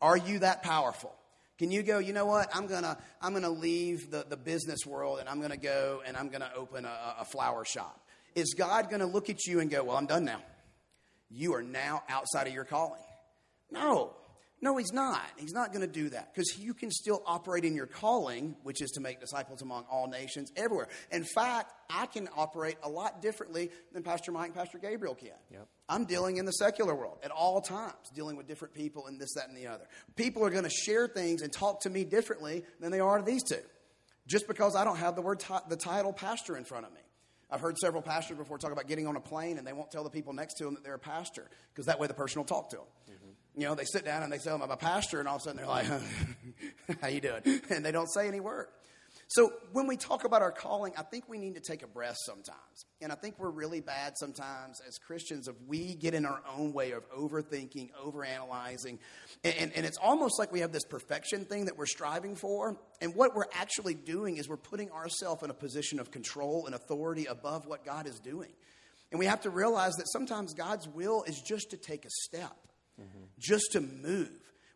Are 0.00 0.16
you 0.16 0.38
that 0.38 0.62
powerful? 0.62 1.14
Can 1.58 1.72
you 1.72 1.82
go, 1.82 1.98
you 1.98 2.12
know 2.12 2.26
what? 2.26 2.54
I'm 2.54 2.68
going 2.68 2.84
to 2.84 2.96
I'm 3.20 3.34
gonna 3.34 3.50
leave 3.50 4.10
the, 4.10 4.24
the 4.28 4.36
business 4.36 4.86
world 4.86 5.18
and 5.18 5.28
I'm 5.28 5.38
going 5.38 5.50
to 5.50 5.58
go 5.58 6.02
and 6.06 6.16
I'm 6.16 6.28
going 6.28 6.40
to 6.40 6.54
open 6.54 6.84
a, 6.84 7.16
a 7.20 7.24
flower 7.24 7.64
shop. 7.64 8.00
Is 8.34 8.54
God 8.56 8.88
going 8.88 9.00
to 9.00 9.06
look 9.06 9.28
at 9.28 9.44
you 9.44 9.60
and 9.60 9.70
go, 9.70 9.84
Well, 9.84 9.96
I'm 9.96 10.06
done 10.06 10.24
now? 10.24 10.40
You 11.30 11.54
are 11.54 11.62
now 11.62 12.02
outside 12.08 12.46
of 12.46 12.54
your 12.54 12.64
calling. 12.64 13.02
No. 13.70 14.14
No, 14.60 14.76
he's 14.76 14.92
not. 14.92 15.22
He's 15.36 15.52
not 15.52 15.72
going 15.72 15.86
to 15.86 15.92
do 15.92 16.08
that 16.10 16.34
because 16.34 16.58
you 16.58 16.74
can 16.74 16.90
still 16.90 17.22
operate 17.26 17.64
in 17.64 17.76
your 17.76 17.86
calling, 17.86 18.56
which 18.64 18.82
is 18.82 18.90
to 18.92 19.00
make 19.00 19.20
disciples 19.20 19.62
among 19.62 19.84
all 19.88 20.08
nations 20.08 20.50
everywhere. 20.56 20.88
In 21.12 21.24
fact, 21.24 21.72
I 21.88 22.06
can 22.06 22.28
operate 22.36 22.76
a 22.82 22.88
lot 22.88 23.22
differently 23.22 23.70
than 23.92 24.02
Pastor 24.02 24.32
Mike 24.32 24.46
and 24.46 24.54
Pastor 24.54 24.78
Gabriel 24.78 25.14
can. 25.14 25.30
Yep. 25.52 25.68
I'm 25.88 26.04
dealing 26.06 26.38
in 26.38 26.44
the 26.44 26.52
secular 26.52 26.94
world 26.94 27.18
at 27.22 27.30
all 27.30 27.60
times, 27.60 27.94
dealing 28.14 28.36
with 28.36 28.48
different 28.48 28.74
people 28.74 29.06
and 29.06 29.20
this, 29.20 29.34
that, 29.34 29.48
and 29.48 29.56
the 29.56 29.68
other. 29.68 29.86
People 30.16 30.44
are 30.44 30.50
going 30.50 30.64
to 30.64 30.70
share 30.70 31.06
things 31.06 31.42
and 31.42 31.52
talk 31.52 31.80
to 31.82 31.90
me 31.90 32.04
differently 32.04 32.64
than 32.80 32.90
they 32.90 33.00
are 33.00 33.18
to 33.18 33.24
these 33.24 33.44
two, 33.44 33.62
just 34.26 34.48
because 34.48 34.74
I 34.74 34.84
don't 34.84 34.98
have 34.98 35.14
the 35.14 35.22
word 35.22 35.38
t- 35.38 35.54
the 35.68 35.76
title 35.76 36.12
pastor 36.12 36.56
in 36.56 36.64
front 36.64 36.84
of 36.84 36.92
me. 36.92 37.00
I've 37.50 37.60
heard 37.60 37.78
several 37.78 38.02
pastors 38.02 38.36
before 38.36 38.58
talk 38.58 38.72
about 38.72 38.88
getting 38.88 39.06
on 39.06 39.16
a 39.16 39.20
plane 39.20 39.56
and 39.56 39.66
they 39.66 39.72
won't 39.72 39.90
tell 39.90 40.04
the 40.04 40.10
people 40.10 40.34
next 40.34 40.54
to 40.54 40.64
them 40.64 40.74
that 40.74 40.84
they're 40.84 40.94
a 40.94 40.98
pastor 40.98 41.48
because 41.72 41.86
that 41.86 41.98
way 41.98 42.06
the 42.06 42.12
person 42.12 42.40
will 42.40 42.46
talk 42.46 42.68
to 42.70 42.76
them. 42.76 42.84
You 43.58 43.64
know, 43.64 43.74
they 43.74 43.86
sit 43.86 44.04
down 44.04 44.22
and 44.22 44.32
they 44.32 44.38
say, 44.38 44.50
them 44.50 44.62
I'm 44.62 44.70
a 44.70 44.76
pastor, 44.76 45.18
and 45.18 45.26
all 45.26 45.34
of 45.34 45.42
a 45.42 45.44
sudden 45.46 45.56
they're 45.56 45.66
like, 45.66 45.86
"How 47.00 47.08
you 47.08 47.20
doing?" 47.20 47.42
And 47.70 47.84
they 47.84 47.90
don't 47.90 48.06
say 48.06 48.28
any 48.28 48.38
word. 48.38 48.68
So 49.26 49.52
when 49.72 49.88
we 49.88 49.96
talk 49.96 50.22
about 50.22 50.42
our 50.42 50.52
calling, 50.52 50.92
I 50.96 51.02
think 51.02 51.28
we 51.28 51.38
need 51.38 51.56
to 51.56 51.60
take 51.60 51.82
a 51.82 51.88
breath 51.88 52.16
sometimes, 52.24 52.86
and 53.02 53.10
I 53.10 53.16
think 53.16 53.34
we're 53.36 53.50
really 53.50 53.80
bad 53.80 54.12
sometimes 54.16 54.80
as 54.86 54.96
Christians 54.98 55.48
if 55.48 55.56
we 55.66 55.96
get 55.96 56.14
in 56.14 56.24
our 56.24 56.40
own 56.56 56.72
way 56.72 56.92
of 56.92 57.02
overthinking, 57.10 57.90
overanalyzing, 58.00 58.98
and, 59.42 59.54
and, 59.58 59.72
and 59.74 59.84
it's 59.84 59.98
almost 59.98 60.38
like 60.38 60.52
we 60.52 60.60
have 60.60 60.70
this 60.70 60.84
perfection 60.84 61.44
thing 61.44 61.64
that 61.64 61.76
we're 61.76 61.86
striving 61.86 62.36
for. 62.36 62.76
And 63.00 63.12
what 63.16 63.34
we're 63.34 63.50
actually 63.52 63.94
doing 63.94 64.36
is 64.36 64.48
we're 64.48 64.56
putting 64.56 64.92
ourselves 64.92 65.42
in 65.42 65.50
a 65.50 65.54
position 65.54 65.98
of 65.98 66.12
control 66.12 66.66
and 66.66 66.76
authority 66.76 67.26
above 67.26 67.66
what 67.66 67.84
God 67.84 68.06
is 68.06 68.20
doing. 68.20 68.52
And 69.10 69.18
we 69.18 69.26
have 69.26 69.40
to 69.40 69.50
realize 69.50 69.94
that 69.96 70.08
sometimes 70.08 70.54
God's 70.54 70.86
will 70.86 71.24
is 71.24 71.42
just 71.42 71.70
to 71.70 71.76
take 71.76 72.04
a 72.04 72.10
step 72.10 72.56
mm-hmm. 73.00 73.24
just 73.38 73.72
to 73.72 73.80
move. 73.80 74.30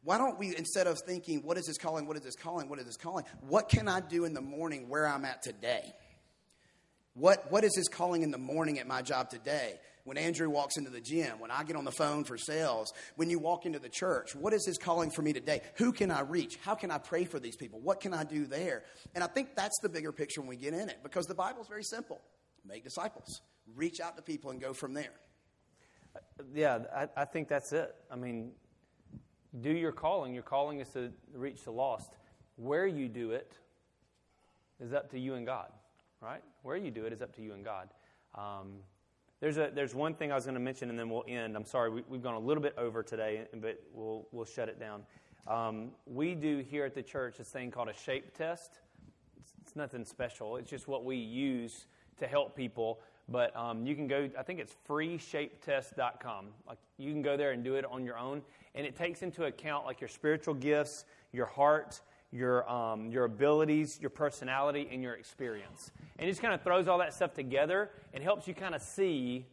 Why 0.04 0.18
don't 0.18 0.38
we, 0.38 0.56
instead 0.56 0.86
of 0.86 0.98
thinking, 1.06 1.42
what 1.42 1.56
is 1.56 1.66
this 1.66 1.78
calling, 1.78 2.08
what 2.08 2.16
is 2.16 2.24
this 2.24 2.34
calling, 2.34 2.68
what 2.68 2.78
is 2.78 2.86
this 2.86 2.96
calling, 2.96 3.24
what 3.48 3.68
can 3.68 3.86
I 3.88 4.00
do 4.00 4.24
in 4.24 4.34
the 4.34 4.40
morning 4.40 4.88
where 4.88 5.06
I'm 5.06 5.24
at 5.24 5.42
today? 5.42 5.92
What, 7.14 7.50
what 7.52 7.62
is 7.62 7.76
his 7.76 7.88
calling 7.88 8.22
in 8.22 8.30
the 8.30 8.38
morning 8.38 8.78
at 8.78 8.86
my 8.86 9.02
job 9.02 9.30
today? 9.30 9.78
When 10.04 10.16
Andrew 10.16 10.50
walks 10.50 10.76
into 10.76 10.90
the 10.90 11.00
gym, 11.00 11.38
when 11.38 11.52
I 11.52 11.62
get 11.62 11.76
on 11.76 11.84
the 11.84 11.92
phone 11.92 12.24
for 12.24 12.36
sales, 12.36 12.92
when 13.14 13.30
you 13.30 13.38
walk 13.38 13.66
into 13.66 13.78
the 13.78 13.88
church, 13.88 14.34
what 14.34 14.52
is 14.52 14.66
his 14.66 14.76
calling 14.76 15.10
for 15.10 15.22
me 15.22 15.32
today? 15.32 15.60
Who 15.76 15.92
can 15.92 16.10
I 16.10 16.22
reach? 16.22 16.58
How 16.64 16.74
can 16.74 16.90
I 16.90 16.98
pray 16.98 17.24
for 17.24 17.38
these 17.38 17.54
people? 17.54 17.78
What 17.80 18.00
can 18.00 18.12
I 18.12 18.24
do 18.24 18.46
there? 18.46 18.82
And 19.14 19.22
I 19.22 19.28
think 19.28 19.54
that's 19.54 19.78
the 19.82 19.88
bigger 19.88 20.10
picture 20.10 20.40
when 20.40 20.48
we 20.48 20.56
get 20.56 20.74
in 20.74 20.88
it 20.88 20.98
because 21.04 21.26
the 21.26 21.34
Bible 21.34 21.62
is 21.62 21.68
very 21.68 21.84
simple 21.84 22.20
make 22.64 22.84
disciples, 22.84 23.42
reach 23.74 24.00
out 24.00 24.16
to 24.16 24.22
people, 24.22 24.50
and 24.50 24.60
go 24.60 24.72
from 24.72 24.94
there. 24.94 25.12
Yeah, 26.54 26.80
I, 26.94 27.08
I 27.16 27.24
think 27.24 27.48
that's 27.48 27.72
it. 27.72 27.94
I 28.10 28.16
mean, 28.16 28.52
do 29.60 29.70
your 29.70 29.92
calling. 29.92 30.34
Your 30.34 30.42
calling 30.42 30.80
is 30.80 30.88
to 30.90 31.12
reach 31.34 31.64
the 31.64 31.70
lost. 31.70 32.12
Where 32.56 32.86
you 32.86 33.08
do 33.08 33.30
it 33.30 33.52
is 34.80 34.92
up 34.92 35.10
to 35.10 35.18
you 35.18 35.34
and 35.34 35.46
God, 35.46 35.70
right? 36.20 36.42
Where 36.62 36.76
you 36.76 36.90
do 36.90 37.04
it 37.04 37.12
is 37.12 37.22
up 37.22 37.34
to 37.36 37.42
you 37.42 37.52
and 37.52 37.64
God. 37.64 37.88
Um, 38.34 38.78
there's, 39.40 39.58
a, 39.58 39.70
there's 39.74 39.94
one 39.94 40.14
thing 40.14 40.30
I 40.30 40.36
was 40.36 40.44
going 40.44 40.54
to 40.54 40.60
mention, 40.60 40.88
and 40.88 40.98
then 40.98 41.10
we'll 41.10 41.24
end. 41.26 41.56
I'm 41.56 41.64
sorry, 41.64 41.90
we, 41.90 42.02
have 42.12 42.22
gone 42.22 42.34
a 42.34 42.38
little 42.38 42.62
bit 42.62 42.74
over 42.78 43.02
today, 43.02 43.42
but 43.54 43.82
we'll, 43.92 44.26
we'll 44.30 44.44
shut 44.44 44.68
it 44.68 44.78
down. 44.78 45.02
Um, 45.48 45.90
we 46.06 46.34
do 46.34 46.58
here 46.58 46.84
at 46.84 46.94
the 46.94 47.02
church 47.02 47.38
this 47.38 47.48
thing 47.48 47.70
called 47.70 47.88
a 47.88 47.94
shape 47.94 48.36
test. 48.36 48.78
It's, 49.40 49.52
it's 49.60 49.74
nothing 49.74 50.04
special, 50.04 50.56
it's 50.56 50.70
just 50.70 50.86
what 50.86 51.04
we 51.04 51.16
use 51.16 51.86
to 52.18 52.28
help 52.28 52.54
people 52.54 53.00
but 53.32 53.56
um, 53.56 53.86
you 53.86 53.94
can 53.94 54.06
go, 54.06 54.28
I 54.38 54.42
think 54.42 54.60
it's 54.60 54.76
freeshapetest.com. 54.88 56.46
Like 56.68 56.78
you 56.98 57.10
can 57.10 57.22
go 57.22 57.36
there 57.36 57.52
and 57.52 57.64
do 57.64 57.74
it 57.74 57.84
on 57.90 58.04
your 58.04 58.18
own. 58.18 58.42
And 58.74 58.86
it 58.86 58.96
takes 58.96 59.22
into 59.22 59.44
account 59.44 59.86
like 59.86 60.00
your 60.00 60.08
spiritual 60.08 60.54
gifts, 60.54 61.04
your 61.32 61.46
heart, 61.46 62.00
your, 62.30 62.68
um, 62.70 63.10
your 63.10 63.24
abilities, 63.24 63.98
your 64.00 64.10
personality, 64.10 64.88
and 64.90 65.02
your 65.02 65.14
experience. 65.14 65.90
And 66.18 66.28
it 66.28 66.30
just 66.30 66.42
kind 66.42 66.54
of 66.54 66.62
throws 66.62 66.88
all 66.88 66.98
that 66.98 67.12
stuff 67.12 67.34
together 67.34 67.90
and 68.14 68.22
helps 68.22 68.46
you 68.46 68.54
kind 68.54 68.74
of 68.74 68.82
see 68.82 69.46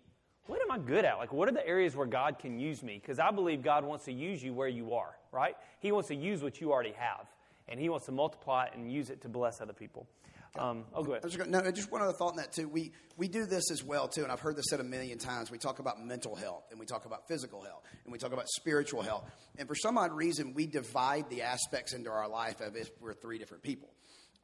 what 0.50 0.60
am 0.64 0.72
I 0.72 0.80
good 0.80 1.06
at? 1.06 1.20
Like, 1.20 1.32
what 1.32 1.48
are 1.48 1.52
the 1.52 1.66
areas 1.66 1.96
where 1.96 2.08
God 2.08 2.40
can 2.40 2.58
use 2.58 2.82
me? 2.82 3.00
Because 3.00 3.20
I 3.20 3.30
believe 3.30 3.62
God 3.62 3.84
wants 3.84 4.06
to 4.06 4.12
use 4.12 4.44
you 4.44 4.52
where 4.52 4.68
you 4.68 4.96
are, 4.96 5.16
right? 5.32 5.56
He 5.80 5.92
wants 5.92 6.08
to 6.08 6.16
use 6.16 6.42
what 6.42 6.60
you 6.60 6.72
already 6.72 6.94
have, 6.94 7.28
and 7.68 7.80
He 7.80 7.88
wants 7.88 8.08
to 8.08 8.12
multiply 8.12 8.66
it 8.66 8.72
and 8.74 8.92
use 8.92 9.12
it 9.12 9.22
to 9.22 9.30
bless 9.30 9.62
other 9.62 9.74
people. 9.74 10.08
Um, 10.58 10.86
oh, 10.94 11.04
go 11.04 11.14
ahead. 11.14 11.30
Just, 11.30 11.48
no, 11.48 11.72
just 11.72 11.92
one 11.92 12.02
other 12.02 12.14
thought 12.14 12.32
on 12.32 12.38
that 12.38 12.52
too. 12.52 12.68
We 12.68 12.92
we 13.18 13.28
do 13.28 13.46
this 13.46 13.72
as 13.72 13.84
well 13.84 14.08
too, 14.08 14.24
and 14.24 14.32
I've 14.32 14.40
heard 14.40 14.56
this 14.56 14.66
said 14.70 14.80
a 14.80 14.84
million 14.84 15.18
times. 15.18 15.52
We 15.52 15.58
talk 15.58 15.80
about 15.80 16.04
mental 16.04 16.36
health, 16.36 16.66
and 16.72 16.80
we 16.80 16.86
talk 16.86 17.06
about 17.06 17.28
physical 17.28 17.62
health, 17.62 17.84
and 18.04 18.12
we 18.12 18.18
talk 18.18 18.34
about 18.34 18.48
spiritual 18.50 19.02
health. 19.02 19.30
And 19.58 19.68
for 19.68 19.76
some 19.76 19.98
odd 19.98 20.12
reason, 20.12 20.54
we 20.54 20.66
divide 20.66 21.30
the 21.30 21.44
aspects 21.44 21.94
into 21.94 22.10
our 22.10 22.28
life 22.28 22.62
as 22.62 22.76
if 22.76 22.90
we're 23.00 23.14
three 23.14 23.38
different 23.38 23.64
people. 23.64 23.90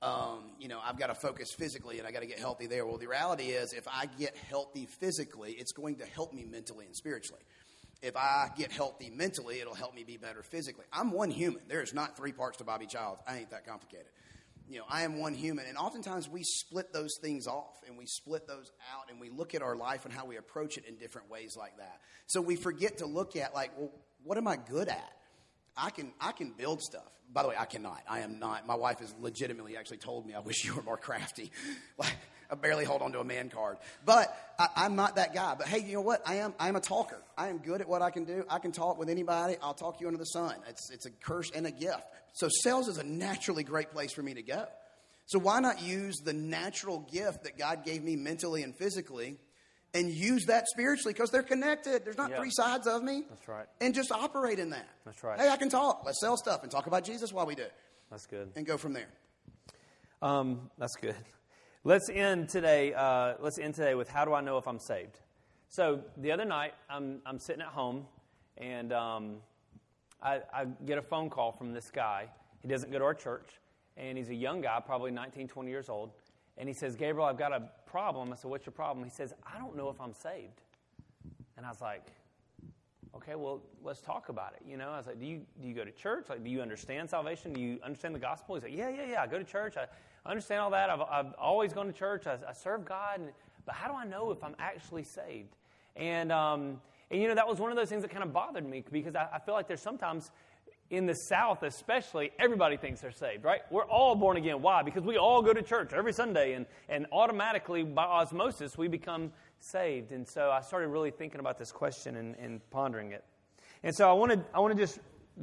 Um, 0.02 0.52
you 0.60 0.68
know, 0.68 0.80
I've 0.84 1.00
got 1.00 1.08
to 1.08 1.16
focus 1.16 1.50
physically, 1.58 1.98
and 1.98 2.08
I 2.08 2.12
got 2.12 2.20
to 2.20 2.28
get 2.28 2.38
healthy 2.38 2.68
there. 2.68 2.86
Well, 2.86 2.98
the 2.98 3.08
reality 3.08 3.46
is, 3.46 3.74
if 3.74 3.88
I 3.88 4.06
get 4.06 4.38
healthy 4.50 4.86
physically, 4.86 5.56
it's 5.58 5.72
going 5.72 5.96
to 5.98 6.06
help 6.06 6.34
me 6.34 6.46
mentally 6.46 6.86
and 6.86 6.96
spiritually 6.96 7.42
if 8.02 8.16
I 8.16 8.50
get 8.56 8.72
healthy 8.72 9.10
mentally, 9.10 9.62
it'll 9.62 9.74
help 9.74 9.96
me 9.96 10.04
be 10.04 10.18
better 10.18 10.44
physically. 10.44 10.86
I'm 10.94 11.12
one 11.12 11.32
human. 11.32 11.62
There 11.68 11.82
is 11.82 11.94
not 11.94 12.16
three 12.16 12.34
parts 12.34 12.58
to 12.58 12.64
Bobby 12.64 12.86
Childs. 12.86 13.22
I 13.28 13.38
ain't 13.40 13.50
that 13.50 13.66
complicated 13.66 14.08
you 14.70 14.80
know, 14.80 14.86
I 14.90 15.04
am 15.04 15.20
one 15.20 15.34
human. 15.34 15.66
And 15.68 15.78
oftentimes 15.78 16.30
we 16.30 16.44
split 16.44 16.92
those 16.92 17.18
things 17.22 17.48
off 17.48 17.78
and 17.88 17.98
we 17.98 18.06
split 18.06 18.48
those 18.48 18.72
out 18.94 19.10
and 19.10 19.20
we 19.20 19.30
look 19.30 19.54
at 19.56 19.62
our 19.62 19.76
life 19.76 20.06
and 20.06 20.14
how 20.14 20.26
we 20.26 20.38
approach 20.38 20.78
it 20.78 20.86
in 20.86 20.96
different 20.98 21.30
ways 21.30 21.56
like 21.58 21.78
that. 21.78 22.00
So 22.28 22.42
we 22.42 22.56
forget 22.56 22.98
to 23.00 23.06
look 23.06 23.36
at, 23.36 23.54
like, 23.54 23.72
well, 23.78 23.92
what 24.24 24.38
am 24.38 24.48
I 24.48 24.56
good 24.56 24.88
at? 24.88 25.14
I 25.78 25.90
can 25.90 26.14
I 26.22 26.32
can 26.32 26.52
build 26.52 26.82
stuff. 26.82 27.12
By 27.32 27.44
the 27.44 27.50
way, 27.50 27.56
I 27.58 27.66
cannot. 27.66 28.02
I 28.08 28.20
am 28.20 28.40
not. 28.40 28.66
My 28.66 28.76
wife 28.76 29.00
has 29.00 29.14
legitimately 29.20 29.76
actually 29.78 29.98
told 29.98 30.26
me, 30.26 30.34
"I 30.34 30.40
wish 30.40 30.64
you 30.64 30.74
were 30.74 30.84
more 30.84 30.98
crafty." 30.98 31.52
like 31.98 32.16
I 32.50 32.56
barely 32.56 32.86
hold 32.86 33.02
on 33.02 33.12
to 33.14 33.20
a 33.20 33.24
man 33.24 33.50
card, 33.50 33.78
but 34.06 34.36
I, 34.60 34.86
am 34.86 34.96
not 34.96 35.16
that 35.16 35.34
guy. 35.34 35.56
But 35.58 35.68
hey, 35.68 35.80
you 35.80 35.94
know 35.94 36.02
what? 36.02 36.22
I 36.26 36.36
am. 36.36 36.54
I 36.60 36.70
am 36.70 36.76
a 36.76 36.82
talker. 36.82 37.18
I 37.38 37.50
am 37.50 37.58
good 37.58 37.82
at 37.82 37.88
what 37.88 38.02
I 38.02 38.12
can 38.12 38.24
do. 38.24 38.46
I 38.50 38.60
can 38.60 38.72
talk 38.72 38.98
with 38.98 39.10
anybody. 39.10 39.56
I'll 39.62 39.74
talk 39.74 40.00
you 40.00 40.08
under 40.08 40.20
the 40.20 40.26
sun. 40.26 40.56
It's 40.70 40.90
it's 40.92 41.06
a 41.06 41.12
curse 41.12 41.52
and 41.52 41.66
a 41.66 41.72
gift. 41.72 42.04
So 42.34 42.50
sales 42.50 42.88
is 42.88 42.98
a 42.98 43.04
naturally 43.04 43.64
great 43.64 43.92
place 43.92 44.14
for 44.14 44.22
me 44.22 44.34
to 44.34 44.42
go. 44.42 44.66
So 45.28 45.40
why 45.40 45.60
not 45.60 45.82
use 45.82 46.18
the 46.18 46.34
natural 46.34 47.00
gift 47.12 47.44
that 47.44 47.58
God 47.58 47.84
gave 47.84 48.04
me 48.04 48.16
mentally 48.16 48.64
and 48.64 48.76
physically? 48.76 49.38
and 49.96 50.12
use 50.12 50.46
that 50.48 50.68
spiritually 50.68 51.14
because 51.14 51.32
they're 51.32 51.42
connected. 51.42 52.04
There's 52.04 52.18
not 52.18 52.36
three 52.36 52.52
sides 52.52 52.86
of 52.86 53.02
me. 53.02 53.24
That's 53.30 53.48
right. 53.48 53.66
And 53.80 53.96
just 53.96 54.12
operate 54.12 54.60
in 54.60 54.72
that. 54.72 54.88
That's 55.06 55.24
right. 55.24 55.40
Hey, 55.40 55.50
I 55.50 55.56
can 55.56 55.70
talk. 55.70 56.04
Let's 56.06 56.20
sell 56.20 56.36
stuff 56.36 56.64
and 56.64 56.72
talk 56.72 56.88
about 56.88 57.06
Jesus 57.06 57.32
while 57.32 57.46
we 57.46 57.56
do. 57.56 57.66
That's 58.12 58.26
good. 58.26 58.52
And 58.56 58.66
go 58.66 58.78
from 58.78 58.92
there. 58.92 59.08
Um, 60.22 60.70
that's 60.78 60.96
good. 60.98 61.16
Let's 61.88 62.10
end 62.10 62.50
today. 62.50 62.96
Uh, 62.96 63.36
let's 63.40 63.60
end 63.60 63.76
today 63.76 63.94
with 63.94 64.10
how 64.10 64.26
do 64.26 64.34
I 64.34 64.42
know 64.42 64.58
if 64.58 64.68
I'm 64.68 64.80
saved? 64.80 65.20
So 65.70 66.02
the 66.18 66.32
other 66.32 66.44
night, 66.44 66.74
I'm 66.90 67.22
I'm 67.28 67.38
sitting 67.38 67.62
at 67.62 67.68
home, 67.68 68.08
and 68.58 68.92
um, 68.92 69.36
I, 70.20 70.42
I 70.52 70.66
get 70.88 70.98
a 70.98 71.04
phone 71.04 71.30
call 71.30 71.52
from 71.52 71.74
this 71.74 71.92
guy. 71.92 72.26
He 72.64 72.68
doesn't 72.68 72.92
go 72.92 72.98
to 72.98 73.06
our 73.06 73.14
church, 73.14 73.62
and 73.98 74.18
he's 74.18 74.30
a 74.30 74.34
young 74.34 74.62
guy, 74.62 74.82
probably 74.84 75.12
19, 75.12 75.48
20 75.48 75.70
years 75.70 75.88
old. 75.88 76.10
And 76.58 76.68
he 76.68 76.74
says, 76.74 76.96
Gabriel, 76.96 77.28
I've 77.28 77.38
got 77.38 77.54
a 77.54 77.70
problem. 77.86 78.34
I 78.34 78.36
said, 78.36 78.50
What's 78.50 78.66
your 78.66 78.74
problem? 78.74 79.06
He 79.06 79.12
says, 79.12 79.36
I 79.46 79.60
don't 79.60 79.78
know 79.78 79.92
if 79.92 80.02
I'm 80.02 80.16
saved. 80.16 80.64
And 81.56 81.68
I 81.68 81.70
was 81.70 81.82
like, 81.82 82.08
Okay, 83.16 83.36
well, 83.36 83.62
let's 83.84 84.02
talk 84.02 84.30
about 84.30 84.54
it. 84.56 84.68
You 84.68 84.78
know, 84.78 84.90
I 84.90 84.98
was 84.98 85.06
like, 85.06 85.20
Do 85.20 85.28
you, 85.28 85.42
do 85.62 85.68
you 85.68 85.76
go 85.76 85.86
to 85.86 85.92
church? 85.92 86.30
Like, 86.30 86.44
do 86.44 86.50
you 86.50 86.62
understand 86.64 87.12
salvation? 87.12 87.54
Do 87.54 87.62
you 87.62 87.78
understand 87.84 88.16
the 88.16 88.20
gospel? 88.20 88.56
He's 88.56 88.64
like, 88.64 88.76
Yeah, 88.76 88.90
yeah, 88.90 89.06
yeah. 89.08 89.22
I 89.22 89.28
go 89.28 89.38
to 89.38 89.44
church. 89.44 89.78
I, 89.78 89.86
I 90.26 90.30
understand 90.32 90.62
all 90.62 90.72
that. 90.72 90.90
I've, 90.90 91.02
I've 91.02 91.34
always 91.38 91.74
gone 91.74 91.88
to 91.88 91.94
church. 91.94 92.26
I, 92.28 92.38
I 92.48 92.54
serve 92.54 92.86
God. 92.86 93.20
And, 93.20 93.30
but 93.66 93.76
how 93.76 93.88
do 93.88 93.94
I 93.94 94.06
know 94.06 94.32
if 94.32 94.44
I'm 94.44 94.56
actually 94.60 95.04
saved? 95.04 95.56
And, 95.96 96.32
um, 96.32 96.82
and, 97.12 97.22
you 97.22 97.28
know, 97.28 97.36
that 97.36 97.48
was 97.48 97.60
one 97.60 97.72
of 97.72 97.78
those 97.78 97.90
things 97.90 98.02
that 98.02 98.12
kind 98.12 98.24
of 98.24 98.34
bothered 98.34 98.68
me 98.68 98.84
because 98.92 99.16
I, 99.16 99.28
I 99.34 99.40
feel 99.40 99.54
like 99.54 99.68
there's 99.68 99.82
sometimes 99.82 100.32
in 100.90 101.06
the 101.08 101.14
South, 101.14 101.64
especially, 101.64 102.32
everybody 102.38 102.78
thinks 102.78 103.02
they're 103.02 103.12
saved, 103.12 103.44
right? 103.44 103.62
We're 103.72 103.86
all 103.86 104.16
born 104.16 104.38
again. 104.38 104.62
Why? 104.62 104.84
Because 104.84 105.04
we 105.04 105.18
all 105.18 105.42
go 105.42 105.52
to 105.52 105.64
church 105.64 105.94
every 105.94 106.14
Sunday, 106.14 106.54
and, 106.54 106.68
and 106.90 107.08
automatically, 107.12 107.82
by 107.82 108.04
osmosis, 108.04 108.78
we 108.78 108.88
become 108.88 109.32
saved. 109.60 110.12
And 110.12 110.28
so 110.28 110.52
I 110.52 110.62
started 110.62 110.90
really 110.90 111.10
thinking 111.10 111.40
about 111.40 111.58
this 111.58 111.72
question 111.72 112.18
and, 112.18 112.36
and 112.36 112.70
pondering 112.70 113.14
it. 113.14 113.24
And 113.84 113.96
so 113.96 114.10
I 114.10 114.14
want 114.14 114.32
to 114.32 114.44
I 114.54 114.60
want 114.60 114.76
to 114.76 114.80
just 114.80 115.00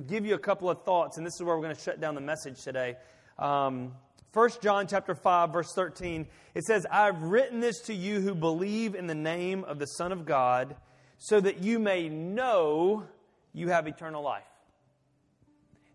give 0.06 0.24
you 0.24 0.34
a 0.34 0.38
couple 0.38 0.70
of 0.70 0.84
thoughts, 0.84 1.16
and 1.16 1.26
this 1.26 1.34
is 1.34 1.42
where 1.42 1.56
we're 1.56 1.62
going 1.62 1.74
to 1.74 1.80
shut 1.80 2.00
down 2.00 2.14
the 2.14 2.20
message 2.20 2.62
today. 2.62 2.96
Um, 3.38 3.92
1 4.32 4.50
John 4.62 4.86
chapter 4.86 5.14
5 5.14 5.52
verse 5.52 5.72
13 5.74 6.26
it 6.54 6.64
says 6.64 6.86
I've 6.90 7.22
written 7.22 7.60
this 7.60 7.80
to 7.82 7.94
you 7.94 8.20
who 8.20 8.34
believe 8.34 8.94
in 8.94 9.06
the 9.06 9.14
name 9.14 9.64
of 9.64 9.78
the 9.78 9.86
son 9.86 10.12
of 10.12 10.24
God 10.24 10.76
so 11.18 11.40
that 11.40 11.62
you 11.62 11.78
may 11.78 12.08
know 12.08 13.04
you 13.52 13.68
have 13.68 13.86
eternal 13.86 14.22
life. 14.22 14.42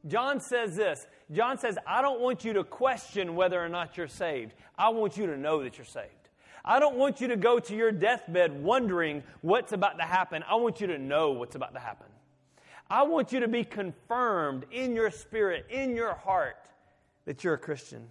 John 0.07 0.39
says 0.39 0.75
this 0.75 1.05
John 1.31 1.57
says, 1.57 1.77
I 1.85 2.01
don't 2.01 2.21
want 2.21 2.45
you 2.45 2.53
to 2.53 2.63
question 2.63 3.35
whether 3.35 3.63
or 3.63 3.69
not 3.69 3.97
you're 3.97 4.07
saved. 4.07 4.53
I 4.77 4.89
want 4.89 5.17
you 5.17 5.25
to 5.27 5.37
know 5.37 5.63
that 5.63 5.77
you're 5.77 5.85
saved. 5.85 6.11
I 6.63 6.79
don't 6.79 6.95
want 6.95 7.21
you 7.21 7.29
to 7.29 7.37
go 7.37 7.59
to 7.59 7.75
your 7.75 7.91
deathbed 7.91 8.63
wondering 8.63 9.23
what's 9.41 9.73
about 9.73 9.97
to 9.99 10.03
happen. 10.03 10.43
I 10.49 10.55
want 10.55 10.81
you 10.81 10.87
to 10.87 10.97
know 10.97 11.31
what's 11.31 11.55
about 11.55 11.73
to 11.73 11.79
happen. 11.79 12.07
I 12.89 13.03
want 13.03 13.31
you 13.31 13.41
to 13.41 13.47
be 13.47 13.63
confirmed 13.63 14.65
in 14.71 14.95
your 14.95 15.11
spirit, 15.11 15.65
in 15.69 15.95
your 15.95 16.13
heart, 16.13 16.69
that 17.25 17.43
you're 17.43 17.55
a 17.55 17.57
Christian. 17.57 18.07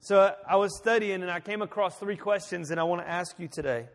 So 0.00 0.34
I 0.48 0.56
was 0.56 0.76
studying 0.76 1.22
and 1.22 1.30
I 1.30 1.40
came 1.40 1.62
across 1.62 1.98
three 1.98 2.16
questions, 2.16 2.70
and 2.70 2.78
I 2.78 2.84
want 2.84 3.02
to 3.02 3.08
ask 3.08 3.38
you 3.38 3.48
today. 3.48 3.86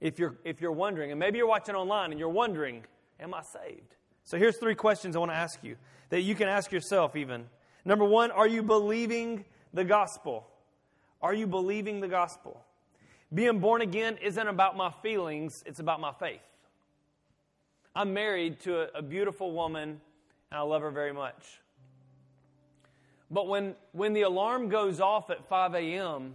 If 0.00 0.18
you're, 0.18 0.36
if 0.44 0.60
you're 0.60 0.72
wondering, 0.72 1.10
and 1.10 1.20
maybe 1.20 1.38
you're 1.38 1.46
watching 1.46 1.74
online 1.74 2.10
and 2.10 2.20
you're 2.20 2.28
wondering, 2.28 2.84
Am 3.18 3.32
I 3.32 3.42
saved? 3.42 3.94
So 4.24 4.38
here's 4.38 4.58
three 4.58 4.74
questions 4.74 5.16
I 5.16 5.20
want 5.20 5.30
to 5.30 5.36
ask 5.36 5.62
you 5.62 5.76
that 6.10 6.20
you 6.20 6.34
can 6.34 6.48
ask 6.48 6.70
yourself 6.72 7.16
even. 7.16 7.46
Number 7.84 8.04
one, 8.04 8.30
are 8.30 8.46
you 8.46 8.62
believing 8.62 9.44
the 9.72 9.84
gospel? 9.84 10.46
Are 11.22 11.32
you 11.32 11.46
believing 11.46 12.00
the 12.00 12.08
gospel? 12.08 12.60
Being 13.32 13.58
born 13.58 13.82
again 13.82 14.18
isn't 14.22 14.48
about 14.48 14.76
my 14.76 14.90
feelings, 15.02 15.62
it's 15.66 15.80
about 15.80 16.00
my 16.00 16.12
faith. 16.12 16.40
I'm 17.94 18.12
married 18.12 18.60
to 18.60 18.82
a, 18.82 18.98
a 18.98 19.02
beautiful 19.02 19.52
woman, 19.52 20.00
and 20.50 20.58
I 20.58 20.60
love 20.60 20.82
her 20.82 20.90
very 20.90 21.12
much. 21.12 21.60
But 23.30 23.48
when, 23.48 23.74
when 23.92 24.12
the 24.12 24.22
alarm 24.22 24.68
goes 24.68 25.00
off 25.00 25.30
at 25.30 25.48
5 25.48 25.74
a.m., 25.74 26.34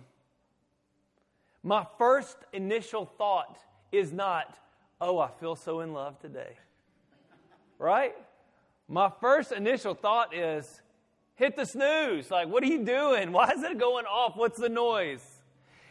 my 1.64 1.86
first 1.98 2.38
initial 2.54 3.06
thought 3.06 3.60
is 3.92 4.12
not, 4.12 4.58
oh, 5.00 5.20
I 5.20 5.30
feel 5.40 5.56
so 5.56 5.82
in 5.82 5.94
love 5.94 6.20
today 6.20 6.58
right? 7.82 8.16
My 8.88 9.12
first 9.20 9.52
initial 9.52 9.96
thought 9.96 10.36
is 10.36 10.82
hit 11.36 11.56
the 11.56 11.66
snooze. 11.66 12.30
Like, 12.30 12.48
what 12.48 12.64
are 12.64 12.68
you 12.68 12.86
doing? 12.86 13.32
Why 13.32 13.50
is 13.50 13.64
it 13.64 13.78
going 13.80 14.06
off? 14.06 14.38
What's 14.38 14.60
the 14.60 14.70
noise? 14.70 15.26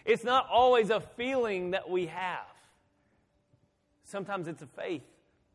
It's 0.05 0.25
not 0.25 0.47
always 0.51 0.91
a 0.91 1.01
feeling 1.01 1.73
that 1.73 1.91
we 1.91 2.07
have. 2.07 2.47
Sometimes 4.05 4.49
it's 4.49 4.63
a 4.63 4.67
faith 4.67 5.03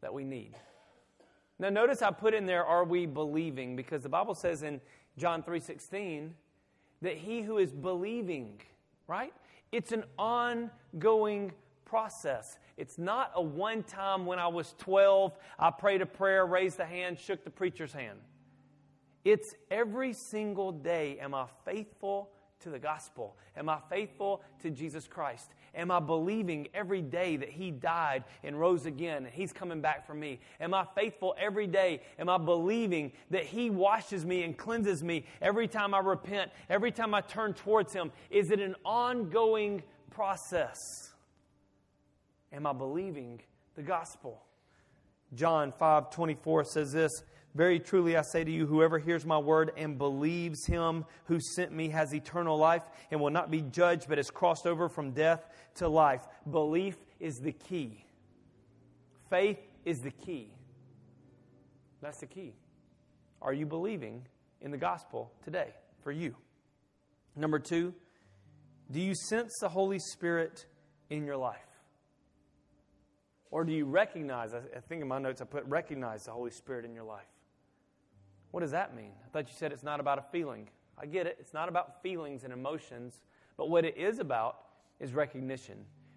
that 0.02 0.14
we 0.14 0.24
need. 0.24 0.56
Now 1.58 1.70
notice 1.70 2.02
I 2.02 2.12
put 2.12 2.34
in 2.34 2.46
there 2.46 2.66
are 2.66 2.84
we 2.84 3.06
believing 3.06 3.76
because 3.76 4.04
the 4.04 4.10
Bible 4.10 4.36
says 4.36 4.62
in 4.62 4.82
John 5.18 5.44
3:16 5.44 6.36
that 7.02 7.18
he 7.18 7.42
who 7.42 7.58
is 7.58 7.72
believing, 7.72 8.62
right? 9.08 9.34
It's 9.72 9.92
an 9.92 10.06
ongoing 10.18 11.52
process. 11.86 12.58
It's 12.78 12.98
not 12.98 13.32
a 13.36 13.42
one 13.42 13.84
time 13.84 14.26
when 14.26 14.40
I 14.40 14.48
was 14.48 14.74
12, 14.80 15.38
I 15.60 15.72
prayed 15.72 16.02
a 16.02 16.06
prayer, 16.06 16.46
raised 16.46 16.80
a 16.80 16.86
hand, 16.86 17.20
shook 17.20 17.44
the 17.44 17.50
preacher's 17.50 17.94
hand. 17.94 18.20
It's 19.24 19.56
every 19.72 20.14
single 20.14 20.72
day. 20.72 21.20
Am 21.20 21.34
I 21.34 21.48
faithful 21.64 22.32
to 22.60 22.70
the 22.70 22.80
gospel? 22.80 23.38
Am 23.56 23.70
I 23.70 23.80
faithful 23.90 24.44
to 24.62 24.70
Jesus 24.70 25.08
Christ? 25.08 25.52
Am 25.76 25.92
I 25.92 26.00
believing 26.00 26.68
every 26.74 27.02
day 27.02 27.38
that 27.38 27.50
He 27.50 27.72
died 27.72 28.24
and 28.44 28.60
rose 28.60 28.86
again 28.86 29.26
and 29.26 29.34
He's 29.34 29.52
coming 29.52 29.82
back 29.82 30.08
for 30.08 30.14
me? 30.14 30.40
Am 30.60 30.74
I 30.74 30.86
faithful 30.96 31.36
every 31.38 31.68
day? 31.68 32.02
Am 32.18 32.30
I 32.30 32.38
believing 32.38 33.12
that 33.32 33.44
He 33.44 33.70
washes 33.70 34.26
me 34.26 34.44
and 34.44 34.58
cleanses 34.58 35.04
me 35.04 35.26
every 35.42 35.68
time 35.68 35.94
I 35.94 36.00
repent, 36.00 36.52
every 36.70 36.92
time 36.92 37.14
I 37.14 37.22
turn 37.22 37.54
towards 37.54 37.94
Him? 37.94 38.12
Is 38.30 38.52
it 38.52 38.60
an 38.60 38.76
ongoing 38.86 39.84
process? 40.12 40.78
Am 42.54 42.66
I 42.66 42.74
believing 42.74 43.42
the 43.76 43.84
gospel? 43.84 44.42
John 45.34 45.74
5 45.78 46.12
24 46.12 46.64
says 46.64 46.94
this 46.94 47.12
Very 47.56 47.80
truly 47.80 48.18
I 48.18 48.22
say 48.22 48.44
to 48.44 48.52
you, 48.52 48.66
whoever 48.66 49.00
hears 49.00 49.26
my 49.26 49.38
word 49.38 49.72
and 49.78 49.98
believes 49.98 50.66
him 50.66 51.06
who 51.26 51.40
sent 51.40 51.72
me 51.72 51.88
has 51.90 52.14
eternal 52.14 52.58
life 52.58 52.84
and 53.12 53.22
will 53.22 53.32
not 53.32 53.50
be 53.50 53.62
judged, 53.62 54.10
but 54.10 54.18
has 54.18 54.30
crossed 54.30 54.68
over 54.68 54.90
from 54.90 55.12
death 55.12 55.48
to 55.76 55.88
life. 55.88 56.22
Belief 56.52 56.98
is 57.20 57.40
the 57.40 57.54
key, 57.54 58.04
faith 59.30 59.60
is 59.86 60.00
the 60.00 60.12
key. 60.12 60.52
That's 62.02 62.20
the 62.20 62.28
key. 62.28 62.54
Are 63.42 63.54
you 63.54 63.66
believing 63.66 64.28
in 64.62 64.70
the 64.70 64.78
gospel 64.78 65.32
today 65.44 65.70
for 66.04 66.12
you? 66.12 66.36
Number 67.36 67.58
two, 67.58 67.94
do 68.92 69.00
you 69.00 69.16
sense 69.16 69.52
the 69.62 69.70
Holy 69.70 70.00
Spirit 70.00 70.66
in 71.10 71.26
your 71.26 71.38
life? 71.38 71.58
Or 73.50 73.64
do 73.64 73.72
you 73.72 73.86
recognize, 73.86 74.54
I 74.54 74.80
think 74.90 75.02
in 75.02 75.08
my 75.08 75.20
notes 75.20 75.42
I 75.42 75.46
put 75.46 75.66
recognize 75.66 76.24
the 76.24 76.32
Holy 76.32 76.52
Spirit 76.52 76.84
in 76.84 76.94
your 76.94 77.06
life? 77.06 77.26
What 78.56 78.62
does 78.62 78.72
that 78.72 78.96
mean? 78.96 79.12
I 79.22 79.28
thought 79.34 79.50
you 79.50 79.54
said 79.54 79.74
it's 79.74 79.84
not 79.84 80.00
about 80.00 80.18
a 80.18 80.22
feeling. 80.32 80.70
I 80.98 81.08
get 81.08 81.28
it. 81.28 81.36
It's 81.42 81.54
not 81.54 81.68
about 81.68 82.02
feelings 82.02 82.46
and 82.46 82.54
emotions, 82.54 83.20
but 83.58 83.70
what 83.70 83.84
it 83.84 83.98
is 83.98 84.20
about 84.20 84.60
is 84.98 85.12
recognition. 85.12 85.76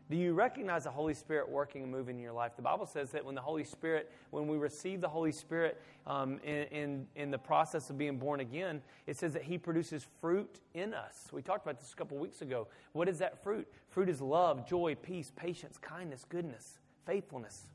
Do 0.09 0.17
you 0.17 0.35
recognize 0.35 0.85
the 0.85 0.91
Holy 0.93 1.15
Spirit 1.15 1.49
working 1.49 1.83
and 1.83 1.91
moving 1.91 2.15
in 2.15 2.23
your 2.23 2.33
life? 2.33 2.53
The 2.55 2.63
Bible 2.63 2.87
says 2.87 3.11
that 3.11 3.25
when 3.25 3.35
the 3.35 3.41
Holy 3.41 3.65
Spirit, 3.65 4.13
when 4.31 4.47
we 4.47 4.57
receive 4.57 5.01
the 5.01 5.09
Holy 5.09 5.33
Spirit 5.33 5.83
um, 6.07 6.39
in, 6.45 6.63
in, 6.69 7.07
in, 7.17 7.31
the 7.33 7.39
process 7.39 7.91
of 7.91 7.99
being 7.99 8.19
born 8.19 8.39
again, 8.39 8.83
it 9.09 9.17
says 9.17 9.33
that 9.33 9.43
He 9.43 9.59
produces 9.59 10.07
fruit 10.21 10.61
in 10.75 10.95
us. 10.95 11.27
We 11.33 11.43
talked 11.43 11.67
about 11.67 11.81
this 11.81 11.93
a 11.93 11.97
couple 11.97 12.19
weeks 12.19 12.41
ago. 12.41 12.69
What 12.93 13.09
is 13.09 13.19
that 13.19 13.43
fruit? 13.43 13.67
Fruit 13.89 14.09
is 14.09 14.21
love, 14.21 14.65
joy, 14.65 14.95
peace, 14.95 15.33
patience, 15.35 15.77
kindness, 15.77 16.25
goodness 16.29 16.79
faithfulness, 17.05 17.67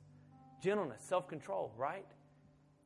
gentleness, 0.61 1.01
self 1.01 1.27
control, 1.27 1.73
right? 1.77 2.05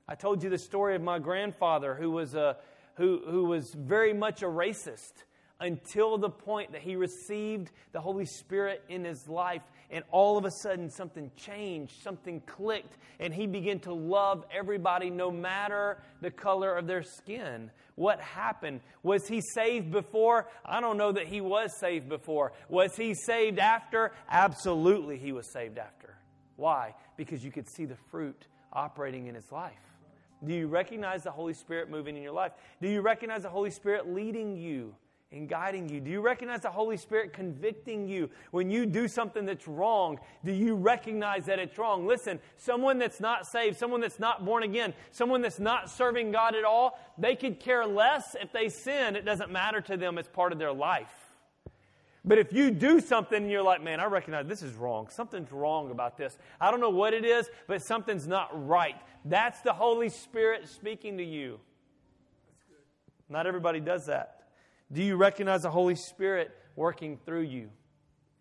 I 0.08 0.16
told 0.16 0.44
you 0.44 0.50
the 0.50 0.58
story 0.58 0.96
of 0.96 1.02
my 1.02 1.20
grandfather 1.20 1.94
who 1.94 2.12
was, 2.12 2.34
a, 2.34 2.58
who, 2.96 3.22
who 3.28 3.46
was 3.46 3.74
very 3.74 4.14
much 4.14 4.42
a 4.42 4.46
racist. 4.46 5.24
until 5.60 6.18
the 6.18 6.30
point 6.30 6.72
that 6.72 6.82
he 6.82 6.96
received 6.96 7.72
the 7.92 8.02
Holy 8.02 8.26
Spirit 8.26 8.84
in 8.90 9.04
his 9.04 9.28
life. 9.28 9.62
And 9.90 10.04
all 10.12 10.38
of 10.38 10.44
a 10.44 10.52
sudden, 10.52 10.90
something 10.90 11.32
changed, 11.38 12.02
something 12.04 12.42
clicked, 12.42 12.98
and 13.20 13.34
he 13.34 13.48
began 13.48 13.80
to 13.82 13.94
love 13.94 14.44
everybody 14.52 15.10
no 15.10 15.32
matter 15.32 16.04
the 16.22 16.30
color 16.30 16.76
of 16.76 16.88
their 16.88 17.04
skin. 17.04 17.72
What 17.96 18.20
happened? 18.20 18.82
Was 19.02 19.28
he 19.28 19.42
saved 19.42 19.92
before? 19.92 20.50
I 20.66 20.82
don't 20.82 20.98
know 20.98 21.14
that 21.14 21.28
he 21.28 21.40
was 21.40 21.72
saved 21.80 22.10
before. 22.10 22.52
Was 22.68 22.96
he 22.98 23.14
saved 23.14 23.60
after? 23.60 24.12
Absolutely, 24.30 25.18
he 25.18 25.32
was 25.32 25.52
saved 25.52 25.78
after. 25.78 26.16
Why? 26.58 26.94
Because 27.16 27.44
you 27.44 27.52
could 27.52 27.70
see 27.70 27.86
the 27.86 27.98
fruit 28.12 28.46
operating 28.74 29.28
in 29.28 29.36
his 29.36 29.52
life. 29.54 29.74
Do 30.46 30.54
you 30.54 30.68
recognize 30.68 31.24
the 31.24 31.32
Holy 31.32 31.54
Spirit 31.54 31.90
moving 31.90 32.16
in 32.16 32.24
your 32.24 32.34
life? 32.34 32.52
Do 32.82 32.88
you 32.88 33.02
recognize 33.02 33.44
the 33.44 33.50
Holy 33.50 33.72
Spirit 33.72 34.14
leading 34.14 34.56
you 34.56 34.96
and 35.32 35.50
guiding 35.50 35.90
you? 35.90 36.00
Do 36.00 36.10
you 36.10 36.22
recognize 36.22 36.62
the 36.62 36.70
Holy 36.70 36.98
Spirit 36.98 37.34
convicting 37.34 38.08
you 38.08 38.30
when 38.52 38.70
you 38.70 38.86
do 38.86 39.08
something 39.08 39.46
that's 39.46 39.68
wrong? 39.68 40.20
Do 40.46 40.52
you 40.52 40.76
recognize 40.76 41.46
that 41.46 41.60
it's 41.60 41.78
wrong? 41.78 42.08
Listen, 42.08 42.40
someone 42.56 42.98
that's 42.98 43.20
not 43.20 43.46
saved, 43.46 43.78
someone 43.78 44.00
that's 44.00 44.20
not 44.20 44.46
born 44.46 44.64
again, 44.64 44.94
someone 45.12 45.42
that's 45.42 45.60
not 45.60 45.90
serving 45.90 46.32
God 46.32 46.56
at 46.56 46.64
all, 46.64 47.00
they 47.18 47.36
could 47.36 47.60
care 47.60 47.86
less 47.86 48.36
if 48.40 48.52
they 48.52 48.70
sin. 48.70 49.16
It 49.16 49.26
doesn't 49.26 49.52
matter 49.52 49.82
to 49.82 49.98
them, 49.98 50.18
it's 50.18 50.30
part 50.30 50.54
of 50.54 50.60
their 50.60 50.74
life. 50.74 51.28
But 52.28 52.40
if 52.40 52.52
you 52.52 52.72
do 52.72 53.00
something 53.00 53.44
and 53.44 53.50
you're 53.50 53.64
like, 53.64 53.82
man, 53.82 54.02
I 54.02 54.06
recognize 54.06 54.48
this 54.48 54.62
is 54.62 54.74
wrong. 54.74 55.08
Something's 55.10 55.52
wrong 55.52 55.92
about 55.92 56.18
this. 56.18 56.38
I 56.60 56.72
don't 56.72 56.82
know 56.82 56.90
what 56.90 57.14
it 57.14 57.24
is, 57.24 57.50
but 57.68 57.82
something's 57.82 58.28
not 58.28 58.68
right. 58.68 58.96
That's 59.30 59.60
the 59.62 59.74
Holy 59.74 60.10
Spirit 60.10 60.68
speaking 60.70 61.18
to 61.18 61.24
you. 61.24 61.60
Not 63.30 63.46
everybody 63.46 63.80
does 63.80 64.06
that. 64.06 64.48
Do 64.92 65.04
you 65.04 65.18
recognize 65.18 65.64
the 65.64 65.70
Holy 65.70 65.96
Spirit 65.96 66.52
working 66.76 67.18
through 67.26 67.42
you? 67.42 67.70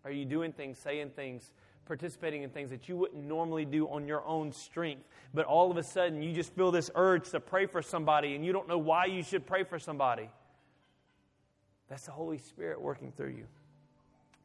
Are 0.05 0.11
you 0.11 0.23
doing 0.23 0.53
things, 0.53 0.79
saying 0.79 1.11
things, 1.15 1.51
participating 1.85 2.43
in 2.43 2.51
things 2.51 2.69
that 2.69 2.87
you 2.87 2.95
wouldn't 2.95 3.21
normally 3.21 3.65
do 3.65 3.89
on 3.89 4.07
your 4.07 4.25
own 4.25 4.53
strength? 4.53 5.03
But 5.33 5.45
all 5.45 5.69
of 5.69 5.75
a 5.75 5.83
sudden, 5.83 6.21
you 6.21 6.33
just 6.33 6.53
feel 6.53 6.71
this 6.71 6.89
urge 6.95 7.31
to 7.31 7.41
pray 7.41 7.65
for 7.65 7.81
somebody 7.81 8.35
and 8.35 8.45
you 8.45 8.53
don't 8.53 8.69
know 8.69 8.77
why 8.77 9.05
you 9.05 9.23
should 9.23 9.45
pray 9.45 9.65
for 9.65 9.79
somebody. 9.79 10.29
That's 11.89 12.05
the 12.05 12.13
Holy 12.13 12.37
Spirit 12.37 12.81
working 12.81 13.11
through 13.11 13.31
you. 13.31 13.47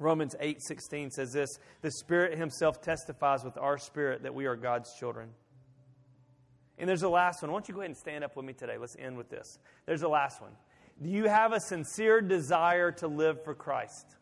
Romans 0.01 0.35
8:16 0.41 1.11
says 1.13 1.33
this, 1.33 1.49
"The 1.83 1.93
Spirit 1.93 2.37
himself 2.37 2.81
testifies 2.81 3.45
with 3.45 3.57
our 3.57 3.79
spirit 3.79 4.25
that 4.25 4.35
we 4.35 4.47
are 4.47 4.57
God's 4.57 4.93
children." 4.95 5.33
And 6.79 6.89
there's 6.89 7.03
a 7.03 7.09
last 7.09 7.43
one. 7.43 7.51
Why 7.51 7.57
don't 7.57 7.69
you 7.69 7.75
go 7.75 7.81
ahead 7.81 7.91
and 7.91 7.97
stand 7.97 8.25
up 8.25 8.37
with 8.37 8.45
me 8.45 8.53
today? 8.53 8.79
Let's 8.79 8.97
end 8.99 9.17
with 9.17 9.29
this. 9.29 9.59
There's 9.87 10.03
a 10.03 10.09
last 10.09 10.41
one. 10.41 10.53
Do 11.01 11.09
you 11.09 11.29
have 11.29 11.53
a 11.53 11.61
sincere 11.61 12.21
desire 12.21 12.93
to 12.93 13.09
live 13.09 13.45
for 13.45 13.55
Christ? 13.55 14.17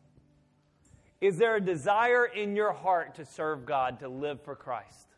Is 1.21 1.37
there 1.37 1.57
a 1.57 1.61
desire 1.61 2.25
in 2.25 2.57
your 2.57 2.73
heart 2.73 3.17
to 3.17 3.27
serve 3.27 3.67
God, 3.67 4.01
to 4.01 4.09
live 4.09 4.43
for 4.43 4.55
Christ? 4.55 5.09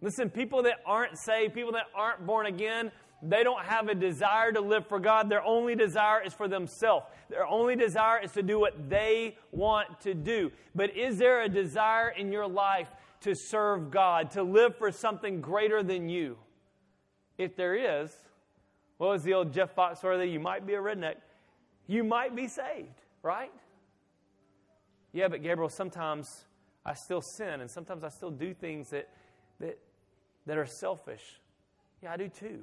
Listen, 0.00 0.30
people 0.30 0.62
that 0.62 0.76
aren't 0.86 1.18
saved, 1.18 1.54
people 1.54 1.72
that 1.72 1.86
aren't 1.94 2.26
born 2.26 2.46
again, 2.46 2.90
they 3.22 3.44
don't 3.44 3.62
have 3.62 3.88
a 3.88 3.94
desire 3.94 4.50
to 4.52 4.62
live 4.62 4.86
for 4.86 4.98
God. 4.98 5.28
Their 5.28 5.44
only 5.44 5.74
desire 5.74 6.22
is 6.22 6.32
for 6.32 6.48
themselves. 6.48 7.04
Their 7.28 7.46
only 7.46 7.76
desire 7.76 8.18
is 8.18 8.32
to 8.32 8.42
do 8.42 8.58
what 8.58 8.88
they 8.88 9.36
want 9.52 10.00
to 10.00 10.14
do. 10.14 10.52
But 10.74 10.96
is 10.96 11.18
there 11.18 11.42
a 11.42 11.48
desire 11.48 12.08
in 12.08 12.32
your 12.32 12.48
life 12.48 12.88
to 13.20 13.34
serve 13.34 13.90
God, 13.90 14.30
to 14.32 14.42
live 14.42 14.76
for 14.76 14.90
something 14.90 15.40
greater 15.40 15.82
than 15.82 16.08
you? 16.08 16.38
If 17.38 17.56
there 17.56 17.74
is, 17.74 18.14
what 18.98 19.08
was 19.08 19.22
the 19.22 19.34
old 19.34 19.52
Jeff 19.52 19.74
Foxworthy? 19.74 20.30
You 20.32 20.40
might 20.40 20.66
be 20.66 20.74
a 20.74 20.78
redneck. 20.78 21.16
You 21.86 22.04
might 22.04 22.36
be 22.36 22.48
saved, 22.48 23.00
right? 23.22 23.52
Yeah, 25.12 25.28
but 25.28 25.42
Gabriel, 25.42 25.70
sometimes 25.70 26.44
I 26.84 26.94
still 26.94 27.20
sin 27.20 27.60
and 27.60 27.70
sometimes 27.70 28.04
I 28.04 28.08
still 28.08 28.30
do 28.30 28.54
things 28.54 28.90
that, 28.90 29.08
that, 29.58 29.78
that 30.46 30.58
are 30.58 30.66
selfish. 30.66 31.40
Yeah, 32.02 32.12
I 32.12 32.16
do 32.16 32.28
too. 32.28 32.62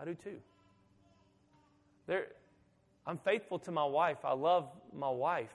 I 0.00 0.04
do 0.04 0.14
too. 0.14 0.36
There, 2.06 2.28
I'm 3.06 3.18
faithful 3.18 3.58
to 3.60 3.70
my 3.70 3.84
wife. 3.84 4.18
I 4.24 4.32
love 4.32 4.70
my 4.94 5.10
wife. 5.10 5.54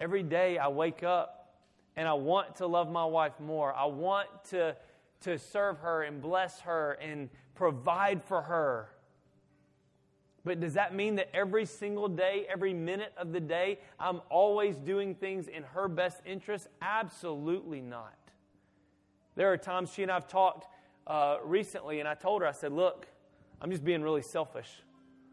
Every 0.00 0.22
day 0.22 0.58
I 0.58 0.68
wake 0.68 1.02
up 1.02 1.43
and 1.96 2.08
I 2.08 2.14
want 2.14 2.56
to 2.56 2.66
love 2.66 2.90
my 2.90 3.04
wife 3.04 3.38
more. 3.40 3.72
I 3.72 3.86
want 3.86 4.28
to, 4.50 4.76
to 5.22 5.38
serve 5.38 5.78
her 5.78 6.02
and 6.02 6.20
bless 6.20 6.60
her 6.60 6.92
and 7.00 7.28
provide 7.54 8.22
for 8.22 8.42
her. 8.42 8.88
But 10.44 10.60
does 10.60 10.74
that 10.74 10.94
mean 10.94 11.14
that 11.14 11.30
every 11.32 11.64
single 11.64 12.08
day, 12.08 12.46
every 12.50 12.74
minute 12.74 13.12
of 13.16 13.32
the 13.32 13.40
day, 13.40 13.78
I'm 13.98 14.20
always 14.28 14.76
doing 14.76 15.14
things 15.14 15.48
in 15.48 15.62
her 15.62 15.88
best 15.88 16.20
interest? 16.26 16.68
Absolutely 16.82 17.80
not. 17.80 18.18
There 19.36 19.50
are 19.50 19.56
times 19.56 19.92
she 19.92 20.02
and 20.02 20.12
I 20.12 20.14
have 20.14 20.28
talked 20.28 20.68
uh, 21.06 21.38
recently, 21.44 22.00
and 22.00 22.08
I 22.08 22.14
told 22.14 22.42
her, 22.42 22.48
I 22.48 22.52
said, 22.52 22.72
Look, 22.72 23.06
I'm 23.60 23.70
just 23.70 23.84
being 23.84 24.02
really 24.02 24.22
selfish. 24.22 24.68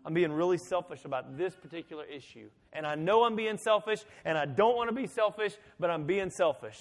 I'm 0.06 0.14
being 0.14 0.32
really 0.32 0.58
selfish 0.58 1.06
about 1.06 1.38
this 1.38 1.56
particular 1.56 2.06
issue. 2.06 2.50
And 2.74 2.88
I 2.88 2.96
know 2.96 3.24
I'm 3.24 3.36
being 3.36 3.58
selfish, 3.58 4.00
and 4.26 4.38
I 4.38 4.46
don't 4.46 4.76
want 4.76 4.90
to 4.90 4.96
be 4.96 5.08
selfish, 5.08 5.54
but 5.80 5.90
I'm 5.90 6.06
being 6.06 6.30
selfish. 6.30 6.78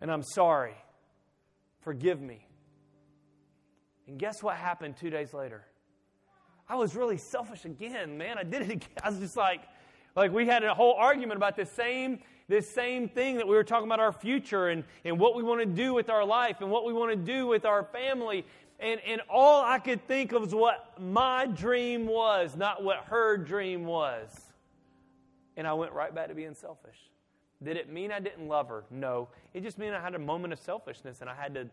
And 0.00 0.10
I'm 0.10 0.22
sorry. 0.22 0.74
Forgive 1.80 2.20
me. 2.20 2.46
And 4.06 4.18
guess 4.18 4.42
what 4.42 4.56
happened 4.56 4.96
two 4.96 5.10
days 5.10 5.34
later? 5.34 5.64
I 6.68 6.76
was 6.76 6.94
really 6.94 7.18
selfish 7.18 7.64
again, 7.64 8.16
man. 8.16 8.38
I 8.38 8.44
did 8.44 8.62
it 8.62 8.70
again. 8.70 8.88
I 9.02 9.10
was 9.10 9.18
just 9.18 9.36
like, 9.36 9.62
like 10.14 10.32
we 10.32 10.46
had 10.46 10.62
a 10.62 10.74
whole 10.74 10.94
argument 10.94 11.36
about 11.36 11.56
the 11.56 11.66
same 11.66 12.20
this 12.48 12.68
same 12.68 13.08
thing 13.08 13.36
that 13.36 13.46
we 13.48 13.54
were 13.54 13.64
talking 13.64 13.86
about 13.86 14.00
our 14.00 14.12
future 14.12 14.68
and, 14.68 14.84
and 15.04 15.18
what 15.18 15.34
we 15.34 15.42
want 15.42 15.60
to 15.60 15.66
do 15.66 15.94
with 15.94 16.10
our 16.10 16.24
life 16.24 16.60
and 16.60 16.70
what 16.70 16.84
we 16.84 16.92
want 16.92 17.10
to 17.10 17.16
do 17.16 17.46
with 17.46 17.64
our 17.64 17.84
family. 17.84 18.44
And, 18.80 19.00
and 19.06 19.20
all 19.30 19.62
I 19.64 19.78
could 19.78 20.06
think 20.08 20.32
of 20.32 20.42
was 20.42 20.54
what 20.54 21.00
my 21.00 21.46
dream 21.46 22.06
was, 22.06 22.56
not 22.56 22.82
what 22.82 23.04
her 23.06 23.36
dream 23.36 23.84
was. 23.84 24.28
And 25.56 25.66
I 25.66 25.72
went 25.74 25.92
right 25.92 26.14
back 26.14 26.28
to 26.28 26.34
being 26.34 26.54
selfish. 26.54 26.98
Did 27.62 27.76
it 27.76 27.92
mean 27.92 28.10
I 28.10 28.18
didn't 28.18 28.48
love 28.48 28.68
her? 28.68 28.84
No. 28.90 29.28
It 29.54 29.62
just 29.62 29.78
meant 29.78 29.94
I 29.94 30.00
had 30.00 30.14
a 30.14 30.18
moment 30.18 30.52
of 30.52 30.58
selfishness 30.58 31.20
and 31.20 31.30
I 31.30 31.34
had 31.34 31.54
to, 31.54 31.68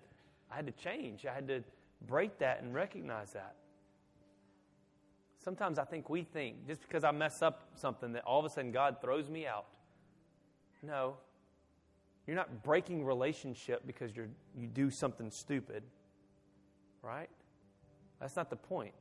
I 0.51 0.55
had 0.55 0.67
to 0.67 0.71
change. 0.73 1.25
I 1.25 1.33
had 1.33 1.47
to 1.47 1.63
break 2.07 2.37
that 2.39 2.61
and 2.61 2.73
recognize 2.73 3.31
that. 3.33 3.55
Sometimes 5.43 5.79
I 5.79 5.85
think 5.85 6.09
we 6.09 6.23
think 6.23 6.67
just 6.67 6.81
because 6.81 7.03
I 7.03 7.11
mess 7.11 7.41
up 7.41 7.69
something 7.75 8.11
that 8.13 8.23
all 8.23 8.39
of 8.39 8.45
a 8.45 8.49
sudden 8.49 8.71
God 8.71 8.97
throws 9.01 9.29
me 9.29 9.47
out. 9.47 9.65
No. 10.83 11.15
You're 12.27 12.35
not 12.35 12.61
breaking 12.61 13.03
relationship 13.03 13.81
because 13.87 14.15
you're, 14.15 14.29
you 14.55 14.67
do 14.67 14.91
something 14.91 15.31
stupid, 15.31 15.81
right? 17.01 17.29
That's 18.19 18.35
not 18.35 18.49
the 18.49 18.55
point. 18.55 18.93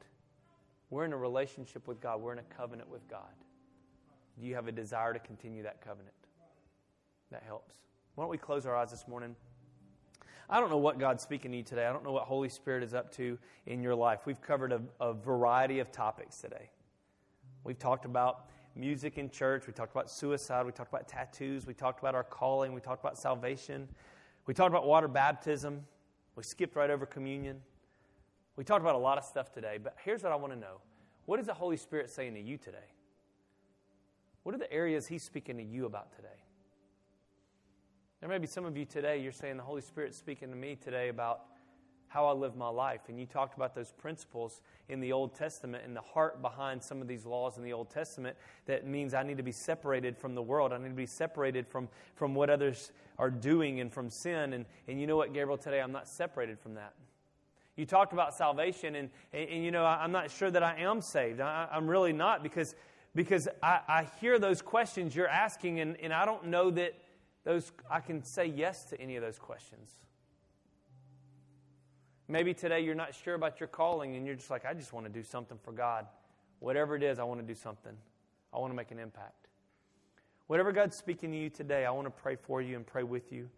We're 0.91 1.05
in 1.05 1.13
a 1.13 1.17
relationship 1.17 1.87
with 1.87 2.01
God, 2.01 2.21
we're 2.21 2.33
in 2.33 2.39
a 2.39 2.55
covenant 2.57 2.89
with 2.89 3.07
God. 3.09 3.35
Do 4.41 4.47
you 4.47 4.55
have 4.55 4.69
a 4.69 4.73
desire 4.73 5.13
to 5.13 5.19
continue 5.19 5.65
that 5.65 5.81
covenant? 5.81 6.15
That 7.31 7.43
helps. 7.45 7.75
Why 8.15 8.25
don't 8.25 8.31
we 8.31 8.39
close 8.39 8.67
our 8.67 8.77
eyes 8.77 8.91
this 8.91 9.07
morning? 9.07 9.37
I 10.51 10.61
don't 10.61 10.71
know 10.71 10.79
what 10.79 10.99
God's 10.99 11.23
speaking 11.23 11.51
to 11.51 11.59
you 11.59 11.63
today. 11.63 11.87
I 11.87 11.93
don't 11.93 12.05
know 12.05 12.13
what 12.13 12.25
Holy 12.25 12.49
Spirit 12.49 12.83
is 12.83 12.95
up 12.95 13.13
to 13.17 13.39
in 13.67 13.83
your 13.83 13.95
life. 13.95 14.21
We've 14.25 14.41
covered 14.41 14.73
a, 14.73 14.81
a 14.99 15.13
variety 15.13 15.79
of 15.81 15.93
topics 15.93 16.39
today. 16.39 16.71
We've 17.65 17.79
talked 17.79 18.07
about 18.07 18.47
music 18.75 19.19
in 19.19 19.29
church. 19.29 19.67
We 19.67 19.75
talked 19.75 19.93
about 19.93 20.11
suicide. 20.11 20.65
We 20.65 20.73
talked 20.73 20.91
about 20.91 21.07
tattoos. 21.07 21.67
We 21.67 21.75
talked 21.75 22.01
about 22.01 22.15
our 22.15 22.25
calling. 22.25 22.73
We 22.73 22.81
talked 22.81 23.03
about 23.03 23.19
salvation. 23.19 23.89
We 24.47 24.55
talked 24.55 24.71
about 24.71 24.87
water 24.87 25.09
baptism. 25.09 25.85
We 26.35 26.45
skipped 26.45 26.77
right 26.77 26.89
over 26.89 27.05
communion. 27.05 27.61
We 28.59 28.65
talked 28.65 28.83
about 28.83 28.97
a 28.97 28.99
lot 28.99 29.19
of 29.19 29.25
stuff 29.25 29.53
today, 29.53 29.79
but 29.81 29.95
here's 30.05 30.25
what 30.25 30.33
I 30.33 30.35
want 30.35 30.53
to 30.53 30.59
know 30.59 30.81
What 31.27 31.39
is 31.39 31.47
the 31.47 31.55
Holy 31.55 31.77
Spirit 31.77 32.11
saying 32.11 32.35
to 32.35 32.41
you 32.41 32.59
today? 32.59 32.91
What 34.43 34.53
are 34.53 34.59
the 34.59 34.71
areas 34.73 35.07
He's 35.07 35.23
speaking 35.23 35.59
to 35.59 35.63
you 35.63 35.87
about 35.87 36.11
today? 36.17 36.29
There 38.19 38.29
may 38.29 38.39
be 38.39 38.49
some 38.49 38.65
of 38.65 38.77
you 38.77 38.85
today, 38.85 39.23
you're 39.23 39.31
saying 39.31 39.59
the 39.59 39.63
Holy 39.63 39.81
Spirit's 39.81 40.19
speaking 40.19 40.51
to 40.51 40.57
me 40.57 40.75
today 40.75 41.09
about 41.09 41.43
how 42.09 42.27
I 42.27 42.33
live 42.33 42.57
my 42.57 42.69
life. 42.69 43.03
And 43.07 43.21
you 43.21 43.27
talked 43.27 43.55
about 43.55 43.77
those 43.77 43.93
principles 43.93 44.61
in 44.89 44.99
the 44.99 45.13
Old 45.13 45.37
Testament 45.37 45.85
and 45.87 45.95
the 45.95 46.01
heart 46.01 46.43
behind 46.43 46.83
some 46.83 47.01
of 47.01 47.07
these 47.07 47.25
laws 47.25 47.59
in 47.59 47.63
the 47.63 47.73
Old 47.73 47.91
Testament 47.91 48.37
that 48.67 48.85
means 48.85 49.15
I 49.15 49.23
need 49.23 49.37
to 49.37 49.45
be 49.45 49.53
separated 49.53 50.19
from 50.19 50.35
the 50.35 50.43
world. 50.43 50.73
I 50.73 50.79
need 50.79 50.89
to 50.89 50.95
be 50.95 51.07
separated 51.07 51.69
from, 51.69 51.89
from 52.17 52.35
what 52.35 52.51
others 52.51 52.91
are 53.21 53.31
doing 53.31 53.79
and 53.79 53.93
from 53.93 54.11
sin. 54.11 54.55
And, 54.55 54.67
and 54.89 55.01
you 55.01 55.07
know 55.07 55.17
what, 55.17 55.33
Gabriel, 55.33 55.59
today 55.59 55.81
I'm 55.81 55.93
not 55.93 56.09
separated 56.09 56.59
from 56.59 56.75
that. 56.75 56.95
You 57.79 57.87
talked 57.87 58.13
about 58.13 58.35
salvation, 58.35 58.97
and, 58.97 59.09
and, 59.33 59.49
and 59.49 59.65
you 59.65 59.71
know, 59.71 59.85
I, 59.85 60.03
am 60.05 60.11
not 60.11 60.33
sure 60.33 60.51
that 60.51 60.65
I 60.65 60.81
am 60.81 61.01
saved. 61.01 61.41
I, 61.41 61.69
am 61.71 61.87
really 61.87 62.13
not 62.13 62.43
because, 62.43 62.75
because 63.15 63.47
I, 63.63 63.81
I 63.87 64.09
hear 64.21 64.41
those 64.41 64.61
questions 64.61 65.15
you're 65.15 65.29
asking, 65.29 65.79
and, 65.79 65.97
and 66.01 66.13
I 66.13 66.25
don't 66.25 66.47
know 66.49 66.73
that 66.73 66.95
those, 67.45 67.71
I 67.89 68.01
can 68.01 68.25
say 68.25 68.47
yes 68.47 68.87
to 68.87 69.01
any 69.01 69.15
of 69.15 69.23
those 69.23 69.39
questions. 69.39 69.93
Maybe 72.27 72.53
today 72.53 72.81
you're 72.81 72.97
not 72.97 73.15
sure 73.15 73.35
about 73.35 73.61
your 73.61 73.69
calling 73.69 74.17
and 74.17 74.27
you're 74.27 74.35
just 74.35 74.51
like, 74.51 74.67
I 74.67 74.75
just 74.75 74.93
want 74.93 75.07
to 75.07 75.13
do 75.13 75.23
something 75.23 75.57
for 75.63 75.71
God. 75.71 76.07
Whatever 76.59 76.97
it 76.97 77.05
is, 77.05 77.21
I 77.21 77.23
want 77.23 77.41
to 77.41 77.47
do 77.47 77.55
something. 77.55 77.93
I 78.53 78.59
want 78.59 78.73
to 78.73 78.77
make 78.77 78.91
an 78.91 78.99
impact. 78.99 79.47
Whatever 80.49 80.73
God's 80.73 80.97
speaking 80.97 81.31
to 81.31 81.39
you 81.39 81.49
today, 81.49 81.87
I 81.87 81.91
want 81.93 82.07
to 82.07 82.11
pray 82.11 82.35
for 82.35 82.61
you 82.61 82.75
and 82.75 82.85
pray 82.85 83.05
with 83.05 83.31
you. 83.31 83.49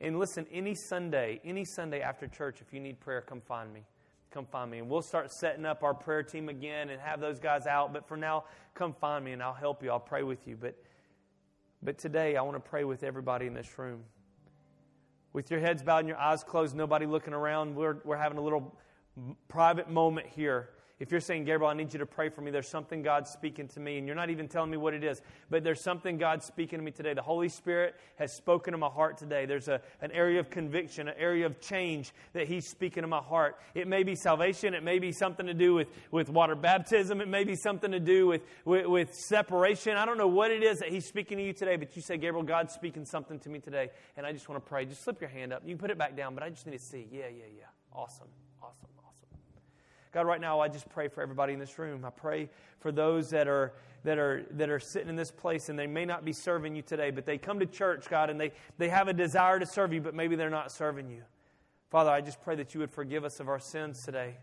And 0.00 0.18
listen, 0.18 0.46
any 0.52 0.74
Sunday, 0.74 1.40
any 1.44 1.64
Sunday 1.64 2.00
after 2.00 2.28
church, 2.28 2.60
if 2.60 2.72
you 2.72 2.80
need 2.80 3.00
prayer, 3.00 3.20
come 3.20 3.40
find 3.40 3.72
me. 3.72 3.82
Come 4.30 4.46
find 4.46 4.70
me. 4.70 4.78
And 4.78 4.88
we'll 4.88 5.02
start 5.02 5.32
setting 5.32 5.64
up 5.64 5.82
our 5.82 5.94
prayer 5.94 6.22
team 6.22 6.48
again 6.48 6.90
and 6.90 7.00
have 7.00 7.20
those 7.20 7.38
guys 7.38 7.66
out. 7.66 7.92
But 7.92 8.06
for 8.06 8.16
now, 8.16 8.44
come 8.74 8.92
find 8.92 9.24
me 9.24 9.32
and 9.32 9.42
I'll 9.42 9.54
help 9.54 9.82
you. 9.82 9.90
I'll 9.90 9.98
pray 9.98 10.22
with 10.22 10.46
you. 10.46 10.56
But, 10.56 10.76
but 11.82 11.98
today, 11.98 12.36
I 12.36 12.42
want 12.42 12.62
to 12.62 12.70
pray 12.70 12.84
with 12.84 13.02
everybody 13.02 13.46
in 13.46 13.54
this 13.54 13.78
room. 13.78 14.04
With 15.32 15.50
your 15.50 15.60
heads 15.60 15.82
bowed 15.82 16.00
and 16.00 16.08
your 16.08 16.18
eyes 16.18 16.44
closed, 16.44 16.76
nobody 16.76 17.06
looking 17.06 17.34
around, 17.34 17.74
we're, 17.74 17.96
we're 18.04 18.16
having 18.16 18.38
a 18.38 18.42
little 18.42 18.76
private 19.48 19.90
moment 19.90 20.26
here 20.26 20.70
if 21.00 21.12
you're 21.12 21.20
saying, 21.20 21.44
Gabriel, 21.44 21.70
I 21.70 21.74
need 21.74 21.92
you 21.92 22.00
to 22.00 22.06
pray 22.06 22.28
for 22.28 22.40
me, 22.40 22.50
there's 22.50 22.68
something 22.68 23.02
God's 23.02 23.30
speaking 23.30 23.68
to 23.68 23.80
me, 23.80 23.98
and 23.98 24.06
you're 24.06 24.16
not 24.16 24.30
even 24.30 24.48
telling 24.48 24.70
me 24.70 24.76
what 24.76 24.94
it 24.94 25.04
is, 25.04 25.22
but 25.48 25.62
there's 25.62 25.80
something 25.80 26.18
God's 26.18 26.44
speaking 26.44 26.78
to 26.80 26.84
me 26.84 26.90
today. 26.90 27.14
The 27.14 27.22
Holy 27.22 27.48
Spirit 27.48 27.94
has 28.16 28.32
spoken 28.32 28.72
to 28.72 28.78
my 28.78 28.88
heart 28.88 29.16
today. 29.16 29.46
There's 29.46 29.68
a, 29.68 29.80
an 30.02 30.10
area 30.10 30.40
of 30.40 30.50
conviction, 30.50 31.06
an 31.06 31.14
area 31.16 31.46
of 31.46 31.60
change 31.60 32.12
that 32.32 32.48
He's 32.48 32.66
speaking 32.66 33.02
to 33.02 33.06
my 33.06 33.20
heart. 33.20 33.58
It 33.74 33.86
may 33.86 34.02
be 34.02 34.16
salvation, 34.16 34.74
it 34.74 34.82
may 34.82 34.98
be 34.98 35.12
something 35.12 35.46
to 35.46 35.54
do 35.54 35.74
with, 35.74 35.88
with 36.10 36.28
water 36.28 36.56
baptism, 36.56 37.20
it 37.20 37.28
may 37.28 37.44
be 37.44 37.54
something 37.54 37.92
to 37.92 38.00
do 38.00 38.26
with, 38.26 38.42
with, 38.64 38.86
with 38.86 39.14
separation. 39.14 39.96
I 39.96 40.04
don't 40.04 40.18
know 40.18 40.26
what 40.26 40.50
it 40.50 40.64
is 40.64 40.80
that 40.80 40.88
He's 40.88 41.06
speaking 41.06 41.38
to 41.38 41.44
you 41.44 41.52
today, 41.52 41.76
but 41.76 41.94
you 41.94 42.02
say, 42.02 42.16
Gabriel, 42.16 42.42
God's 42.42 42.74
speaking 42.74 43.04
something 43.04 43.38
to 43.40 43.48
me 43.48 43.60
today, 43.60 43.90
and 44.16 44.26
I 44.26 44.32
just 44.32 44.48
want 44.48 44.64
to 44.64 44.68
pray. 44.68 44.84
Just 44.84 45.04
slip 45.04 45.20
your 45.20 45.30
hand 45.30 45.52
up. 45.52 45.62
You 45.64 45.74
can 45.74 45.78
put 45.78 45.90
it 45.90 45.98
back 45.98 46.16
down, 46.16 46.34
but 46.34 46.42
I 46.42 46.50
just 46.50 46.66
need 46.66 46.76
to 46.76 46.84
see. 46.84 47.06
Yeah, 47.12 47.28
yeah, 47.28 47.44
yeah. 47.56 47.64
Awesome. 47.92 48.26
Awesome. 48.60 48.88
God, 50.12 50.26
right 50.26 50.40
now, 50.40 50.60
I 50.60 50.68
just 50.68 50.88
pray 50.88 51.08
for 51.08 51.22
everybody 51.22 51.52
in 51.52 51.58
this 51.58 51.78
room. 51.78 52.04
I 52.04 52.10
pray 52.10 52.48
for 52.80 52.92
those 52.92 53.30
that 53.30 53.48
are 53.48 53.74
that 54.04 54.18
are 54.18 54.46
that 54.52 54.70
are 54.70 54.78
sitting 54.78 55.08
in 55.08 55.16
this 55.16 55.30
place 55.30 55.68
and 55.68 55.78
they 55.78 55.86
may 55.86 56.04
not 56.04 56.24
be 56.24 56.32
serving 56.32 56.74
you 56.74 56.82
today, 56.82 57.10
but 57.10 57.26
they 57.26 57.36
come 57.38 57.58
to 57.58 57.66
church, 57.66 58.08
God, 58.08 58.30
and 58.30 58.40
they, 58.40 58.52
they 58.78 58.88
have 58.88 59.08
a 59.08 59.12
desire 59.12 59.58
to 59.58 59.66
serve 59.66 59.92
you, 59.92 60.00
but 60.00 60.14
maybe 60.14 60.36
they're 60.36 60.50
not 60.50 60.70
serving 60.70 61.10
you. 61.10 61.22
Father, 61.90 62.10
I 62.10 62.20
just 62.20 62.40
pray 62.40 62.54
that 62.56 62.74
you 62.74 62.80
would 62.80 62.90
forgive 62.90 63.24
us 63.24 63.40
of 63.40 63.48
our 63.48 63.58
sins 63.58 64.04
today 64.04 64.36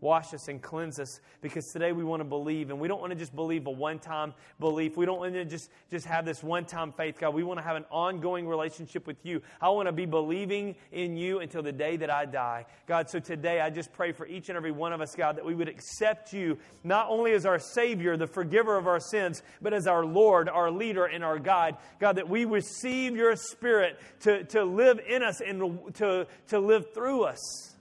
wash 0.00 0.34
us 0.34 0.48
and 0.48 0.60
cleanse 0.60 0.98
us 0.98 1.20
because 1.40 1.66
today 1.66 1.92
we 1.92 2.04
want 2.04 2.20
to 2.20 2.24
believe. 2.24 2.70
And 2.70 2.78
we 2.80 2.88
don't 2.88 3.00
want 3.00 3.12
to 3.12 3.18
just 3.18 3.34
believe 3.34 3.66
a 3.66 3.70
one-time 3.70 4.34
belief. 4.60 4.96
We 4.96 5.06
don't 5.06 5.18
want 5.18 5.34
to 5.34 5.44
just, 5.44 5.70
just 5.90 6.06
have 6.06 6.24
this 6.24 6.42
one-time 6.42 6.92
faith 6.92 7.18
god. 7.18 7.34
We 7.34 7.42
want 7.42 7.58
to 7.58 7.64
have 7.64 7.76
an 7.76 7.84
ongoing 7.90 8.46
relationship 8.46 9.06
with 9.06 9.24
you. 9.24 9.42
I 9.60 9.68
want 9.70 9.86
to 9.86 9.92
be 9.92 10.06
believing 10.06 10.76
in 10.92 11.16
you 11.16 11.40
until 11.40 11.62
the 11.62 11.72
day 11.72 11.96
that 11.96 12.10
i 12.10 12.24
die. 12.24 12.66
God 12.86 13.08
so 13.10 13.18
today 13.18 13.60
i 13.60 13.70
just 13.70 13.92
pray 13.92 14.12
for 14.12 14.26
each 14.26 14.48
and 14.48 14.56
every 14.56 14.72
one 14.72 14.92
of 14.92 15.00
us 15.00 15.14
god 15.14 15.36
that 15.36 15.44
we 15.44 15.54
would 15.54 15.68
accept 15.68 16.32
you 16.32 16.58
not 16.84 17.08
only 17.08 17.32
as 17.32 17.46
our 17.46 17.58
savior 17.58 18.16
the 18.16 18.26
forgiver 18.26 18.76
of 18.76 18.86
our 18.86 19.00
sins 19.00 19.42
but 19.60 19.72
as 19.72 19.86
our 19.86 20.04
lord 20.04 20.48
our 20.48 20.70
leader 20.70 21.04
and 21.04 21.24
our 21.24 21.38
guide. 21.38 21.76
God 22.00 22.16
that 22.16 22.28
we 22.28 22.44
receive 22.44 23.16
your 23.16 23.36
spirit 23.36 23.98
to, 24.20 24.44
to 24.44 24.64
live 24.64 25.00
in 25.06 25.22
us 25.22 25.40
and 25.40 25.94
to, 25.94 26.26
to 26.48 26.58
live 26.58 26.92
through 26.94 27.24
us 27.24 27.75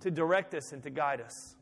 to 0.00 0.10
direct 0.10 0.54
us 0.54 0.72
and 0.72 0.82
to 0.82 0.90
guide 0.90 1.20
us. 1.20 1.54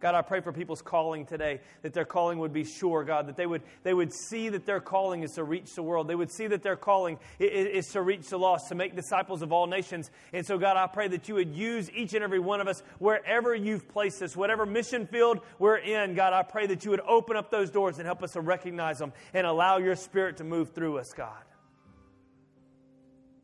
God, 0.00 0.14
I 0.14 0.22
pray 0.22 0.40
for 0.40 0.50
people's 0.50 0.80
calling 0.80 1.26
today, 1.26 1.60
that 1.82 1.92
their 1.92 2.06
calling 2.06 2.38
would 2.38 2.54
be 2.54 2.64
sure, 2.64 3.04
God, 3.04 3.26
that 3.26 3.36
they 3.36 3.44
would, 3.44 3.60
they 3.82 3.92
would 3.92 4.14
see 4.14 4.48
that 4.48 4.64
their 4.64 4.80
calling 4.80 5.22
is 5.22 5.32
to 5.32 5.44
reach 5.44 5.74
the 5.74 5.82
world. 5.82 6.08
They 6.08 6.14
would 6.14 6.32
see 6.32 6.46
that 6.46 6.62
their 6.62 6.76
calling 6.76 7.18
is, 7.38 7.86
is 7.86 7.92
to 7.92 8.00
reach 8.00 8.28
the 8.28 8.38
lost, 8.38 8.68
to 8.70 8.74
make 8.74 8.96
disciples 8.96 9.42
of 9.42 9.52
all 9.52 9.66
nations. 9.66 10.10
And 10.32 10.46
so, 10.46 10.56
God, 10.56 10.78
I 10.78 10.86
pray 10.86 11.08
that 11.08 11.28
you 11.28 11.34
would 11.34 11.54
use 11.54 11.90
each 11.90 12.14
and 12.14 12.24
every 12.24 12.38
one 12.38 12.62
of 12.62 12.66
us 12.66 12.82
wherever 12.98 13.54
you've 13.54 13.88
placed 13.88 14.22
us, 14.22 14.34
whatever 14.34 14.64
mission 14.64 15.06
field 15.06 15.40
we're 15.58 15.76
in. 15.76 16.14
God, 16.14 16.32
I 16.32 16.44
pray 16.44 16.66
that 16.68 16.82
you 16.82 16.92
would 16.92 17.00
open 17.00 17.36
up 17.36 17.50
those 17.50 17.68
doors 17.70 17.98
and 17.98 18.06
help 18.06 18.22
us 18.22 18.32
to 18.32 18.40
recognize 18.40 18.98
them 18.98 19.12
and 19.34 19.46
allow 19.46 19.76
your 19.76 19.96
spirit 19.96 20.38
to 20.38 20.44
move 20.44 20.70
through 20.70 20.96
us, 20.96 21.12
God. 21.12 21.42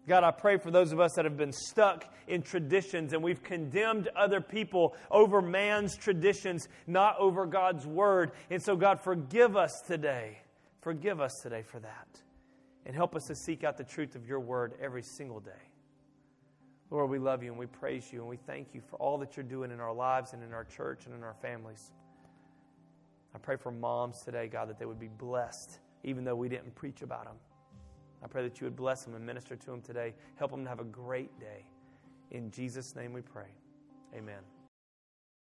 God, 0.08 0.22
I 0.22 0.30
pray 0.30 0.56
for 0.56 0.70
those 0.70 0.92
of 0.92 1.00
us 1.00 1.14
that 1.16 1.24
have 1.24 1.36
been 1.36 1.52
stuck 1.52 2.04
in 2.28 2.42
traditions 2.42 3.12
and 3.12 3.22
we've 3.22 3.42
condemned 3.42 4.08
other 4.14 4.40
people 4.40 4.94
over 5.10 5.42
man's 5.42 5.96
traditions, 5.96 6.68
not 6.86 7.16
over 7.18 7.44
God's 7.44 7.86
word. 7.86 8.30
And 8.48 8.62
so, 8.62 8.76
God, 8.76 9.00
forgive 9.00 9.56
us 9.56 9.82
today. 9.86 10.38
Forgive 10.80 11.20
us 11.20 11.32
today 11.42 11.62
for 11.62 11.80
that. 11.80 12.22
And 12.84 12.94
help 12.94 13.16
us 13.16 13.24
to 13.24 13.34
seek 13.34 13.64
out 13.64 13.76
the 13.76 13.84
truth 13.84 14.14
of 14.14 14.28
your 14.28 14.38
word 14.38 14.74
every 14.80 15.02
single 15.02 15.40
day. 15.40 15.50
Lord, 16.90 17.10
we 17.10 17.18
love 17.18 17.42
you 17.42 17.50
and 17.50 17.58
we 17.58 17.66
praise 17.66 18.12
you 18.12 18.20
and 18.20 18.28
we 18.28 18.36
thank 18.36 18.74
you 18.74 18.80
for 18.88 18.96
all 18.96 19.18
that 19.18 19.36
you're 19.36 19.42
doing 19.42 19.72
in 19.72 19.80
our 19.80 19.92
lives 19.92 20.34
and 20.34 20.42
in 20.44 20.52
our 20.52 20.64
church 20.64 21.06
and 21.06 21.14
in 21.16 21.24
our 21.24 21.34
families. 21.42 21.90
I 23.34 23.38
pray 23.38 23.56
for 23.56 23.72
moms 23.72 24.22
today, 24.24 24.46
God, 24.46 24.68
that 24.68 24.78
they 24.78 24.86
would 24.86 25.00
be 25.00 25.08
blessed, 25.08 25.80
even 26.04 26.22
though 26.22 26.36
we 26.36 26.48
didn't 26.48 26.76
preach 26.76 27.02
about 27.02 27.24
them. 27.24 27.34
I 28.22 28.26
pray 28.26 28.42
that 28.42 28.60
you 28.60 28.66
would 28.66 28.76
bless 28.76 29.04
them 29.04 29.14
and 29.14 29.24
minister 29.24 29.56
to 29.56 29.66
them 29.66 29.80
today. 29.82 30.14
Help 30.36 30.50
them 30.50 30.64
to 30.64 30.68
have 30.68 30.80
a 30.80 30.84
great 30.84 31.38
day. 31.38 31.64
In 32.30 32.50
Jesus' 32.50 32.96
name 32.96 33.12
we 33.12 33.20
pray. 33.20 33.48
Amen. 34.14 34.55